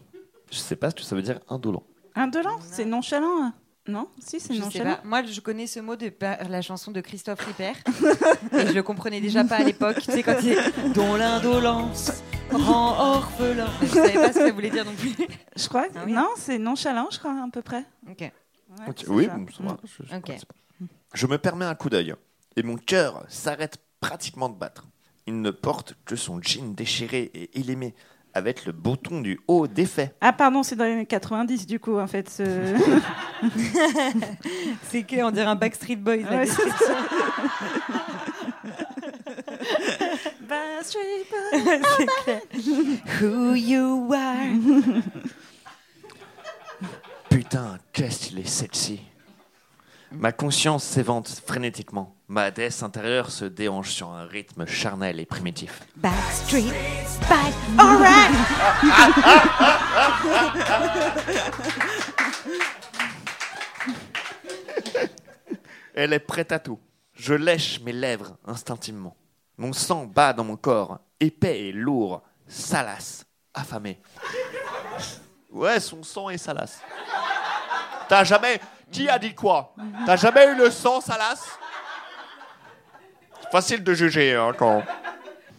Je 0.51 0.57
sais 0.57 0.75
pas 0.75 0.89
ce 0.89 0.95
que 0.95 1.01
ça 1.03 1.15
veut 1.15 1.21
dire 1.21 1.39
indolent. 1.47 1.83
Indolent 2.13 2.59
C'est 2.59 2.83
nonchalant 2.83 3.41
hein 3.41 3.53
Non 3.87 4.09
Si, 4.19 4.39
c'est 4.39 4.53
Je 4.53 4.59
sais 4.59 4.65
nonchalant. 4.65 4.95
pas. 4.95 5.01
Moi, 5.05 5.23
je 5.23 5.39
connais 5.39 5.67
ce 5.67 5.79
mot 5.79 5.95
de 5.95 6.09
par 6.09 6.49
la 6.49 6.61
chanson 6.61 6.91
de 6.91 6.99
Christophe 7.01 7.39
Ripper. 7.41 7.71
et 8.53 8.67
je 8.67 8.73
le 8.73 8.83
comprenais 8.83 9.21
déjà 9.21 9.43
pas 9.43 9.57
à 9.57 9.63
l'époque. 9.63 9.97
Tu 10.01 10.11
sais, 10.11 10.23
quand 10.23 10.35
il 10.43 10.53
est 10.53 10.89
dont 10.93 11.15
l'indolence 11.15 12.11
rend 12.51 13.15
orphelin. 13.15 13.67
Je 13.81 13.87
savais 13.87 14.13
pas 14.13 14.33
ce 14.33 14.39
que 14.39 14.45
ça 14.47 14.51
voulait 14.51 14.69
dire 14.69 14.85
non 14.85 14.93
plus. 14.93 15.13
Je 15.55 15.67
crois. 15.67 15.85
Ah 15.95 16.03
oui. 16.05 16.11
Non, 16.13 16.27
c'est 16.37 16.59
nonchalant, 16.59 17.07
je 17.11 17.19
crois, 17.19 17.31
à 17.31 17.47
peu 17.51 17.61
près. 17.61 17.83
Ok. 18.09 18.19
Ouais, 18.21 18.31
Oui, 19.07 19.25
ça. 19.25 19.35
bon, 19.37 19.45
ça 19.55 19.63
va, 19.63 19.77
je- 19.85 20.03
je 20.03 20.19
pas. 20.19 20.33
Je 21.13 21.27
me 21.27 21.37
permets 21.37 21.65
un 21.65 21.75
coup 21.75 21.89
d'œil 21.89 22.13
et 22.57 22.63
mon 22.63 22.75
cœur 22.75 23.23
s'arrête 23.29 23.77
pratiquement 24.01 24.49
de 24.49 24.55
battre. 24.55 24.85
Il 25.25 25.41
ne 25.41 25.51
porte 25.51 25.95
que 26.05 26.15
son 26.17 26.41
jean 26.41 26.73
déchiré 26.73 27.31
et 27.33 27.57
élémé 27.59 27.95
avec 28.37 28.65
le 28.65 28.71
bouton 28.71 29.19
du 29.21 29.39
haut 29.47 29.65
défait. 29.67 30.13
Ah, 30.21 30.31
pardon, 30.31 30.61
c'est 30.61 30.75
dans 30.75 30.85
les 30.85 30.91
années 30.93 31.07
90, 31.07 31.65
du 31.65 31.79
coup, 31.79 31.97
en 31.97 32.05
fait. 32.05 32.29
Ce... 32.29 32.43
C'est 34.89 35.01
que 35.03 35.23
on 35.23 35.31
dirait 35.31 35.47
un 35.47 35.55
Backstreet 35.55 35.95
Boys. 35.95 36.17
Ouais. 36.17 36.45
Backstreet 40.47 41.25
Boys. 41.31 41.81
Who 43.21 43.55
you 43.55 44.13
are. 44.13 44.93
Putain, 47.29 47.79
qu'est-ce 47.91 48.27
qu'il 48.27 48.37
est 48.39 48.47
sexy. 48.47 49.01
Ma 50.11 50.31
conscience 50.31 50.83
s'évente 50.83 51.27
frénétiquement. 51.45 52.15
Ma 52.29 52.49
déesse 52.51 52.81
intérieure 52.81 53.29
se 53.29 53.45
déhanche 53.45 53.91
sur 53.91 54.09
un 54.09 54.25
rythme 54.25 54.65
charnel 54.65 55.19
et 55.19 55.25
primitif. 55.25 55.81
Backstreet 55.97 56.71
Boys. 57.27 57.53
All 57.77 57.97
right. 57.97 58.31
Elle 65.93 66.13
est 66.13 66.19
prête 66.19 66.51
à 66.51 66.59
tout. 66.59 66.79
Je 67.13 67.33
lèche 67.33 67.81
mes 67.81 67.91
lèvres 67.91 68.37
instinctivement. 68.45 69.15
Mon 69.57 69.73
sang 69.73 70.05
bat 70.05 70.31
dans 70.33 70.43
mon 70.43 70.55
corps, 70.55 70.99
épais 71.19 71.61
et 71.61 71.71
lourd, 71.71 72.21
salace, 72.47 73.25
affamé. 73.53 73.99
Ouais, 75.51 75.79
son 75.79 76.03
sang 76.03 76.29
est 76.29 76.37
salace. 76.37 76.79
T'as 78.07 78.23
jamais. 78.23 78.61
Qui 78.91 79.09
a 79.09 79.19
dit 79.19 79.33
quoi? 79.35 79.75
T'as 80.05 80.15
jamais 80.15 80.45
eu 80.47 80.55
le 80.55 80.71
sang 80.71 81.01
salace 81.01 81.47
Facile 83.51 83.83
de 83.83 83.93
juger, 83.93 84.35
hein, 84.35 84.53
quand. 84.57 84.83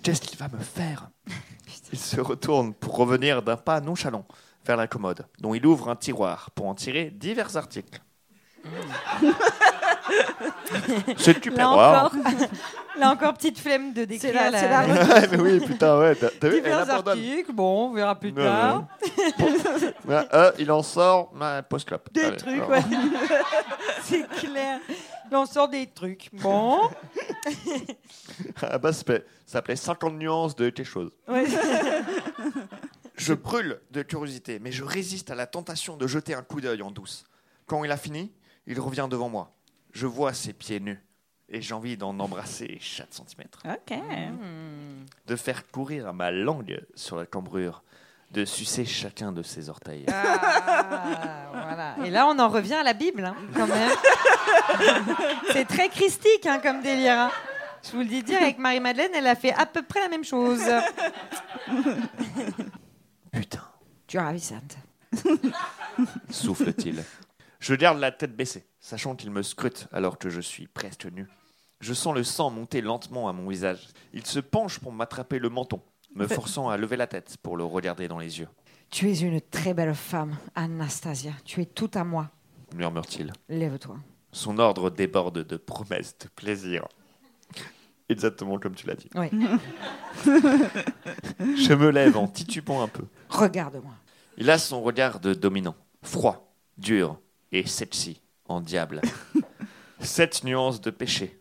Qu'est-ce 0.03 0.21
qu'il 0.21 0.39
va 0.39 0.49
me 0.49 0.59
faire? 0.59 1.09
Il 1.93 1.99
se 1.99 2.21
retourne 2.21 2.75
pour 2.75 2.97
revenir 2.97 3.43
d'un 3.43 3.57
pas 3.57 3.81
nonchalant 3.81 4.27
vers 4.67 4.77
la 4.77 4.87
commode, 4.87 5.27
dont 5.39 5.55
il 5.55 5.65
ouvre 5.67 5.89
un 5.89 5.97
tiroir 5.97 6.51
pour 6.51 6.67
en 6.67 6.75
tirer 6.75 7.11
divers 7.11 7.57
articles. 7.57 8.03
C'est 11.17 11.33
Là 11.35 11.41
super 11.43 11.71
rare. 11.71 12.05
encore, 12.07 12.21
là 12.99 13.11
encore, 13.11 13.35
petite 13.35 13.59
flemme 13.59 13.93
de 13.93 14.05
décrire 14.05 14.33
C'est 14.53 14.69
la- 14.69 14.87
la, 14.87 15.27
mais 15.33 15.41
oui, 15.41 15.61
putain, 15.61 15.99
ouais. 15.99 16.15
T'as, 16.15 16.29
t'as 16.41 16.49
vu, 16.49 16.57
divers 16.57 16.91
articles. 16.91 17.53
Bon, 17.53 17.89
on 17.89 17.93
verra 17.93 18.15
plus 18.19 18.33
tard. 18.33 18.85
Ouais, 20.07 20.21
euh, 20.35 20.53
il 20.59 20.71
en 20.73 20.83
sort 20.83 21.31
ma 21.35 21.63
post-clop. 21.63 22.09
Des 22.13 22.23
Allez, 22.23 22.37
trucs, 22.37 22.55
alors. 22.63 22.71
ouais. 22.71 22.83
C'est 24.03 24.27
clair. 24.29 24.79
Là, 25.31 25.41
on 25.41 25.47
sort 25.47 25.69
des 25.69 25.87
trucs. 25.87 26.31
Bon. 26.33 26.81
Ah 28.63 28.79
bah, 28.79 28.93
ça 28.93 28.99
s'appelait- 29.01 29.25
ça 29.47 29.53
s'appelait 29.53 29.77
50 29.77 30.15
nuances 30.15 30.57
de 30.57 30.71
quelque 30.71 30.87
chose. 30.87 31.11
Ouais. 31.29 31.45
Je 33.17 33.35
brûle 33.35 33.81
de 33.91 34.03
curiosité, 34.03 34.59
mais 34.61 34.71
je 34.73 34.85
résiste 34.85 35.31
à 35.31 35.35
la 35.35 35.47
tentation 35.47 35.97
de 35.97 36.07
jeter 36.07 36.35
un 36.35 36.43
coup 36.43 36.61
d'œil 36.61 36.83
en 36.83 36.91
douce. 36.91 37.25
Quand 37.67 37.83
il 37.85 37.91
a 37.91 37.97
fini, 37.97 38.33
il 38.67 38.79
revient 38.81 39.07
devant 39.11 39.29
moi. 39.29 39.51
Je 39.93 40.07
vois 40.07 40.33
ses 40.35 40.53
pieds 40.53 40.81
nus 40.81 41.01
et 41.49 41.63
j'ai 41.63 41.75
envie 41.75 41.97
d'en 41.97 42.19
embrasser 42.21 42.77
chaque 42.81 43.13
centimètre, 43.13 43.63
Ok. 43.65 43.99
De 45.27 45.37
faire 45.37 45.67
courir 45.71 46.13
ma 46.13 46.31
langue 46.31 46.85
sur 46.95 47.17
la 47.17 47.25
cambrure, 47.27 47.83
de 48.33 48.45
sucer 48.45 48.85
chacun 48.85 49.33
de 49.33 49.43
ses 49.43 49.69
orteils. 49.71 50.05
Ah, 50.09 51.49
voilà. 51.53 51.97
Et 52.07 52.11
là, 52.11 52.27
on 52.27 52.39
en 52.39 52.49
revient 52.49 52.75
à 52.75 52.83
la 52.83 52.93
Bible, 52.93 53.25
hein, 53.25 53.35
quand 53.55 53.67
même. 53.67 53.91
C'est 55.53 55.65
très 55.67 55.89
christique 55.89 56.45
hein, 56.47 56.61
comme 56.63 56.83
délire. 56.83 57.19
hein. 57.19 57.31
Je 57.85 57.93
vous 57.93 58.01
le 58.01 58.05
dis 58.07 58.23
direct, 58.23 58.59
Marie-Madeleine, 58.59 59.13
elle 59.15 59.27
a 59.27 59.35
fait 59.37 59.53
à 59.55 59.65
peu 59.65 59.83
près 59.83 60.01
la 60.01 60.09
même 60.09 60.25
chose. 60.25 60.61
Putain, 63.33 63.63
Tu 64.07 64.17
es 64.17 64.21
ravissante. 64.21 64.77
souffle-t-il. 66.31 67.03
Je 67.61 67.75
garde 67.75 67.99
la 67.99 68.13
tête 68.13 68.37
baissée, 68.37 68.67
sachant 68.81 69.17
qu'il 69.17 69.31
me 69.31 69.43
scrute 69.43 69.89
alors 69.93 70.19
que 70.19 70.31
je 70.31 70.41
suis 70.41 70.67
presque 70.69 71.07
nu. 71.07 71.27
Je 71.81 71.95
sens 71.95 72.15
le 72.15 72.25
sang 72.25 72.51
monter 72.51 72.81
lentement 72.81 73.29
à 73.29 73.33
mon 73.33 73.49
visage. 73.49 73.89
Il 74.13 74.27
se 74.27 74.41
penche 74.41 74.79
pour 74.79 74.93
m'attraper 74.93 75.39
le 75.39 75.49
menton, 75.49 75.81
me 76.15 76.27
forçant 76.27 76.69
à 76.69 76.77
lever 76.77 76.97
la 76.97 77.07
tête 77.07 77.37
pour 77.43 77.57
le 77.57 77.65
regarder 77.65 78.09
dans 78.09 78.19
les 78.19 78.41
yeux, 78.41 78.49
Tu 78.91 79.11
es 79.11 79.19
une 79.21 79.41
très 79.41 79.75
belle 79.75 79.95
femme, 79.95 80.37
Anastasia. 80.55 81.33
Tu 81.45 81.61
es 81.61 81.67
tout 81.67 81.91
à 81.95 82.05
moi. 82.05 82.31
murmure-t-il. 82.75 83.33
Lève-toi. 83.49 83.97
Son 84.33 84.59
ordre 84.59 84.91
déborde 84.91 85.45
de 85.45 85.57
promesses 85.57 86.17
de 86.19 86.29
plaisir. 86.29 86.87
Exactement 88.09 88.59
comme 88.59 88.75
tu 88.75 88.87
l'as 88.87 88.95
dit. 88.95 89.11
Oui. 89.15 89.29
Je 91.39 91.75
me 91.75 91.91
lève 91.91 92.17
en 92.17 92.27
titubant 92.27 92.83
un 92.83 92.89
peu. 92.89 93.05
Regarde-moi. 93.29 93.93
Il 94.37 94.49
a 94.51 94.59
son 94.59 94.83
regard 94.83 95.21
de 95.21 95.35
dominant, 95.35 95.75
froid, 96.03 96.55
dur 96.79 97.19
et 97.53 97.67
sexy 97.67 98.21
en 98.47 98.61
diable. 98.61 99.01
Sept 100.01 100.45
nuances 100.45 100.81
de 100.81 100.91
péché 100.91 101.41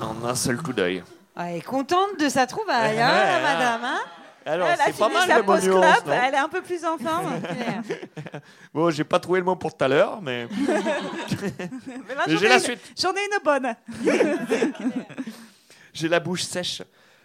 en 0.00 0.24
un 0.24 0.34
seul 0.34 0.56
coup 0.60 0.72
d'œil. 0.72 1.02
Ah, 1.36 1.50
elle 1.50 1.58
est 1.58 1.62
contente 1.62 2.18
de 2.20 2.28
sa 2.28 2.46
trouvaille, 2.46 3.00
hein, 3.00 3.08
Ouais, 3.08 3.26
la 3.26 3.40
madame. 3.42 3.84
Hein 3.84 4.00
Alors, 4.46 4.68
Elle 4.68 4.80
a 4.80 4.84
c'est 4.86 4.98
pas 4.98 5.08
fini 5.08 5.18
mal 5.18 5.28
sa 5.28 5.36
le 5.36 5.42
mot 5.42 5.52
post-club, 5.52 5.74
nuance, 5.80 6.06
non 6.06 6.12
elle 6.12 6.34
est 6.34 6.38
un 6.38 6.48
peu 6.48 6.62
plus 6.62 6.84
en 6.84 6.98
forme. 6.98 7.40
Bon, 8.74 8.90
j'ai 8.90 9.04
pas 9.04 9.20
trouvé 9.20 9.38
le 9.38 9.44
mot 9.44 9.54
pour 9.56 9.76
tout 9.76 9.84
à 9.84 9.88
l'heure, 9.88 10.20
mais 10.20 10.48
Mais 10.58 12.14
là, 12.14 12.24
mais 12.26 12.32
j'en 12.34 12.38
j'ai 12.38 12.46
ai 12.46 12.48
la 12.48 12.54
une- 12.56 12.60
suite. 12.60 12.80
J'en 13.00 13.12
ai 13.12 13.24
une 13.24 13.44
bonne. 13.44 13.74
J'ai 15.92 16.08
la 16.08 16.20
bouche 16.20 16.42
sèche. 16.42 16.82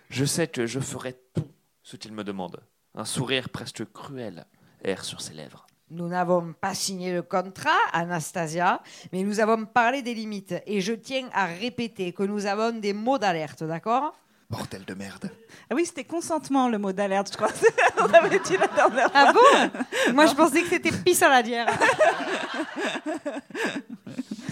Je 0.10 0.26
sais 0.26 0.48
que 0.48 0.66
je 0.66 0.80
ferai 0.80 1.14
tout 1.34 1.48
ce 1.84 1.96
qu'il 1.98 2.14
me 2.14 2.24
demande. 2.24 2.62
Un 2.96 3.06
sourire 3.06 3.50
presque 3.50 3.84
cruel 3.92 4.46
erre 4.84 5.04
sur 5.04 5.22
ses 5.22 5.34
lèvres. 5.34 5.66
Nous 5.92 6.08
n'avons 6.08 6.54
pas 6.54 6.76
signé 6.76 7.12
le 7.14 7.24
contrat, 7.24 7.72
Anastasia, 7.94 8.82
mais 9.12 9.24
nous 9.24 9.40
avons 9.40 9.66
parlé 9.66 10.04
des 10.04 10.14
limites. 10.14 10.54
Et 10.68 10.82
je 10.82 10.94
tiens 10.94 11.28
à 11.34 11.46
répéter 11.48 12.14
que 12.14 12.22
nous 12.24 12.46
avons 12.46 12.78
des 12.78 12.94
mots 12.94 13.18
d'alerte, 13.18 13.64
d'accord? 13.64 14.14
Bordel 14.52 14.86
de 14.86 14.94
merde. 14.94 15.32
Ah 15.70 15.76
oui, 15.76 15.86
c'était 15.86 16.04
consentement 16.04 16.70
le 16.70 16.78
mot 16.78 16.92
d'alerte, 16.92 17.30
je 17.32 17.38
crois. 17.38 17.50
On 18.00 18.14
avait 18.14 18.40
dit 18.40 18.58
la 18.58 18.68
dernière 18.68 19.12
fois. 19.12 19.12
Ah 19.14 19.34
bon? 19.34 20.14
Moi, 20.14 20.28
je 20.28 20.34
pensais 20.36 20.62
que 20.62 20.70
c'était 20.70 20.92
pisse 20.92 21.22
à 21.24 21.30
la 21.30 21.44
dière. 21.44 21.68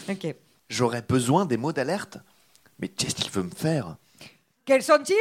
Ok. 0.09 0.35
J'aurais 0.69 1.01
besoin 1.01 1.45
des 1.45 1.57
mots 1.57 1.73
d'alerte. 1.73 2.17
Mais 2.79 2.87
qu'est-ce 2.87 3.15
qu'il 3.15 3.29
veut 3.29 3.43
me 3.43 3.51
faire? 3.51 3.97
Quels 4.63 4.81
sont-ils? 4.83 5.15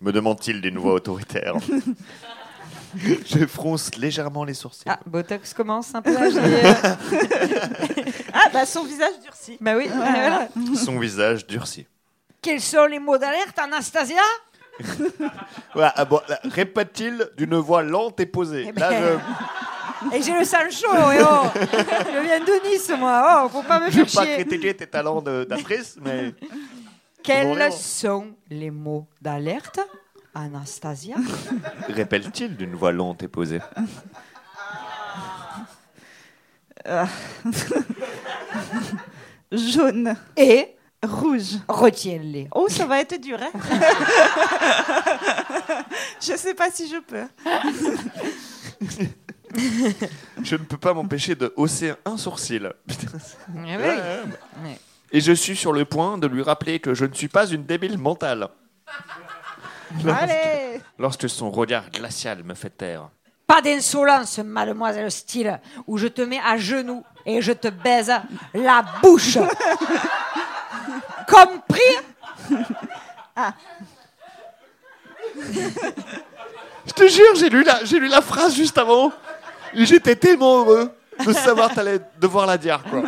Me 0.00 0.10
demande-t-il 0.10 0.60
d'une 0.60 0.78
voix 0.78 0.94
autoritaire. 0.94 1.54
Je 2.96 3.46
fronce 3.46 3.94
légèrement 3.96 4.44
les 4.44 4.54
sourcils. 4.54 4.84
Ah, 4.88 4.98
Botox 5.06 5.54
commence 5.54 5.94
un 5.94 6.02
peu 6.02 6.16
à 6.16 6.22
agir. 6.22 6.42
Ah, 8.32 8.48
bah 8.52 8.64
son 8.64 8.84
visage 8.84 9.20
durci. 9.22 9.58
bah 9.60 9.74
oui. 9.76 9.88
voilà. 9.92 10.48
Son 10.74 10.98
visage 10.98 11.46
durci. 11.46 11.86
Quels 12.40 12.60
sont 12.60 12.86
les 12.86 12.98
mots 12.98 13.18
d'alerte, 13.18 13.58
Anastasia? 13.58 14.22
Voilà, 15.74 15.92
ah 15.96 16.04
bon, 16.04 16.20
Répète-t-il 16.44 17.28
d'une 17.36 17.56
voix 17.56 17.82
lente 17.82 18.18
et 18.20 18.26
posée. 18.26 18.64
Eh 18.68 18.72
ben, 18.72 18.90
je 18.90 19.18
Et 20.16 20.22
j'ai 20.22 20.32
le 20.32 20.44
sang 20.44 20.58
chaud, 20.70 21.12
et 21.12 21.20
oh 21.22 21.46
Je 21.54 22.22
viens 22.22 22.40
de 22.40 22.70
Nice, 22.70 22.90
moi. 22.98 23.44
Oh, 23.44 23.48
faut 23.50 23.62
pas 23.62 23.78
me 23.80 23.86
ne 23.86 23.90
veux 23.90 24.04
faire 24.06 24.22
pas 24.24 24.34
critiquer 24.34 24.74
tes 24.74 24.86
talents 24.86 25.20
d'actrice, 25.20 25.98
mais 26.00 26.34
Quels 27.22 27.72
sont 27.72 28.28
les 28.48 28.70
mots 28.70 29.06
d'alerte, 29.20 29.80
Anastasia? 30.34 31.16
Répète-t-il 31.88 32.56
d'une 32.56 32.74
voix 32.74 32.92
lente 32.92 33.22
et 33.22 33.28
posée? 33.28 33.60
Jaune, 39.52 40.14
Et 40.36 40.68
rouge. 41.02 41.56
retiens-les. 41.68 42.48
Oh, 42.54 42.68
ça 42.68 42.86
va 42.86 43.00
être 43.00 43.20
dur, 43.20 43.38
hein? 43.40 43.50
Je 46.20 46.36
sais 46.36 46.54
pas 46.54 46.70
si 46.70 46.88
je 46.88 47.00
peux. 47.00 47.24
Je 50.42 50.56
ne 50.56 50.62
peux 50.64 50.76
pas 50.76 50.94
m'empêcher 50.94 51.34
de 51.34 51.52
hausser 51.56 51.92
un 52.04 52.16
sourcil. 52.16 52.72
Eh 52.88 53.76
oui. 53.76 54.70
Et 55.12 55.20
je 55.20 55.32
suis 55.32 55.56
sur 55.56 55.72
le 55.72 55.84
point 55.84 56.18
de 56.18 56.28
lui 56.28 56.42
rappeler 56.42 56.78
que 56.78 56.94
je 56.94 57.04
ne 57.04 57.12
suis 57.14 57.26
pas 57.28 57.46
une 57.48 57.64
débile 57.64 57.98
mentale. 57.98 58.48
Allez 60.06 60.80
Lorsque 60.98 61.28
son 61.28 61.50
regard 61.50 61.90
glacial 61.90 62.42
me 62.44 62.54
fait 62.54 62.70
taire. 62.70 63.08
Pas 63.46 63.60
d'insolence, 63.60 64.38
mademoiselle 64.38 65.10
Steele, 65.10 65.60
où 65.86 65.98
je 65.98 66.06
te 66.06 66.22
mets 66.22 66.40
à 66.44 66.56
genoux 66.56 67.04
et 67.26 67.42
je 67.42 67.52
te 67.52 67.68
baise 67.68 68.12
la 68.54 68.84
bouche. 69.02 69.38
Compris? 71.26 71.80
Je 76.86 76.92
te 76.92 77.08
jure, 77.08 77.34
j'ai 77.36 77.50
lu 77.50 77.64
la, 77.64 77.84
j'ai 77.84 77.98
lu 77.98 78.08
la 78.08 78.20
phrase 78.20 78.54
juste 78.54 78.78
avant. 78.78 79.12
J'étais 79.74 80.16
tellement 80.16 80.60
heureux 80.60 80.92
de 81.24 81.32
savoir 81.32 81.74
t'allais 81.74 82.00
devoir 82.20 82.46
la 82.46 82.58
dire, 82.58 82.82
quoi. 82.84 83.02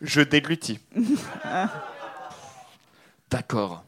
Je 0.00 0.20
déglutis. 0.20 0.78
D'accord. 3.30 3.84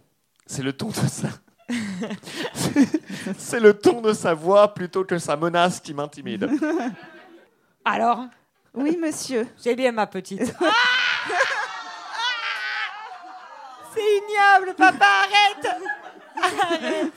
C'est 0.47 0.62
le 0.62 0.72
ton 0.72 0.89
de 0.89 0.94
sa... 0.94 1.28
C'est- 3.39 3.61
le 3.61 3.74
ton 3.74 4.01
de 4.01 4.12
sa 4.12 4.32
voix 4.35 4.73
plutôt 4.73 5.05
que 5.05 5.19
sa 5.19 5.36
menace 5.36 5.81
qui 5.81 5.93
m'intimide. 5.95 6.49
Alors, 7.85 8.24
Oui, 8.74 8.97
monsieur. 9.01 9.47
c'est 9.57 9.74
bien 9.74 9.93
ma 9.93 10.07
petite. 10.07 10.40
C'est 13.95 14.16
ignoble, 14.19 14.74
papa, 14.77 15.07
arrête 15.24 15.66
Arrête. 16.40 17.12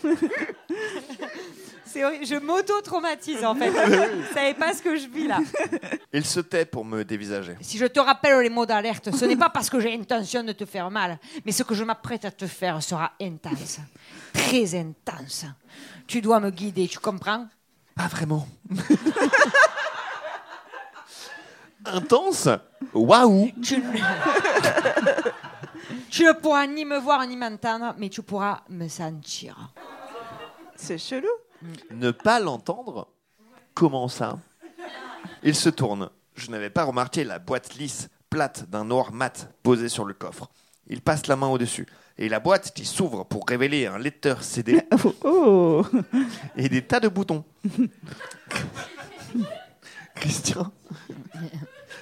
Je 1.96 2.40
m'auto-traumatise 2.40 3.44
en 3.44 3.56
fait. 3.56 3.70
Vous 4.16 4.34
savez 4.34 4.54
pas 4.54 4.74
ce 4.74 4.82
que 4.82 4.96
je 4.96 5.08
vis 5.08 5.28
là. 5.28 5.40
Il 6.14 6.26
se 6.26 6.40
tait 6.40 6.66
pour 6.66 6.86
me 6.86 7.04
dévisager. 7.04 7.56
Si 7.62 7.78
je 7.78 7.86
te 7.86 8.00
rappelle 8.00 8.40
les 8.42 8.50
mots 8.50 8.66
d'alerte, 8.66 9.16
ce 9.16 9.26
n'est 9.26 9.36
pas 9.36 9.50
parce 9.50 9.70
que 9.70 9.80
j'ai 9.80 9.94
intention 9.94 10.44
de 10.44 10.52
te 10.52 10.66
faire 10.66 10.90
mal, 10.90 11.20
mais 11.46 11.52
ce 11.52 11.64
que 11.64 11.76
je 11.76 11.84
m'apprête 11.84 12.26
à 12.26 12.32
te 12.32 12.48
faire 12.48 12.82
sera 12.82 13.12
intense. 13.22 13.80
Très 14.34 14.76
intense. 14.76 15.46
Tu 16.08 16.22
dois 16.22 16.40
me 16.40 16.50
guider, 16.50 16.88
tu 16.88 17.00
comprends? 17.00 17.48
Pas 17.96 18.08
vraiment. 18.08 18.48
Intense? 21.86 22.48
Waouh 22.94 23.52
tu 23.64 23.80
ne... 23.80 23.98
tu 26.12 26.24
ne 26.24 26.32
pourras 26.34 26.68
ni 26.68 26.86
me 26.86 27.00
voir 27.00 27.26
ni 27.26 27.36
m'entendre, 27.36 27.96
mais 27.98 28.10
tu 28.10 28.22
pourras 28.22 28.60
me 28.70 28.88
sentir. 28.88 29.72
C'est 30.76 31.00
chelou. 31.00 31.28
Ne 31.92 32.12
pas 32.12 32.40
l'entendre 32.40 33.08
Comment 33.74 34.08
ça? 34.08 34.38
Il 35.44 35.56
se 35.56 35.70
tourne. 35.70 36.10
Je 36.36 36.52
n'avais 36.52 36.70
pas 36.70 36.84
remarqué 36.84 37.24
la 37.24 37.40
boîte 37.40 37.76
lisse, 37.76 38.10
plate 38.30 38.70
d'un 38.70 38.86
noir 38.86 39.12
mat 39.12 39.54
posée 39.64 39.90
sur 39.90 40.06
le 40.06 40.14
coffre. 40.14 40.50
Il 40.88 41.02
passe 41.02 41.28
la 41.28 41.36
main 41.36 41.48
au-dessus. 41.48 41.88
Et 42.18 42.30
la 42.30 42.40
boîte 42.40 42.74
qui 42.74 42.86
s'ouvre 42.86 43.24
pour 43.24 43.46
révéler 43.48 43.88
un 43.88 43.98
lecteur 43.98 44.44
CD 44.44 44.82
Oh, 45.06 45.16
oh. 45.24 45.86
et 46.56 46.70
des 46.70 46.82
tas 46.82 47.00
de 47.00 47.08
boutons. 47.08 47.44
Christian. 50.16 50.72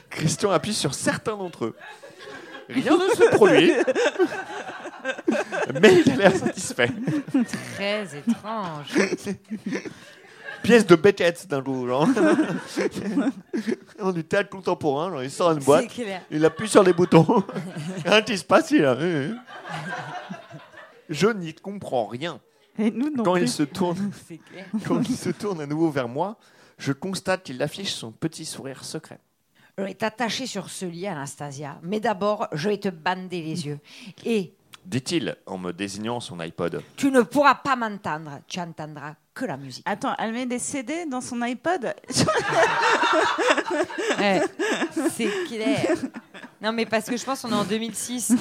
Christian 0.09 0.51
appuie 0.51 0.73
sur 0.73 0.93
certains 0.93 1.37
d'entre 1.37 1.65
eux. 1.65 1.75
Rien 2.67 2.97
ne 2.97 3.09
se 3.15 3.35
produit. 3.35 3.71
Mais 5.81 6.01
il 6.05 6.11
a 6.11 6.15
l'air 6.15 6.35
satisfait. 6.35 6.89
Très 7.75 8.17
étrange. 8.17 8.87
Pièce 10.63 10.85
de 10.85 10.95
Beckett 10.95 11.47
d'un 11.47 11.61
coup, 11.61 11.87
genre. 11.87 12.07
En 14.01 14.11
du 14.11 14.23
théâtre 14.23 14.49
contemporain, 14.49 15.09
genre, 15.09 15.23
il 15.23 15.31
sort 15.31 15.51
une 15.51 15.59
C'est 15.59 15.65
boîte, 15.65 15.87
clair. 15.87 16.21
il 16.31 16.43
appuie 16.43 16.67
sur 16.67 16.83
les 16.83 16.93
boutons. 16.93 17.43
Rien 18.05 18.21
qui 18.21 18.37
se 18.37 18.43
passe, 18.43 18.71
il 18.71 18.83
a- 18.85 18.97
Je 21.09 21.27
n'y 21.27 21.53
comprends 21.53 22.07
rien. 22.07 22.39
Et 22.77 22.91
nous 22.91 23.09
non 23.09 23.23
Quand 23.23 23.33
plus. 23.33 23.43
il 23.43 23.49
se 23.49 23.63
tourne, 23.63 24.11
quand 24.87 25.01
il 25.09 25.15
se 25.15 25.29
tourne 25.29 25.59
à 25.61 25.65
nouveau 25.65 25.89
vers 25.89 26.07
moi, 26.07 26.37
je 26.77 26.91
constate 26.93 27.43
qu'il 27.43 27.61
affiche 27.61 27.91
son 27.93 28.11
petit 28.11 28.45
sourire 28.45 28.83
secret. 28.83 29.19
Je 29.77 29.83
vais 29.83 29.93
t'attacher 29.93 30.45
sur 30.45 30.69
ce 30.69 30.85
lit, 30.85 31.07
Anastasia. 31.07 31.79
Mais 31.83 31.99
d'abord, 32.01 32.47
je 32.53 32.69
vais 32.69 32.77
te 32.77 32.89
bander 32.89 33.41
les 33.41 33.65
yeux. 33.65 33.79
Et 34.25 34.53
Dit-il 34.89 35.35
en 35.45 35.59
me 35.59 35.71
désignant 35.71 36.19
son 36.19 36.39
iPod. 36.39 36.81
tu 36.97 37.11
ne 37.11 37.21
pourras 37.21 37.53
pas 37.53 37.75
m'entendre. 37.75 38.39
Tu 38.47 38.59
entendras 38.59 39.13
que 39.35 39.45
la 39.45 39.55
musique. 39.55 39.83
Attends, 39.87 40.15
elle 40.17 40.33
met 40.33 40.47
des 40.47 40.57
CD 40.57 41.05
dans 41.05 41.21
son 41.21 41.39
iPod 41.43 41.83
Ouais, 44.17 44.41
c'est 45.15 45.29
clair. 45.47 45.95
Non, 46.59 46.71
mais 46.73 46.87
parce 46.87 47.05
que 47.05 47.15
je 47.17 47.23
pense 47.23 47.43
qu'on 47.43 47.51
est 47.51 47.53
en 47.53 47.65
2006. 47.65 48.33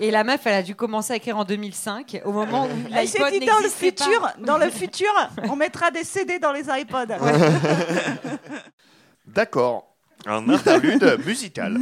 Et 0.00 0.10
la 0.10 0.24
meuf, 0.24 0.40
elle 0.44 0.54
a 0.54 0.62
dû 0.64 0.74
commencer 0.74 1.12
à 1.12 1.16
écrire 1.16 1.38
en 1.38 1.44
2005, 1.44 2.20
au 2.24 2.32
moment 2.32 2.66
où 2.66 2.92
l'iPod 2.92 3.30
dit 3.30 3.46
dans 3.46 3.56
le 3.58 3.62
pas. 3.62 3.68
futur, 3.70 4.28
dans 4.40 4.58
le 4.58 4.70
futur, 4.70 5.06
on 5.48 5.54
mettra 5.54 5.92
des 5.92 6.02
CD 6.02 6.40
dans 6.40 6.52
les 6.52 6.64
iPods. 6.68 7.14
D'accord, 9.24 9.94
un 10.26 10.48
interlude 10.48 11.16
musical. 11.24 11.78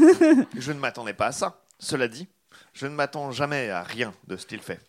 Je 0.58 0.72
ne 0.72 0.78
m'attendais 0.78 1.14
pas 1.14 1.28
à 1.28 1.32
ça. 1.32 1.62
Cela 1.78 2.06
dit, 2.06 2.28
je 2.74 2.86
ne 2.86 2.94
m'attends 2.94 3.30
jamais 3.32 3.70
à 3.70 3.82
rien 3.82 4.12
de 4.26 4.36
ce 4.36 4.44
qu'il 4.46 4.60
fait. 4.60 4.80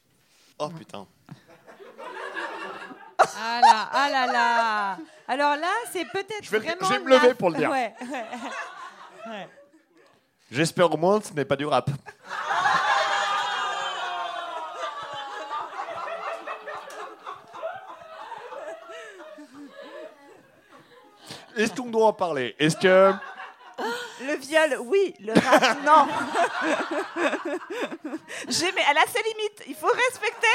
Oh 0.59 0.69
putain. 0.69 1.07
Ah 3.19 3.59
là, 3.61 3.89
ah 3.91 4.09
là 4.09 4.25
là. 4.27 4.97
Alors 5.27 5.55
là, 5.55 5.71
c'est 5.91 6.05
peut-être 6.05 6.43
Je 6.43 6.51
vais 6.51 6.59
vraiment. 6.59 6.87
je 6.87 6.93
vais 6.93 6.99
me 6.99 7.09
la- 7.09 7.17
lever 7.17 7.33
pour 7.33 7.49
le 7.49 7.57
dire. 7.57 7.69
Ouais, 7.71 7.93
ouais. 9.27 9.49
J'espère 10.51 10.91
au 10.93 10.97
moins 10.97 11.19
que 11.19 11.27
ce 11.27 11.33
n'est 11.33 11.45
pas 11.45 11.55
du 11.55 11.65
rap. 11.65 11.89
Est-ce 21.57 21.73
qu'on 21.73 21.89
doit 21.89 22.07
en 22.07 22.13
parler? 22.13 22.55
Est-ce 22.59 22.75
que... 22.75 23.13
Le 24.22 24.35
viol, 24.38 24.77
oui. 24.85 25.14
Le 25.19 25.34
rap, 25.34 25.77
non. 25.85 26.07
J'ai- 28.49 28.72
mais 28.72 28.81
elle 28.89 28.97
a 28.97 29.06
ses 29.07 29.22
limites. 29.23 29.64
Il 29.68 29.76
faut 29.76 29.88
respecter 29.88 30.47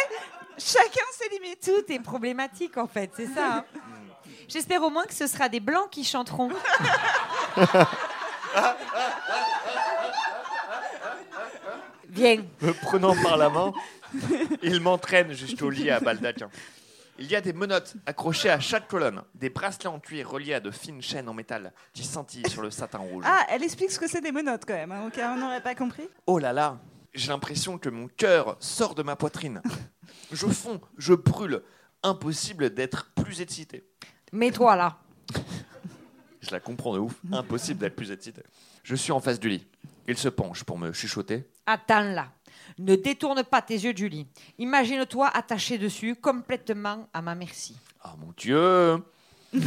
chacun 0.59 1.05
ses 1.13 1.29
limites. 1.29 1.61
Tout 1.65 1.93
est 1.93 2.01
problématique 2.01 2.77
en 2.79 2.87
fait, 2.87 3.11
c'est 3.17 3.27
ça. 3.35 3.57
hein. 3.59 3.65
J'espère 4.49 4.83
au 4.83 4.91
moins 4.91 5.05
que 5.05 5.15
ce 5.15 5.27
sera 5.27 5.49
des 5.49 5.61
blancs 5.61 5.91
qui 5.91 6.03
chanteront. 6.05 6.51
Viens. 12.09 12.39
me 12.61 12.73
prenant 12.73 13.15
par 13.23 13.37
la 13.37 13.49
main, 13.49 13.73
il 14.63 14.81
m'entraîne 14.81 15.33
jusqu'au 15.33 15.71
lit 15.71 15.91
à 15.91 16.01
baldaquin. 16.01 16.51
Il 17.21 17.31
y 17.31 17.37
a 17.37 17.43
des 17.43 17.53
menottes 17.53 17.97
accrochées 18.07 18.49
à 18.49 18.59
chaque 18.61 18.89
colonne, 18.89 19.23
des 19.35 19.51
bracelets 19.51 19.89
en 19.89 20.01
cuir 20.01 20.31
reliés 20.31 20.55
à 20.55 20.61
de 20.61 20.71
fines 20.71 21.03
chaînes 21.03 21.29
en 21.29 21.35
métal 21.35 21.75
qui 21.93 22.03
scintillent 22.03 22.49
sur 22.49 22.63
le 22.63 22.71
satin 22.71 22.97
rouge. 22.97 23.25
Ah, 23.27 23.45
elle 23.51 23.63
explique 23.63 23.91
ce 23.91 23.99
que 23.99 24.09
c'est 24.09 24.23
des 24.23 24.33
menottes 24.33 24.65
quand 24.67 24.73
même, 24.73 24.91
hein, 24.91 25.07
au 25.07 25.11
cas 25.11 25.31
où 25.31 25.37
on 25.37 25.41
n'aurait 25.41 25.63
pas 25.63 25.75
compris. 25.75 26.09
Oh 26.27 26.39
là 26.39 26.55
là, 26.55 26.81
j'ai 27.13 27.29
l'impression 27.29 27.77
que 27.77 27.91
mon 27.91 28.09
cœur 28.09 28.57
sort 28.59 28.95
de 28.95 29.03
ma 29.03 29.17
poitrine. 29.17 29.61
Je 30.33 30.47
fonds, 30.47 30.81
je 30.97 31.13
brûle. 31.13 31.63
Impossible 32.03 32.73
d'être 32.73 33.11
plus 33.15 33.43
excité. 33.43 33.85
Mets-toi 34.33 34.75
là. 34.77 34.99
Je 36.41 36.51
la 36.53 36.61
comprends 36.61 36.95
de 36.95 37.01
ouf. 37.01 37.15
Impossible 37.31 37.81
d'être 37.81 37.97
plus 37.97 38.11
excité. 38.11 38.43
Je 38.83 38.95
suis 38.95 39.13
en 39.13 39.21
face 39.21 39.39
du 39.39 39.51
lit. 39.51 39.67
Il 40.09 40.17
se 40.17 40.31
penche 40.31 40.65
pour 40.65 40.79
me 40.79 40.91
chuchoter. 40.93 41.47
Attends 41.67 42.01
là. 42.01 42.33
Ne 42.81 42.97
détourne 42.97 43.43
pas 43.45 43.61
tes 43.63 43.75
yeux 43.75 43.93
du 43.95 44.09
lit. 44.09 44.27
Imagine-toi 44.59 45.29
attaché 45.35 45.77
dessus 45.79 46.17
complètement 46.17 47.07
à 47.13 47.21
ma 47.23 47.35
merci. 47.35 47.77
Ah 48.03 48.15
mon 48.19 48.33
Dieu 48.37 48.97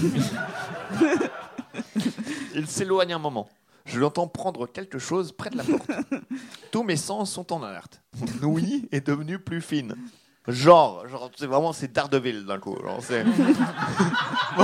Il 2.55 2.67
s'éloigne 2.67 3.13
un 3.13 3.19
moment. 3.19 3.47
Je 3.85 3.99
l'entends 3.99 4.27
prendre 4.27 4.65
quelque 4.67 4.97
chose 4.97 5.31
près 5.33 5.49
de 5.49 5.57
la 5.57 5.63
porte. 5.63 5.89
Tous 6.71 6.83
mes 6.83 6.95
sens 6.95 7.31
sont 7.31 7.51
en 7.51 7.61
alerte. 7.63 8.01
Mon 8.41 8.47
ouïe 8.47 8.87
est 8.91 9.05
devenue 9.07 9.37
plus 9.39 9.61
fine. 9.61 9.95
Genre, 10.47 11.07
genre 11.07 11.29
c'est 11.37 11.45
vraiment 11.47 11.71
c'est 11.73 11.91
Daredevil 11.91 12.45
d'un 12.45 12.59
coup. 12.59 12.75
genre, 12.81 12.99
c'est- 13.01 13.23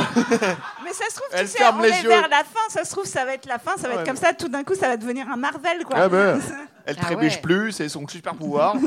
Mais 0.83 0.93
ça 0.93 1.05
se 1.09 1.15
trouve, 1.15 1.27
Elle 1.31 1.45
tu 1.45 1.51
sais, 1.51 1.57
ferme 1.57 1.79
on 1.79 1.83
les 1.83 1.89
est 1.89 2.01
yeux. 2.03 2.09
vers 2.09 2.27
la 2.27 2.43
fin. 2.43 2.59
Ça 2.69 2.83
se 2.83 2.91
trouve, 2.91 3.05
ça 3.05 3.23
va 3.25 3.33
être 3.33 3.45
la 3.45 3.59
fin. 3.59 3.77
Ça 3.77 3.87
va 3.87 3.95
Ouais, 3.95 4.01
être 4.01 4.07
comme 4.07 4.17
ça. 4.17 4.33
Tout 4.33 4.49
d'un 4.49 4.63
coup, 4.63 4.75
ça 4.75 4.87
va 4.89 4.97
devenir 4.97 5.29
un 5.29 5.37
Marvel, 5.37 5.83
quoi. 5.85 5.95
Ah 5.97 6.09
ben, 6.09 6.39
elle 6.89 6.95
Ah 6.99 7.05
trébuche 7.05 7.35
ouais. 7.35 7.41
plus, 7.41 7.71
c'est 7.71 7.89
son 7.89 8.07
super 8.07 8.35
pouvoir. 8.35 8.75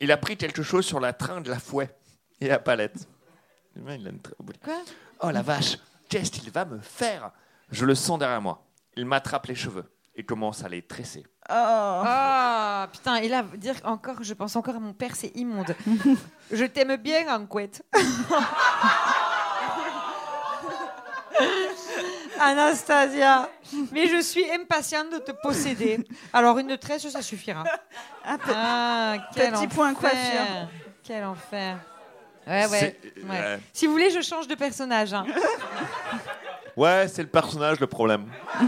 Il 0.00 0.12
a 0.12 0.16
pris 0.16 0.36
quelque 0.36 0.62
chose 0.62 0.86
sur 0.86 1.00
la 1.00 1.12
train 1.12 1.40
de 1.40 1.50
la 1.50 1.58
fouet 1.58 1.90
et 2.40 2.48
la 2.48 2.58
palette. 2.58 3.08
Il 3.76 3.88
a 3.88 3.94
une 3.94 4.20
très- 4.20 4.34
Quoi? 4.62 4.74
Oh 5.20 5.30
la 5.30 5.42
vache, 5.42 5.76
qu'est-ce 6.08 6.30
qu'il 6.30 6.50
va 6.50 6.64
me 6.64 6.78
faire? 6.78 7.32
Je 7.70 7.84
le 7.84 7.94
sens 7.94 8.18
derrière 8.18 8.40
moi. 8.40 8.64
Il 8.96 9.04
m'attrape 9.06 9.46
les 9.46 9.54
cheveux 9.54 9.84
et 10.14 10.24
commence 10.24 10.64
à 10.64 10.68
les 10.68 10.82
tresser. 10.82 11.24
Oh. 11.50 11.54
Ah 11.54 12.88
putain, 12.92 13.16
et 13.16 13.28
là, 13.28 13.44
dire 13.56 13.74
encore, 13.84 14.22
je 14.22 14.34
pense 14.34 14.54
encore 14.56 14.76
à 14.76 14.80
mon 14.80 14.92
père, 14.92 15.16
c'est 15.16 15.34
immonde. 15.36 15.74
je 16.52 16.64
t'aime 16.64 16.96
bien 16.96 17.34
en 17.34 17.46
couette. 17.46 17.84
Anastasia, 22.40 23.48
mais 23.92 24.08
je 24.08 24.20
suis 24.22 24.44
impatiente 24.50 25.10
de 25.12 25.18
te 25.18 25.32
posséder. 25.32 26.06
Alors 26.32 26.58
une 26.58 26.76
tresse, 26.78 27.06
ça 27.08 27.22
suffira. 27.22 27.64
Ah, 28.24 29.16
quel 29.34 29.50
Petit 29.52 29.56
enfer. 29.64 29.68
point 29.68 29.94
coiffure. 29.94 30.68
Quel 31.02 31.24
enfer. 31.24 31.78
Ouais, 32.46 32.66
ouais. 32.66 33.00
Ouais. 33.28 33.58
Si 33.72 33.86
vous 33.86 33.92
voulez, 33.92 34.10
je 34.10 34.20
change 34.22 34.46
de 34.48 34.54
personnage. 34.54 35.12
hein. 35.14 35.24
Ouais, 36.76 37.08
c'est 37.08 37.22
le 37.22 37.28
personnage 37.28 37.80
le 37.80 37.88
problème. 37.88 38.26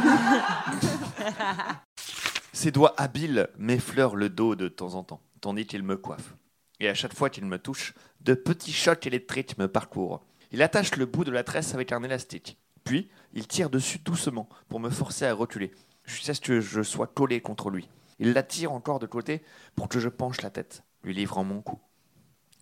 Ses 2.52 2.70
doigts 2.72 2.94
habiles 2.97 3.48
m'effleurent 3.56 4.16
le 4.16 4.28
dos 4.28 4.56
de 4.56 4.68
temps 4.68 4.94
en 4.94 5.05
temps, 5.05 5.20
tandis 5.40 5.66
qu'il 5.66 5.82
me 5.82 5.97
coiffe. 5.97 6.34
Et 6.80 6.88
à 6.88 6.94
chaque 6.94 7.14
fois 7.14 7.30
qu'il 7.30 7.44
me 7.44 7.59
touche, 7.59 7.94
de 8.20 8.34
petits 8.34 8.72
chocs 8.72 9.06
électriques 9.06 9.56
me 9.59 9.68
parcourent. 9.68 10.22
Il 10.51 10.62
attache 10.62 10.97
le 10.97 11.06
bout 11.06 11.24
de 11.24 11.30
la 11.30 11.44
tresse 11.44 11.74
avec 11.74 11.92
un 11.92 12.02
élastique. 12.02 12.59
Puis, 12.84 13.09
il 13.32 13.47
tire 13.47 13.70
dessus 13.70 13.98
doucement 13.98 14.48
pour 14.69 14.81
me 14.81 14.90
forcer 14.90 15.27
à 15.27 15.35
reculer, 15.35 15.73
jusqu'à 16.05 16.35
ce 16.35 16.40
que 16.40 16.61
je 16.61 16.82
sois 16.82 17.07
collé 17.07 17.40
contre 17.40 17.70
lui. 17.70 17.89
Il 18.19 18.32
la 18.32 18.43
tire 18.43 18.73
encore 18.73 18.98
de 18.98 19.07
côté 19.07 19.43
pour 19.74 19.89
que 19.89 19.98
je 19.98 20.09
penche 20.09 20.43
la 20.43 20.51
tête, 20.51 20.82
lui 21.05 21.15
livrant 21.15 21.44
mon 21.44 21.62
cou. 21.62 21.78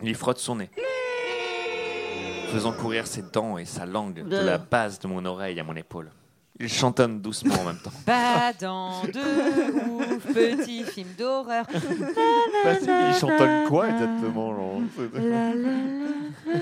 Il 0.02 0.08
y 0.08 0.14
frotte 0.14 0.38
son 0.38 0.56
nez, 0.56 0.70
faisant 2.52 2.72
courir 2.72 3.06
ses 3.06 3.22
dents 3.22 3.58
et 3.58 3.64
sa 3.64 3.84
langue 3.86 4.22
de 4.22 4.36
la 4.36 4.58
base 4.58 5.00
de 5.00 5.08
mon 5.08 5.24
oreille 5.24 5.58
à 5.58 5.64
mon 5.64 5.74
épaule. 5.74 6.10
Il 6.60 6.68
chantonne 6.68 7.20
doucement 7.20 7.54
en 7.54 7.64
même 7.64 7.78
temps. 7.78 7.92
Badant 8.04 9.02
de 9.04 9.86
ouf, 9.90 10.24
petit 10.34 10.82
film 10.82 11.08
d'horreur. 11.16 11.64
il 11.70 13.14
chantonne 13.18 13.68
quoi 13.68 13.88
exactement 13.88 14.54
genre 14.54 14.80
La, 15.14 15.54
la, 15.54 15.54
la, 15.54 16.58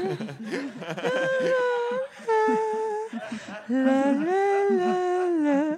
la, 3.70 4.12
la, 4.12 5.30
la. 5.40 5.76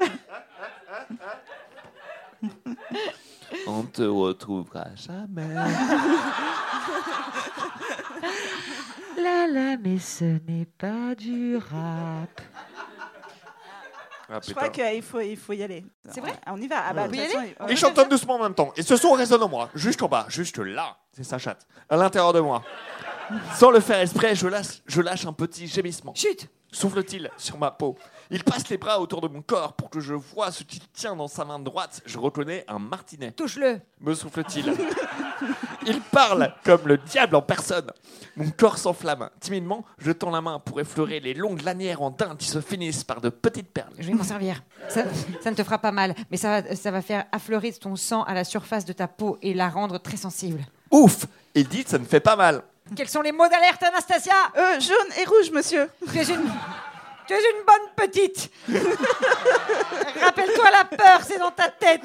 On 3.66 3.82
te 3.85 4.02
retrouvera 4.02 4.86
jamais. 4.94 5.55
La 9.20 9.48
la, 9.48 9.77
mais 9.77 9.98
ce 9.98 10.24
n'est 10.24 10.66
pas 10.78 11.15
du 11.16 11.56
rap. 11.56 12.40
Ah, 14.31 14.40
Je 14.47 14.52
crois 14.52 14.69
qu'il 14.69 15.02
faut, 15.02 15.20
il 15.20 15.36
faut 15.36 15.55
y 15.55 15.62
aller. 15.62 15.85
C'est 16.10 16.20
vrai 16.20 16.35
On 16.47 16.60
y 16.60 16.69
va. 16.69 16.85
Ah 16.89 16.93
bah, 16.93 17.02
On 17.05 17.06
de 17.06 17.10
peut 17.10 17.16
y 17.16 17.27
façon, 17.77 17.89
aller 17.97 18.09
doucement 18.09 18.35
en 18.36 18.43
même 18.43 18.55
temps. 18.55 18.73
Et 18.77 18.82
ce 18.82 18.97
son 18.97 19.12
résonne 19.12 19.43
en 19.43 19.48
moi, 19.48 19.70
jusqu'en 19.74 20.06
bas, 20.06 20.27
juste 20.28 20.59
là. 20.59 20.98
C'est 21.12 21.24
sa 21.24 21.39
chatte, 21.39 21.66
à 21.89 21.97
l'intérieur 21.97 22.32
de 22.32 22.40
moi. 22.40 22.62
Sans 23.56 23.70
le 23.70 23.81
faire 23.81 23.98
exprès, 24.01 24.35
je 24.36 24.47
lâche, 24.47 24.82
je 24.86 25.01
lâche 25.01 25.27
un 25.27 25.32
petit 25.32 25.66
gémissement. 25.66 26.15
Chut 26.15 26.48
Souffle-t-il 26.70 27.30
sur 27.36 27.58
ma 27.58 27.70
peau? 27.70 27.96
Il 28.30 28.44
passe 28.44 28.68
les 28.68 28.76
bras 28.76 29.00
autour 29.00 29.22
de 29.22 29.28
mon 29.28 29.40
corps 29.40 29.72
pour 29.72 29.88
que 29.88 30.00
je 30.00 30.12
vois 30.12 30.52
ce 30.52 30.62
qu'il 30.64 30.86
tient 30.88 31.16
dans 31.16 31.28
sa 31.28 31.44
main 31.44 31.58
droite. 31.58 32.02
Je 32.04 32.18
reconnais 32.18 32.64
un 32.68 32.78
martinet. 32.78 33.32
Touche-le 33.32 33.80
me 34.00 34.14
souffle-t-il? 34.14 34.74
Il 35.86 36.00
parle 36.00 36.52
comme 36.64 36.86
le 36.86 36.98
diable 36.98 37.36
en 37.36 37.42
personne. 37.42 37.86
Mon 38.36 38.50
corps 38.50 38.76
s'enflamme. 38.76 39.30
Timidement, 39.40 39.84
je 39.98 40.12
tends 40.12 40.30
la 40.30 40.42
main 40.42 40.58
pour 40.58 40.80
effleurer 40.80 41.20
les 41.20 41.32
longues 41.32 41.62
lanières 41.62 42.02
en 42.02 42.10
daim 42.10 42.36
qui 42.36 42.46
se 42.46 42.60
finissent 42.60 43.04
par 43.04 43.20
de 43.20 43.30
petites 43.30 43.70
perles. 43.70 43.92
Je 43.98 44.08
vais 44.08 44.14
m'en 44.14 44.24
servir. 44.24 44.62
Ça, 44.88 45.04
ça 45.40 45.50
ne 45.50 45.56
te 45.56 45.64
fera 45.64 45.78
pas 45.78 45.92
mal, 45.92 46.14
mais 46.30 46.36
ça 46.36 46.60
va, 46.60 46.76
ça 46.76 46.90
va 46.90 47.00
faire 47.00 47.24
affleurer 47.32 47.72
ton 47.72 47.96
sang 47.96 48.24
à 48.24 48.34
la 48.34 48.44
surface 48.44 48.84
de 48.84 48.92
ta 48.92 49.08
peau 49.08 49.38
et 49.40 49.54
la 49.54 49.68
rendre 49.70 49.98
très 49.98 50.16
sensible. 50.18 50.66
Ouf 50.90 51.26
Il 51.54 51.66
dit 51.68 51.84
ça 51.86 51.98
ne 51.98 52.04
fait 52.04 52.20
pas 52.20 52.36
mal. 52.36 52.62
Quels 52.97 53.09
sont 53.09 53.23
les 53.23 53.32
mots 53.32 53.48
d'alerte, 53.48 53.82
Anastasia 53.82 54.32
Euh, 54.56 54.81
jaune 54.81 55.12
et 55.20 55.24
rouge, 55.24 55.51
monsieur. 55.52 55.89
Tu 56.10 56.19
es 56.19 56.24
une, 56.24 56.51
tu 57.27 57.35
es 57.35 57.39
une 57.39 57.65
bonne 57.66 57.89
petite. 58.09 58.51
Rappelle-toi 60.23 60.70
la 60.70 60.85
peur, 60.85 61.20
c'est 61.27 61.39
dans 61.39 61.51
ta 61.51 61.69
tête. 61.69 62.02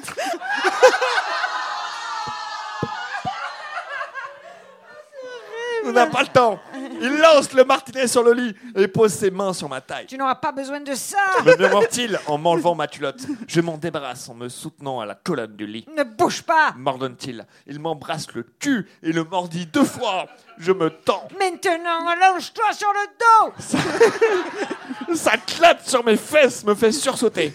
On 5.86 5.92
n'a 5.92 6.06
pas 6.06 6.22
le 6.22 6.28
temps. 6.28 6.58
Il 7.02 7.18
lance 7.18 7.52
le 7.52 7.62
martinet 7.62 8.06
sur 8.06 8.22
le 8.22 8.32
lit 8.32 8.54
et 8.74 8.88
pose 8.88 9.12
ses 9.12 9.30
mains 9.30 9.52
sur 9.52 9.68
ma 9.68 9.82
taille. 9.82 10.06
Tu 10.06 10.16
n'auras 10.16 10.36
pas 10.36 10.50
besoin 10.50 10.80
de 10.80 10.94
ça. 10.94 11.18
Me 11.44 11.54
murmure-t-il 11.58 12.18
en 12.26 12.38
m'enlevant 12.38 12.74
ma 12.74 12.86
culotte. 12.86 13.20
Je 13.46 13.60
m'en 13.60 13.76
débarrasse 13.76 14.26
en 14.30 14.34
me 14.34 14.48
soutenant 14.48 15.00
à 15.00 15.04
la 15.06 15.14
colonne 15.14 15.54
du 15.56 15.66
lit. 15.66 15.84
Ne 15.94 16.02
bouge 16.04 16.42
pas. 16.42 16.72
M'ordonne-t-il. 16.76 17.44
Il 17.66 17.80
m'embrasse 17.80 18.32
le 18.32 18.44
cul 18.58 18.88
et 19.02 19.12
le 19.12 19.24
mordit 19.24 19.66
deux 19.66 19.84
fois. 19.84 20.26
Je 20.58 20.72
me 20.72 20.90
tends. 20.90 21.28
Maintenant, 21.38 22.06
allonge-toi 22.08 22.72
sur 22.72 22.92
le 22.92 23.06
dos. 23.18 25.14
Sa 25.14 25.36
clatte 25.46 25.88
sur 25.88 26.04
mes 26.04 26.16
fesses 26.16 26.64
me 26.64 26.74
fait 26.74 26.92
sursauter. 26.92 27.52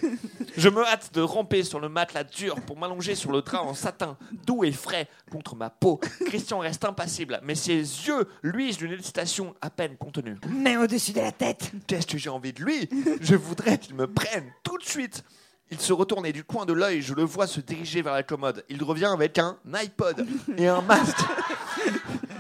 Je 0.58 0.68
me 0.68 0.84
hâte 0.84 1.14
de 1.14 1.22
ramper 1.22 1.64
sur 1.64 1.80
le 1.80 1.88
matelas 1.88 2.26
dur 2.26 2.56
pour 2.62 2.78
m'allonger 2.78 3.16
sur 3.16 3.32
le 3.32 3.42
drap 3.42 3.62
en 3.62 3.74
satin, 3.74 4.18
doux 4.46 4.64
et 4.64 4.72
frais 4.72 5.08
contre 5.32 5.56
ma 5.56 5.70
peau. 5.70 6.00
Christian 6.26 6.60
reste 6.60 6.84
impassible, 6.84 7.40
mais 7.44 7.56
ses 7.56 7.78
yeux 7.78 8.28
luisent 8.44 8.78
d'une 8.78 8.92
excitation 8.92 9.56
à 9.62 9.70
peine 9.70 9.96
contenue. 9.96 10.36
Main 10.50 10.82
au-dessus 10.82 11.14
de 11.14 11.22
la 11.22 11.32
tête. 11.32 11.72
Qu'est-ce 11.88 12.08
que 12.08 12.18
j'ai 12.18 12.30
envie 12.30 12.52
de 12.52 12.62
lui? 12.62 12.90
Je 13.22 13.36
voudrais 13.36 13.78
qu'il 13.78 13.96
me 13.96 14.08
prenne 14.08 14.52
tout 14.64 14.78
de 14.78 14.84
suite. 14.86 15.24
Il 15.72 15.80
se 15.80 15.94
retourne 15.94 16.26
et 16.26 16.34
du 16.34 16.44
coin 16.44 16.66
de 16.66 16.74
l'œil, 16.74 17.02
je 17.02 17.14
le 17.14 17.24
vois 17.24 17.46
se 17.46 17.60
diriger 17.60 18.02
vers 18.02 18.14
la 18.14 18.24
commode. 18.24 18.66
Il 18.70 18.84
revient 18.84 19.06
avec 19.14 19.38
un 19.38 19.58
iPod 19.72 20.26
et 20.58 20.68
un 20.68 20.82
masque. 20.82 21.20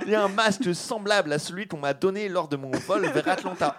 Et 0.09 0.15
un 0.15 0.27
masque 0.27 0.73
semblable 0.73 1.31
à 1.33 1.39
celui 1.39 1.67
qu'on 1.67 1.77
m'a 1.77 1.93
donné 1.93 2.29
lors 2.29 2.47
de 2.47 2.57
mon 2.57 2.71
vol 2.71 3.05
vers 3.07 3.27
Atlanta. 3.27 3.75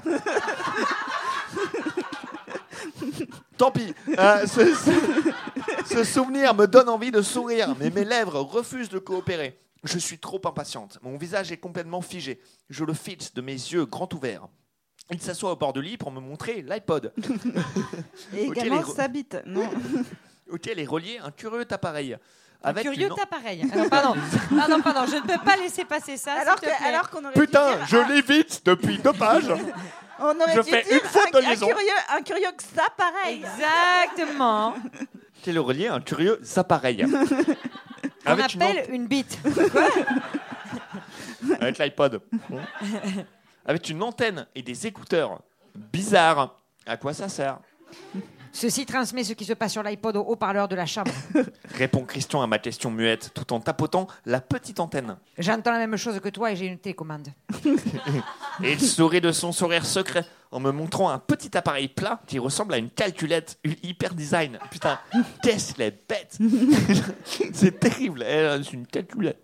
Tant 3.57 3.71
pis. 3.71 3.95
euh, 4.19 4.47
ce, 4.47 4.75
ce- 4.75 5.95
ce 5.95 6.05
souvenir 6.05 6.55
me 6.55 6.67
donne 6.67 6.89
envie 6.89 7.11
de 7.11 7.21
sourire, 7.23 7.75
mais 7.79 7.91
mes 7.91 8.05
lèvres 8.05 8.41
refusent 8.41 8.89
de 8.89 8.99
coopérer. 8.99 9.59
Je 9.85 9.99
suis 9.99 10.19
trop 10.19 10.41
impatiente. 10.45 10.99
Mon 11.03 11.17
visage 11.17 11.53
est 11.53 11.57
complètement 11.57 12.01
figé. 12.03 12.41
Je 12.69 12.85
le 12.85 12.93
fixe 12.95 13.33
de 13.35 13.41
mes 13.41 13.53
yeux 13.53 13.87
grands 13.87 14.09
ouverts. 14.15 14.47
Il 15.11 15.21
s'assoit 15.21 15.53
au 15.53 15.57
bord 15.57 15.73
du 15.73 15.83
lit 15.83 15.97
pour 15.97 16.11
me 16.13 16.21
montrer 16.21 16.63
l'iPod, 16.63 17.13
Et 18.35 18.45
également 18.45 18.85
sa 18.85 19.09
bite. 19.09 19.39
Non. 19.47 19.69
auquel 20.51 20.79
est 20.79 20.87
relié 20.87 21.19
un 21.23 21.31
curieux 21.31 21.67
appareil. 21.71 22.17
Un 22.63 22.69
Avec 22.71 22.85
curieux 22.85 23.09
une- 23.09 23.15
t'as 23.15 23.27
pareil. 23.27 23.65
Alors, 23.73 23.89
pardon, 23.89 24.15
pardon, 24.57 24.81
pardon, 24.83 25.07
je 25.11 25.17
ne 25.17 25.21
peux 25.23 25.43
pas 25.45 25.57
laisser 25.57 25.85
passer 25.87 26.17
ça. 26.19 26.33
alors 26.35 26.61
que- 26.61 26.67
qu'on 27.11 27.25
aurait 27.25 27.35
dû 27.35 27.41
Putain, 27.41 27.71
dire, 27.77 27.87
je 27.87 27.97
ah, 27.97 28.09
l'évite 28.09 28.67
depuis 28.67 28.99
deux 28.99 29.13
pages. 29.15 29.49
on 30.19 30.39
aurait 30.39 30.55
je 30.57 30.61
dû 30.61 30.71
fais 30.71 30.83
dire 30.83 30.93
une 31.03 31.09
faute 31.09 31.35
un, 31.35 31.41
de 31.41 31.45
un 31.45 31.49
liaison. 31.49 31.67
curieux, 31.69 31.89
un 32.15 32.23
curieux 32.23 32.53
que 32.57 32.63
ça 32.63 32.87
pareil. 32.97 33.43
Exactement. 33.43 34.75
Quel 35.43 35.57
est 35.57 35.61
relié 35.61 35.89
un 35.89 36.01
curieux 36.01 36.39
appareil. 36.57 37.07
On 38.27 38.31
Avec 38.33 38.55
une 38.55 38.63
appelle 38.63 38.85
une 38.91 39.07
bite. 39.07 39.39
avec 41.61 41.79
l'iPod. 41.79 42.21
Avec 43.65 43.89
une 43.89 44.03
antenne 44.03 44.47
et 44.55 44.61
des 44.63 44.87
écouteurs 44.87 45.41
bizarres. 45.75 46.57
À 46.87 46.97
quoi 46.99 47.15
ça 47.15 47.29
sert? 47.31 47.59
Ceci 48.53 48.85
transmet 48.85 49.25
ce 49.25 49.33
qui 49.33 49.45
se 49.45 49.53
passe 49.53 49.73
sur 49.73 49.83
l'iPod 49.83 50.17
au 50.17 50.23
haut-parleur 50.23 50.69
de 50.69 50.75
la 50.75 50.87
chambre. 50.87 51.13
Répond 51.75 52.05
Christian 52.05 52.43
à 52.43 52.47
ma 52.47 52.59
question 52.59 52.91
muette 52.91 53.31
tout 53.35 53.53
en 53.53 53.61
tapotant 53.61 54.09
la 54.27 54.41
petite 54.41 54.81
antenne. 54.81 55.17
J'entends 55.39 55.73
la 55.73 55.79
même 55.79 55.97
chose 55.97 56.19
que 56.21 56.29
toi 56.29 56.53
et 56.53 56.57
j'ai 56.57 56.67
une 56.67 56.79
télécommande. 56.79 57.29
Et 58.63 58.73
il 58.73 58.81
sourit 58.81 59.21
de 59.21 59.33
son 59.33 59.53
sourire 59.53 59.87
secret 59.87 60.25
en 60.51 60.61
me 60.61 60.71
montrant 60.71 61.11
un 61.11 61.19
petit 61.19 61.57
appareil 61.57 61.89
plat 61.89 62.21
qui 62.27 62.39
ressemble 62.39 62.75
à 62.75 62.79
une 62.79 62.91
calculette 62.91 63.59
hyper 63.83 64.15
design. 64.15 64.59
Putain, 64.71 64.99
qu'il 65.43 65.83
est 65.83 66.09
bête 66.09 66.39
C'est 67.53 67.79
terrible, 67.81 68.25
c'est 68.27 68.73
une 68.73 68.87
calculette. 68.87 69.43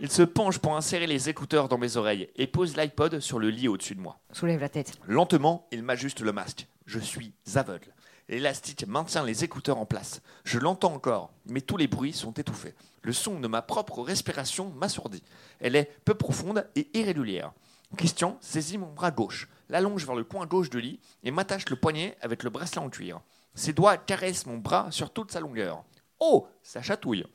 Il 0.00 0.10
se 0.10 0.22
penche 0.22 0.58
pour 0.58 0.76
insérer 0.76 1.06
les 1.06 1.28
écouteurs 1.28 1.68
dans 1.68 1.78
mes 1.78 1.96
oreilles 1.96 2.28
et 2.36 2.46
pose 2.46 2.76
l'iPod 2.76 3.20
sur 3.20 3.38
le 3.38 3.48
lit 3.48 3.68
au-dessus 3.68 3.94
de 3.94 4.00
moi. 4.00 4.18
Soulève 4.32 4.60
la 4.60 4.68
tête. 4.68 4.92
Lentement, 5.06 5.66
il 5.70 5.82
m'ajuste 5.82 6.20
le 6.20 6.32
masque. 6.32 6.66
Je 6.86 6.98
suis 6.98 7.32
aveugle. 7.54 7.94
L'élastique 8.28 8.86
maintient 8.86 9.24
les 9.24 9.44
écouteurs 9.44 9.78
en 9.78 9.86
place. 9.86 10.22
Je 10.44 10.58
l'entends 10.58 10.94
encore, 10.94 11.30
mais 11.46 11.60
tous 11.60 11.76
les 11.76 11.88
bruits 11.88 12.12
sont 12.12 12.32
étouffés. 12.32 12.74
Le 13.02 13.12
son 13.12 13.38
de 13.38 13.48
ma 13.48 13.60
propre 13.62 14.02
respiration 14.02 14.70
m'assourdit. 14.76 15.22
Elle 15.60 15.76
est 15.76 15.90
peu 16.04 16.14
profonde 16.14 16.66
et 16.74 16.88
irrégulière. 16.98 17.52
Christian 17.96 18.38
saisit 18.40 18.78
mon 18.78 18.92
bras 18.92 19.10
gauche, 19.10 19.48
l'allonge 19.68 20.06
vers 20.06 20.14
le 20.16 20.24
coin 20.24 20.46
gauche 20.46 20.70
du 20.70 20.80
lit 20.80 21.00
et 21.22 21.30
m'attache 21.30 21.68
le 21.68 21.76
poignet 21.76 22.16
avec 22.22 22.42
le 22.42 22.50
bracelet 22.50 22.80
en 22.80 22.88
cuir. 22.88 23.20
Ses 23.54 23.72
doigts 23.72 23.98
caressent 23.98 24.46
mon 24.46 24.58
bras 24.58 24.90
sur 24.90 25.12
toute 25.12 25.30
sa 25.30 25.40
longueur. 25.40 25.84
Oh, 26.18 26.48
ça 26.62 26.82
chatouille. 26.82 27.26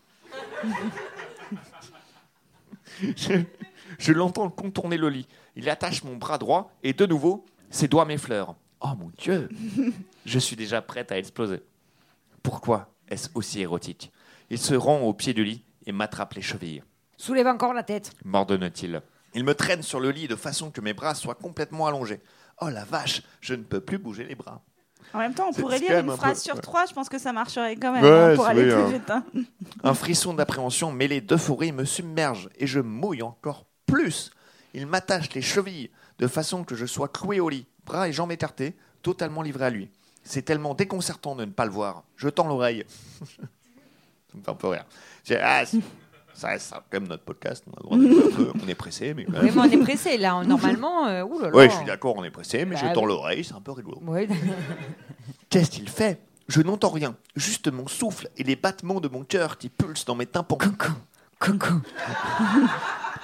je 3.02 3.44
je 3.98 4.14
l'entends 4.14 4.50
contourner 4.50 4.98
le 4.98 5.10
lit. 5.10 5.28
Il 5.56 5.70
attache 5.70 6.04
mon 6.04 6.16
bras 6.16 6.38
droit 6.38 6.72
et 6.84 6.94
de 6.94 7.06
nouveau, 7.06 7.46
ses 7.70 7.88
doigts 7.88 8.06
m'effleurent. 8.06 8.56
Oh 8.82 8.92
mon 8.98 9.12
Dieu 9.18 9.50
Je 10.26 10.40
suis 10.40 10.56
déjà 10.56 10.82
prête 10.82 11.12
à 11.12 11.18
exploser. 11.18 11.62
Pourquoi 12.44 12.90
est-ce 13.10 13.30
aussi 13.36 13.62
érotique? 13.62 14.12
Il 14.50 14.58
se 14.58 14.74
rend 14.74 15.02
au 15.02 15.14
pied 15.14 15.34
du 15.34 15.44
lit 15.44 15.64
et 15.86 15.92
m'attrape 15.92 16.34
les 16.34 16.42
chevilles. 16.42 16.84
Soulève 17.18 17.48
encore 17.48 17.74
la 17.74 17.84
tête. 17.84 18.12
M'ordonne-t-il. 18.24 19.02
Il 19.36 19.44
me 19.44 19.54
traîne 19.54 19.84
sur 19.84 20.00
le 20.00 20.12
lit 20.12 20.28
de 20.28 20.36
façon 20.36 20.72
que 20.72 20.82
mes 20.82 20.94
bras 20.94 21.14
soient 21.16 21.36
complètement 21.36 21.88
allongés. 21.88 22.22
Oh 22.62 22.70
la 22.70 22.84
vache, 22.86 23.22
je 23.42 23.54
ne 23.54 23.64
peux 23.64 23.82
plus 23.82 23.98
bouger 23.98 24.24
les 24.24 24.36
bras. 24.36 24.62
En 25.14 25.20
même 25.20 25.34
temps, 25.34 25.48
on 25.50 25.54
pourrait 25.54 25.80
lire 25.80 26.00
une 26.00 26.10
un 26.10 26.16
phrase 26.16 26.40
peu- 26.44 26.52
sur 26.52 26.62
trois. 26.62 26.86
Je 26.86 26.94
pense 26.94 27.10
que 27.10 27.18
ça 27.18 27.34
marcherait 27.34 27.76
quand 27.76 27.92
même 27.92 28.04
Ouais, 28.04 28.34
hein, 28.34 28.36
pour 28.36 28.46
aller 28.46 28.64
plus 28.64 28.74
hein. 28.74 28.88
vite. 28.90 29.10
hein. 29.10 29.24
Un 29.84 29.94
frisson 29.94 30.34
d'appréhension 30.34 30.92
mêlé 30.92 31.20
d'euphorie 31.22 31.72
me 31.72 31.84
submerge 31.86 32.50
et 32.58 32.68
je 32.68 32.80
mouille 32.80 33.22
encore 33.24 33.66
plus. 33.86 34.32
Il 34.74 34.86
m'attache 34.88 35.34
les 35.34 35.42
chevilles 35.42 35.90
de 36.20 36.28
façon 36.28 36.64
que 36.64 36.76
je 36.76 36.86
sois 36.86 37.08
cloué 37.08 37.40
au 37.40 37.50
lit, 37.50 37.66
bras 37.90 38.08
et 38.08 38.14
jambes 38.14 38.32
écartés, 38.32 38.76
totalement 39.02 39.42
livré 39.42 39.66
à 39.66 39.70
lui. 39.70 39.90
C'est 40.24 40.44
tellement 40.44 40.76
déconcertant 40.76 41.36
de 41.36 41.44
ne 41.46 41.52
pas 41.52 41.66
le 41.66 41.72
voir. 41.72 42.04
Je 42.16 42.30
tends 42.30 42.48
l'oreille. 42.48 42.86
ça 43.20 44.38
me 44.38 44.44
fait 44.44 44.50
un 44.52 44.54
peu 44.56 44.68
rire. 44.68 44.86
Ah, 45.42 45.66
c'est- 45.66 45.80
ça 46.36 46.50
reste 46.50 46.68
ça, 46.68 46.84
comme 46.90 47.08
notre 47.08 47.24
podcast. 47.24 47.64
On, 47.90 47.98
un 47.98 48.32
peu- 48.32 48.70
est 48.70 48.76
pressé, 48.76 49.14
mais 49.14 49.26
quand 49.26 49.34
Oui, 49.40 49.46
même. 49.46 49.56
mais 49.56 49.62
on 49.62 49.72
est 49.82 49.84
pressé 49.84 50.18
là. 50.18 50.42
Normalement, 50.46 51.08
euh. 51.08 51.24
Oui, 51.24 51.66
je 51.70 51.76
suis 51.76 51.86
d'accord, 51.86 52.16
on 52.16 52.24
est 52.24 52.30
pressé, 52.30 52.64
mais 52.66 52.76
Bah 52.76 52.82
je 52.90 52.94
tends 52.94 53.06
l'oreille, 53.06 53.44
c'est 53.44 53.56
un 53.56 53.62
peu 53.62 53.72
rigolo. 53.72 54.00
Qu'est-ce 55.50 55.72
qu'il 55.72 55.90
fait? 55.90 56.22
Je 56.48 56.62
n'entends 56.62 56.90
rien, 56.92 57.16
juste 57.36 57.72
mon 57.72 57.88
souffle 57.88 58.30
et 58.38 58.44
les 58.44 58.56
battements 58.56 59.00
de 59.02 59.08
mon 59.08 59.24
cœur 59.24 59.58
qui 59.58 59.70
pulsent 59.70 60.06
dans 60.06 60.16
mes 60.16 60.26
tympans. 60.28 60.58
Coucou, 60.58 60.94
coucou. 61.40 61.82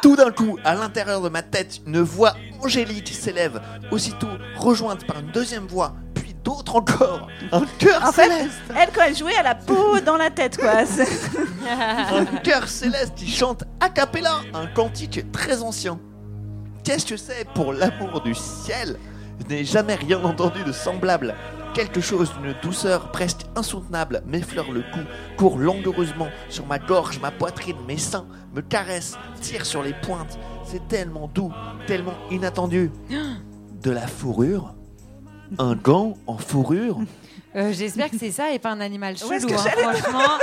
Tout 0.05 0.15
d'un 0.15 0.29
coup, 0.29 0.59
à 0.63 0.75
l'intérieur 0.75 1.19
de 1.19 1.29
ma 1.29 1.41
tête, 1.41 1.79
une 1.87 1.99
voix 1.99 2.35
angélique 2.63 3.07
s'élève, 3.07 3.59
aussitôt 3.89 4.27
rejointe 4.55 5.03
par 5.07 5.17
une 5.19 5.31
deuxième 5.31 5.65
voix, 5.65 5.95
puis 6.13 6.35
d'autres 6.43 6.75
encore. 6.75 7.27
Un 7.51 7.63
cœur 7.79 8.03
En 8.05 8.11
fait, 8.11 8.29
céleste 8.29 8.59
elle, 8.79 8.89
quand 8.93 9.01
elle 9.07 9.15
jouait, 9.17 9.33
elle 9.39 9.47
a 9.47 9.55
peau 9.55 9.99
dans 10.05 10.15
la 10.17 10.29
tête, 10.29 10.57
quoi. 10.57 10.85
C'est- 10.85 11.09
Un 11.67 12.25
cœur 12.43 12.67
céleste 12.67 13.15
qui 13.15 13.27
chante 13.27 13.63
a 13.79 13.89
cappella 13.89 14.41
un 14.53 14.67
cantique 14.67 15.31
très 15.31 15.63
ancien. 15.63 15.99
Qu'est-ce 16.83 17.07
que 17.07 17.17
c'est 17.17 17.47
pour 17.55 17.73
l'amour 17.73 18.21
du 18.21 18.35
ciel? 18.35 18.99
Je 19.49 19.55
n'ai 19.55 19.65
jamais 19.65 19.95
rien 19.95 20.23
entendu 20.23 20.63
de 20.63 20.71
semblable. 20.71 21.33
Quelque 21.75 21.99
chose 21.99 22.31
d'une 22.39 22.55
douceur 22.61 23.11
presque 23.11 23.41
insoutenable 23.57 24.23
m'effleure 24.25 24.71
le 24.71 24.79
cou, 24.79 25.01
court 25.35 25.59
langoureusement 25.59 26.29
sur 26.47 26.65
ma 26.65 26.79
gorge, 26.79 27.19
ma 27.19 27.31
poitrine, 27.31 27.75
mes 27.85 27.97
seins, 27.97 28.25
me 28.53 28.61
caresse, 28.61 29.17
tire 29.41 29.65
sur 29.65 29.83
les 29.83 29.91
pointes. 29.91 30.39
C'est 30.63 30.87
tellement 30.87 31.27
doux, 31.27 31.51
tellement 31.85 32.13
inattendu. 32.31 32.91
De 33.83 33.91
la 33.91 34.07
fourrure 34.07 34.73
Un 35.59 35.75
gant 35.75 36.13
en 36.27 36.37
fourrure 36.37 36.99
Euh, 37.55 37.71
J'espère 37.71 38.09
que 38.09 38.17
c'est 38.19 38.31
ça 38.31 38.51
et 38.51 38.59
pas 38.59 38.69
un 38.69 38.81
animal 38.81 39.17
chelou. 39.17 39.31
hein, 39.33 39.57
franchement, 39.77 40.37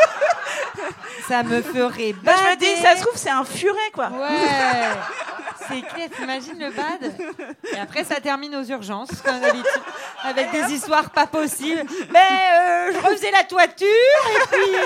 ça 1.28 1.42
me 1.42 1.60
ferait 1.62 2.12
Bah, 2.22 2.32
je 2.36 2.42
me 2.42 2.46
bader. 2.50 2.74
dis, 2.74 2.80
ça 2.82 2.96
se 2.96 3.02
trouve, 3.02 3.16
c'est 3.16 3.30
un 3.30 3.44
furet, 3.44 3.90
quoi. 3.92 4.06
Ouais, 4.08 4.28
c'est 5.68 5.82
clair, 5.82 6.08
t'imagines 6.16 6.58
le 6.58 6.70
bad 6.70 7.12
Et 7.72 7.78
après, 7.78 8.04
ça 8.04 8.16
termine 8.20 8.54
aux 8.56 8.64
urgences, 8.64 9.10
comme 9.24 9.38
d'habitude, 9.40 9.66
avec 10.24 10.50
des 10.52 10.72
histoires 10.72 11.10
pas 11.10 11.26
possibles. 11.26 11.84
Mais 12.10 12.18
euh, 12.20 12.92
je 12.92 12.98
refaisais 13.06 13.30
la 13.30 13.44
toiture 13.44 13.86
et 13.86 14.40
puis 14.50 14.76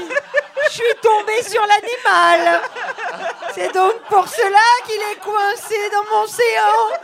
je 0.66 0.70
suis 0.72 0.82
tombée 1.02 1.42
sur 1.42 1.62
l'animal. 1.62 2.60
C'est 3.54 3.72
donc 3.72 3.94
pour 4.10 4.28
cela 4.28 4.58
qu'il 4.86 5.00
est 5.12 5.20
coincé 5.24 5.76
dans 5.92 6.16
mon 6.18 6.26
séant. 6.26 7.00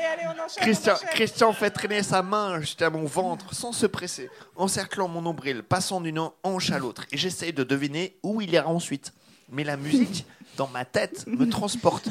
Allez, 0.00 0.22
allez, 0.22 0.26
on 0.26 0.44
enchaîne. 0.44 0.62
Christian, 0.62 0.92
on 0.92 0.96
enchaîne. 0.96 1.08
Christian 1.10 1.52
fait 1.52 1.70
traîner 1.70 2.02
sa 2.02 2.22
main 2.22 2.60
jusqu'à 2.60 2.90
mon 2.90 3.04
ventre 3.04 3.54
sans 3.54 3.72
se 3.72 3.86
presser, 3.86 4.30
encerclant 4.56 5.08
mon 5.08 5.22
nombril, 5.22 5.62
passant 5.62 6.00
d'une 6.00 6.20
hanche 6.42 6.70
à 6.70 6.78
l'autre, 6.78 7.04
et 7.12 7.16
j'essaye 7.16 7.52
de 7.52 7.64
deviner 7.64 8.16
où 8.22 8.40
il 8.40 8.52
ira 8.52 8.68
ensuite. 8.68 9.12
Mais 9.50 9.64
la 9.64 9.76
musique, 9.76 10.24
dans 10.60 10.68
ma 10.68 10.84
tête, 10.84 11.24
me 11.26 11.48
transporte. 11.48 12.06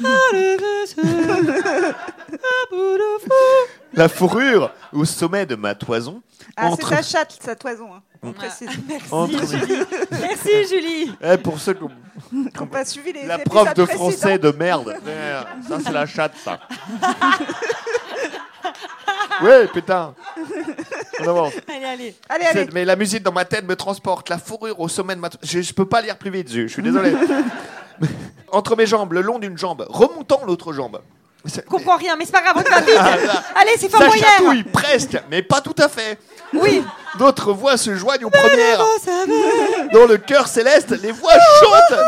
La 3.94 4.08
fourrure, 4.08 4.72
au 4.92 5.04
sommet 5.04 5.46
de 5.46 5.54
ma 5.54 5.76
toison, 5.76 6.20
Ah, 6.56 6.62
c'est 6.66 6.72
entre- 6.72 6.88
sa 6.88 7.02
chatte, 7.02 7.38
sa 7.40 7.54
toison. 7.54 7.94
hein. 7.94 8.02
On 8.22 8.30
Mm. 8.30 8.34
précise. 8.34 8.68
entre- 9.12 9.32
Merci 10.20 10.66
Julie. 10.68 11.12
Eh, 11.22 11.38
pour 11.38 11.60
ceux 11.60 11.74
qui 11.74 11.84
ont 11.84 11.90
Qu'on 12.56 12.66
pas 12.66 12.84
suivi 12.84 13.12
les 13.12 13.24
la 13.24 13.38
prof 13.38 13.72
de 13.74 13.84
français 13.86 14.36
de 14.38 14.50
merde. 14.58 14.96
Ça, 15.68 15.78
c'est 15.84 15.92
la 15.92 16.06
chatte, 16.06 16.34
ça. 16.44 16.58
Ouais, 19.42 19.68
putain. 19.68 20.14
On 21.20 21.28
avance. 21.28 21.52
Allez, 21.68 21.84
allez. 21.84 22.14
Allez, 22.28 22.44
allez. 22.46 22.64
C'est- 22.66 22.72
Mais 22.74 22.84
la 22.84 22.96
musique 22.96 23.22
dans 23.22 23.32
ma 23.32 23.44
tête 23.44 23.64
me 23.64 23.76
transporte, 23.76 24.28
la 24.28 24.38
fourrure 24.38 24.78
au 24.80 24.88
sommet 24.88 25.14
de 25.14 25.20
ma... 25.20 25.28
Je, 25.42 25.60
je 25.62 25.72
peux 25.72 25.86
pas 25.86 26.02
lire 26.02 26.16
plus 26.18 26.30
vite, 26.30 26.50
je, 26.52 26.62
je 26.62 26.72
suis 26.72 26.82
désolé. 26.82 27.12
Entre 28.52 28.76
mes 28.76 28.86
jambes, 28.86 29.12
le 29.12 29.20
long 29.20 29.38
d'une 29.38 29.56
jambe, 29.56 29.86
remontant 29.88 30.44
l'autre 30.44 30.72
jambe. 30.72 31.00
Je 31.44 31.60
comprends 31.62 31.96
rien, 31.96 32.16
mais 32.16 32.24
c'est 32.26 32.32
pas 32.32 32.42
grave, 32.42 32.56
on 32.56 32.70
va 32.70 32.80
vite. 32.80 32.94
Ah, 32.98 33.60
Allez, 33.60 33.72
c'est 33.78 33.90
ça 33.90 33.98
Fort 33.98 34.08
Boyard. 34.08 34.30
chatouille 34.38 34.62
presque, 34.64 35.16
mais 35.30 35.42
pas 35.42 35.60
tout 35.60 35.74
à 35.78 35.88
fait. 35.88 36.18
Oui. 36.52 36.82
D'autres 37.18 37.52
voix 37.52 37.76
se 37.76 37.94
joignent 37.96 38.24
aux 38.24 38.30
premières. 38.30 38.80
Dans 39.92 40.06
le 40.06 40.16
cœur 40.16 40.46
céleste, 40.46 40.90
les 41.02 41.10
voix 41.12 41.32
chantent 41.60 41.98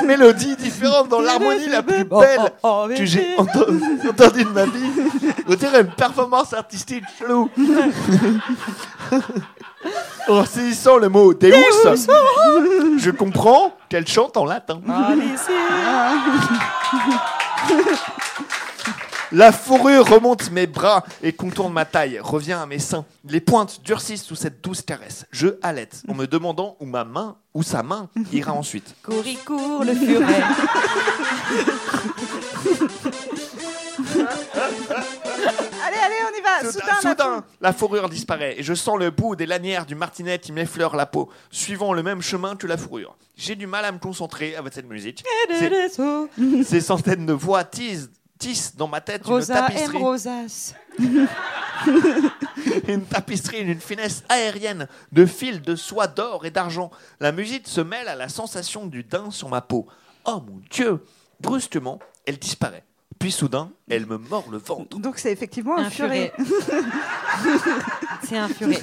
des 0.00 0.06
mélodies 0.06 0.56
différentes 0.56 1.08
dans 1.08 1.20
l'harmonie 1.20 1.66
la 1.68 1.82
plus 1.82 2.04
belle 2.04 2.52
que 2.96 3.04
j'ai 3.04 3.34
entendue 3.38 4.44
de 4.44 4.50
ma 4.50 4.64
vie. 4.66 4.90
On 5.48 5.54
dirait 5.54 5.80
une 5.80 5.92
performance 5.94 6.52
artistique 6.52 7.04
chelou. 7.18 7.50
En 10.28 10.44
saisissant 10.46 10.96
le 10.98 11.08
mot 11.08 11.34
Deus, 11.34 11.52
je 12.98 13.10
comprends 13.10 13.74
qu'elle 13.88 14.06
chante 14.06 14.36
en 14.36 14.44
latin. 14.44 14.80
La 19.32 19.50
fourrure 19.50 20.06
remonte 20.06 20.50
mes 20.50 20.66
bras 20.66 21.04
et 21.22 21.32
contourne 21.32 21.72
ma 21.72 21.86
taille, 21.86 22.20
revient 22.20 22.52
à 22.52 22.66
mes 22.66 22.78
seins. 22.78 23.06
Les 23.26 23.40
pointes 23.40 23.80
durcissent 23.82 24.24
sous 24.24 24.34
cette 24.34 24.62
douce 24.62 24.82
caresse. 24.82 25.24
Je 25.30 25.48
halète 25.62 26.02
en 26.06 26.14
me 26.14 26.26
demandant 26.26 26.76
où 26.80 26.84
ma 26.84 27.04
main, 27.04 27.36
où 27.54 27.62
sa 27.62 27.82
main 27.82 28.10
ira 28.30 28.52
ensuite. 28.52 28.94
Cours, 29.02 29.26
il 29.26 29.38
court, 29.38 29.84
le 29.84 29.94
furet. 29.94 30.42
Allez, 35.84 35.98
allez, 35.98 36.16
on 36.30 36.38
y 36.38 36.42
va. 36.42 36.70
Soudain, 36.70 36.86
la 36.86 37.00
Soudain, 37.00 37.44
la 37.62 37.72
fourrure 37.72 38.08
disparaît 38.10 38.58
et 38.58 38.62
je 38.62 38.74
sens 38.74 38.98
le 38.98 39.10
bout 39.10 39.34
des 39.34 39.46
lanières 39.46 39.86
du 39.86 39.94
martinet 39.94 40.38
qui 40.38 40.52
m'effleure 40.52 40.94
la 40.94 41.06
peau, 41.06 41.30
suivant 41.50 41.94
le 41.94 42.02
même 42.02 42.20
chemin 42.20 42.54
que 42.54 42.66
la 42.66 42.76
fourrure. 42.76 43.16
J'ai 43.36 43.54
du 43.54 43.66
mal 43.66 43.86
à 43.86 43.92
me 43.92 43.98
concentrer 43.98 44.56
avec 44.56 44.74
cette 44.74 44.88
musique. 44.88 45.24
Ces, 45.48 45.88
ces 46.64 46.80
centaines 46.82 47.24
de 47.24 47.32
voix 47.32 47.64
tissent, 47.64 48.10
dans 48.76 48.88
ma 48.88 49.00
tête 49.00 49.22
une 49.26 49.32
Rosa 49.32 49.54
tapisserie. 49.54 49.96
aime 49.96 50.02
Rosas. 50.02 50.74
une 52.88 53.04
tapisserie 53.04 53.64
d'une 53.64 53.80
finesse 53.80 54.24
aérienne, 54.28 54.88
de 55.12 55.26
fils 55.26 55.60
de 55.62 55.76
soie 55.76 56.06
d'or 56.06 56.44
et 56.46 56.50
d'argent. 56.50 56.90
La 57.20 57.32
musique 57.32 57.66
se 57.68 57.80
mêle 57.80 58.08
à 58.08 58.14
la 58.16 58.28
sensation 58.28 58.86
du 58.86 59.04
daim 59.04 59.30
sur 59.30 59.48
ma 59.48 59.60
peau. 59.60 59.86
Oh 60.24 60.42
mon 60.46 60.60
Dieu 60.70 61.04
Brusquement, 61.40 61.98
elle 62.26 62.38
disparaît. 62.38 62.84
Puis 63.18 63.32
soudain, 63.32 63.70
elle 63.88 64.06
me 64.06 64.16
mord 64.18 64.46
le 64.50 64.58
ventre. 64.58 64.98
Donc 64.98 65.18
c'est 65.18 65.32
effectivement 65.32 65.76
un, 65.78 65.84
Un 65.84 65.90
furet. 65.90 66.32
furet. 66.36 66.82
C'est 68.28 68.38
un 68.38 68.48
furet. 68.48 68.80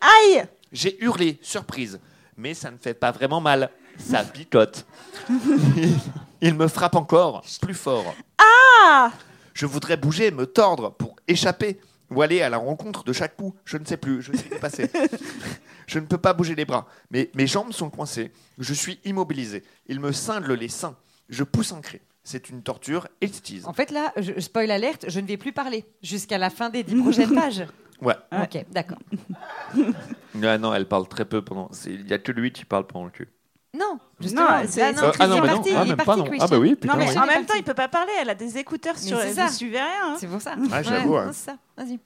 Aïe 0.00 0.44
J'ai 0.72 1.02
hurlé, 1.02 1.38
surprise. 1.42 1.98
Mais 2.36 2.54
ça 2.54 2.70
ne 2.70 2.76
fait 2.76 2.94
pas 2.94 3.10
vraiment 3.10 3.40
mal. 3.40 3.70
Ça 3.98 4.22
picote. 4.24 4.86
Il 6.40 6.54
me 6.54 6.68
frappe 6.68 6.94
encore, 6.94 7.42
plus 7.60 7.74
fort. 7.74 8.14
Ah 8.38 9.12
Je 9.54 9.66
voudrais 9.66 9.96
bouger, 9.96 10.30
me 10.30 10.46
tordre 10.46 10.92
pour 10.92 11.16
échapper 11.26 11.80
ou 12.10 12.22
aller 12.22 12.42
à 12.42 12.48
la 12.48 12.58
rencontre 12.58 13.04
de 13.04 13.12
chaque 13.12 13.36
coup. 13.36 13.54
Je 13.64 13.76
ne 13.76 13.84
sais 13.84 13.96
plus, 13.96 14.22
je 14.22 14.32
suis 14.32 14.48
dépassé. 14.48 14.90
je 15.86 15.98
ne 15.98 16.06
peux 16.06 16.18
pas 16.18 16.32
bouger 16.32 16.54
les 16.54 16.64
bras. 16.64 16.86
Mais 17.10 17.30
mes 17.34 17.46
jambes 17.46 17.72
sont 17.72 17.90
coincées. 17.90 18.32
Je 18.58 18.72
suis 18.72 19.00
immobilisé. 19.04 19.64
Il 19.86 20.00
me 20.00 20.12
cingle 20.12 20.54
les 20.54 20.68
seins. 20.68 20.96
Je 21.28 21.42
pousse 21.44 21.72
un 21.72 21.80
cri. 21.80 22.00
C'est 22.22 22.50
une 22.50 22.62
torture 22.62 23.08
exquise. 23.20 23.66
En 23.66 23.72
fait, 23.72 23.90
là, 23.90 24.12
je, 24.16 24.38
spoil 24.38 24.70
alerte, 24.70 25.06
je 25.08 25.18
ne 25.18 25.26
vais 25.26 25.36
plus 25.36 25.52
parler 25.52 25.84
jusqu'à 26.02 26.38
la 26.38 26.50
fin 26.50 26.70
des 26.70 26.82
dix 26.82 26.96
prochaines 26.96 27.34
pages. 27.34 27.66
Ouais. 28.00 28.14
Ok, 28.32 28.64
d'accord. 28.70 28.98
Ouais, 30.34 30.58
non, 30.58 30.72
elle 30.72 30.86
parle 30.86 31.08
très 31.08 31.24
peu 31.24 31.42
pendant. 31.42 31.70
Il 31.86 32.06
y 32.06 32.12
a 32.12 32.18
que 32.18 32.30
lui 32.30 32.52
qui 32.52 32.64
parle 32.64 32.86
pendant 32.86 33.06
le 33.06 33.10
cul. 33.10 33.28
Non, 33.74 33.98
justement. 34.18 34.42
Non, 34.42 34.64
c'est- 34.66 34.92
non, 34.92 34.98
ah 35.18 35.26
non, 35.26 35.34
Ah, 35.36 35.36
il 35.36 35.36
est 35.36 35.86
même 35.86 35.96
parti, 35.96 36.20
non. 36.22 36.30
Ah, 36.40 36.46
bah 36.48 36.58
oui, 36.58 36.74
putain, 36.74 36.94
Non 36.94 36.98
mais 36.98 37.18
en 37.18 37.26
même 37.26 37.44
temps, 37.44 37.54
il 37.54 37.62
peut 37.64 37.74
pas 37.74 37.88
parler. 37.88 38.12
Elle 38.20 38.30
a 38.30 38.34
des 38.34 38.56
écouteurs 38.56 38.94
Mais 38.96 39.00
sur. 39.06 39.18
c'est 39.20 39.28
Vous 39.30 39.34
ça. 39.36 39.48
suivez 39.48 39.78
rien. 39.80 40.12
hein. 40.12 40.16
C'est 40.18 40.26
pour 40.26 40.40
ça. 40.40 40.54
Ah, 40.72 40.82
j'avoue, 40.82 41.14
ouais. 41.14 41.24
c'est 41.32 41.50
ça. 41.50 41.56
Vas-y. 41.76 41.98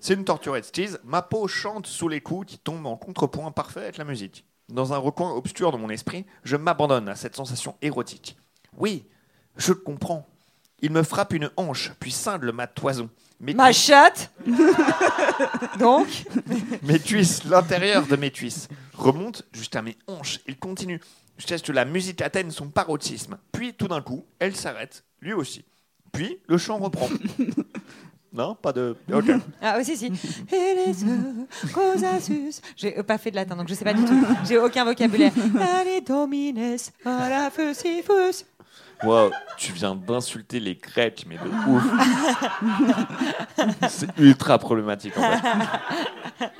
C'est 0.00 0.14
une 0.14 0.24
torture 0.24 0.54
exquise. 0.56 1.00
Ma 1.04 1.22
peau 1.22 1.48
chante 1.48 1.86
sous 1.86 2.08
les 2.08 2.20
coups 2.20 2.46
qui 2.46 2.58
tombent 2.58 2.86
en 2.86 2.96
contrepoint 2.96 3.50
parfait 3.52 3.80
avec 3.80 3.96
la 3.96 4.04
musique. 4.04 4.44
Dans 4.68 4.92
un 4.92 4.98
recoin 4.98 5.30
obscur 5.32 5.72
de 5.72 5.78
mon 5.78 5.88
esprit, 5.88 6.26
je 6.44 6.56
m'abandonne 6.56 7.08
à 7.08 7.16
cette 7.16 7.34
sensation 7.36 7.74
érotique. 7.80 8.36
Oui, 8.76 9.06
je 9.56 9.72
comprends. 9.72 10.28
Il 10.80 10.92
me 10.92 11.02
frappe 11.02 11.32
une 11.32 11.50
hanche, 11.56 11.92
puis 11.98 12.12
cingle 12.12 12.52
ma 12.52 12.66
toison. 12.66 13.08
Mes, 13.40 13.54
Ma 13.54 13.66
cuisses, 13.66 13.86
chatte 13.86 14.32
Donc 15.78 16.08
mes 16.82 16.98
cuisses, 16.98 17.44
l'intérieur 17.44 18.06
de 18.06 18.16
mes 18.16 18.32
cuisses, 18.32 18.68
remonte 18.94 19.44
jusqu'à 19.52 19.80
mes 19.80 19.96
hanches. 20.08 20.40
Il 20.48 20.56
continue 20.58 21.00
jusqu'à 21.38 21.56
ce 21.56 21.62
que 21.62 21.72
la 21.72 21.84
musique 21.84 22.20
atteigne 22.20 22.50
son 22.50 22.68
paroxysme. 22.68 23.38
Puis, 23.52 23.72
tout 23.74 23.88
d'un 23.88 24.02
coup, 24.02 24.26
elle 24.38 24.56
s'arrête, 24.56 25.04
lui 25.20 25.32
aussi. 25.32 25.64
Puis, 26.12 26.38
le 26.48 26.58
chant 26.58 26.78
reprend. 26.78 27.08
non, 28.32 28.56
pas 28.56 28.72
de. 28.72 28.96
Ok. 29.12 29.30
Ah 29.62 29.76
oui, 29.78 29.84
si, 29.84 29.96
si. 29.96 30.06
Et 30.06 30.74
les 30.74 31.04
œufs, 31.04 31.74
rosasus. 31.74 32.60
J'ai 32.76 32.98
euh, 32.98 33.02
pas 33.02 33.18
fait 33.18 33.30
de 33.30 33.36
latin, 33.36 33.56
donc 33.56 33.68
je 33.68 33.74
sais 33.74 33.84
pas 33.84 33.94
du 33.94 34.04
tout. 34.04 34.26
J'ai 34.46 34.58
aucun 34.58 34.84
vocabulaire. 34.84 35.32
Allez, 35.60 36.00
domines, 36.00 36.76
à 37.04 37.28
la 37.28 37.50
fussifus. 37.50 38.44
Wow, 39.04 39.30
tu 39.56 39.72
viens 39.72 39.94
d'insulter 39.94 40.58
les 40.60 40.74
Grecs, 40.74 41.24
mais 41.28 41.36
de 41.36 41.48
ouf. 41.68 41.84
C'est 43.88 44.08
ultra 44.18 44.58
problématique 44.58 45.16
en 45.16 45.22
fait. 45.22 46.50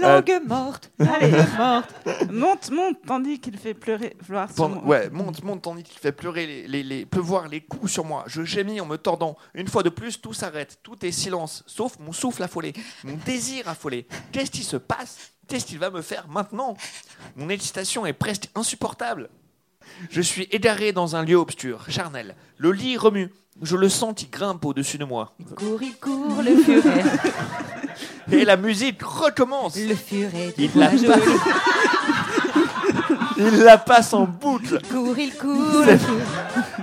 Langue 0.00 0.40
morte, 0.46 0.90
langue 0.98 1.46
morte. 1.56 1.94
Monte, 2.30 2.70
monte, 2.70 2.96
tandis 3.06 3.40
qu'il 3.40 3.56
fait 3.56 3.74
pleurer 3.74 4.16
Pendant- 4.56 4.76
moi. 4.76 4.84
ouais, 4.84 5.10
monte, 5.10 5.42
monte, 5.44 5.62
tandis 5.62 5.82
qu'il 5.84 5.98
fait 5.98 6.12
pleurer 6.12 6.46
les, 6.46 6.68
les, 6.68 6.82
les- 6.82 7.06
pleuvoir 7.06 7.48
les 7.48 7.60
coups 7.60 7.92
sur 7.92 8.04
moi. 8.04 8.24
Je 8.26 8.42
gémis 8.42 8.80
en 8.80 8.86
me 8.86 8.96
tordant. 8.96 9.36
Une 9.54 9.68
fois 9.68 9.82
de 9.82 9.88
plus, 9.88 10.20
tout 10.20 10.32
s'arrête. 10.32 10.78
Tout 10.82 11.04
est 11.06 11.12
silence, 11.12 11.62
sauf 11.66 11.98
mon 12.00 12.12
souffle 12.12 12.42
affolé, 12.42 12.72
mon 13.04 13.16
désir 13.24 13.68
affolé. 13.68 14.06
Qu'est-ce 14.32 14.50
qui 14.50 14.64
se 14.64 14.76
passe? 14.76 15.30
Qu'est-ce 15.46 15.66
qu'il 15.66 15.78
va 15.78 15.90
me 15.90 16.02
faire 16.02 16.26
maintenant? 16.28 16.76
Mon 17.36 17.48
excitation 17.48 18.04
est 18.04 18.12
presque 18.14 18.48
insupportable. 18.54 19.28
Je 20.10 20.20
suis 20.20 20.48
égaré 20.50 20.92
dans 20.92 21.16
un 21.16 21.24
lieu 21.24 21.36
obscur, 21.36 21.84
charnel. 21.88 22.34
Le 22.58 22.72
lit 22.72 22.96
remue. 22.96 23.30
Je 23.60 23.76
le 23.76 23.88
sens 23.88 24.14
qui 24.16 24.26
grimpe 24.26 24.64
au-dessus 24.64 24.98
de 24.98 25.04
moi. 25.04 25.34
Il 25.38 25.46
court, 25.46 25.82
il 25.82 25.94
court, 25.96 26.42
le 26.42 26.56
furet. 26.56 27.04
Et 28.32 28.44
la 28.44 28.56
musique 28.56 29.02
recommence. 29.02 29.76
Le 29.76 29.94
furet 29.94 30.54
Il 30.56 30.70
la 30.74 30.96
joli. 30.96 31.08
Il 33.36 33.62
la 33.62 33.78
passe 33.78 34.12
en 34.14 34.24
boucle. 34.24 34.78
Il 34.82 34.88
court, 34.88 35.18
il 35.18 35.36
court. 35.36 35.84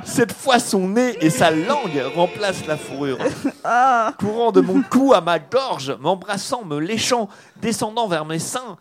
Cette 0.04 0.34
fois, 0.34 0.60
son 0.60 0.90
nez 0.90 1.18
et 1.22 1.30
sa 1.30 1.52
langue 1.52 2.02
remplacent 2.16 2.66
la 2.68 2.78
fourrure. 2.78 3.18
Ah 3.64 4.14
Courant 4.20 4.52
de 4.52 4.62
mon 4.62 4.82
cou 4.82 5.14
à 5.14 5.22
ma 5.22 5.38
gorge, 5.40 5.96
m'embrassant, 6.00 6.64
me 6.66 6.80
léchant, 6.80 7.30
descendant 7.62 8.08
vers 8.08 8.26
mes 8.26 8.40
seins. 8.40 8.78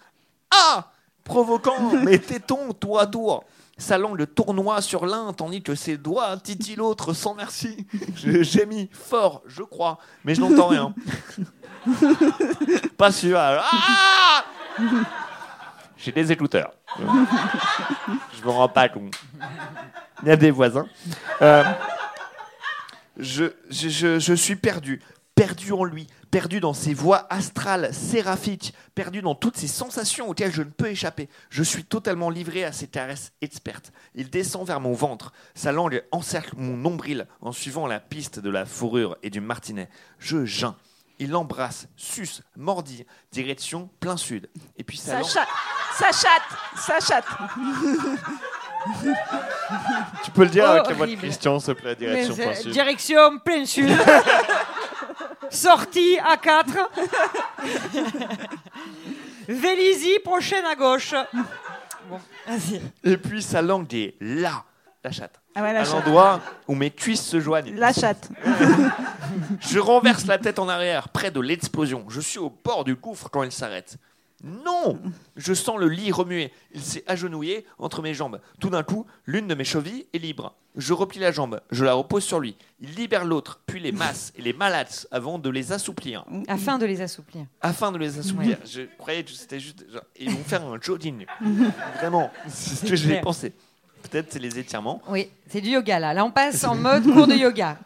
Ah 0.51 0.91
Provoquant 1.25 1.93
mes 2.05 2.19
tétons 2.19 2.73
tour 2.73 2.99
à 3.01 3.07
tour. 3.07 3.45
Sa 3.81 3.97
langue 3.97 4.27
tournoie 4.35 4.83
sur 4.83 5.07
l'un 5.07 5.33
tandis 5.33 5.63
que 5.63 5.75
ses 5.77 5.97
doigts 5.97 6.37
titillent 6.39 6.77
l'autre 6.77 7.13
sans 7.13 7.35
merci. 7.35 7.87
Je 8.17 8.43
gémis 8.43 8.91
fort, 8.93 9.43
je 9.47 9.63
crois, 9.63 9.99
mais 10.25 10.35
je 10.35 10.41
n'entends 10.41 10.67
rien. 10.67 10.95
Pas 12.97 13.13
sûr. 13.13 13.39
alors- 13.39 13.65
Ah 13.71 14.45
J'ai 15.97 16.13
des 16.13 16.31
écouteurs. 16.33 16.73
Je 16.99 18.45
me 18.45 18.51
rends 18.51 18.69
pas 18.69 18.89
compte. 18.89 19.15
Il 20.23 20.29
y 20.29 20.33
a 20.33 20.37
des 20.37 20.51
voisins. 20.51 20.87
Euh, 21.43 21.63
je 23.17 24.35
suis 24.35 24.57
perdu. 24.57 25.01
Perdu 25.39 25.71
en 25.71 25.85
lui, 25.85 26.09
perdu 26.33 26.59
dans 26.59 26.73
ses 26.73 26.95
voix 26.95 27.29
astrales, 27.31 27.95
séraphiques, 27.95 28.75
perdu 28.97 29.23
dans 29.23 29.37
toutes 29.37 29.57
ces 29.57 29.69
sensations 29.69 30.29
auxquelles 30.29 30.53
je 30.53 30.63
ne 30.63 30.71
peux 30.71 30.89
échapper. 30.89 31.29
Je 31.49 31.63
suis 31.63 31.85
totalement 31.85 32.29
livré 32.29 32.65
à 32.65 32.73
ses 32.73 32.89
caresses 32.89 33.31
expertes. 33.41 33.93
Il 34.17 34.31
descend 34.31 34.67
vers 34.67 34.81
mon 34.81 34.95
ventre, 34.95 35.33
sa 35.55 35.71
langue 35.71 36.03
encercle 36.11 36.57
mon 36.57 36.77
nombril 36.77 37.29
en 37.41 37.53
suivant 37.53 37.87
la 37.87 38.01
piste 38.01 38.41
de 38.41 38.51
la 38.51 38.67
fourrure 38.67 39.17
et 39.23 39.31
du 39.31 39.41
martinet. 39.41 39.89
Je 40.19 40.45
geins. 40.45 40.75
Il 41.21 41.31
l'embrasse, 41.31 41.87
suce, 41.97 42.43
mordit, 42.57 43.07
direction 43.31 43.91
plein 44.01 44.17
sud. 44.17 44.49
Et 44.77 44.83
puis 44.83 44.97
sa 44.97 45.07
Ça 45.07 45.21
langue... 45.21 45.29
chatte 45.29 45.49
Ça 45.99 46.11
chatte 46.11 46.43
Ça 46.77 46.99
chatte 47.01 47.27
Tu 50.25 50.31
peux 50.33 50.43
le 50.43 50.51
dire 50.51 50.69
avec 50.69 50.87
la 50.89 50.95
voix 50.95 51.07
de 51.07 51.13
Horrible. 51.13 51.23
Christian, 51.23 51.61
s'il 51.61 51.75
te 51.75 51.81
plaît, 51.81 51.95
direction 51.95 52.35
Mais, 52.37 52.45
plein 52.45 52.55
sud. 52.55 52.73
Direction 52.73 53.39
plein 53.39 53.67
sud. 53.67 53.89
Sortie 55.51 56.19
à 56.25 56.37
4. 56.37 56.77
Vélizy, 59.49 60.19
prochaine 60.25 60.65
à 60.65 60.75
gauche. 60.75 61.15
Bon, 62.09 62.21
vas-y. 62.47 62.81
Et 63.05 63.17
puis 63.17 63.43
sa 63.43 63.63
langue 63.63 63.93
est 63.95 64.15
là, 64.21 64.65
la 65.03 65.11
chatte. 65.11 65.41
Ah 65.55 65.63
ouais, 65.63 65.73
la 65.73 65.81
à 65.81 65.85
chatte. 65.85 65.95
l'endroit 65.95 66.41
où 66.67 66.75
mes 66.75 66.91
cuisses 66.91 67.25
se 67.25 67.41
joignent. 67.41 67.75
La 67.77 67.93
chatte. 67.93 68.29
Je 69.61 69.79
renverse 69.79 70.27
la 70.27 70.39
tête 70.39 70.59
en 70.59 70.69
arrière, 70.69 71.09
près 71.09 71.31
de 71.31 71.41
l'explosion. 71.41 72.05
Je 72.09 72.21
suis 72.21 72.39
au 72.39 72.51
bord 72.51 72.85
du 72.85 72.95
gouffre 72.95 73.29
quand 73.31 73.43
il 73.43 73.53
s'arrête. 73.53 73.97
Non 74.45 75.01
Je 75.37 75.53
sens 75.53 75.79
le 75.79 75.89
lit 75.89 76.13
remuer. 76.13 76.53
Il 76.73 76.81
s'est 76.81 77.03
agenouillé 77.07 77.67
entre 77.79 78.03
mes 78.03 78.15
jambes. 78.15 78.41
Tout 78.61 78.71
d'un 78.71 78.83
coup, 78.83 79.05
l'une 79.27 79.49
de 79.49 79.55
mes 79.55 79.65
chevilles 79.65 80.07
est 80.15 80.19
libre. 80.19 80.55
Je 80.77 80.93
replie 80.93 81.19
la 81.19 81.33
jambe, 81.33 81.61
je 81.73 81.85
la 81.85 81.95
repose 81.95 82.23
sur 82.23 82.39
lui. 82.39 82.57
Il 82.81 82.95
libère 82.95 83.25
l'autre, 83.25 83.61
puis 83.67 83.81
les 83.81 83.91
masse 83.91 84.33
et 84.39 84.43
les 84.43 84.53
malaxe 84.53 85.09
avant 85.11 85.41
de 85.41 85.51
les 85.51 85.73
assouplir. 85.73 86.25
Afin 86.47 86.79
de 86.79 86.87
les 86.87 87.01
assouplir. 87.01 87.47
Afin 87.61 87.91
de 87.91 87.99
les 87.99 88.19
assouplir. 88.19 88.59
Je 88.65 88.83
croyais 88.97 89.25
que 89.25 89.31
c'était 89.33 89.59
juste. 89.59 89.85
genre, 89.91 90.03
ils 90.21 90.31
vont 90.31 90.45
faire 90.45 90.65
un 90.65 90.79
jogging. 90.81 91.27
Vraiment, 91.99 92.31
c'est 92.47 92.77
ce 92.77 92.87
que 92.87 92.95
j'ai 92.95 93.21
pensé. 93.21 93.53
Peut-être 94.09 94.33
c'est 94.33 94.39
les 94.39 94.57
étirements. 94.57 95.03
Oui, 95.09 95.29
c'est 95.49 95.61
du 95.61 95.71
yoga 95.71 95.99
là. 95.99 96.15
Là, 96.15 96.25
on 96.25 96.31
passe 96.31 96.63
en 96.63 96.77
mode 96.77 97.03
cours 97.03 97.27
de 97.27 97.35
yoga. 97.35 97.77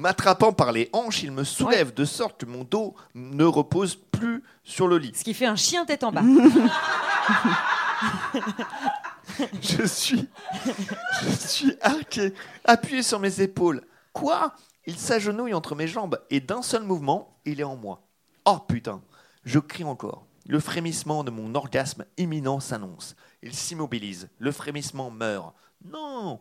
M'attrapant 0.00 0.54
par 0.54 0.72
les 0.72 0.88
hanches, 0.94 1.22
il 1.24 1.30
me 1.30 1.44
soulève 1.44 1.92
de 1.92 2.06
sorte 2.06 2.40
que 2.40 2.46
mon 2.46 2.64
dos 2.64 2.94
ne 3.14 3.44
repose 3.44 3.96
plus 3.96 4.42
sur 4.64 4.88
le 4.88 4.96
lit. 4.96 5.12
Ce 5.14 5.22
qui 5.22 5.34
fait 5.34 5.44
un 5.44 5.56
chien 5.56 5.84
tête 5.84 6.04
en 6.04 6.10
bas. 6.10 6.22
Je 9.60 9.84
suis, 9.86 10.26
je 11.22 11.30
suis 11.30 11.74
arqué, 11.82 12.32
appuyé 12.64 13.02
sur 13.02 13.20
mes 13.20 13.42
épaules. 13.42 13.82
Quoi? 14.12 14.54
Il 14.86 14.96
s'agenouille 14.98 15.52
entre 15.52 15.74
mes 15.74 15.86
jambes 15.86 16.18
et 16.30 16.40
d'un 16.40 16.62
seul 16.62 16.82
mouvement, 16.82 17.38
il 17.44 17.60
est 17.60 17.64
en 17.64 17.76
moi. 17.76 18.02
Oh 18.46 18.58
putain 18.66 19.02
Je 19.44 19.58
crie 19.58 19.84
encore. 19.84 20.24
Le 20.46 20.60
frémissement 20.60 21.24
de 21.24 21.30
mon 21.30 21.54
orgasme 21.54 22.06
imminent 22.16 22.58
s'annonce. 22.58 23.16
Il 23.42 23.54
s'immobilise. 23.54 24.30
Le 24.38 24.50
frémissement 24.50 25.10
meurt. 25.10 25.54
Non 25.84 26.40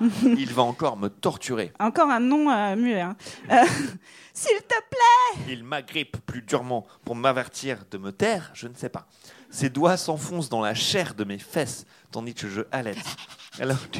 il... 0.00 0.38
il 0.38 0.52
va 0.52 0.62
encore 0.62 0.96
me 0.96 1.08
torturer. 1.08 1.72
Encore 1.78 2.08
un 2.10 2.20
nom 2.20 2.50
euh, 2.50 2.76
muet. 2.76 3.00
hein. 3.00 3.16
Euh, 3.50 3.64
S'il 4.32 4.58
te 4.58 4.74
plaît 4.88 5.44
Il 5.52 5.64
m'agrippe 5.64 6.18
plus 6.24 6.42
durement 6.42 6.86
pour 7.04 7.16
m'avertir 7.16 7.78
de 7.90 7.98
me 7.98 8.12
taire, 8.12 8.50
je 8.54 8.68
ne 8.68 8.74
sais 8.74 8.88
pas. 8.88 9.06
Ses 9.50 9.68
doigts 9.70 9.96
s'enfoncent 9.96 10.48
dans 10.48 10.60
la 10.60 10.74
chair 10.74 11.14
de 11.14 11.24
mes 11.24 11.38
fesses, 11.38 11.86
tandis 12.12 12.34
que 12.34 12.48
je 12.48 12.60
halète. 12.70 12.98
Alors 13.58 13.90
que, 13.90 13.98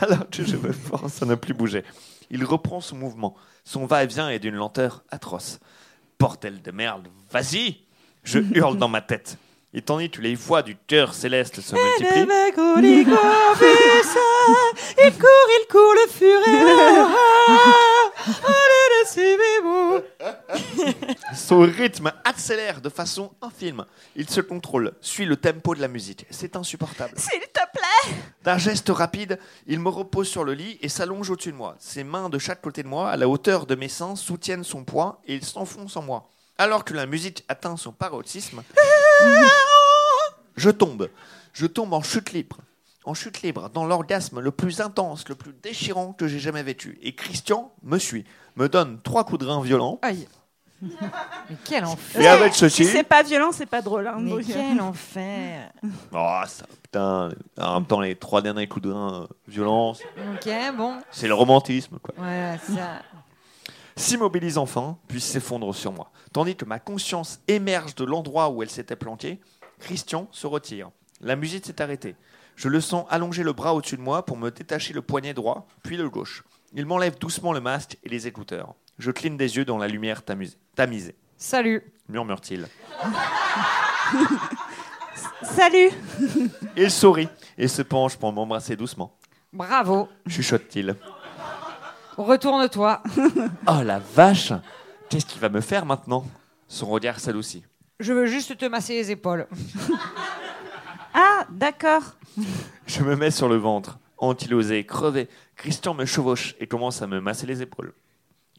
alors 0.00 0.30
que 0.30 0.44
je 0.44 0.56
me 0.56 0.72
force 0.72 1.22
à 1.22 1.26
ne 1.26 1.34
plus 1.34 1.52
bouger. 1.52 1.84
Il 2.30 2.44
reprend 2.44 2.80
son 2.80 2.96
mouvement. 2.96 3.36
Son 3.64 3.84
va-et-vient 3.84 4.30
est 4.30 4.38
d'une 4.38 4.54
lenteur 4.54 5.04
atroce. 5.10 5.58
Portel 6.16 6.62
de 6.62 6.70
merde, 6.70 7.08
vas-y 7.30 7.82
Je 8.24 8.38
hurle 8.38 8.78
dans 8.78 8.88
ma 8.88 9.02
tête. 9.02 9.36
Et 9.72 9.82
tandis 9.82 10.10
que 10.10 10.20
les 10.20 10.34
voix 10.34 10.62
du 10.62 10.76
cœur 10.76 11.14
céleste 11.14 11.60
se 11.60 11.76
multiplient, 11.76 12.26
Il 15.02 15.12
court, 15.12 15.48
il 15.48 15.66
court 15.70 15.94
le 15.94 16.06
furet. 16.10 17.06
Son 21.34 21.60
rythme 21.60 22.12
accélère 22.24 22.80
de 22.80 22.88
façon 22.88 23.30
infime. 23.40 23.84
Il 24.16 24.28
se 24.28 24.40
contrôle, 24.40 24.92
suit 25.00 25.24
le 25.24 25.36
tempo 25.36 25.74
de 25.74 25.80
la 25.80 25.88
musique. 25.88 26.26
C'est 26.30 26.56
insupportable. 26.56 27.14
S'il 27.16 27.40
te 27.40 27.60
plaît. 27.72 28.14
D'un 28.42 28.58
geste 28.58 28.88
rapide, 28.90 29.38
il 29.66 29.80
me 29.80 29.88
repose 29.88 30.28
sur 30.28 30.44
le 30.44 30.54
lit 30.54 30.78
et 30.82 30.88
s'allonge 30.88 31.30
au-dessus 31.30 31.52
de 31.52 31.56
moi. 31.56 31.76
Ses 31.78 32.04
mains 32.04 32.28
de 32.28 32.38
chaque 32.38 32.60
côté 32.60 32.82
de 32.82 32.88
moi, 32.88 33.10
à 33.10 33.16
la 33.16 33.28
hauteur 33.28 33.66
de 33.66 33.74
mes 33.74 33.88
seins, 33.88 34.16
soutiennent 34.16 34.64
son 34.64 34.84
poids 34.84 35.20
et 35.26 35.34
il 35.34 35.44
s'enfonce 35.44 35.96
en 35.96 36.02
moi. 36.02 36.28
Alors 36.60 36.84
que 36.84 36.92
la 36.92 37.06
musique 37.06 37.42
atteint 37.48 37.76
son 37.78 37.90
paroxysme, 37.90 38.62
je 40.56 40.70
tombe. 40.70 41.08
Je 41.52 41.66
tombe 41.66 41.92
en 41.94 42.02
chute 42.02 42.32
libre. 42.32 42.58
En 43.04 43.14
chute 43.14 43.40
libre, 43.42 43.70
dans 43.70 43.86
l'orgasme 43.86 44.40
le 44.40 44.50
plus 44.50 44.80
intense, 44.82 45.26
le 45.28 45.34
plus 45.34 45.54
déchirant 45.62 46.12
que 46.12 46.28
j'ai 46.28 46.38
jamais 46.38 46.62
vécu. 46.62 46.98
Et 47.02 47.14
Christian 47.14 47.72
me 47.82 47.98
suit, 47.98 48.24
me 48.56 48.68
donne 48.68 49.00
trois 49.02 49.24
coups 49.24 49.40
de 49.40 49.46
rein 49.46 49.62
violents. 49.62 49.98
Aïe. 50.02 50.28
Mais 50.82 51.56
quel 51.64 51.84
enfer. 51.86 52.20
Et 52.20 52.26
avec 52.28 52.52
Si 52.52 52.60
ceci. 52.60 52.84
c'est 52.84 53.04
pas 53.04 53.22
violent, 53.22 53.52
c'est 53.52 53.64
pas 53.66 53.80
drôle. 53.82 54.06
hein, 54.06 54.16
Mais 54.18 54.30
donc, 54.30 54.42
quel 54.46 54.80
enfer. 54.82 55.70
Oh, 56.12 56.40
ça, 56.46 56.66
putain. 56.82 57.30
En 57.58 57.74
même 57.80 57.86
temps, 57.86 58.00
les 58.00 58.16
trois 58.16 58.42
derniers 58.42 58.66
coups 58.68 58.84
de 58.86 58.92
rein 58.92 59.22
euh, 59.22 59.26
violents, 59.48 59.92
Ok, 59.92 60.50
bon. 60.76 60.98
c'est 61.10 61.28
le 61.28 61.34
romantisme, 61.34 61.98
quoi. 62.02 62.14
Voilà, 62.18 62.58
ça. 62.58 63.02
S'immobilise 63.96 64.58
enfin, 64.58 64.98
puis 65.08 65.20
s'effondre 65.20 65.74
sur 65.74 65.92
moi. 65.92 66.10
Tandis 66.32 66.56
que 66.56 66.64
ma 66.64 66.78
conscience 66.78 67.40
émerge 67.48 67.94
de 67.94 68.04
l'endroit 68.04 68.50
où 68.50 68.62
elle 68.62 68.70
s'était 68.70 68.96
planquée, 68.96 69.40
Christian 69.78 70.28
se 70.30 70.46
retire. 70.46 70.90
La 71.20 71.36
musique 71.36 71.66
s'est 71.66 71.82
arrêtée. 71.82 72.16
Je 72.56 72.68
le 72.68 72.80
sens 72.80 73.06
allonger 73.08 73.42
le 73.42 73.52
bras 73.52 73.74
au-dessus 73.74 73.96
de 73.96 74.02
moi 74.02 74.24
pour 74.24 74.36
me 74.36 74.50
détacher 74.50 74.92
le 74.92 75.02
poignet 75.02 75.34
droit, 75.34 75.66
puis 75.82 75.96
le 75.96 76.10
gauche. 76.10 76.44
Il 76.72 76.86
m'enlève 76.86 77.18
doucement 77.18 77.52
le 77.52 77.60
masque 77.60 77.96
et 78.04 78.08
les 78.08 78.26
écouteurs. 78.26 78.74
Je 78.98 79.10
cligne 79.10 79.36
des 79.36 79.56
yeux 79.56 79.64
dans 79.64 79.78
la 79.78 79.88
lumière 79.88 80.22
tamisée. 80.22 81.16
Salut. 81.36 81.82
Murmure-t-il. 82.08 82.68
Salut. 85.42 85.90
Il 86.76 86.90
sourit 86.90 87.28
et 87.56 87.66
se 87.66 87.82
penche 87.82 88.16
pour 88.16 88.32
m'embrasser 88.32 88.76
doucement. 88.76 89.16
Bravo. 89.52 90.08
Chuchote-t-il. 90.28 90.96
Retourne-toi. 92.16 93.02
Oh 93.66 93.82
la 93.84 93.98
vache 93.98 94.52
Qu'est-ce 95.08 95.26
qu'il 95.26 95.40
va 95.40 95.48
me 95.48 95.60
faire 95.60 95.86
maintenant? 95.86 96.24
Son 96.68 96.86
regard 96.86 97.18
s'adoucit. 97.20 97.64
Je 97.98 98.12
veux 98.12 98.26
juste 98.26 98.56
te 98.56 98.64
masser 98.66 98.94
les 98.94 99.10
épaules. 99.10 99.46
Ah, 101.12 101.44
d'accord. 101.50 102.02
Je 102.86 103.02
me 103.02 103.16
mets 103.16 103.32
sur 103.32 103.48
le 103.48 103.56
ventre, 103.56 103.98
ankylosé, 104.18 104.86
crevé. 104.86 105.28
Christian 105.56 105.92
me 105.92 106.04
chevauche 106.04 106.54
et 106.60 106.68
commence 106.68 107.02
à 107.02 107.08
me 107.08 107.20
masser 107.20 107.46
les 107.46 107.62
épaules. 107.62 107.92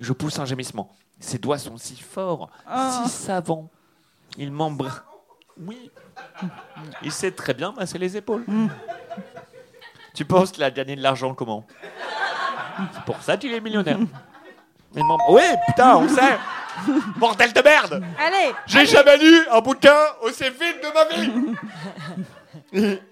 Je 0.02 0.12
pousse 0.12 0.38
un 0.38 0.44
gémissement. 0.44 0.94
Ses 1.22 1.38
doigts 1.38 1.58
sont 1.58 1.78
si 1.78 1.96
forts, 1.96 2.50
Oh. 2.70 2.92
si 3.06 3.10
savants. 3.10 3.70
Il 4.38 4.52
m'embrasse. 4.52 5.02
Oui. 5.58 5.92
Il 7.04 7.14
sait 7.14 7.32
très 7.32 7.54
bien 7.54 7.72
masser 7.72 7.98
les 7.98 8.18
épaules. 8.18 8.44
Tu 10.14 10.26
penses 10.26 10.52
qu'il 10.52 10.64
a 10.64 10.72
gagné 10.72 10.98
de 10.98 11.02
l'argent 11.02 11.34
comment? 11.34 11.66
C'est 12.94 13.04
pour 13.06 13.22
ça 13.22 13.38
qu'il 13.38 13.54
est 13.54 13.60
millionnaire. 13.62 13.98
Il. 14.96 15.04
Oui, 15.30 15.42
putain, 15.68 15.96
on 15.98 16.08
sait. 16.08 16.38
Bordel 17.18 17.54
de 17.54 17.62
merde 17.62 18.04
Allez. 18.18 18.54
j'ai 18.66 18.86
jamais 18.86 19.18
lu 19.18 19.46
un 19.52 19.60
bouquin 19.60 19.96
aussi 20.22 20.44
vite 20.44 20.80
de 20.82 20.94
ma 20.94 21.06
vie. 21.16 21.56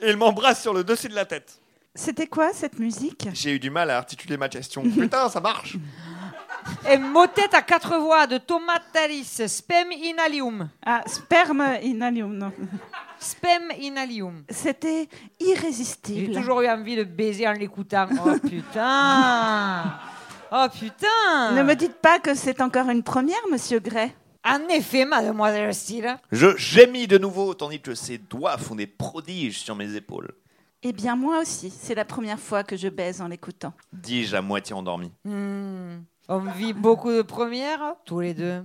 Et 0.01 0.09
il 0.09 0.17
m'embrasse 0.17 0.61
sur 0.61 0.73
le 0.73 0.83
dessus 0.83 1.09
de 1.09 1.15
la 1.15 1.25
tête. 1.25 1.59
C'était 1.93 2.27
quoi 2.27 2.51
cette 2.53 2.79
musique? 2.79 3.27
J'ai 3.33 3.51
eu 3.55 3.59
du 3.59 3.69
mal 3.69 3.89
à 3.89 3.97
articuler 3.97 4.37
ma 4.37 4.47
question. 4.47 4.81
Putain, 4.83 5.29
ça 5.29 5.39
marche. 5.41 5.75
Et 6.89 6.97
motet 6.97 7.53
à 7.53 7.61
quatre 7.61 7.97
voix 7.97 8.27
de 8.27 8.37
Thomas 8.37 8.79
Tallis. 8.93 9.41
Spem 9.47 9.91
inalium. 9.91 10.69
Ah, 10.85 11.01
sperme 11.05 11.77
inalium, 11.81 12.33
non. 12.33 12.53
Spem 13.19 13.71
inalium. 13.79 14.43
C'était 14.49 15.09
J'ai 15.39 15.47
irrésistible. 15.51 16.33
toujours 16.33 16.61
eu 16.61 16.67
envie 16.69 16.95
de 16.95 17.03
baiser 17.03 17.47
en 17.47 17.53
l'écoutant. 17.53 18.07
Oh 18.25 18.31
putain. 18.47 19.93
Oh 20.51 20.65
putain. 20.71 21.51
Ne 21.53 21.63
me 21.63 21.75
dites 21.75 21.95
pas 22.01 22.19
que 22.19 22.33
c'est 22.33 22.61
encore 22.61 22.89
une 22.89 23.03
première, 23.03 23.37
monsieur 23.51 23.79
Gray. 23.79 24.11
En 24.45 24.67
effet, 24.69 25.05
mademoiselle 25.05 25.73
Steele. 25.75 26.17
Je 26.31 26.55
gémis 26.57 27.07
de 27.07 27.17
nouveau 27.17 27.53
tandis 27.53 27.81
que 27.81 27.93
ses 27.93 28.17
doigts 28.17 28.57
font 28.57 28.75
des 28.75 28.87
prodiges 28.87 29.59
sur 29.59 29.75
mes 29.75 29.95
épaules. 29.95 30.31
Eh 30.81 30.93
bien, 30.93 31.17
moi 31.17 31.39
aussi. 31.39 31.69
C'est 31.69 31.93
la 31.93 32.05
première 32.05 32.39
fois 32.39 32.63
que 32.63 32.77
je 32.77 32.87
baise 32.87 33.21
en 33.21 33.27
l'écoutant. 33.27 33.73
Dis-je 33.91 34.35
à 34.37 34.41
moitié 34.41 34.73
endormi. 34.73 35.11
Hmm. 35.25 35.97
On 36.29 36.39
vit 36.39 36.73
beaucoup 36.73 37.11
de 37.11 37.21
premières, 37.21 37.95
tous 38.05 38.21
les 38.21 38.33
deux. 38.33 38.63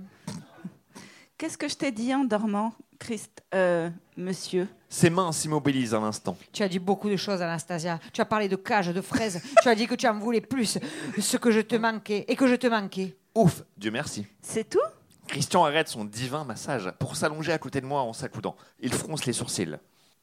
Qu'est-ce 1.37 1.57
que 1.57 1.67
je 1.67 1.75
t'ai 1.75 1.91
dit 1.91 2.13
en 2.15 2.23
dormant, 2.23 2.73
Christ 2.97 3.43
Euh, 3.53 3.89
monsieur. 4.15 4.67
Ses 4.89 5.09
mains 5.09 5.31
s'immobilisent 5.33 5.93
un 5.93 6.03
instant. 6.03 6.37
Tu 6.53 6.63
as 6.63 6.69
dit 6.69 6.79
beaucoup 6.79 7.09
de 7.09 7.17
choses, 7.17 7.41
Anastasia. 7.41 7.99
Tu 8.13 8.21
as 8.21 8.25
parlé 8.25 8.47
de 8.47 8.55
cages, 8.55 8.87
de 8.87 9.01
fraises. 9.01 9.41
tu 9.61 9.67
as 9.67 9.75
dit 9.75 9.85
que 9.87 9.95
tu 9.95 10.07
en 10.07 10.17
voulais 10.17 10.39
plus, 10.41 10.77
ce 11.19 11.37
que 11.37 11.51
je 11.51 11.59
te 11.59 11.75
manquais 11.75 12.23
et 12.29 12.35
que 12.37 12.47
je 12.47 12.55
te 12.55 12.67
manquais. 12.67 13.17
Ouf, 13.35 13.63
Dieu 13.77 13.91
merci. 13.91 14.25
C'est 14.41 14.69
tout? 14.69 14.79
Christian 15.27 15.65
arrête 15.65 15.89
son 15.89 16.05
divin 16.05 16.45
massage 16.45 16.89
pour 16.99 17.15
s'allonger 17.17 17.51
à 17.51 17.57
côté 17.57 17.81
de 17.81 17.85
moi 17.85 18.01
en 18.01 18.13
s'accoudant. 18.13 18.55
Il 18.79 18.93
fronce 18.93 19.25
les 19.25 19.33
sourcils. 19.33 19.77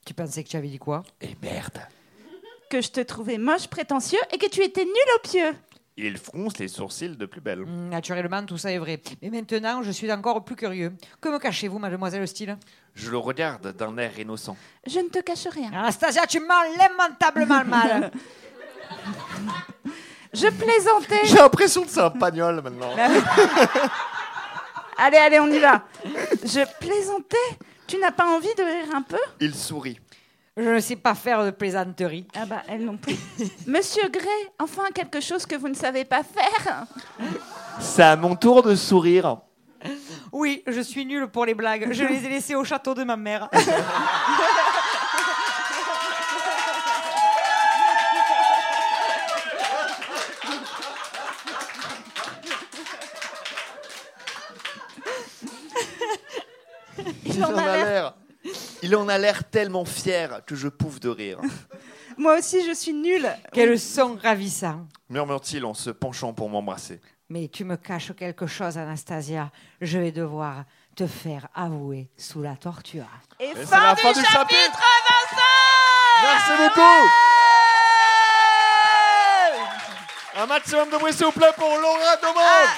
Tu 0.06 0.14
pensais 0.14 0.42
que 0.44 0.48
tu 0.48 0.56
avais 0.56 0.68
dit 0.68 0.78
quoi? 0.78 1.02
Et 1.20 1.36
merde. 1.42 1.78
Que 2.70 2.80
je 2.80 2.88
te 2.90 3.00
trouvais 3.00 3.36
moche, 3.36 3.68
prétentieux 3.68 4.20
et 4.32 4.38
que 4.38 4.48
tu 4.48 4.62
étais 4.62 4.84
nul 4.84 4.94
au 5.16 5.28
pieu. 5.28 5.52
Il 5.96 6.16
fronce 6.16 6.56
les 6.58 6.68
sourcils 6.68 7.16
de 7.16 7.26
plus 7.26 7.40
belle. 7.42 7.60
Hmm, 7.60 7.90
Naturellement, 7.90 8.42
tout 8.46 8.56
ça 8.56 8.72
est 8.72 8.78
vrai. 8.78 9.00
Mais 9.20 9.28
maintenant, 9.28 9.82
je 9.82 9.90
suis 9.90 10.10
encore 10.10 10.42
plus 10.44 10.56
curieux. 10.56 10.92
Que 11.20 11.28
me 11.28 11.38
cachez-vous, 11.38 11.78
mademoiselle 11.78 12.26
Steele 12.26 12.56
Je 12.94 13.10
le 13.10 13.18
regarde 13.18 13.76
d'un 13.76 13.96
air 13.98 14.18
innocent. 14.18 14.56
Je 14.86 14.98
ne 15.00 15.08
te 15.08 15.18
cache 15.20 15.46
rien. 15.48 15.70
Anastasia, 15.72 16.26
tu 16.26 16.40
mens 16.40 16.62
lamentablement 16.78 17.62
mal. 17.64 18.10
Je 20.32 20.46
plaisantais. 20.48 21.26
J'ai 21.26 21.36
l'impression 21.36 21.82
que 21.82 21.90
c'est 21.90 22.00
un 22.00 22.08
pagnol 22.10 22.62
maintenant. 22.62 22.94
Allez, 24.98 25.16
allez, 25.18 25.40
on 25.40 25.48
y 25.48 25.58
va. 25.58 25.82
Je 26.04 26.60
plaisantais. 26.78 27.36
Tu 27.86 27.98
n'as 27.98 28.12
pas 28.12 28.26
envie 28.36 28.54
de 28.56 28.62
rire 28.62 28.94
un 28.94 29.02
peu? 29.02 29.18
Il 29.40 29.54
sourit. 29.54 29.98
Je 30.56 30.68
ne 30.68 30.80
sais 30.80 30.96
pas 30.96 31.14
faire 31.14 31.44
de 31.44 31.50
plaisanterie. 31.50 32.26
Ah 32.34 32.44
bah, 32.44 32.62
elle 32.68 32.84
non 32.84 32.96
plus. 32.96 33.16
Monsieur 33.66 34.08
Gray, 34.08 34.26
enfin 34.58 34.84
quelque 34.94 35.20
chose 35.20 35.46
que 35.46 35.56
vous 35.56 35.68
ne 35.68 35.74
savez 35.74 36.04
pas 36.04 36.22
faire. 36.22 36.84
C'est 37.80 38.02
à 38.02 38.16
mon 38.16 38.36
tour 38.36 38.62
de 38.62 38.74
sourire. 38.74 39.38
Oui, 40.30 40.62
je 40.66 40.80
suis 40.80 41.06
nulle 41.06 41.28
pour 41.28 41.46
les 41.46 41.54
blagues. 41.54 41.88
Je 41.92 42.04
les 42.04 42.24
ai 42.24 42.28
laissées 42.28 42.54
au 42.54 42.64
château 42.64 42.94
de 42.94 43.02
ma 43.04 43.16
mère. 43.16 43.48
Il 57.24 57.44
en 57.44 57.56
a 57.56 57.76
l'air. 57.76 58.14
Il 58.82 58.96
en 58.96 59.08
a 59.08 59.16
l'air 59.16 59.48
tellement 59.48 59.84
fier 59.84 60.42
que 60.44 60.54
je 60.56 60.68
pouffe 60.68 60.98
de 61.00 61.08
rire. 61.08 61.38
Moi 62.18 62.38
aussi, 62.38 62.66
je 62.66 62.74
suis 62.74 62.92
nulle. 62.92 63.30
Quel 63.52 63.78
son 63.78 64.18
ravissant. 64.20 64.86
Murmure-t-il 65.08 65.64
en 65.64 65.72
se 65.74 65.90
penchant 65.90 66.32
pour 66.32 66.50
m'embrasser. 66.50 67.00
Mais 67.30 67.48
tu 67.48 67.64
me 67.64 67.76
caches 67.76 68.12
quelque 68.14 68.46
chose, 68.46 68.76
Anastasia. 68.76 69.50
Je 69.80 69.98
vais 69.98 70.12
devoir 70.12 70.64
te 70.96 71.06
faire 71.06 71.48
avouer 71.54 72.10
sous 72.18 72.42
la 72.42 72.56
torture. 72.56 73.06
Et, 73.40 73.44
Et 73.44 73.52
c'est 73.54 73.66
fin, 73.66 73.82
la 73.82 73.94
du, 73.94 74.00
fin 74.02 74.12
du 74.12 74.20
chapitre, 74.20 74.32
chapitre. 74.32 74.82
25 75.30 75.42
Merci 76.24 76.52
beaucoup. 76.62 77.08
Un 80.34 80.46
maximum 80.46 80.90
de 80.90 80.96
bruit 80.98 81.12
s'il 81.12 81.26
vous 81.26 81.32
plaît 81.32 81.52
pour 81.56 81.68
Laura 81.68 82.16
Domon. 82.20 82.68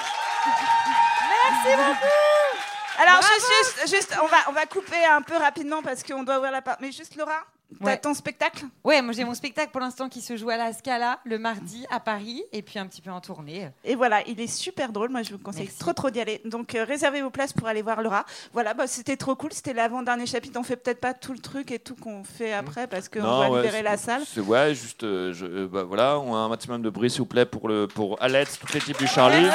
Alors, 3.01 3.21
juste, 3.21 3.45
juste, 3.83 3.95
juste, 3.95 4.17
on 4.23 4.27
va, 4.27 4.37
on 4.49 4.51
va 4.53 4.65
couper 4.65 5.03
un 5.11 5.21
peu 5.21 5.35
rapidement 5.37 5.81
parce 5.81 6.03
qu'on 6.03 6.23
doit 6.23 6.37
ouvrir 6.37 6.51
la 6.51 6.61
porte. 6.61 6.79
Mais 6.81 6.91
juste, 6.91 7.15
Laura, 7.15 7.39
t'as 7.79 7.85
Ouais. 7.85 7.97
ton 7.97 8.13
spectacle? 8.13 8.63
Ouais, 8.83 9.01
moi 9.01 9.11
j'ai 9.11 9.23
mon 9.25 9.33
spectacle 9.33 9.71
pour 9.71 9.81
l'instant 9.81 10.07
qui 10.07 10.21
se 10.21 10.37
joue 10.37 10.49
à 10.49 10.55
la 10.55 10.71
Scala 10.71 11.19
le 11.25 11.37
mardi 11.39 11.85
à 11.89 11.99
Paris 11.99 12.43
et 12.53 12.61
puis 12.61 12.77
un 12.79 12.85
petit 12.85 13.01
peu 13.01 13.09
en 13.11 13.19
tournée. 13.19 13.69
Et 13.83 13.95
voilà, 13.95 14.21
il 14.27 14.39
est 14.39 14.47
super 14.47 14.91
drôle. 14.91 15.09
Moi, 15.09 15.23
je 15.23 15.31
vous 15.31 15.39
conseille 15.39 15.63
Merci. 15.63 15.79
trop, 15.79 15.91
trop 15.91 16.09
d'y 16.09 16.21
aller. 16.21 16.41
Donc, 16.45 16.73
euh, 16.75 16.85
réservez 16.85 17.21
vos 17.21 17.31
places 17.31 17.51
pour 17.53 17.67
aller 17.67 17.81
voir 17.81 18.01
Laura. 18.01 18.23
Voilà, 18.53 18.73
bah, 18.75 18.87
c'était 18.87 19.17
trop 19.17 19.35
cool. 19.35 19.51
C'était 19.51 19.73
l'avant-dernier 19.73 20.25
chapitre. 20.27 20.57
On 20.59 20.63
fait 20.63 20.77
peut-être 20.77 21.01
pas 21.01 21.13
tout 21.13 21.33
le 21.33 21.39
truc 21.39 21.71
et 21.71 21.79
tout 21.79 21.95
qu'on 21.95 22.23
fait 22.23 22.53
après 22.53 22.87
parce 22.87 23.09
qu'on 23.09 23.21
va 23.23 23.49
ouais, 23.49 23.57
libérer 23.63 23.81
la 23.81 23.97
salle. 23.97 24.21
C'est 24.25 24.41
ouais, 24.41 24.73
juste, 24.75 25.03
euh, 25.03 25.33
je- 25.33 25.45
euh, 25.45 25.67
bah, 25.67 25.83
voilà, 25.83 26.19
on 26.19 26.33
a 26.35 26.37
un 26.37 26.47
maximum 26.49 26.81
de 26.81 26.89
bruit 26.89 27.09
s'il 27.09 27.19
vous 27.21 27.25
plaît 27.25 27.45
pour 27.45 27.67
le 27.67 27.87
pour 27.87 28.21
Alex, 28.21 28.57
toute 28.59 28.71
l'équipe 28.73 28.97
du 28.97 29.07
Charlie. 29.07 29.47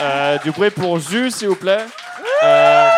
Euh, 0.00 0.38
du 0.38 0.50
bruit 0.50 0.70
pour 0.70 0.98
Zu 0.98 1.30
s'il 1.30 1.48
vous 1.48 1.56
plaît. 1.56 1.86
Euh, 2.42 2.88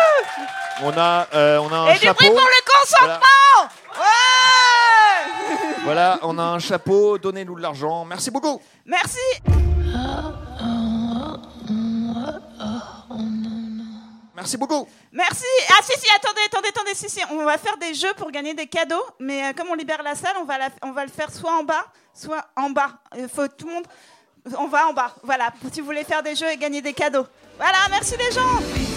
on 0.83 0.97
a 0.97 1.27
euh, 1.33 1.57
on 1.59 1.71
a 1.73 1.77
un 1.77 1.87
Et 1.89 1.93
du 1.93 1.99
chapeau. 2.05 2.23
bruit 2.25 2.29
pour 2.35 2.39
le 2.47 2.71
consentement. 2.79 3.69
Ouais 3.95 5.73
Voilà, 5.83 6.19
on 6.23 6.37
a 6.37 6.43
un 6.43 6.59
chapeau, 6.59 7.17
donnez-nous 7.17 7.55
de 7.55 7.61
l'argent. 7.61 8.05
Merci 8.05 8.31
beaucoup. 8.31 8.61
Merci. 8.85 9.17
Merci 14.35 14.55
beaucoup. 14.57 14.87
Merci. 15.11 15.43
Ah 15.69 15.81
si 15.83 15.99
si, 15.99 16.07
attendez, 16.15 16.39
attendez, 16.45 16.69
attendez, 16.69 16.95
si 16.95 17.09
si, 17.09 17.19
on 17.31 17.43
va 17.43 17.57
faire 17.57 17.77
des 17.77 17.93
jeux 17.93 18.13
pour 18.15 18.31
gagner 18.31 18.53
des 18.53 18.67
cadeaux, 18.67 19.03
mais 19.19 19.43
euh, 19.49 19.53
comme 19.53 19.67
on 19.69 19.73
libère 19.73 20.01
la 20.01 20.15
salle, 20.15 20.35
on 20.39 20.45
va 20.45 20.57
la- 20.57 20.69
on 20.81 20.91
va 20.91 21.03
le 21.05 21.11
faire 21.11 21.29
soit 21.31 21.51
en 21.51 21.63
bas, 21.63 21.85
soit 22.13 22.45
en 22.55 22.69
bas. 22.69 22.91
Il 23.17 23.27
faut 23.27 23.47
tout 23.49 23.67
le 23.67 23.73
monde. 23.73 23.85
On 24.57 24.67
va 24.67 24.87
en 24.87 24.93
bas. 24.93 25.13
Voilà, 25.23 25.51
si 25.73 25.81
vous 25.81 25.87
voulez 25.87 26.05
faire 26.05 26.23
des 26.23 26.35
jeux 26.35 26.49
et 26.49 26.55
gagner 26.57 26.81
des 26.81 26.93
cadeaux. 26.93 27.27
Voilà, 27.57 27.79
merci 27.89 28.15
les 28.17 28.31
gens. 28.31 28.88